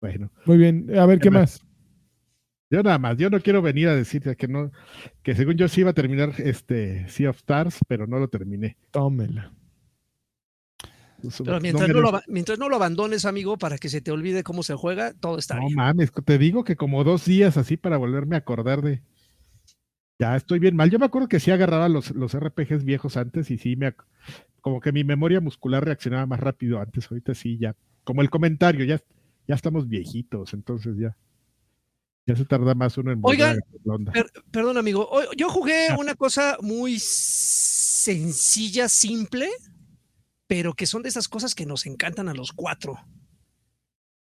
Bueno, 0.01 0.31
Muy 0.45 0.57
bien. 0.57 0.87
A 0.97 1.05
ver, 1.05 1.19
¿qué 1.19 1.29
más? 1.29 1.61
yo 2.71 2.81
nada 2.81 2.97
más, 2.97 3.17
yo 3.17 3.29
no 3.29 3.39
quiero 3.41 3.61
venir 3.61 3.89
a 3.89 3.95
decirte 3.95 4.35
que 4.35 4.47
no, 4.47 4.71
que 5.21 5.35
según 5.35 5.55
yo 5.55 5.67
sí 5.67 5.81
iba 5.81 5.91
a 5.91 5.93
terminar 5.93 6.33
este 6.39 7.07
Sea 7.09 7.29
of 7.29 7.37
Stars, 7.37 7.77
pero 7.87 8.07
no 8.07 8.17
lo 8.17 8.27
terminé. 8.27 8.77
Tómela. 8.89 9.53
Pero 11.43 11.59
mientras 11.61 11.87
no, 11.89 12.01
lo, 12.01 12.19
mientras 12.27 12.57
no 12.57 12.67
lo 12.69 12.77
abandones, 12.77 13.25
amigo, 13.25 13.57
para 13.59 13.77
que 13.77 13.89
se 13.89 14.01
te 14.01 14.09
olvide 14.09 14.41
cómo 14.43 14.63
se 14.63 14.73
juega, 14.73 15.13
todo 15.13 15.37
está 15.37 15.55
No 15.55 15.67
bien. 15.67 15.75
mames, 15.75 16.11
te 16.25 16.39
digo 16.39 16.63
que 16.63 16.75
como 16.75 17.03
dos 17.03 17.25
días 17.25 17.57
así 17.57 17.77
para 17.77 17.97
volverme 17.97 18.35
a 18.35 18.39
acordar 18.39 18.81
de. 18.81 19.03
Ya 20.21 20.35
estoy 20.35 20.59
bien 20.59 20.75
mal. 20.75 20.91
Yo 20.91 20.99
me 20.99 21.07
acuerdo 21.07 21.27
que 21.27 21.39
sí 21.39 21.49
agarraba 21.49 21.89
los, 21.89 22.11
los 22.11 22.35
RPGs 22.39 22.83
viejos 22.83 23.17
antes 23.17 23.49
y 23.49 23.57
sí 23.57 23.75
me. 23.75 23.95
Como 24.61 24.79
que 24.79 24.91
mi 24.91 25.03
memoria 25.03 25.41
muscular 25.41 25.83
reaccionaba 25.83 26.27
más 26.27 26.39
rápido 26.39 26.79
antes. 26.79 27.09
Ahorita 27.09 27.33
sí, 27.33 27.57
ya. 27.57 27.75
Como 28.03 28.21
el 28.21 28.29
comentario, 28.29 28.85
ya, 28.85 29.01
ya 29.47 29.55
estamos 29.55 29.87
viejitos, 29.89 30.53
entonces 30.53 30.95
ya. 30.99 31.17
Ya 32.27 32.35
se 32.35 32.45
tarda 32.45 32.75
más 32.75 32.95
uno 32.99 33.11
en 33.11 33.19
Oigan, 33.23 33.57
a. 33.57 34.11
Per- 34.11 34.31
perdón, 34.51 34.77
amigo. 34.77 35.09
Yo 35.35 35.49
jugué 35.49 35.87
Ah. 35.89 35.97
una 35.99 36.13
cosa 36.13 36.55
muy 36.61 36.99
sencilla, 36.99 38.87
simple, 38.89 39.49
pero 40.45 40.75
que 40.75 40.85
son 40.85 41.01
de 41.01 41.09
esas 41.09 41.27
cosas 41.27 41.55
que 41.55 41.65
nos 41.65 41.87
encantan 41.87 42.29
a 42.29 42.35
los 42.35 42.51
cuatro. 42.51 42.99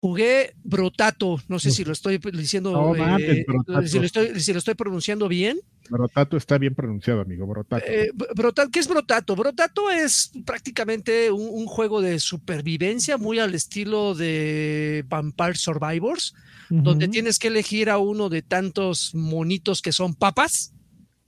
Jugué 0.01 0.53
Brotato, 0.63 1.41
no 1.49 1.59
sé 1.59 1.71
si 1.71 1.83
lo 1.83 1.91
estoy 1.91 2.19
diciendo, 2.31 2.71
No 2.71 2.95
eh, 2.95 3.45
si, 3.85 3.99
lo 3.99 4.05
estoy, 4.05 4.39
si 4.39 4.53
lo 4.53 4.59
estoy 4.59 4.73
pronunciando 4.75 5.27
bien. 5.27 5.59
Brotato 5.89 6.37
está 6.37 6.57
bien 6.57 6.73
pronunciado, 6.73 7.19
amigo. 7.19 7.45
Brotato. 7.45 7.83
Eh, 7.85 8.09
Brotato, 8.33 8.69
¿Qué 8.71 8.79
es 8.79 8.87
Brotato? 8.87 9.35
Brotato 9.35 9.91
es 9.91 10.31
prácticamente 10.45 11.31
un, 11.31 11.49
un 11.51 11.65
juego 11.65 11.99
de 12.01 12.19
supervivencia 12.21 13.17
muy 13.17 13.39
al 13.39 13.53
estilo 13.55 14.15
de 14.15 15.03
Vampire 15.09 15.55
Survivors, 15.55 16.33
donde 16.69 17.07
tienes 17.09 17.37
que 17.37 17.47
elegir 17.49 17.89
a 17.89 17.97
uno 17.97 18.29
de 18.29 18.41
tantos 18.41 19.13
monitos 19.15 19.81
que 19.81 19.91
son 19.91 20.13
papas. 20.15 20.71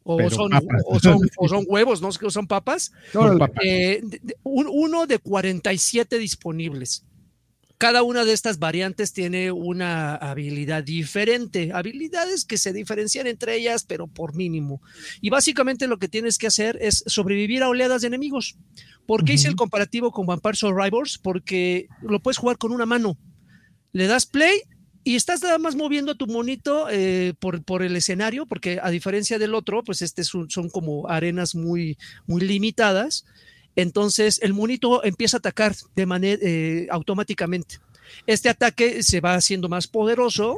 O 0.04 0.30
son, 0.30 0.50
papas. 0.50 0.82
o, 0.86 1.00
son, 1.00 1.18
o 1.38 1.48
son 1.50 1.66
huevos, 1.68 2.02
¿no? 2.02 2.10
Que 2.12 2.32
son 2.32 2.48
papas. 2.48 2.92
Son 3.12 3.38
papas. 3.38 3.64
Eh, 3.66 4.00
de- 4.02 4.20
de- 4.24 4.36
un- 4.44 4.68
uno 4.72 5.06
de 5.08 5.20
47 5.20 6.18
disponibles. 6.18 7.04
Cada 7.82 8.04
una 8.04 8.26
de 8.26 8.34
estas 8.34 8.60
variantes 8.60 9.12
tiene 9.12 9.52
una 9.52 10.14
habilidad 10.16 10.84
diferente, 10.84 11.72
habilidades 11.74 12.46
que 12.46 12.60
se 12.60 12.74
diferencian 12.74 13.26
entre 13.26 13.56
ellas, 13.56 13.86
pero 13.88 14.06
por 14.06 14.36
mínimo. 14.36 14.84
Y 15.20 15.32
básicamente 15.32 15.88
lo 15.88 15.98
que 15.98 16.08
tienes 16.08 16.38
que 16.38 16.46
hacer 16.46 16.78
es 16.80 17.04
sobrevivir 17.08 17.64
a 17.64 17.70
oleadas 17.70 18.02
de 18.02 18.08
enemigos. 18.10 18.56
¿Por 19.08 19.26
qué 19.26 19.34
hice 19.34 19.48
el 19.48 19.56
comparativo 19.56 20.12
con 20.12 20.28
Vampire 20.28 20.56
Survivors? 20.56 21.18
Porque 21.18 21.88
lo 22.04 22.20
puedes 22.20 22.38
jugar 22.38 22.60
con 22.60 22.72
una 22.72 22.86
mano. 22.86 23.18
Le 23.94 24.06
das 24.06 24.28
play 24.28 24.62
y 25.04 25.16
estás 25.16 25.42
nada 25.42 25.58
más 25.58 25.76
moviendo 25.76 26.14
tu 26.14 26.28
monito 26.28 26.86
eh, 26.92 27.34
por, 27.40 27.64
por 27.64 27.82
el 27.82 27.96
escenario, 27.96 28.46
porque 28.46 28.80
a 28.80 28.92
diferencia 28.92 29.40
del 29.40 29.56
otro, 29.56 29.84
pues 29.84 30.04
este 30.04 30.22
es 30.22 30.36
un- 30.36 30.52
son 30.52 30.70
como 30.70 31.10
arenas 31.10 31.56
muy, 31.56 31.98
muy 32.28 32.42
limitadas. 32.42 33.26
Entonces 33.76 34.40
el 34.42 34.54
monito 34.54 35.04
empieza 35.04 35.38
a 35.38 35.40
atacar 35.40 35.74
de 35.96 36.06
manera 36.06 36.40
eh, 36.44 36.88
automáticamente. 36.92 37.76
Este 38.28 38.50
ataque 38.50 39.04
se 39.04 39.22
va 39.22 39.36
haciendo 39.36 39.70
más 39.70 39.88
poderoso 39.88 40.58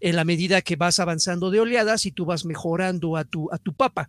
en 0.00 0.16
la 0.16 0.24
medida 0.24 0.62
que 0.62 0.76
vas 0.76 0.98
avanzando 0.98 1.50
de 1.50 1.60
oleadas 1.60 2.06
y 2.06 2.12
tú 2.12 2.24
vas 2.24 2.44
mejorando 2.44 3.16
a 3.16 3.24
tu, 3.24 3.52
a 3.52 3.58
tu 3.58 3.72
papa. 3.74 4.08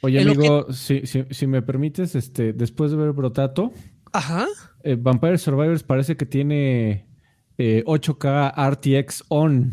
Oye, 0.00 0.20
amigo, 0.20 0.72
si, 0.72 1.06
si- 1.06 1.24
si 1.30 1.46
me 1.46 1.62
permites, 1.62 2.14
este, 2.14 2.52
después 2.52 2.90
de 2.90 2.96
ver 2.98 3.12
Brotato, 3.12 3.72
Ajá. 4.12 4.46
eh, 4.82 4.96
Vampire 4.98 5.38
Survivors 5.38 5.82
parece 5.82 6.16
que 6.16 6.26
tiene 6.26 7.06
eh, 7.58 7.82
8K 7.86 8.52
RTX 8.56 9.24
on 9.28 9.72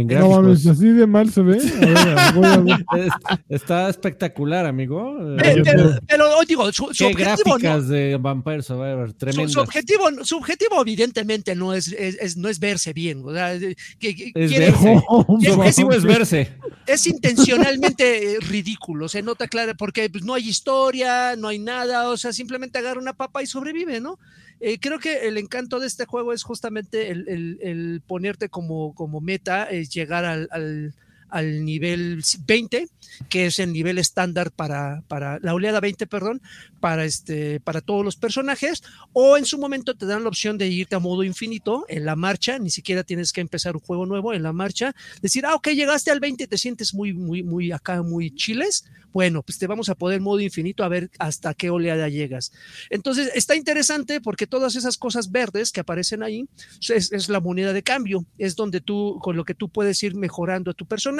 en 0.00 0.06
No 0.06 0.14
gráficos. 0.14 0.42
mames, 0.42 0.66
así 0.66 0.86
de 0.88 1.06
mal 1.06 1.30
se 1.32 1.42
ve. 1.42 1.58
A 1.58 2.04
ver, 2.04 2.34
voy 2.34 2.44
a 2.44 2.56
ver. 2.58 2.84
Es- 2.96 3.12
está 3.48 3.88
espectacular, 3.88 4.66
amigo. 4.66 5.16
Eh, 5.38 5.62
pero, 5.64 5.90
pero, 6.06 6.26
digo, 6.46 6.70
su, 6.72 6.88
su 6.92 7.04
Qué 7.04 7.04
objetivo, 7.06 7.50
¿no? 7.50 7.58
gráficas 7.58 7.88
de 7.88 8.16
Vampire 8.20 8.62
Survivors, 8.62 9.12
Su, 9.12 9.16
tremendas. 9.18 9.52
su 9.52 9.60
objetivo, 9.60 10.04
su 10.24 10.36
objetivo 10.36 10.80
evidentemente 10.82 11.54
no 11.54 11.72
es, 11.74 11.88
es- 11.88 12.18
es- 12.20 12.36
no 12.36 12.48
es 12.48 12.58
verse 12.58 12.92
bien. 12.92 13.22
o 13.24 13.32
sea, 13.32 13.58
que- 13.58 13.74
que 14.14 14.32
Es 14.34 14.50
quiere- 14.50 14.66
verse. 14.70 14.94
No, 14.94 15.26
Su 15.40 15.52
objetivo 15.52 15.92
es 15.92 16.02
verse. 16.04 16.52
es 16.86 17.06
intencionalmente 17.06 18.34
eh, 18.34 18.38
ridículo, 18.40 19.08
se 19.08 19.22
nota 19.22 19.48
claro, 19.48 19.72
porque 19.78 20.08
pues, 20.10 20.24
no 20.24 20.34
hay 20.34 20.48
historia, 20.48 21.36
no 21.36 21.48
hay 21.48 21.58
nada, 21.58 22.08
o 22.10 22.16
sea, 22.16 22.32
simplemente 22.32 22.78
agarra 22.78 23.00
una 23.00 23.12
papa 23.14 23.42
y 23.42 23.46
sobrevive, 23.46 24.00
¿no? 24.00 24.18
Eh, 24.60 24.78
creo 24.80 24.98
que 24.98 25.28
el 25.28 25.36
encanto 25.38 25.80
de 25.80 25.86
este 25.86 26.06
juego 26.06 26.32
es 26.32 26.42
justamente 26.42 27.10
el, 27.10 27.28
el- 27.28 27.58
el 27.62 28.02
ponerte 28.06 28.48
como, 28.48 28.94
como 28.94 29.20
meta, 29.20 29.64
es 29.64 29.90
llegar 29.90 30.24
al, 30.24 30.48
al- 30.50 30.94
al 31.28 31.64
nivel 31.64 32.22
20, 32.46 32.88
que 33.28 33.46
es 33.46 33.58
el 33.58 33.72
nivel 33.72 33.98
estándar 33.98 34.50
para, 34.52 35.02
para 35.08 35.38
la 35.40 35.54
oleada 35.54 35.80
20, 35.80 36.06
perdón, 36.06 36.42
para, 36.80 37.04
este, 37.04 37.60
para 37.60 37.80
todos 37.80 38.04
los 38.04 38.16
personajes, 38.16 38.82
o 39.12 39.36
en 39.36 39.44
su 39.44 39.58
momento 39.58 39.96
te 39.96 40.06
dan 40.06 40.22
la 40.22 40.28
opción 40.28 40.58
de 40.58 40.68
irte 40.68 40.96
a 40.96 41.00
modo 41.00 41.24
infinito 41.24 41.84
en 41.88 42.04
la 42.04 42.16
marcha, 42.16 42.58
ni 42.58 42.70
siquiera 42.70 43.04
tienes 43.04 43.32
que 43.32 43.40
empezar 43.40 43.76
un 43.76 43.82
juego 43.82 44.06
nuevo 44.06 44.34
en 44.34 44.42
la 44.42 44.52
marcha, 44.52 44.94
decir, 45.22 45.46
ah, 45.46 45.54
ok, 45.54 45.68
llegaste 45.68 46.10
al 46.10 46.20
20, 46.20 46.46
te 46.46 46.58
sientes 46.58 46.94
muy, 46.94 47.12
muy, 47.12 47.42
muy 47.42 47.72
acá, 47.72 48.02
muy 48.02 48.34
chiles, 48.34 48.84
bueno, 49.16 49.42
pues 49.42 49.56
te 49.58 49.66
vamos 49.66 49.88
a 49.88 49.94
poder 49.94 50.20
modo 50.20 50.40
infinito 50.40 50.84
a 50.84 50.88
ver 50.88 51.10
hasta 51.18 51.54
qué 51.54 51.70
oleada 51.70 52.10
llegas. 52.10 52.52
Entonces, 52.90 53.30
está 53.34 53.56
interesante 53.56 54.20
porque 54.20 54.46
todas 54.46 54.76
esas 54.76 54.98
cosas 54.98 55.32
verdes 55.32 55.72
que 55.72 55.80
aparecen 55.80 56.22
ahí 56.22 56.46
es, 56.90 57.10
es 57.12 57.28
la 57.30 57.40
moneda 57.40 57.72
de 57.72 57.82
cambio, 57.82 58.26
es 58.36 58.56
donde 58.56 58.82
tú, 58.82 59.18
con 59.22 59.34
lo 59.34 59.46
que 59.46 59.54
tú 59.54 59.70
puedes 59.70 60.02
ir 60.02 60.14
mejorando 60.16 60.70
a 60.70 60.74
tu 60.74 60.84
personaje, 60.84 61.15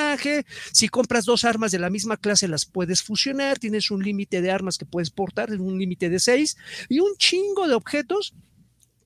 si 0.72 0.88
compras 0.88 1.24
dos 1.24 1.44
armas 1.44 1.72
de 1.72 1.78
la 1.78 1.90
misma 1.90 2.16
clase, 2.16 2.48
las 2.48 2.64
puedes 2.66 3.02
fusionar, 3.02 3.58
tienes 3.58 3.90
un 3.90 4.02
límite 4.02 4.40
de 4.40 4.50
armas 4.50 4.78
que 4.78 4.86
puedes 4.86 5.10
portar, 5.10 5.50
un 5.52 5.78
límite 5.78 6.08
de 6.08 6.18
seis, 6.18 6.56
y 6.88 7.00
un 7.00 7.16
chingo 7.16 7.66
de 7.68 7.74
objetos 7.74 8.34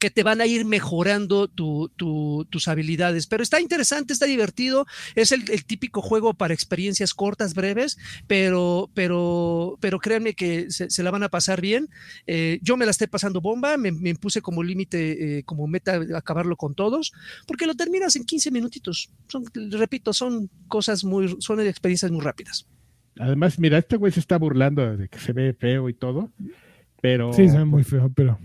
que 0.01 0.11
te 0.11 0.25
van 0.25 0.41
a 0.41 0.47
ir 0.47 0.65
mejorando 0.65 1.47
tu- 1.47 1.91
tu- 1.95 2.47
tus 2.51 2.67
habilidades. 2.67 3.27
Pero 3.29 3.43
está 3.45 3.61
interesante, 3.61 4.13
está 4.13 4.27
divertido. 4.27 4.87
Es 5.15 5.31
el, 5.31 5.45
típico 5.65 6.03
juego 6.03 6.35
para 6.35 6.55
experiencias 6.55 7.15
cortas, 7.15 7.55
breves, 7.55 7.99
pero, 8.27 8.91
pero, 8.95 9.77
pero 9.81 9.99
créanme 10.01 10.35
que 10.35 10.71
se, 10.71 10.91
se 10.91 11.03
la 11.03 11.11
van 11.13 11.23
a 11.23 11.29
pasar 11.29 11.61
bien. 11.61 11.89
Eh, 12.27 12.59
yo 12.63 12.77
me 12.77 12.87
la 12.87 12.91
estoy 12.91 13.07
pasando 13.07 13.41
bomba, 13.41 13.77
me, 13.77 13.93
me 13.93 14.15
puse 14.15 14.41
como 14.43 14.63
límite, 14.63 15.39
eh, 15.39 15.43
como 15.45 15.67
meta 15.69 16.01
acabarlo 16.17 16.57
con 16.57 16.75
todos, 16.75 17.13
porque 17.47 17.67
lo 17.67 17.75
terminas 17.75 18.17
en 18.17 18.25
15 18.25 18.51
minutitos. 18.51 19.11
Son, 19.29 19.45
repito, 19.71 20.13
son 20.15 20.49
cosas 20.67 21.05
muy, 21.05 21.37
son 21.41 21.61
experiencias 21.61 22.11
muy 22.11 22.23
rápidas. 22.23 22.67
Además, 23.19 23.59
mira, 23.59 23.77
este 23.77 23.97
güey 23.97 24.13
se 24.13 24.21
está 24.21 24.39
burlando 24.39 24.97
de 24.97 25.09
que 25.09 25.19
se 25.19 25.35
ve 25.35 25.53
feo 25.53 25.91
y 25.91 25.95
todo. 25.95 26.31
Pero, 27.01 27.33
Sí, 27.33 27.49
se 27.49 27.57
ve 27.57 27.65
muy 27.65 27.83
feo, 27.83 28.11
pero. 28.15 28.39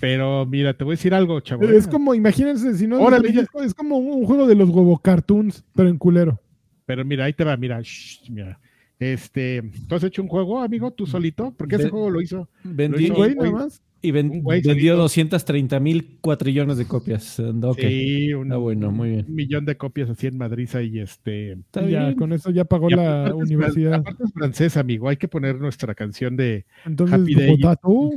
pero 0.00 0.44
mira, 0.44 0.74
te 0.74 0.82
voy 0.82 0.92
a 0.92 0.96
decir 0.96 1.14
algo, 1.14 1.40
chavo. 1.40 1.62
Es 1.64 1.86
como, 1.86 2.14
imagínense, 2.14 2.74
si 2.74 2.86
no. 2.86 3.00
Órale, 3.00 3.32
ya. 3.32 3.46
es, 3.62 3.74
como 3.74 3.98
un 3.98 4.24
juego 4.24 4.46
de 4.46 4.56
los 4.56 4.68
huevo 4.68 4.98
cartoons, 4.98 5.64
pero 5.74 5.88
en 5.88 5.98
culero. 5.98 6.40
Pero 6.86 7.04
mira, 7.04 7.24
ahí 7.24 7.32
te 7.32 7.44
va, 7.44 7.56
mira, 7.56 7.80
shh, 7.80 8.28
mira. 8.30 8.58
Este, 8.98 9.62
¿tú 9.88 9.94
has 9.94 10.04
hecho 10.04 10.22
un 10.22 10.28
juego, 10.28 10.60
amigo, 10.60 10.90
tú 10.90 11.06
solito? 11.06 11.54
Porque 11.56 11.76
ese 11.76 11.88
juego 11.88 12.10
lo 12.10 12.20
hizo. 12.20 12.48
Vendí, 12.64 13.04
hizo 13.04 13.14
Güey, 13.14 13.34
nada 13.34 13.50
más. 13.50 13.82
Y 14.02 14.10
ven- 14.12 14.30
un 14.30 14.42
güey 14.42 14.60
vendió 14.62 14.92
solito. 14.92 15.02
230 15.02 15.80
mil 15.80 16.18
cuatrillones 16.20 16.76
de 16.78 16.86
copias. 16.86 17.38
Ando, 17.40 17.70
ok. 17.70 17.80
Sí, 17.80 18.32
un, 18.32 18.52
Ah, 18.52 18.56
bueno, 18.56 18.90
muy 18.90 19.10
bien. 19.10 19.26
un 19.28 19.34
millón 19.34 19.64
de 19.64 19.76
copias 19.76 20.08
así 20.10 20.26
en 20.26 20.38
Madrid 20.38 20.68
y 20.82 20.98
este. 21.00 21.52
Está 21.52 21.82
ya, 21.82 22.04
bien. 22.06 22.14
con 22.16 22.32
eso 22.32 22.50
ya 22.50 22.64
pagó 22.64 22.90
y 22.90 22.94
la 22.94 23.26
es 23.28 23.32
universidad. 23.34 23.94
Aparte 23.94 24.24
es 24.24 24.32
francés, 24.32 24.76
amigo. 24.76 25.08
Hay 25.08 25.16
que 25.16 25.28
poner 25.28 25.56
nuestra 25.60 25.94
canción 25.94 26.36
de 26.36 26.64
Entonces, 26.86 27.20
Happy 27.20 27.34
Day. 27.34 27.56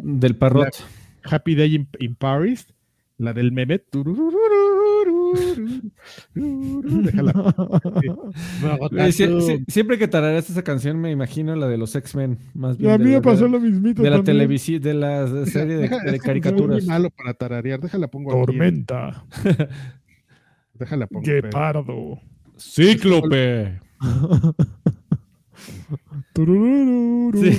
Del 0.03 0.35
parrot. 0.35 0.69
Happy 1.23 1.55
Day 1.55 1.75
in, 1.75 1.87
in 1.99 2.15
Paris, 2.15 2.67
la 3.17 3.33
del 3.33 3.51
meme. 3.51 3.81
Déjala. 6.33 7.33
Sie- 9.11 9.41
sie- 9.41 9.63
siempre 9.67 9.97
que 9.97 10.07
tarareas 10.07 10.49
esa 10.49 10.63
canción 10.63 10.99
me 10.99 11.11
imagino 11.11 11.55
la 11.55 11.67
de 11.67 11.77
los 11.77 11.95
X-Men, 11.95 12.37
más 12.53 12.77
bien. 12.77 12.91
a 12.91 12.97
mí 12.97 13.05
me 13.11 13.21
pasó 13.21 13.47
lo 13.47 13.59
mismito. 13.59 14.01
de 14.03 14.09
la 14.09 14.23
televisión, 14.23 14.81
de 14.81 14.93
la 14.93 15.45
serie 15.45 15.77
de, 15.77 15.85
es 16.15 16.21
caricaturas. 16.21 16.79
muy 16.83 16.87
malo 16.87 17.09
para 17.09 17.33
tararear. 17.33 17.79
Déjala 17.79 18.07
pongo 18.07 18.31
aquí. 18.31 18.45
Tormenta. 18.45 19.25
Déjala 20.73 21.07
pongo. 21.07 21.23
Qué 21.23 21.35
espera. 21.37 21.51
pardo. 21.51 22.19
Cíclope. 22.57 23.79
Sí. 27.33 27.57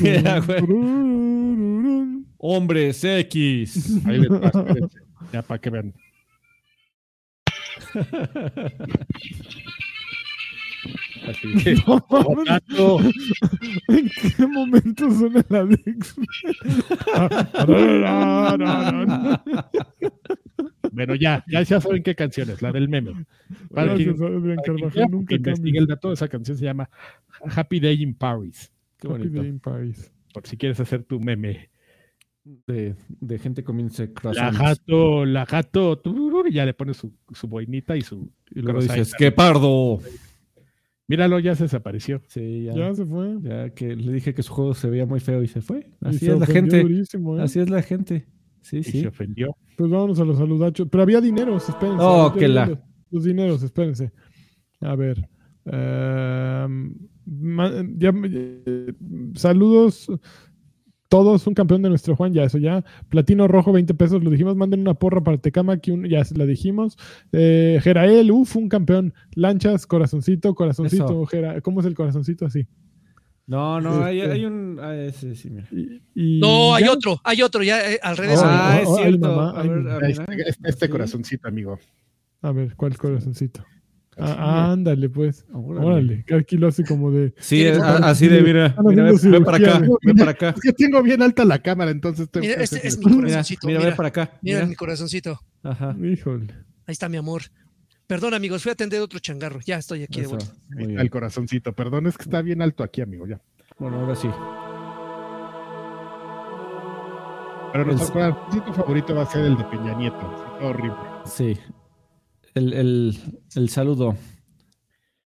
Hombres 2.38 3.02
X. 3.04 4.00
Ahí 4.04 4.18
va, 4.26 4.46
espérense. 4.48 4.98
Ya 5.34 5.42
para 5.42 5.60
que 5.60 5.68
vean. 5.70 5.92
Así 11.28 11.54
que, 11.64 11.74
No. 11.76 12.98
¿En 13.88 14.10
qué 14.36 14.46
momento 14.46 15.10
suena 15.10 15.44
la 15.48 15.64
de 15.64 15.74
X-Men? 15.74 16.26
Bueno, 20.92 21.14
ya, 21.16 21.42
ya, 21.48 21.62
ya 21.62 21.80
saben 21.80 22.02
qué 22.02 22.14
canción 22.14 22.50
es, 22.50 22.60
la 22.62 22.70
del 22.72 22.88
meme. 22.88 23.26
Para 23.72 23.94
Gracias, 23.94 24.14
quien- 24.16 24.36
Adrián 24.36 24.58
Carvajal, 24.64 25.10
nunca 25.10 25.28
que 25.30 25.34
investigue 25.36 25.78
el 25.78 25.86
dato 25.86 26.12
esa 26.12 26.28
canción, 26.28 26.56
se 26.56 26.64
llama 26.64 26.88
Happy 27.56 27.80
Day 27.80 28.02
in 28.02 28.14
Paris. 28.14 28.70
Qué 28.98 29.08
Happy 29.08 29.18
bonito. 29.18 29.40
Day 29.40 29.48
in 29.50 29.58
Paris. 29.60 30.12
Por 30.32 30.46
si 30.46 30.56
quieres 30.56 30.78
hacer 30.80 31.02
tu 31.04 31.18
meme. 31.18 31.70
De, 32.44 32.94
de 33.08 33.38
gente 33.38 33.64
comiéndose 33.64 34.06
La 34.06 34.12
croissants. 34.12 34.58
jato, 34.58 35.24
la 35.24 35.46
jato, 35.46 36.00
y 36.46 36.52
ya 36.52 36.66
le 36.66 36.74
pones 36.74 36.98
su, 36.98 37.10
su 37.32 37.48
boinita 37.48 37.96
y 37.96 38.02
su. 38.02 38.30
Y 38.50 38.60
luego 38.60 38.80
croissant. 38.80 38.98
dices, 38.98 39.14
¡qué 39.18 39.32
pardo! 39.32 40.00
Míralo, 41.08 41.38
ya 41.38 41.54
se 41.54 41.64
desapareció. 41.64 42.20
Sí, 42.28 42.64
ya. 42.64 42.74
Ya 42.74 42.94
se 42.94 43.04
fue. 43.06 43.36
Ya 43.42 43.70
que 43.70 43.94
le 43.96 44.12
dije 44.12 44.34
que 44.34 44.42
su 44.42 44.52
juego 44.52 44.74
se 44.74 44.88
veía 44.90 45.06
muy 45.06 45.20
feo 45.20 45.42
y 45.42 45.48
se 45.48 45.60
fue. 45.62 45.90
Así 46.00 46.18
se 46.20 46.32
es 46.32 46.38
la 46.38 46.46
gente. 46.46 46.82
durísimo, 46.82 47.38
¿eh? 47.38 47.42
Así 47.42 47.60
es 47.60 47.68
la 47.70 47.82
gente. 47.82 48.26
Sí, 48.62 48.78
Y 48.78 48.82
sí. 48.84 49.00
se 49.02 49.08
ofendió. 49.08 49.56
Pues 49.76 49.90
vámonos 49.90 50.18
a 50.20 50.24
los 50.24 50.38
saludachos. 50.38 50.88
Pero 50.90 51.02
había 51.02 51.20
dineros, 51.20 51.68
espérense. 51.68 52.02
Oh, 52.02 52.32
que 52.32 52.48
la- 52.48 52.66
Los, 52.66 52.78
los 53.10 53.24
dineros, 53.24 53.62
espérense. 53.62 54.12
A 54.80 54.94
ver. 54.96 55.28
ya- 57.98 58.12
eh, 58.24 58.92
saludos. 59.34 60.08
Todos, 61.08 61.46
un 61.46 61.54
campeón 61.54 61.82
de 61.82 61.88
nuestro 61.90 62.16
Juan, 62.16 62.32
ya 62.32 62.44
eso 62.44 62.58
ya. 62.58 62.84
Platino 63.08 63.46
rojo, 63.46 63.72
20 63.72 63.94
pesos, 63.94 64.22
lo 64.24 64.30
dijimos. 64.30 64.56
Manden 64.56 64.80
una 64.80 64.94
porra 64.94 65.22
para 65.22 65.38
Tecama, 65.38 65.76
que 65.78 65.92
un- 65.92 66.04
ya 66.08 66.24
se 66.24 66.36
la 66.36 66.46
dijimos. 66.46 66.96
Eh, 67.32 67.78
Jerael, 67.82 68.30
uff, 68.32 68.56
un 68.56 68.68
campeón. 68.68 69.14
Lanchas, 69.34 69.86
corazoncito, 69.86 70.54
corazoncito. 70.54 71.24
Jera- 71.26 71.60
¿Cómo 71.60 71.80
es 71.80 71.86
el 71.86 71.94
corazoncito 71.94 72.46
así? 72.46 72.66
No, 73.46 73.78
no, 73.80 74.02
hay, 74.02 74.20
Este- 74.22 74.32
hay 74.32 74.44
un. 74.46 74.78
ah, 74.80 74.96
ese, 74.96 75.34
sí, 75.36 75.50
mira. 75.50 75.68
Y, 75.70 76.00
y 76.14 76.40
No, 76.40 76.74
hay 76.74 76.84
ya. 76.84 76.92
otro, 76.92 77.20
hay 77.22 77.42
otro, 77.42 77.62
ya 77.62 77.92
eh, 77.92 78.00
al 78.02 78.16
revés. 78.16 78.38
Oh, 78.40 78.44
ah, 78.46 78.80
oh, 78.86 78.98
es 78.98 79.04
ay, 79.04 79.10
cierto. 79.12 79.40
a 79.40 79.62
ver. 79.62 80.10
Este, 80.10 80.68
este- 80.68 80.88
corazoncito, 80.88 81.46
amigo. 81.46 81.78
A 82.40 82.52
ver, 82.52 82.74
¿cuál 82.74 82.96
corazoncito? 82.96 83.62
Ah, 84.18 84.70
ándale, 84.72 85.08
pues. 85.08 85.44
Órale. 85.52 85.86
Órale, 85.86 86.24
Karki 86.24 86.56
lo 86.56 86.68
hace 86.68 86.84
como 86.84 87.10
de. 87.10 87.34
Sí, 87.38 87.64
es- 87.64 87.78
a- 87.78 87.96
así 88.08 88.28
de, 88.28 88.42
mira, 88.42 88.66
Están 88.66 88.86
mira, 88.86 89.04
ven, 89.04 89.44
para 89.44 89.56
acá, 89.56 89.82
ven 90.02 90.16
para 90.16 90.30
acá. 90.30 90.48
Es 90.50 90.60
que 90.60 90.72
tengo 90.72 91.02
bien 91.02 91.20
alta 91.22 91.44
la 91.44 91.58
cámara, 91.58 91.90
entonces... 91.90 92.28
te- 92.30 92.40
Mira, 92.40 92.54
este 92.62 92.86
es 92.86 92.98
mi 92.98 93.06
Mira, 93.06 93.16
corazoncito. 93.16 93.66
mira, 93.66 93.78
Mira, 93.80 93.90
ven 93.90 93.96
para 93.96 94.08
acá. 94.08 94.38
mira 94.42 94.58
Mira. 94.58 94.66
mi 94.68 94.74
corazoncito. 94.76 95.40
Ajá. 95.62 95.96
Híjole. 96.02 96.46
Ahí 96.86 96.92
está 96.92 97.08
mi 97.08 97.16
amor. 97.16 97.42
Perdón, 98.06 98.34
amigos, 98.34 98.62
fui 98.62 98.70
a 98.70 98.74
atender 98.74 99.00
otro 99.00 99.18
changarro. 99.18 99.60
Ya 99.64 99.78
estoy 99.78 100.02
aquí 100.02 100.20
de 100.20 100.26
Eso, 100.26 100.36
vuelta. 100.36 100.54
muy 100.68 100.82
Ahí 100.84 100.90
está 100.90 101.02
el 101.02 101.10
corazoncito. 101.10 101.72
Perdón, 101.72 102.06
es 102.06 102.16
que 102.18 102.24
está 102.24 102.42
bien 102.42 102.60
alto 102.62 102.84
aquí, 102.84 103.00
amigo, 103.00 103.26
ya. 103.26 103.40
Bueno, 103.78 103.98
ahora 104.00 104.14
sí. 104.14 104.28
Pero 107.72 107.86
nuestro 107.86 108.06
El- 108.06 108.12
corazoncito 108.34 108.72
favorito 108.74 109.14
va 109.14 109.22
a 109.22 109.26
ser 109.26 109.44
el 109.46 109.56
de 109.56 109.64
Peña 109.64 109.94
Nieto. 109.94 110.20
Está 110.54 110.66
horrible. 110.66 110.96
Sí. 111.24 111.56
El, 112.54 112.72
el, 112.72 113.18
el 113.56 113.68
saludo. 113.68 114.16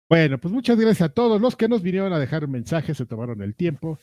Bueno, 0.10 0.40
pues 0.40 0.54
muchas 0.54 0.78
gracias 0.80 1.10
a 1.10 1.14
todos 1.14 1.40
los 1.40 1.56
que 1.56 1.70
nos 1.70 1.82
vinieron 1.82 2.12
a 2.12 2.20
dejar 2.20 2.48
mensajes, 2.48 2.98
se 2.98 3.06
tomaron 3.06 3.42
el 3.42 3.56
tiempo. 3.56 3.98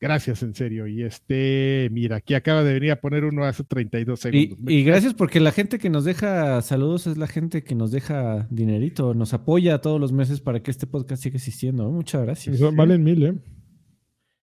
Gracias, 0.00 0.42
en 0.42 0.54
serio. 0.54 0.86
Y 0.86 1.02
este, 1.02 1.88
mira, 1.92 2.16
aquí 2.16 2.32
acaba 2.32 2.64
de 2.64 2.72
venir 2.72 2.90
a 2.92 3.00
poner 3.02 3.26
uno 3.26 3.44
hace 3.44 3.64
32 3.64 4.18
Y, 4.18 4.22
segundos. 4.22 4.72
y 4.72 4.82
gracias 4.82 5.12
porque 5.12 5.40
la 5.40 5.52
gente 5.52 5.78
que 5.78 5.90
nos 5.90 6.06
deja 6.06 6.62
saludos 6.62 7.06
es 7.06 7.18
la 7.18 7.26
gente 7.26 7.62
que 7.62 7.74
nos 7.74 7.90
deja 7.90 8.46
dinerito, 8.50 9.12
nos 9.12 9.34
apoya 9.34 9.82
todos 9.82 10.00
los 10.00 10.12
meses 10.12 10.40
para 10.40 10.60
que 10.62 10.70
este 10.70 10.86
podcast 10.86 11.22
siga 11.22 11.36
existiendo. 11.36 11.90
Muchas 11.90 12.22
gracias. 12.22 12.56
Eso 12.56 12.72
Valen 12.72 13.04
mil, 13.04 13.22
¿eh? 13.26 13.34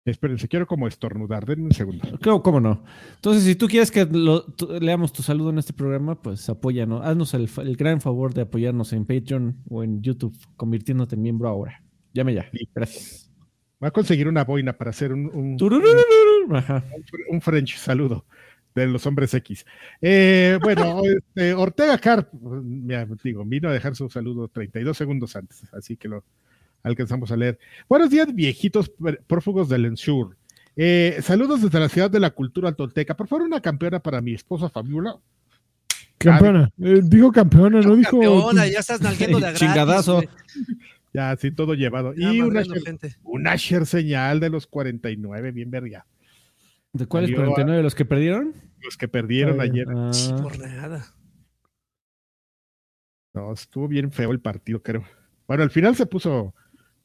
Espérense, 0.04 0.48
quiero 0.48 0.66
como 0.66 0.88
estornudar. 0.88 1.46
Denme 1.46 1.66
un 1.66 1.72
segundo. 1.72 2.18
Creo, 2.20 2.42
cómo 2.42 2.60
no. 2.60 2.82
Entonces, 3.14 3.44
si 3.44 3.54
tú 3.54 3.68
quieres 3.68 3.90
que 3.92 4.04
lo- 4.04 4.42
tu- 4.42 4.68
leamos 4.80 5.12
tu 5.12 5.22
saludo 5.22 5.50
en 5.50 5.58
este 5.58 5.72
programa, 5.72 6.20
pues 6.20 6.48
apóyanos. 6.48 7.04
Haznos 7.04 7.34
el, 7.34 7.76
gran 7.76 8.00
favor 8.00 8.34
de 8.34 8.42
apoyarnos 8.42 8.92
en 8.92 9.04
Patreon 9.06 9.56
o 9.68 9.84
en 9.84 10.02
YouTube, 10.02 10.36
convirtiéndote 10.56 11.14
en 11.14 11.22
miembro 11.22 11.48
ahora. 11.48 11.82
Llame 12.12 12.34
ya. 12.34 12.50
Gracias. 12.74 13.30
Voy 13.78 13.88
a 13.88 13.90
conseguir 13.92 14.26
una 14.28 14.44
boina 14.44 14.72
para 14.72 14.90
hacer 14.90 15.12
un, 15.12 15.30
un, 15.32 15.56
Turururururu. 15.56 16.56
Ajá. 16.56 16.84
un 17.30 17.40
French 17.40 17.76
saludo 17.76 18.24
de 18.74 18.86
los 18.86 19.06
hombres 19.06 19.32
X. 19.34 19.64
Eh, 20.00 20.58
bueno, 20.62 21.02
este, 21.04 21.54
Ortega 21.54 21.98
Carp, 21.98 22.32
digo, 23.22 23.44
vino 23.44 23.68
a 23.68 23.72
dejar 23.72 23.94
su 23.94 24.08
saludo 24.08 24.48
32 24.48 24.96
segundos 24.96 25.36
antes, 25.36 25.62
así 25.74 25.96
que 25.96 26.08
lo 26.08 26.24
alcanzamos 26.82 27.30
a 27.32 27.36
leer. 27.36 27.58
Buenos 27.88 28.10
días, 28.10 28.32
viejitos 28.34 28.92
pr- 28.96 29.20
prófugos 29.26 29.68
del 29.68 29.84
Ensure. 29.86 30.36
Eh, 30.76 31.18
saludos 31.22 31.62
desde 31.62 31.78
la 31.80 31.88
ciudad 31.88 32.10
de 32.10 32.20
la 32.20 32.30
cultura 32.30 32.72
tolteca. 32.72 33.14
Por 33.16 33.28
favor, 33.28 33.46
una 33.46 33.60
campeona 33.60 34.00
para 34.00 34.20
mi 34.20 34.34
esposa 34.34 34.68
Fabiola. 34.68 35.16
Campeona. 36.18 36.70
Eh, 36.80 37.00
dijo 37.02 37.30
campeona, 37.32 37.80
no 37.80 37.96
dijo. 37.96 38.18
Campeona, 38.18 38.66
ya 38.66 38.78
estás 38.78 39.00
nalguendo 39.00 39.38
de 39.38 39.42
gratis, 39.42 39.60
Chingadazo. 39.60 40.22
Ya, 41.12 41.30
así 41.32 41.50
todo 41.50 41.74
llevado. 41.74 42.14
Ya 42.14 42.32
y 42.32 42.40
una, 42.40 42.62
una 43.24 43.56
share 43.56 43.84
señal 43.86 44.40
de 44.40 44.48
los 44.48 44.66
49, 44.66 45.50
bien 45.52 45.70
verga. 45.70 46.06
¿De 46.94 47.06
cuáles 47.06 47.30
Salió 47.30 47.42
a- 47.42 47.46
49 47.46 47.82
los 47.82 47.94
que 47.94 48.04
perdieron? 48.04 48.54
Los 48.80 48.96
que 48.96 49.08
perdieron 49.08 49.60
Ay, 49.60 49.70
ayer. 49.70 49.86
Ah, 49.90 50.10
por 50.42 50.58
nada. 50.58 51.04
No, 53.34 53.52
estuvo 53.52 53.88
bien 53.88 54.10
feo 54.12 54.30
el 54.32 54.40
partido, 54.40 54.82
creo. 54.82 55.04
Bueno, 55.46 55.62
al 55.62 55.70
final 55.70 55.96
se 55.96 56.06
puso 56.06 56.54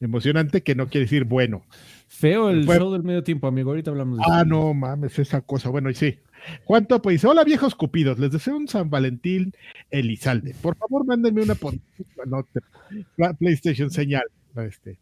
emocionante, 0.00 0.62
que 0.62 0.74
no 0.74 0.88
quiere 0.88 1.04
decir 1.06 1.24
bueno. 1.24 1.62
feo 2.08 2.48
el 2.50 2.64
show 2.66 2.92
del 2.92 3.02
medio 3.02 3.22
tiempo, 3.22 3.46
amigo. 3.46 3.70
Ahorita 3.70 3.90
hablamos 3.90 4.18
de 4.18 4.24
Ah, 4.28 4.38
eso. 4.38 4.46
no 4.46 4.72
mames, 4.74 5.18
esa 5.18 5.40
cosa. 5.42 5.68
Bueno, 5.70 5.90
y 5.90 5.94
sí. 5.94 6.18
¿Cuánto? 6.64 7.02
Pues 7.02 7.24
hola 7.24 7.42
viejos 7.44 7.74
cupidos, 7.74 8.18
les 8.18 8.30
deseo 8.30 8.56
un 8.56 8.68
San 8.68 8.88
Valentín 8.90 9.52
Elizalde. 9.90 10.54
Por 10.62 10.76
favor, 10.76 11.04
mándenme 11.04 11.42
una 11.42 11.54
no, 12.26 12.44
te- 12.44 13.34
PlayStation 13.38 13.90
señal. 13.90 14.22
Este, 14.56 14.98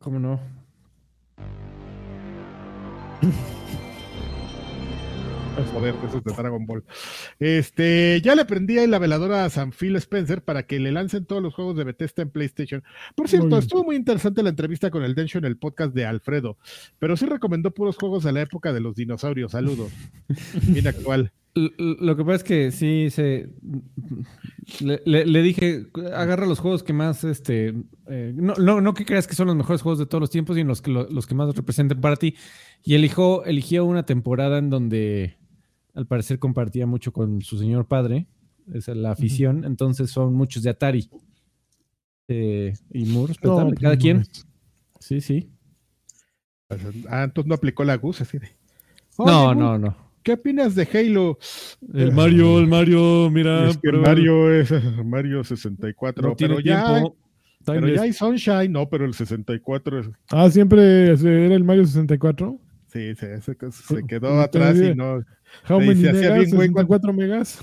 ¿Cómo 0.00 0.18
no? 0.18 0.40
joder, 5.72 5.94
esos 6.08 6.24
de 6.24 6.32
Dragon 6.32 6.66
Ball. 6.66 6.84
Este, 7.38 8.20
ya 8.22 8.34
le 8.34 8.44
prendí 8.44 8.78
ahí 8.78 8.86
la 8.86 8.98
veladora 8.98 9.44
a 9.44 9.50
San 9.50 9.72
Phil 9.72 9.96
Spencer 9.96 10.42
para 10.42 10.64
que 10.64 10.78
le 10.80 10.92
lancen 10.92 11.24
todos 11.24 11.42
los 11.42 11.54
juegos 11.54 11.76
de 11.76 11.84
Bethesda 11.84 12.22
en 12.22 12.30
PlayStation. 12.30 12.82
Por 13.14 13.28
cierto, 13.28 13.58
estuvo 13.58 13.84
muy 13.84 13.96
interesante 13.96 14.42
la 14.42 14.50
entrevista 14.50 14.90
con 14.90 15.02
el 15.02 15.14
Densho 15.14 15.38
en 15.38 15.44
el 15.44 15.56
podcast 15.56 15.94
de 15.94 16.06
Alfredo, 16.06 16.56
pero 16.98 17.16
sí 17.16 17.26
recomendó 17.26 17.70
puros 17.72 17.96
juegos 17.96 18.24
de 18.24 18.32
la 18.32 18.42
época 18.42 18.72
de 18.72 18.80
los 18.80 18.94
dinosaurios. 18.96 19.52
Saludos. 19.52 19.92
Bien 20.66 20.86
actual. 20.86 21.32
Lo 21.52 22.16
que 22.16 22.22
pasa 22.24 22.36
es 22.36 22.44
que 22.44 22.70
sí 22.70 23.10
se 23.10 23.48
le, 24.80 25.02
le- 25.04 25.26
le 25.26 25.42
dije 25.42 25.86
agarra 26.14 26.46
los 26.46 26.60
juegos 26.60 26.84
que 26.84 26.92
más 26.92 27.24
este 27.24 27.74
eh, 28.08 28.32
no, 28.36 28.54
no, 28.54 28.80
no 28.80 28.94
que 28.94 29.04
creas 29.04 29.26
que 29.26 29.34
son 29.34 29.48
los 29.48 29.56
mejores 29.56 29.82
juegos 29.82 29.98
de 29.98 30.06
todos 30.06 30.20
los 30.20 30.30
tiempos, 30.30 30.54
sino 30.54 30.68
los 30.68 30.80
que 30.80 30.92
lo- 30.92 31.08
los 31.10 31.26
que 31.26 31.34
más 31.34 31.52
representen 31.56 32.00
para 32.00 32.14
ti. 32.14 32.36
Y 32.84 32.94
eligió, 32.94 33.44
eligió 33.44 33.84
una 33.84 34.06
temporada 34.06 34.58
en 34.58 34.70
donde 34.70 35.38
al 35.94 36.06
parecer 36.06 36.38
compartía 36.38 36.86
mucho 36.86 37.12
con 37.12 37.40
su 37.42 37.58
señor 37.58 37.86
padre, 37.86 38.26
esa 38.72 38.92
es 38.92 38.98
la 38.98 39.10
afición, 39.12 39.64
entonces 39.64 40.10
son 40.10 40.34
muchos 40.34 40.62
de 40.62 40.70
Atari. 40.70 41.08
Eh, 42.28 42.72
y 42.92 43.04
muy 43.06 43.26
respetable, 43.26 43.70
pues, 43.72 43.80
cada 43.80 43.94
no 43.94 44.00
quien. 44.00 44.24
Sí, 45.00 45.20
sí. 45.20 45.50
Ah, 47.08 47.24
entonces 47.24 47.48
no 47.48 47.54
aplicó 47.54 47.82
la 47.84 47.96
Gus 47.96 48.20
así 48.20 48.38
de. 48.38 48.48
No, 49.18 49.24
"Oye, 49.24 49.54
Gus, 49.54 49.56
no, 49.56 49.78
no. 49.78 49.96
¿Qué 50.22 50.34
opinas 50.34 50.74
de 50.74 50.86
Halo? 50.92 51.38
El 51.94 52.12
Mario, 52.12 52.58
el 52.60 52.66
Mario, 52.68 53.30
mira. 53.30 53.68
es 53.68 53.78
que 53.78 53.90
Mario 53.90 54.52
es 54.54 54.70
Mario 55.04 55.42
64, 55.42 56.28
no 56.28 56.36
tiene 56.36 56.54
pero 56.56 56.64
ya, 56.64 56.86
tiempo. 56.86 57.16
pero 57.64 57.88
ya 57.88 58.02
hay 58.02 58.12
Sunshine, 58.12 58.70
no, 58.70 58.88
pero 58.88 59.06
el 59.06 59.14
64 59.14 60.00
es- 60.00 60.10
Ah, 60.30 60.48
siempre 60.50 61.06
era 61.06 61.54
el 61.54 61.64
Mario 61.64 61.86
64. 61.86 62.58
Sí, 62.92 63.14
se, 63.14 63.40
se- 63.42 63.56
se 63.72 64.06
quedó 64.06 64.40
atrás 64.40 64.76
y 64.76 64.94
no, 64.94 65.24
How 65.68 65.80
many 65.80 66.00
se 66.00 66.10
hacía 66.10 66.34
bien, 66.34 66.50
güey, 66.50 66.68
64 66.68 67.12
megas. 67.12 67.60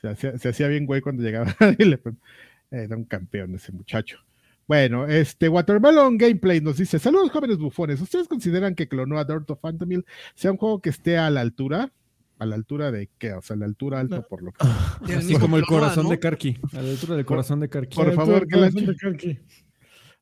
se 0.00 0.08
hacía, 0.08 0.38
se 0.38 0.48
hacía 0.48 0.68
bien 0.68 0.86
güey 0.86 1.00
cuando 1.00 1.22
llegaba 1.22 1.54
y 1.78 1.84
le 1.84 1.98
pon- 1.98 2.18
era 2.70 2.96
un 2.96 3.04
campeón 3.04 3.54
ese 3.54 3.72
muchacho. 3.72 4.18
Bueno, 4.68 5.06
este 5.06 5.48
Watermelon 5.48 6.18
Gameplay 6.18 6.60
nos 6.60 6.76
dice: 6.78 6.98
Saludos 6.98 7.30
jóvenes 7.30 7.58
bufones. 7.58 8.00
¿Ustedes 8.00 8.26
consideran 8.26 8.74
que 8.74 8.88
Clonoa 8.88 9.24
Dirt 9.24 9.48
of 9.50 9.60
Phantomil 9.60 10.04
sea 10.34 10.50
un 10.50 10.56
juego 10.56 10.80
que 10.80 10.90
esté 10.90 11.16
a 11.18 11.30
la 11.30 11.40
altura? 11.40 11.92
¿A 12.40 12.44
la 12.46 12.56
altura 12.56 12.90
de 12.90 13.08
qué? 13.18 13.32
O 13.32 13.40
sea, 13.42 13.54
a 13.54 13.58
la 13.60 13.64
altura 13.66 14.00
alta 14.00 14.22
por 14.22 14.42
lo 14.42 14.50
que. 14.52 15.14
Así 15.14 15.36
como 15.36 15.56
el 15.56 15.64
corazón 15.64 16.04
¿no? 16.04 16.10
de 16.10 16.18
Karki, 16.18 16.58
a 16.72 16.82
la 16.82 16.90
altura 16.90 17.14
del 17.14 17.24
corazón 17.24 17.60
de 17.60 17.68
Karki. 17.68 17.94
Por 17.96 18.12
favor, 18.14 18.46
que 18.48 18.56
la- 18.56 18.70
corazón 18.72 18.86
de 18.86 18.96
Karki. 18.96 19.38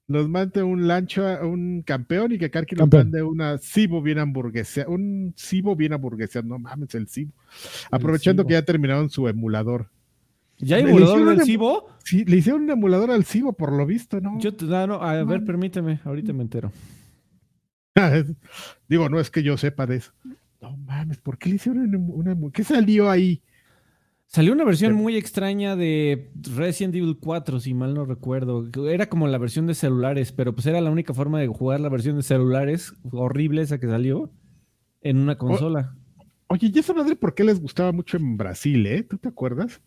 Nos 0.06 0.28
mande 0.28 0.62
un 0.62 0.86
lancha, 0.86 1.44
un 1.44 1.82
campeón 1.82 2.32
y 2.32 2.38
que 2.38 2.50
Karki 2.50 2.74
nos 2.74 2.82
Campeón. 2.82 3.04
mande 3.04 3.22
una 3.22 3.58
Cibo 3.58 4.02
bien 4.02 4.18
hamburguesa, 4.18 4.86
un 4.86 5.32
Cibo 5.36 5.74
bien 5.74 5.94
hamburguesa, 5.94 6.42
no 6.42 6.58
mames, 6.58 6.94
el 6.94 7.08
Cibo. 7.08 7.32
Aprovechando 7.90 8.42
Cibo. 8.42 8.48
que 8.48 8.54
ya 8.54 8.64
terminaron 8.64 9.08
su 9.08 9.26
emulador. 9.28 9.88
¿Ya 10.58 10.76
hay 10.76 10.82
emulador 10.82 11.36
del 11.36 11.46
Cibo? 11.46 11.88
Sí, 12.04 12.24
le 12.26 12.36
hicieron 12.36 12.64
un 12.64 12.70
emulador 12.70 13.10
al 13.10 13.24
Cibo, 13.24 13.54
por 13.54 13.72
lo 13.72 13.86
visto, 13.86 14.20
¿no? 14.20 14.38
Yo 14.38 14.54
te 14.54 14.66
da, 14.66 14.86
no, 14.86 15.02
a 15.02 15.24
ver, 15.24 15.42
permíteme, 15.44 16.00
ahorita 16.04 16.32
me 16.34 16.42
entero. 16.42 16.70
Digo, 18.88 19.08
no 19.08 19.18
es 19.20 19.30
que 19.30 19.42
yo 19.42 19.56
sepa 19.56 19.86
de 19.86 19.96
eso. 19.96 20.12
No 20.60 20.76
mames, 20.76 21.18
¿por 21.18 21.38
qué 21.38 21.48
le 21.48 21.56
hicieron 21.56 21.94
una, 21.94 22.34
una 22.34 22.50
¿Qué 22.52 22.62
salió 22.62 23.10
ahí? 23.10 23.42
Salió 24.34 24.52
una 24.52 24.64
versión 24.64 24.94
muy 24.94 25.16
extraña 25.16 25.76
de 25.76 26.32
Resident 26.56 26.92
Evil 26.96 27.16
4, 27.20 27.60
si 27.60 27.72
mal 27.72 27.94
no 27.94 28.04
recuerdo. 28.04 28.68
Era 28.88 29.08
como 29.08 29.28
la 29.28 29.38
versión 29.38 29.68
de 29.68 29.76
celulares, 29.76 30.32
pero 30.32 30.52
pues 30.56 30.66
era 30.66 30.80
la 30.80 30.90
única 30.90 31.14
forma 31.14 31.38
de 31.38 31.46
jugar 31.46 31.78
la 31.78 31.88
versión 31.88 32.16
de 32.16 32.24
celulares 32.24 32.94
horrible 33.12 33.62
esa 33.62 33.78
que 33.78 33.86
salió 33.86 34.32
en 35.02 35.18
una 35.18 35.38
consola. 35.38 35.94
Oye, 36.48 36.68
¿y 36.74 36.76
esa 36.76 36.92
madre 36.92 37.14
por 37.14 37.36
qué 37.36 37.44
les 37.44 37.60
gustaba 37.60 37.92
mucho 37.92 38.16
en 38.16 38.36
Brasil, 38.36 38.84
eh? 38.86 39.04
¿Tú 39.04 39.18
te 39.18 39.28
acuerdas? 39.28 39.80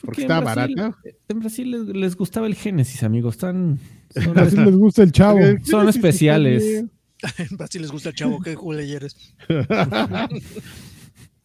Porque 0.00 0.22
en 0.22 0.24
estaba 0.24 0.52
Brasil- 0.54 0.74
barata. 0.74 0.98
En 1.28 1.38
Brasil 1.38 1.70
les, 1.70 1.82
les 1.82 2.16
gustaba 2.16 2.48
el 2.48 2.56
Genesis, 2.56 3.04
amigos. 3.04 3.36
Están, 3.36 3.78
son, 4.10 4.36
Así 4.36 4.56
les 4.56 4.74
gusta 4.76 5.04
el 5.04 5.12
chavo. 5.12 5.38
Eh, 5.38 5.60
son 5.62 5.62
¿quién 5.62 5.88
es 5.88 5.94
este 5.94 6.08
especiales. 6.08 6.84
En 7.38 7.56
Brasil 7.56 7.80
les 7.80 7.92
gusta 7.92 8.08
el 8.08 8.16
chavo, 8.16 8.40
qué 8.40 8.56
culé 8.56 8.92
eres. 8.92 9.34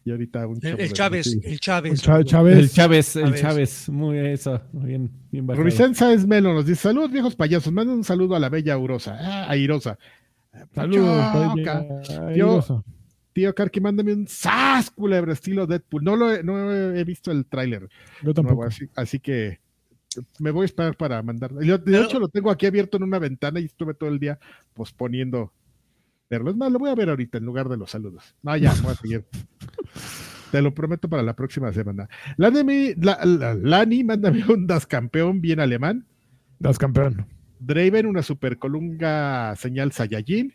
y 0.04 0.10
ahorita 0.12 0.46
un 0.46 0.58
El, 0.62 0.80
el 0.80 0.92
Chávez, 0.92 1.26
el 1.44 1.60
Chávez. 1.60 1.92
El 1.92 1.98
Chávez. 2.00 2.56
el 2.58 2.70
Chávez, 2.70 3.16
el 3.16 3.34
Chávez. 3.34 3.88
Muy 3.90 4.18
eso, 4.18 4.60
muy 4.72 4.86
bien, 4.86 5.10
bien. 5.30 5.46
Rubicén 5.48 5.94
Sáenz 5.94 6.26
Melo 6.26 6.54
nos 6.54 6.64
dice: 6.66 6.82
Saludos, 6.82 7.10
viejos 7.12 7.36
payasos. 7.36 7.72
Manden 7.72 7.96
un 7.96 8.04
saludo 8.04 8.34
a 8.34 8.40
la 8.40 8.48
bella 8.48 8.78
Urosa. 8.78 9.16
Ah, 9.20 9.50
Airosa. 9.50 9.98
Saludos. 10.74 11.56
Yo- 12.34 12.84
tío 13.32 13.54
Karki, 13.54 13.80
mándame 13.80 14.12
un 14.12 14.26
sas 14.26 14.90
culebra 14.90 15.32
estilo 15.32 15.66
Deadpool. 15.66 16.02
No 16.02 16.16
lo 16.16 16.32
he, 16.32 16.42
no 16.42 16.72
he 16.72 17.04
visto 17.04 17.30
el 17.30 17.46
tráiler. 17.46 17.82
Yo 17.82 17.88
nuevo, 18.22 18.34
tampoco. 18.34 18.64
así, 18.64 18.88
así 18.96 19.20
que 19.20 19.60
me 20.40 20.50
voy 20.50 20.62
a 20.62 20.66
esperar 20.66 20.96
para 20.96 21.22
mandar. 21.22 21.52
Yo, 21.62 21.78
de 21.78 21.84
Pero- 21.92 22.04
hecho, 22.04 22.18
lo 22.18 22.28
tengo 22.28 22.50
aquí 22.50 22.66
abierto 22.66 22.96
en 22.96 23.04
una 23.04 23.18
ventana 23.20 23.60
y 23.60 23.66
estuve 23.66 23.94
todo 23.94 24.10
el 24.10 24.18
día 24.18 24.38
posponiendo 24.74 25.52
verlo. 26.30 26.50
Es 26.50 26.56
más, 26.56 26.70
lo 26.72 26.78
voy 26.78 26.88
a 26.90 26.94
ver 26.94 27.10
ahorita 27.10 27.38
en 27.38 27.44
lugar 27.44 27.68
de 27.68 27.76
los 27.76 27.90
saludos. 27.90 28.34
No, 28.42 28.56
ya, 28.56 28.72
voy 28.82 28.92
a 28.92 28.94
seguir. 28.94 29.24
Te 30.52 30.62
lo 30.62 30.72
prometo 30.74 31.08
para 31.08 31.22
la 31.22 31.34
próxima 31.36 31.72
semana. 31.72 32.08
Lani, 32.36 32.94
la, 32.96 33.18
la- 33.24 33.54
Lani, 33.54 34.02
mándame 34.04 34.44
un 34.48 34.66
Das 34.66 34.86
campeón 34.86 35.40
bien 35.40 35.60
alemán. 35.60 36.06
Das 36.58 36.78
campeón. 36.78 37.26
Draven, 37.58 38.06
una 38.06 38.22
super 38.22 38.58
colunga 38.58 39.54
señal 39.56 39.92
Saiyajin. 39.92 40.52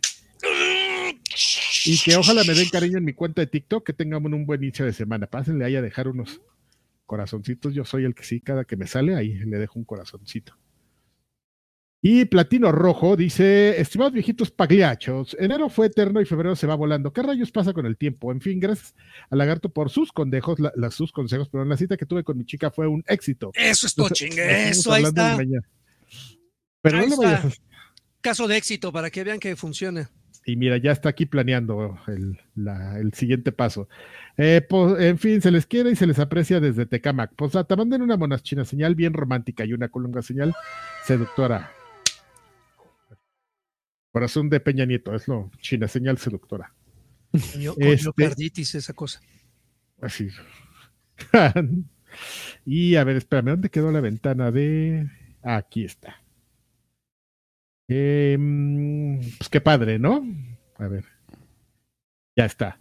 Y 1.85 1.99
que 2.03 2.15
ojalá 2.15 2.43
me 2.43 2.53
den 2.55 2.67
cariño 2.69 2.97
en 2.97 3.05
mi 3.05 3.13
cuenta 3.13 3.41
de 3.41 3.47
TikTok, 3.47 3.85
que 3.85 3.93
tengamos 3.93 4.31
un 4.33 4.45
buen 4.45 4.63
inicio 4.63 4.85
de 4.85 4.91
semana. 4.93 5.27
Pásenle 5.27 5.63
ahí 5.65 5.75
a 5.75 5.81
dejar 5.81 6.07
unos 6.07 6.41
corazoncitos. 7.05 7.73
Yo 7.73 7.85
soy 7.85 8.05
el 8.05 8.15
que 8.15 8.23
sí, 8.23 8.41
cada 8.41 8.65
que 8.65 8.75
me 8.75 8.87
sale, 8.87 9.15
ahí 9.15 9.35
le 9.35 9.57
dejo 9.59 9.77
un 9.77 9.85
corazoncito. 9.85 10.57
Y 12.07 12.25
Platino 12.25 12.71
Rojo 12.71 13.15
dice, 13.15 13.81
estimados 13.81 14.13
viejitos 14.13 14.51
pagliachos, 14.51 15.35
enero 15.39 15.69
fue 15.69 15.87
eterno 15.87 16.21
y 16.21 16.25
febrero 16.25 16.55
se 16.55 16.67
va 16.67 16.75
volando. 16.75 17.11
¿Qué 17.11 17.23
rayos 17.23 17.51
pasa 17.51 17.73
con 17.73 17.87
el 17.87 17.97
tiempo? 17.97 18.31
En 18.31 18.41
fin, 18.41 18.59
gracias 18.59 18.93
a 19.31 19.35
Lagarto 19.35 19.69
por 19.69 19.89
sus 19.89 20.11
condejos, 20.11 20.59
la, 20.59 20.71
la- 20.75 20.91
sus 20.91 21.11
consejos, 21.11 21.49
pero 21.49 21.65
la 21.65 21.75
cita 21.77 21.97
que 21.97 22.05
tuve 22.05 22.23
con 22.23 22.37
mi 22.37 22.45
chica 22.45 22.69
fue 22.69 22.85
un 22.87 23.03
éxito. 23.07 23.49
Eso 23.55 23.87
es 23.87 23.93
estamos 23.93 24.11
Eso, 24.21 24.93
ahí 24.93 25.01
está. 25.03 25.35
Pero 26.83 26.97
Ahí 26.99 27.09
no 27.09 27.17
vayas 27.17 27.45
está. 27.45 27.63
a 27.63 28.21
Caso 28.21 28.47
de 28.47 28.57
éxito 28.57 28.91
para 28.91 29.09
que 29.09 29.23
vean 29.23 29.39
que 29.39 29.55
funcione. 29.55 30.05
Y 30.45 30.57
mira, 30.57 30.77
ya 30.77 30.91
está 30.91 31.09
aquí 31.09 31.25
planeando 31.25 31.97
el, 32.07 32.37
la- 32.53 32.99
el 32.99 33.13
siguiente 33.15 33.51
paso. 33.51 33.89
Eh, 34.37 34.61
pues, 34.69 35.01
en 35.01 35.17
fin, 35.17 35.41
se 35.41 35.49
les 35.49 35.65
quiere 35.65 35.89
y 35.89 35.95
se 35.95 36.05
les 36.05 36.19
aprecia 36.19 36.59
desde 36.59 36.85
Tecamac. 36.85 37.31
Pues 37.35 37.53
te 37.67 37.75
manden 37.75 38.03
una 38.03 38.15
monachina 38.15 38.63
señal 38.63 38.93
bien 38.93 39.13
romántica 39.13 39.65
y 39.65 39.73
una 39.73 39.89
colunga 39.89 40.21
señal 40.21 40.53
seductora. 41.07 41.71
Corazón 44.15 44.49
de 44.49 44.61
Peña 44.61 44.85
Nieto, 44.85 45.13
es 45.13 45.27
lo 45.27 45.51
china 45.59 45.89
señal 45.89 46.17
seductora. 46.17 46.73
Coño- 47.33 47.73
Este- 47.77 48.05
Miocarditis, 48.17 48.75
esa 48.75 48.93
cosa. 48.93 49.19
Así. 49.99 50.29
y 52.65 52.95
a 52.95 53.03
ver, 53.03 53.17
espérame, 53.17 53.47
¿dónde 53.47 53.69
quedó 53.69 53.91
la 53.91 53.99
ventana 53.99 54.51
de...? 54.51 55.09
Aquí 55.43 55.83
está. 55.83 56.23
Em, 57.89 59.19
pues 59.37 59.49
qué 59.49 59.59
padre, 59.59 59.99
¿no? 59.99 60.25
A 60.77 60.87
ver. 60.87 61.03
Ya 62.37 62.45
está. 62.45 62.79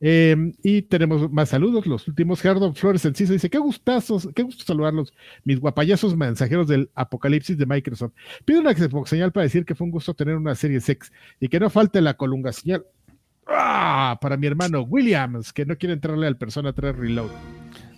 Em, 0.00 0.52
y 0.62 0.82
tenemos 0.82 1.30
más 1.32 1.48
saludos. 1.48 1.86
Los 1.86 2.06
últimos, 2.08 2.40
Gerardo 2.42 2.72
Flores 2.74 3.04
Enciso 3.04 3.32
dice: 3.32 3.48
Qué 3.48 3.58
gustazos, 3.58 4.28
qué 4.34 4.42
gusto 4.42 4.64
saludarlos, 4.64 5.12
mis 5.44 5.58
guapayazos 5.60 6.16
mensajeros 6.16 6.68
del 6.68 6.90
apocalipsis 6.94 7.56
de 7.56 7.64
Microsoft. 7.66 8.12
Pido 8.44 8.60
una 8.60 8.74
Xbox 8.74 9.08
señal 9.10 9.32
para 9.32 9.44
decir 9.44 9.64
que 9.64 9.74
fue 9.74 9.86
un 9.86 9.90
gusto 9.92 10.12
tener 10.14 10.36
una 10.36 10.54
serie 10.54 10.80
sex 10.80 11.10
y 11.40 11.48
que 11.48 11.60
no 11.60 11.70
falte 11.70 12.00
la 12.00 12.14
colunga 12.14 12.52
señal. 12.52 12.84
¡Ah! 13.46 14.18
Para 14.20 14.36
mi 14.36 14.46
hermano 14.46 14.82
Williams, 14.82 15.52
que 15.52 15.64
no 15.66 15.76
quiere 15.76 15.92
entrarle 15.94 16.26
al 16.26 16.36
Persona 16.38 16.72
3 16.72 16.96
Reload. 16.96 17.30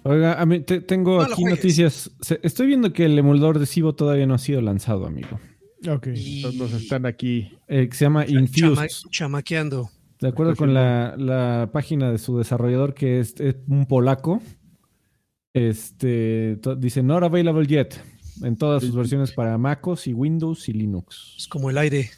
Oiga, 0.02 0.40
a 0.40 0.46
mí 0.46 0.60
te- 0.60 0.80
tengo 0.80 1.18
No 1.18 1.32
aquí 1.32 1.44
noticias. 1.44 2.10
Estoy 2.42 2.66
viendo 2.68 2.92
que 2.92 3.04
el 3.06 3.18
emulador 3.18 3.58
de 3.58 3.66
Cibo 3.66 3.94
todavía 3.94 4.26
no 4.26 4.34
ha 4.34 4.38
sido 4.38 4.60
lanzado, 4.60 5.06
amigo. 5.06 5.40
Ok. 5.88 6.08
Y 6.14 6.36
Entonces 6.38 6.60
nos 6.60 6.72
están 6.72 7.06
aquí. 7.06 7.52
Eh, 7.68 7.88
que 7.88 7.96
se 7.96 8.04
llama 8.04 8.24
chama- 8.26 8.40
Infused. 8.40 9.08
chamaqueando. 9.10 9.90
De 10.20 10.28
acuerdo 10.28 10.56
con 10.56 10.72
la, 10.72 11.14
la 11.18 11.70
página 11.72 12.10
de 12.10 12.18
su 12.18 12.38
desarrollador, 12.38 12.94
que 12.94 13.20
es, 13.20 13.38
es 13.38 13.56
un 13.68 13.86
polaco, 13.86 14.40
este 15.52 16.58
dice 16.78 17.02
not 17.02 17.22
available 17.22 17.66
yet 17.66 17.94
en 18.42 18.56
todas 18.56 18.82
sus 18.82 18.94
versiones 18.94 19.32
para 19.32 19.56
MacOS 19.58 20.06
y 20.06 20.12
Windows 20.12 20.68
y 20.68 20.72
Linux. 20.72 21.34
Es 21.38 21.48
como 21.48 21.70
el 21.70 21.78
aire. 21.78 22.10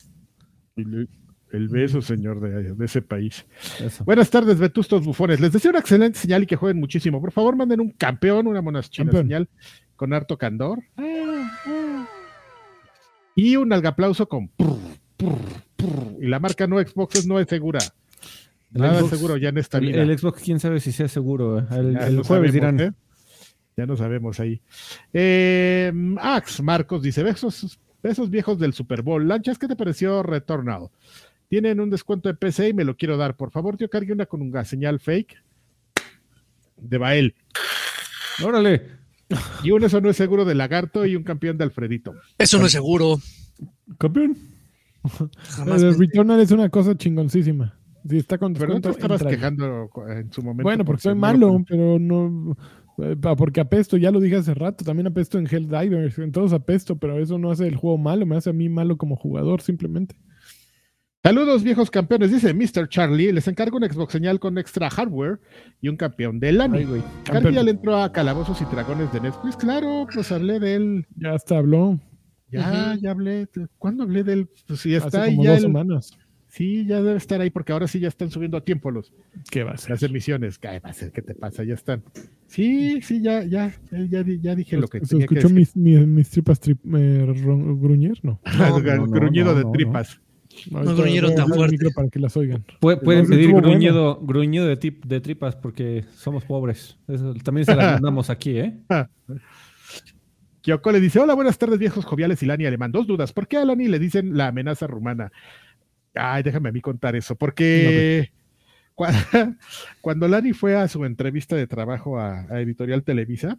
El, 0.76 1.08
el 1.52 1.68
beso, 1.68 2.02
señor, 2.02 2.40
de, 2.40 2.74
de 2.74 2.84
ese 2.84 3.02
país. 3.02 3.46
Eso. 3.80 4.04
Buenas 4.04 4.30
tardes, 4.30 4.58
vetustos 4.58 5.04
bufones. 5.04 5.40
Les 5.40 5.52
deseo 5.52 5.70
una 5.70 5.80
excelente 5.80 6.18
señal 6.18 6.42
y 6.42 6.46
que 6.46 6.56
jueguen 6.56 6.80
muchísimo. 6.80 7.20
Por 7.20 7.32
favor, 7.32 7.56
manden 7.56 7.80
un 7.80 7.90
campeón, 7.90 8.46
una 8.46 8.62
monachina 8.62 9.10
señal 9.10 9.48
con 9.96 10.12
harto 10.12 10.36
candor. 10.38 10.82
Y 13.34 13.56
un 13.56 13.72
algaplauso 13.72 14.28
con. 14.28 14.48
prr, 14.48 14.76
prr, 15.16 15.28
prr. 15.36 15.67
Y 16.20 16.26
la 16.26 16.40
marca 16.40 16.66
no 16.66 16.78
Xbox 16.80 17.26
no 17.26 17.38
es 17.38 17.48
segura. 17.48 17.78
El 18.74 18.82
Nada 18.82 19.00
Xbox- 19.00 19.10
seguro 19.10 19.36
ya 19.36 19.48
en 19.50 19.59
esta 19.59 19.78
vida. 19.78 20.02
el 20.02 20.18
Xbox, 20.18 20.42
quién 20.42 20.60
sabe 20.60 20.80
si 20.80 20.92
sea 20.92 21.09
seguro. 21.09 21.59
eh. 21.60 21.64
El, 21.70 21.94
Ya 21.94 22.06
el 22.09 22.16
no 22.16 22.24
jueves 22.24 22.52
sabemos, 22.52 22.52
dirán. 22.52 22.80
¿eh? 22.80 22.92
Ya 23.76 23.86
no 23.86 23.96
sabemos 23.96 24.40
ahí. 24.40 24.60
Eh, 25.12 25.92
Ax 26.20 26.60
Marcos 26.62 27.02
dice: 27.02 27.22
besos, 27.22 27.78
besos 28.02 28.28
viejos 28.28 28.59
del 28.59 28.72
Super 28.74 29.02
Bowl. 29.02 29.26
Lanchas, 29.26 29.59
¿qué 29.59 29.68
te 29.68 29.76
pareció 29.76 30.22
Returnal? 30.22 30.88
Tienen 31.48 31.80
un 31.80 31.88
descuento 31.88 32.28
de 32.28 32.34
PC 32.34 32.70
y 32.70 32.74
me 32.74 32.84
lo 32.84 32.96
quiero 32.96 33.16
dar. 33.16 33.36
Por 33.36 33.50
favor, 33.50 33.76
tío, 33.76 33.88
cargue 33.88 34.12
una 34.12 34.26
con 34.26 34.42
una 34.42 34.64
señal 34.64 35.00
fake 35.00 35.36
de 36.76 36.98
Bael. 36.98 37.34
Órale. 38.44 38.98
Y 39.62 39.70
un 39.70 39.82
eso 39.84 40.00
no 40.00 40.10
es 40.10 40.16
seguro 40.16 40.44
de 40.44 40.55
Lagarto 40.55 41.06
y 41.06 41.14
un 41.16 41.22
campeón 41.22 41.56
de 41.56 41.64
Alfredito. 41.64 42.14
Eso 42.36 42.59
no 42.59 42.66
es 42.66 42.72
seguro. 42.72 43.18
Campeón. 43.98 44.36
Jamás. 45.09 45.82
el 45.82 45.89
pensé. 45.90 45.98
Returnal 46.06 46.40
es 46.40 46.51
una 46.51 46.68
cosa 46.68 46.97
chingoncísima. 46.97 47.74
Si 48.09 48.16
está 48.16 48.39
con 48.39 48.55
Pero 48.55 48.74
no 48.74 48.80
te 48.80 48.90
estabas 48.90 49.20
entra. 49.20 49.36
quejando 49.36 49.90
en 50.09 50.32
su 50.32 50.43
momento. 50.43 50.62
Bueno, 50.62 50.85
porque 50.85 51.02
soy 51.02 51.14
no 51.14 51.20
malo, 51.20 51.48
lo- 51.59 51.64
pero 51.68 51.98
no. 51.98 52.56
eh, 52.98 53.16
Porque 53.36 53.60
apesto, 53.60 53.97
ya 53.97 54.10
lo 54.10 54.20
dije 54.20 54.36
hace 54.36 54.55
rato, 54.55 54.85
también 54.85 55.06
apesto 55.09 55.39
en 55.39 55.47
Helldivers, 55.47 56.18
en 56.18 56.32
todos 56.32 56.52
apesto, 56.52 56.97
pero 56.97 57.18
eso 57.18 57.36
no 57.39 57.51
hace 57.51 57.66
el 57.66 57.76
juego 57.76 57.98
malo, 57.98 58.24
me 58.24 58.36
hace 58.36 58.51
a 58.51 58.52
mí 58.55 58.68
malo 58.68 58.97
como 58.97 59.16
jugador 59.16 59.60
simplemente. 59.60 60.16
Saludos, 61.22 61.62
viejos 61.64 61.90
campeones, 61.90 62.30
dice 62.30 62.55
Mr. 62.55 62.89
Charlie. 62.89 63.32
Les 63.32 63.47
encargo 63.48 63.76
una 63.76 63.89
Xbox 63.93 64.12
señal 64.12 64.39
con 64.39 64.56
extra 64.56 64.89
hardware 64.89 65.40
y 65.80 65.89
un 65.89 65.97
campeón 65.97 66.39
de 66.40 66.52
LAN. 66.52 66.72
Ay, 66.74 66.85
güey. 66.85 67.02
Carly 67.24 67.52
ya 67.55 67.62
le 67.64 67.72
entró 67.72 67.97
a 67.97 68.12
Calabozos 68.12 68.62
y 68.62 68.64
Dragones 68.66 69.12
de 69.12 69.20
Netflix. 69.20 69.56
Claro, 69.56 70.06
pues 70.12 70.30
hablé 70.32 70.60
de 70.60 70.76
él. 70.76 71.06
Ya 71.16 71.35
hasta 71.35 71.59
habló 71.59 71.98
Ya, 72.50 72.96
ya 73.00 73.10
hablé. 73.10 73.46
¿Cuándo 73.78 74.04
hablé 74.04 74.24
de 74.24 74.32
él? 74.32 74.48
Pues 74.66 74.80
sí, 74.80 74.94
hace 74.94 75.06
está 75.06 75.22
ahí. 75.24 75.30
como 75.32 75.44
Ya 75.44 75.50
dos 75.50 75.58
el- 75.58 75.62
semanas. 75.64 76.18
sí, 76.48 76.86
ya 76.86 77.02
debe 77.02 77.16
estar 77.18 77.40
ahí 77.40 77.50
porque 77.50 77.72
ahora 77.72 77.86
sí 77.86 78.00
ya 78.00 78.08
están 78.08 78.30
subiendo 78.30 78.56
a 78.56 78.62
tiempo 78.64 78.90
los, 78.90 79.12
¿Qué 79.50 79.64
va 79.64 79.72
a 79.72 79.76
ser? 79.76 79.90
las 79.90 80.02
emisiones. 80.02 80.58
¿Qué 80.58 80.80
va 80.80 80.90
a 80.90 80.92
ser? 80.92 81.12
¿Qué 81.12 81.20
te 81.22 81.34
pasa? 81.34 81.62
Ya 81.64 81.74
están. 81.74 82.02
Sí, 82.46 83.00
sí, 83.02 83.20
ya, 83.20 83.44
ya, 83.44 83.74
ya, 83.90 83.98
ya, 84.08 84.22
di- 84.22 84.40
ya 84.40 84.54
dije 84.54 84.76
lo 84.78 84.88
que 84.88 85.00
¿Se 85.00 85.06
tenía 85.08 85.24
escuchó 85.26 85.50
mis, 85.50 85.76
mis, 85.76 86.06
mis 86.06 86.30
tripas 86.30 86.58
trip, 86.60 86.78
eh, 86.96 87.26
gruñer? 87.80 88.18
No. 88.22 88.40
No, 88.58 88.78
no, 88.80 88.96
no, 88.96 89.06
gruñido 89.06 89.46
no, 89.52 89.54
de 89.54 89.64
no, 89.64 89.72
tripas. 89.72 90.20
Voy 90.70 90.80
a 90.82 91.34
tan 91.36 91.48
fuerte. 91.48 91.72
micro 91.72 91.90
para 91.94 92.08
que 92.08 92.18
las 92.18 92.36
oigan. 92.36 92.64
Pu- 92.80 93.00
pueden 93.02 93.26
pedir 93.28 93.52
bueno. 93.52 93.68
gruñido, 93.68 94.18
gruñido 94.22 94.66
de, 94.66 94.76
tip- 94.80 95.04
de 95.04 95.20
tripas 95.20 95.54
porque 95.54 96.04
somos 96.14 96.44
pobres. 96.44 96.98
Eso 97.06 97.34
también 97.44 97.64
se 97.66 97.76
las 97.76 97.92
mandamos 97.92 98.28
aquí, 98.30 98.56
¿eh? 98.58 98.78
Kyoko 100.62 100.93
le 100.93 101.01
dice: 101.01 101.20
Hola, 101.20 101.35
buenas 101.35 101.59
tardes, 101.59 101.78
viejos 101.78 102.05
joviales 102.05 102.43
y 102.43 102.47
Lani 102.47 102.66
Alemán. 102.66 102.93
Dos 102.93 103.06
dudas. 103.06 103.32
¿Por 103.32 103.47
qué 103.48 103.56
a 103.59 103.64
Lani 103.64 103.89
le 103.89 103.98
dicen 103.98 104.36
la 104.36 104.48
amenaza 104.48 104.86
rumana? 104.86 105.30
Ay, 106.14 106.43
déjame 106.43 106.68
a 106.70 106.72
mí 106.72 106.80
contar 106.80 107.14
eso. 107.16 107.36
Porque 107.36 108.30
cua- 108.94 109.56
cuando 110.01 110.26
Lani 110.28 110.52
fue 110.52 110.74
a 110.76 110.89
su 110.89 111.05
entrevista 111.05 111.55
de 111.56 111.66
trabajo 111.66 112.18
a, 112.18 112.40
a 112.51 112.60
Editorial 112.60 113.02
Televisa, 113.05 113.59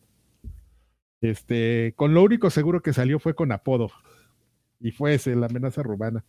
este, 1.22 1.94
con 1.96 2.14
lo 2.14 2.24
único 2.24 2.50
seguro 2.50 2.82
que 2.82 2.94
salió 2.94 3.20
fue 3.20 3.34
con 3.36 3.52
apodo. 3.52 3.92
Y 4.80 4.92
fue 4.92 5.14
ese, 5.16 5.36
la 5.36 5.48
amenaza 5.48 5.84
rumana. 5.84 6.24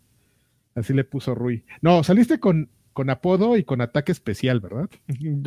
Así 0.74 0.92
le 0.92 1.04
puso 1.04 1.34
Rui. 1.34 1.64
No, 1.82 2.02
saliste 2.04 2.40
con, 2.40 2.68
con 2.92 3.10
apodo 3.10 3.56
y 3.56 3.64
con 3.64 3.80
ataque 3.80 4.12
especial, 4.12 4.60
¿verdad? 4.60 4.88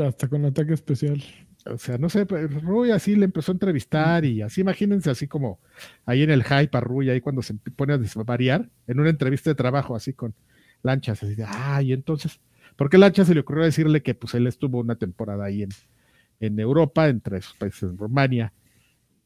Hasta 0.06 0.28
con 0.28 0.46
ataque 0.46 0.74
especial. 0.74 1.22
O 1.66 1.78
sea, 1.78 1.98
no 1.98 2.10
sé, 2.10 2.26
Rui 2.26 2.92
así 2.92 3.16
le 3.16 3.26
empezó 3.26 3.52
a 3.52 3.54
entrevistar 3.54 4.26
y 4.26 4.42
así 4.42 4.62
imagínense 4.62 5.10
así 5.10 5.28
como 5.28 5.60
ahí 6.06 6.22
en 6.22 6.30
el 6.30 6.44
hype 6.44 6.78
a 6.78 6.82
Rui, 6.82 7.10
ahí 7.10 7.22
cuando 7.22 7.42
se 7.42 7.54
pone 7.54 7.94
a 7.94 7.98
desvariar 7.98 8.70
en 8.88 9.00
una 9.00 9.10
entrevista 9.10 9.50
de 9.50 9.56
trabajo 9.56 9.96
así 9.96 10.14
con 10.14 10.36
Lanchas, 10.82 11.24
así 11.24 11.36
de, 11.36 11.46
ay, 11.48 11.94
entonces, 11.94 12.42
¿por 12.76 12.90
qué 12.90 12.98
Lanchas 12.98 13.28
se 13.28 13.34
le 13.34 13.40
ocurrió 13.40 13.64
decirle 13.64 14.04
que 14.04 14.14
pues 14.14 14.34
él 14.34 14.46
estuvo 14.48 14.80
una 14.80 14.96
temporada 14.96 15.46
ahí 15.46 15.64
en, 15.64 15.70
en 16.42 16.60
Europa, 16.60 17.08
entre 17.08 17.38
esos 17.38 17.54
países, 17.54 17.84
en 17.84 17.98
Rumania? 17.98 18.52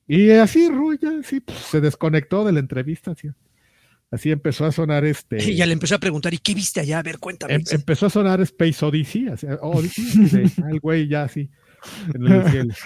Y 0.07 0.29
así 0.31 0.69
Rui 0.69 0.99
ya 1.01 1.19
así 1.19 1.39
pues, 1.39 1.57
se 1.57 1.81
desconectó 1.81 2.45
de 2.45 2.51
la 2.51 2.59
entrevista, 2.59 3.11
así, 3.11 3.29
así 4.11 4.31
empezó 4.31 4.65
a 4.65 4.71
sonar 4.71 5.05
este... 5.05 5.43
Y 5.43 5.55
ya 5.57 5.65
le 5.65 5.73
empecé 5.73 5.95
a 5.95 5.99
preguntar, 5.99 6.33
¿y 6.35 6.37
qué 6.37 6.53
viste 6.53 6.79
allá? 6.79 6.99
A 6.99 7.03
ver, 7.03 7.17
cuéntame. 7.17 7.55
Em- 7.55 7.63
empezó 7.71 8.05
a 8.05 8.09
sonar 8.11 8.39
Space 8.41 8.85
Odyssey, 8.85 9.27
así, 9.27 9.47
Odyssey, 9.61 10.25
de, 10.29 10.51
ah, 10.63 10.69
el 10.69 10.79
güey 10.79 11.07
ya 11.07 11.23
así, 11.23 11.49
en 12.13 12.27
el 12.27 12.49
cielo. 12.49 12.73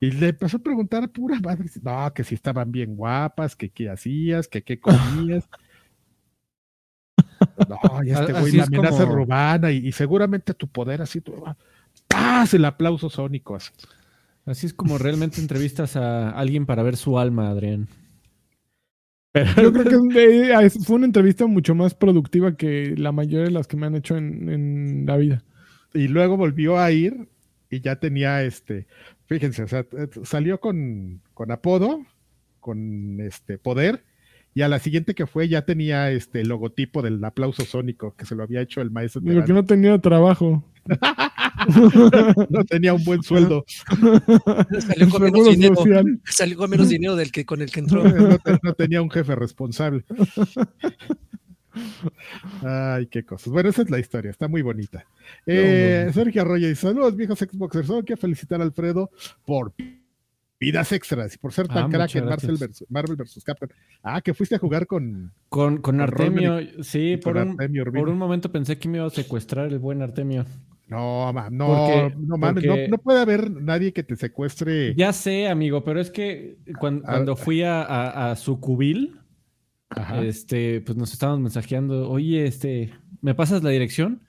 Y 0.00 0.10
le 0.10 0.28
empezó 0.28 0.58
a 0.58 0.60
preguntar 0.60 1.08
pura 1.10 1.40
madre, 1.40 1.64
no, 1.82 2.12
que 2.12 2.24
si 2.24 2.34
estaban 2.34 2.70
bien 2.70 2.94
guapas, 2.94 3.56
que 3.56 3.70
qué 3.70 3.88
hacías, 3.88 4.48
que 4.48 4.62
qué 4.62 4.78
comías. 4.78 5.48
No, 7.68 8.02
y 8.02 8.10
este 8.10 8.32
güey, 8.32 8.52
la 8.52 8.64
amenaza 8.64 9.06
como... 9.06 9.68
y, 9.68 9.88
y, 9.88 9.92
seguramente 9.92 10.54
tu 10.54 10.66
poder 10.66 11.02
así, 11.02 11.20
tu, 11.20 11.44
¡paz! 12.08 12.54
El 12.54 12.64
aplauso 12.64 13.08
sónico. 13.08 13.54
Así. 13.54 13.70
así 14.46 14.66
es 14.66 14.74
como 14.74 14.98
realmente 14.98 15.40
entrevistas 15.40 15.96
a 15.96 16.30
alguien 16.30 16.66
para 16.66 16.82
ver 16.82 16.96
su 16.96 17.18
alma, 17.18 17.50
Adrián. 17.50 17.88
Pero, 19.32 19.62
Yo 19.62 19.72
creo 19.72 20.08
que 20.08 20.52
eh, 20.52 20.70
fue 20.70 20.96
una 20.96 21.06
entrevista 21.06 21.46
mucho 21.46 21.74
más 21.74 21.94
productiva 21.94 22.56
que 22.56 22.94
la 22.96 23.12
mayoría 23.12 23.44
de 23.44 23.50
las 23.50 23.66
que 23.66 23.76
me 23.76 23.86
han 23.86 23.94
hecho 23.94 24.16
en, 24.16 24.48
en 24.48 25.04
la 25.06 25.16
vida. 25.16 25.44
Y 25.94 26.08
luego 26.08 26.36
volvió 26.36 26.78
a 26.78 26.90
ir 26.90 27.28
y 27.70 27.80
ya 27.80 27.96
tenía 27.96 28.42
este, 28.42 28.86
fíjense, 29.26 29.62
o 29.62 29.68
sea, 29.68 29.86
salió 30.24 30.60
con, 30.60 31.22
con 31.32 31.50
apodo, 31.50 32.04
con 32.60 33.20
este 33.20 33.58
poder, 33.58 34.04
y 34.54 34.62
a 34.62 34.68
la 34.68 34.78
siguiente 34.78 35.14
que 35.14 35.26
fue 35.26 35.48
ya 35.48 35.62
tenía 35.62 36.10
este 36.10 36.40
el 36.40 36.48
logotipo 36.48 37.02
del 37.02 37.22
aplauso 37.24 37.64
sónico 37.64 38.14
que 38.16 38.24
se 38.24 38.36
lo 38.36 38.44
había 38.44 38.60
hecho 38.60 38.80
el 38.80 38.90
maestro. 38.90 39.20
Digo 39.20 39.44
que 39.44 39.52
no 39.52 39.64
tenía 39.64 39.98
trabajo. 39.98 40.64
no 42.50 42.64
tenía 42.64 42.94
un 42.94 43.02
buen 43.04 43.22
sueldo. 43.22 43.64
Salió 44.78 45.08
con, 45.10 45.22
menos 45.22 45.48
dinero, 45.50 45.76
salió 46.24 46.56
con 46.56 46.70
menos 46.70 46.88
dinero 46.88 47.16
del 47.16 47.32
que 47.32 47.44
con 47.44 47.62
el 47.62 47.70
que 47.72 47.80
entró. 47.80 48.04
No, 48.04 48.38
no 48.62 48.74
tenía 48.74 49.02
un 49.02 49.10
jefe 49.10 49.34
responsable. 49.34 50.04
Ay, 52.62 53.06
qué 53.06 53.24
cosas. 53.24 53.52
Bueno, 53.52 53.68
esa 53.68 53.82
es 53.82 53.90
la 53.90 53.98
historia, 53.98 54.30
está 54.30 54.48
muy 54.48 54.62
bonita. 54.62 55.04
Eh, 55.46 56.10
Sergio 56.12 56.42
Arroyo 56.42 56.68
dice: 56.68 56.88
Saludos, 56.88 57.16
viejos 57.16 57.38
Xboxers. 57.38 57.86
Solo 57.86 58.04
quiero 58.04 58.20
felicitar 58.20 58.60
a 58.60 58.64
Alfredo 58.64 59.10
por 59.44 59.72
vidas 60.64 60.92
extras 60.92 61.34
y 61.34 61.38
por 61.38 61.52
ser 61.52 61.68
tan 61.68 61.84
ah, 61.84 61.88
crack 61.90 62.14
en 62.16 62.24
Marvel 62.26 62.56
versus, 62.56 62.86
Marvel. 62.88 63.16
Capcom. 63.44 63.68
Ah, 64.02 64.20
que 64.20 64.34
fuiste 64.34 64.54
a 64.54 64.58
jugar 64.58 64.86
con. 64.86 65.32
Con, 65.48 65.78
con 65.78 66.00
Artemio. 66.00 66.58
sí, 66.82 67.16
por 67.16 67.36
un, 67.36 67.56
por 67.56 68.08
un 68.08 68.18
momento 68.18 68.50
pensé 68.50 68.78
que 68.78 68.88
me 68.88 68.98
iba 68.98 69.06
a 69.06 69.10
secuestrar 69.10 69.66
el 69.66 69.78
buen 69.78 70.02
Artemio. 70.02 70.44
No, 70.86 71.32
no, 71.32 71.50
no 71.50 72.36
mames, 72.36 72.64
no, 72.64 72.76
no, 72.88 72.98
puede 72.98 73.20
haber 73.20 73.50
nadie 73.50 73.92
que 73.92 74.02
te 74.02 74.16
secuestre. 74.16 74.94
Ya 74.94 75.14
sé, 75.14 75.48
amigo, 75.48 75.82
pero 75.82 75.98
es 75.98 76.10
que 76.10 76.58
cuando, 76.78 77.04
cuando 77.04 77.36
fui 77.36 77.62
a, 77.62 77.82
a, 77.82 78.30
a 78.30 78.36
su 78.36 78.60
cubil, 78.60 79.18
este, 80.22 80.80
pues 80.80 80.96
nos 80.96 81.12
estábamos 81.12 81.40
mensajeando, 81.40 82.10
oye, 82.10 82.46
este, 82.46 82.92
¿me 83.20 83.34
pasas 83.34 83.62
la 83.62 83.70
dirección? 83.70 84.22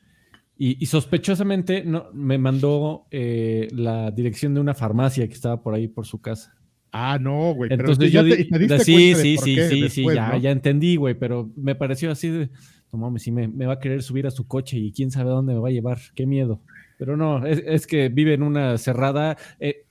Y, 0.58 0.86
sospechosamente 0.86 1.84
no, 1.84 2.10
me 2.14 2.38
mandó 2.38 3.08
eh, 3.12 3.68
la 3.72 4.10
dirección 4.12 4.54
de 4.54 4.62
una 4.62 4.74
farmacia 4.74 5.28
que 5.28 5.34
estaba 5.34 5.62
por 5.62 5.74
ahí 5.74 5.90
por 5.90 6.06
su 6.06 6.22
casa. 6.22 6.56
Ah, 6.94 7.18
no, 7.20 7.54
güey. 7.54 7.74
Entonces 7.74 8.10
yo 8.10 8.24
te, 8.24 8.46
te 8.46 8.80
sí, 8.80 9.16
sí, 9.16 9.38
sí, 9.38 9.58
sí, 9.70 9.90
sí, 9.90 10.06
ya, 10.14 10.38
ya 10.38 10.52
entendí, 10.52 10.96
güey, 10.96 11.14
pero 11.14 11.52
me 11.58 11.76
pareció 11.76 12.10
así 12.10 12.30
de, 12.30 12.50
no 12.94 13.00
mames, 13.00 13.24
sí 13.24 13.32
me, 13.34 13.50
me, 13.50 13.66
va 13.66 13.74
a 13.74 13.80
querer 13.80 14.02
subir 14.02 14.28
a 14.28 14.32
su 14.32 14.48
coche 14.48 14.78
y 14.78 14.94
quién 14.94 15.12
sabe 15.12 15.30
a 15.30 15.34
dónde 15.34 15.54
me 15.54 15.60
va 15.60 15.68
a 15.68 15.74
llevar, 15.74 15.98
qué 16.16 16.26
miedo. 16.26 16.62
Pero 16.98 17.18
no, 17.18 17.46
es, 17.46 17.62
es 17.66 17.86
que 17.86 18.08
vive 18.08 18.34
en 18.34 18.44
una 18.44 18.78
cerrada. 18.78 19.36
Eh, 19.60 19.85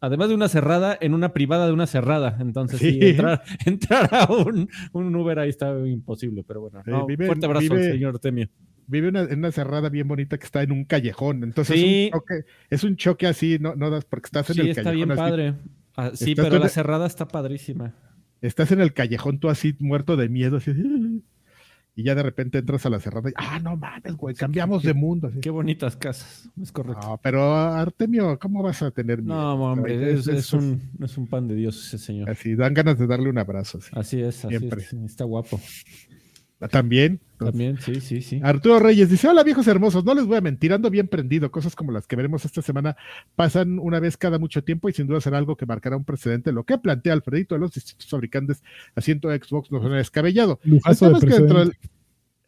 además 0.00 0.28
de 0.28 0.34
una 0.34 0.48
cerrada, 0.48 0.96
en 1.00 1.14
una 1.14 1.32
privada 1.32 1.66
de 1.66 1.72
una 1.72 1.86
cerrada. 1.86 2.36
Entonces, 2.40 2.78
sí. 2.78 2.98
entrar, 3.00 3.42
entrar, 3.66 4.08
a 4.12 4.32
un, 4.32 4.68
un, 4.92 5.16
Uber 5.16 5.38
ahí 5.38 5.50
está 5.50 5.72
imposible, 5.86 6.44
pero 6.46 6.60
bueno. 6.62 6.82
No, 6.86 7.06
vive, 7.06 7.26
fuerte 7.26 7.46
abrazo, 7.46 7.74
vive, 7.74 7.92
señor 7.92 8.18
Temio. 8.18 8.48
Vive 8.86 9.08
una, 9.08 9.22
en 9.22 9.38
una 9.38 9.52
cerrada 9.52 9.90
bien 9.90 10.08
bonita 10.08 10.38
que 10.38 10.46
está 10.46 10.62
en 10.62 10.72
un 10.72 10.84
callejón. 10.84 11.44
Entonces, 11.44 11.78
sí. 11.78 12.10
es, 12.10 12.12
un 12.12 12.20
choque, 12.20 12.44
es, 12.70 12.84
un 12.84 12.96
choque, 12.96 13.26
así, 13.26 13.58
no, 13.60 13.74
no 13.74 13.90
das 13.90 14.04
porque 14.04 14.26
estás 14.26 14.48
en 14.50 14.54
sí, 14.54 14.60
el 14.62 14.68
está 14.70 14.84
callejón. 14.84 15.08
bien 15.08 15.18
padre. 15.18 15.54
Ah, 15.96 16.12
sí, 16.14 16.34
pero 16.34 16.58
la 16.58 16.68
cerrada 16.68 17.06
está 17.06 17.28
padrísima. 17.28 17.94
Estás 18.40 18.70
en 18.70 18.80
el 18.80 18.92
callejón, 18.92 19.40
tú 19.40 19.48
así 19.48 19.74
muerto 19.80 20.16
de 20.16 20.28
miedo, 20.28 20.58
así 20.58 20.72
y 21.98 22.04
ya 22.04 22.14
de 22.14 22.22
repente 22.22 22.58
entras 22.58 22.86
a 22.86 22.90
la 22.90 23.00
cerrada 23.00 23.28
y, 23.28 23.32
ah, 23.34 23.58
no 23.58 23.76
mames, 23.76 24.16
güey, 24.16 24.32
cambiamos 24.32 24.82
qué, 24.82 24.88
de 24.88 24.94
mundo. 24.94 25.26
Así. 25.26 25.40
Qué 25.40 25.50
bonitas 25.50 25.96
casas, 25.96 26.48
es 26.62 26.70
correcto. 26.70 27.04
No, 27.04 27.20
pero 27.20 27.56
Artemio, 27.56 28.38
¿cómo 28.38 28.62
vas 28.62 28.82
a 28.82 28.92
tener 28.92 29.20
miedo? 29.20 29.34
No, 29.34 29.72
hombre, 29.72 30.12
es, 30.12 30.28
es, 30.28 30.28
es, 30.28 30.52
un, 30.52 30.80
es 31.02 31.18
un 31.18 31.26
pan 31.26 31.48
de 31.48 31.56
Dios 31.56 31.84
ese 31.84 31.98
señor. 31.98 32.30
Así, 32.30 32.54
dan 32.54 32.72
ganas 32.72 33.00
de 33.00 33.08
darle 33.08 33.28
un 33.28 33.38
abrazo. 33.38 33.78
Así, 33.78 33.90
así 33.94 34.20
es, 34.20 34.44
así 34.44 34.56
Siempre. 34.56 34.80
es, 34.80 34.92
está 34.92 35.24
guapo. 35.24 35.60
También. 36.66 37.20
También, 37.38 37.78
sí, 37.78 38.00
sí, 38.00 38.20
sí. 38.20 38.40
Arturo 38.42 38.80
Reyes 38.80 39.08
dice: 39.08 39.28
Hola 39.28 39.44
viejos 39.44 39.68
hermosos, 39.68 40.04
no 40.04 40.12
les 40.12 40.26
voy 40.26 40.38
a 40.38 40.40
mentir, 40.40 40.72
ando 40.72 40.90
bien 40.90 41.06
prendido. 41.06 41.52
Cosas 41.52 41.76
como 41.76 41.92
las 41.92 42.08
que 42.08 42.16
veremos 42.16 42.44
esta 42.44 42.62
semana 42.62 42.96
pasan 43.36 43.78
una 43.78 44.00
vez 44.00 44.16
cada 44.16 44.40
mucho 44.40 44.64
tiempo 44.64 44.88
y 44.88 44.92
sin 44.92 45.06
duda 45.06 45.20
será 45.20 45.38
algo 45.38 45.56
que 45.56 45.66
marcará 45.66 45.96
un 45.96 46.04
precedente. 46.04 46.50
Lo 46.50 46.64
que 46.64 46.76
plantea 46.78 47.12
Alfredito 47.12 47.54
de 47.54 47.60
los 47.60 47.72
distintos 47.72 48.08
fabricantes 48.08 48.64
haciendo 48.96 49.30
Xbox 49.30 49.70
no 49.70 49.80
suena 49.80 49.98
descabellado. 49.98 50.58
Lujazo 50.64 51.10
de 51.10 51.26
que 51.28 51.34
dentro 51.34 51.60
del, 51.60 51.76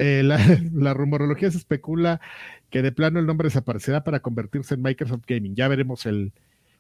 eh, 0.01 0.23
la, 0.23 0.39
la, 0.73 0.95
rumorología 0.95 1.51
se 1.51 1.59
especula 1.59 2.21
que 2.71 2.81
de 2.83 2.91
plano 2.91 3.21
el 3.21 3.27
nombre 3.27 3.49
desaparecerá 3.49 4.03
para 4.03 4.21
convertirse 4.21 4.75
en 4.75 4.83
Microsoft 4.83 5.25
Gaming. 5.27 5.55
Ya 5.55 5.69
veremos 5.69 6.07
el, 6.07 6.33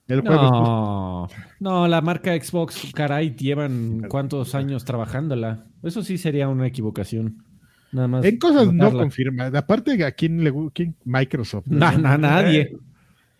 el 0.08 0.20
jueves. 0.22 0.50
No, 0.50 1.28
no, 1.60 1.86
la 1.86 2.00
marca 2.00 2.34
Xbox, 2.34 2.92
caray, 2.94 3.34
llevan 3.36 4.06
cuántos 4.08 4.54
años 4.54 4.84
trabajándola. 4.84 5.66
Eso 5.82 6.02
sí 6.02 6.16
sería 6.16 6.48
una 6.48 6.66
equivocación. 6.66 7.44
Nada 7.92 8.08
más. 8.08 8.24
En 8.24 8.38
cosas 8.38 8.72
notarla. 8.72 8.92
no 8.92 8.98
confirma. 8.98 9.46
Aparte, 9.46 10.02
¿a 10.04 10.12
quién 10.12 10.42
le 10.42 10.52
quién 10.72 10.96
Microsoft? 11.04 11.66
No, 11.66 11.92
no, 11.92 12.16
nadie. 12.16 12.72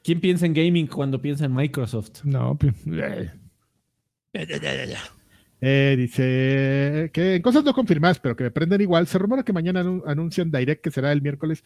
¿Quién 0.02 0.20
piensa 0.20 0.46
en 0.46 0.54
gaming 0.54 0.86
cuando 0.86 1.20
piensa 1.20 1.44
en 1.44 1.54
Microsoft? 1.54 2.24
No, 2.24 2.56
pues. 2.56 2.74
Eh. 2.86 3.30
Eh, 5.60 5.94
dice 5.98 7.10
que 7.12 7.36
en 7.36 7.42
cosas 7.42 7.64
no 7.64 7.74
confirmadas, 7.74 8.18
pero 8.18 8.34
que 8.34 8.44
me 8.44 8.50
prenden 8.50 8.80
igual. 8.80 9.06
Se 9.06 9.18
rumora 9.18 9.42
que 9.42 9.52
mañana 9.52 9.84
anuncian 10.06 10.50
Direct, 10.50 10.82
que 10.82 10.90
será 10.90 11.12
el 11.12 11.22
miércoles. 11.22 11.64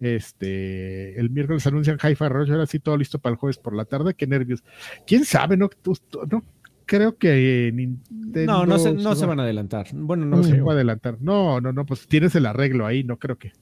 Este, 0.00 1.18
el 1.18 1.30
miércoles 1.30 1.66
anuncian 1.66 1.98
Hi-Fi 2.02 2.28
Rush, 2.28 2.50
ahora 2.50 2.66
sí 2.66 2.78
todo 2.78 2.96
listo 2.96 3.18
para 3.18 3.32
el 3.32 3.38
jueves 3.38 3.58
por 3.58 3.74
la 3.74 3.84
tarde. 3.84 4.14
Qué 4.14 4.26
nervios. 4.26 4.64
¿Quién 5.06 5.24
sabe? 5.24 5.56
No, 5.56 5.70
no 6.30 6.44
creo 6.88 7.16
que 7.16 7.70
Nintendo. 7.72 8.52
No, 8.52 8.66
no 8.66 8.78
se, 8.78 8.92
no 8.92 9.14
se 9.14 9.26
van 9.26 9.38
a 9.38 9.44
adelantar. 9.44 9.86
Bueno, 9.92 10.24
no, 10.24 10.38
no 10.38 10.42
se 10.42 10.60
va 10.60 10.72
a 10.72 10.74
adelantar. 10.74 11.18
No, 11.20 11.60
no, 11.60 11.72
no, 11.72 11.86
pues 11.86 12.08
tienes 12.08 12.34
el 12.34 12.46
arreglo 12.46 12.86
ahí, 12.86 13.04
no 13.04 13.18
creo 13.18 13.36
que. 13.36 13.52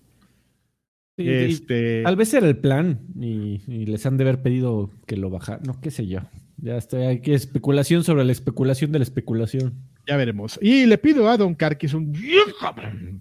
Sí, 1.19 1.29
este... 1.29 2.03
Tal 2.03 2.17
vez 2.17 2.33
era 2.35 2.47
el 2.47 2.59
plan 2.59 3.01
y, 3.19 3.63
y, 3.67 3.87
les 3.87 4.05
han 4.05 4.19
de 4.19 4.25
haber 4.25 4.43
pedido 4.43 4.91
que 5.07 5.17
lo 5.17 5.31
bajaran. 5.31 5.63
No, 5.67 5.81
qué 5.81 5.91
sé 5.91 6.07
yo. 6.07 6.21
Ya 6.59 6.77
está, 6.77 7.09
aquí 7.11 7.33
especulación 7.33 8.03
sobre 8.03 8.25
la 8.25 8.33
especulación 8.33 8.93
de 8.93 8.99
la 8.99 9.03
especulación. 9.03 9.75
Ya 10.07 10.17
veremos. 10.17 10.59
Y 10.63 10.87
le 10.87 10.99
pido 10.99 11.29
a 11.29 11.37
Don 11.37 11.55
Car, 11.55 11.77
que 11.77 11.87
es 11.87 11.95
un. 11.95 12.13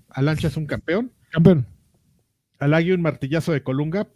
Alancha 0.09 0.47
es 0.47 0.57
un 0.57 0.65
campeón. 0.65 1.11
Campeón. 1.31 1.67
Al 2.59 2.73
un 2.91 3.01
martillazo 3.01 3.51
de 3.51 3.63
Colunga. 3.63 4.07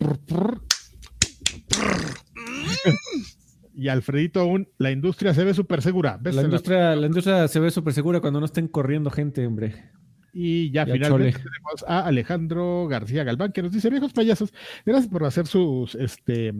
y 3.75 3.87
Alfredito 3.89 4.39
aún, 4.39 4.69
la 4.77 4.91
industria 4.91 5.33
se 5.33 5.43
ve 5.43 5.53
súper 5.53 5.81
segura. 5.81 6.19
La 6.23 6.41
industria, 6.41 6.95
la 6.95 7.07
industria 7.07 7.47
se 7.47 7.59
ve 7.59 7.71
súper 7.71 7.93
segura 7.93 8.21
cuando 8.21 8.39
no 8.39 8.45
estén 8.45 8.67
corriendo 8.67 9.09
gente, 9.11 9.45
hombre. 9.45 9.91
Y 10.31 10.71
ya, 10.71 10.85
ya 10.85 10.93
finalmente 10.93 11.39
chole. 11.39 11.43
tenemos 11.43 11.85
a 11.87 12.05
Alejandro 12.05 12.87
García 12.87 13.23
Galván, 13.23 13.51
que 13.51 13.63
nos 13.63 13.71
dice, 13.71 13.89
viejos 13.89 14.13
payasos, 14.13 14.53
gracias 14.85 15.11
por 15.11 15.25
hacer 15.25 15.47
sus, 15.47 15.95
este, 15.95 16.53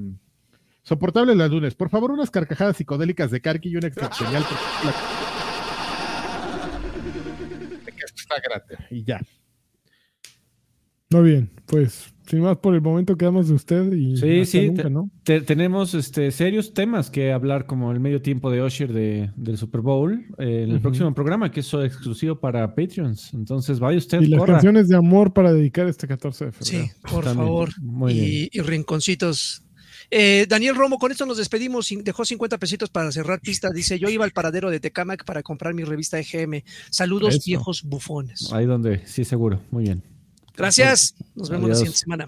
soportables 0.90 1.38
las 1.38 1.49
lunes. 1.49 1.76
Por 1.76 1.90
favor, 1.90 2.11
unas 2.11 2.32
carcajadas 2.32 2.76
psicodélicas 2.78 3.32
de 3.32 3.40
Karki 3.40 3.70
y 3.70 3.78
una 3.78 3.88
excepcional. 3.88 4.44
está 8.06 8.36
gratis. 8.44 8.78
Y 8.91 9.03
ya. 9.03 9.22
Muy 11.11 11.24
bien, 11.24 11.49
pues 11.66 12.14
sin 12.28 12.41
más 12.41 12.57
por 12.57 12.76
el 12.76 12.82
momento 12.82 13.18
quedamos 13.18 13.48
de 13.48 13.56
usted 13.56 13.91
y 13.94 14.16
sí, 14.16 14.45
sí, 14.45 14.68
nunca, 14.68 14.84
te, 14.84 14.90
¿no? 14.91 15.10
te, 15.24 15.41
tenemos 15.41 15.95
este, 15.95 16.30
serios 16.30 16.76
temas 16.76 17.10
que 17.10 17.32
hablar 17.32 17.66
como 17.66 17.91
el 17.91 17.99
medio 17.99 18.22
tiempo 18.22 18.52
de 18.52 18.61
Usher 18.61 18.94
de, 18.94 19.32
del 19.36 19.57
Super 19.57 19.82
Bowl 19.82 20.14
eh, 20.38 20.66
en 20.66 20.70
el 20.70 20.76
uh 20.76 20.78
-huh. 20.78 20.82
próximo 20.82 21.11
programa 21.16 21.49
que 21.49 21.61
es 21.61 21.74
exclusivo 21.74 22.40
para 22.40 22.76
Patreons. 22.76 23.34
Entonces 23.34 23.80
vaya 23.80 23.98
usted. 23.98 24.22
Y 24.22 24.28
las 24.28 24.40
corra. 24.40 24.53
canciones 24.53 24.88
de 24.88 24.98
amor 24.98 25.34
para 25.34 25.52
dedicar 25.52 25.88
este 25.88 26.07
14 26.07 26.45
de 26.45 26.52
febrero. 26.52 26.86
Sí, 26.86 26.91
por 27.02 27.24
También. 27.24 27.48
favor. 27.48 27.70
Y, 28.11 28.49
y, 28.52 28.61
rinconcitos. 28.61 29.64
Eh, 30.11 30.45
Daniel 30.49 30.76
Romo, 30.76 30.98
con 30.98 31.11
esto 31.11 31.26
nos 31.26 31.38
despedimos. 31.38 31.90
Dejó 32.03 32.26
50 32.26 32.57
pesitos 32.57 32.90
para 32.90 33.11
cerrar 33.11 33.40
pista. 33.40 33.69
Dice: 33.72 33.99
Yo 33.99 34.10
iba 34.10 34.26
al 34.26 34.31
paradero 34.31 34.72
de 34.72 34.80
Tecamac 34.80 35.23
para 35.26 35.44
comprar 35.44 35.73
mi 35.73 35.84
revista 35.84 36.19
EGM. 36.19 36.64
Saludos, 36.90 37.36
Eso. 37.36 37.44
viejos 37.45 37.84
bufones. 37.84 38.52
Ahí 38.52 38.65
donde, 38.65 39.06
sí, 39.06 39.23
seguro. 39.23 39.61
Muy 39.72 39.84
bien. 39.84 40.03
Gracias. 40.56 41.15
Nos 41.36 41.49
vemos 41.49 41.65
Adiós. 41.65 41.69
la 41.69 41.76
siguiente 41.76 41.99
semana. 41.99 42.27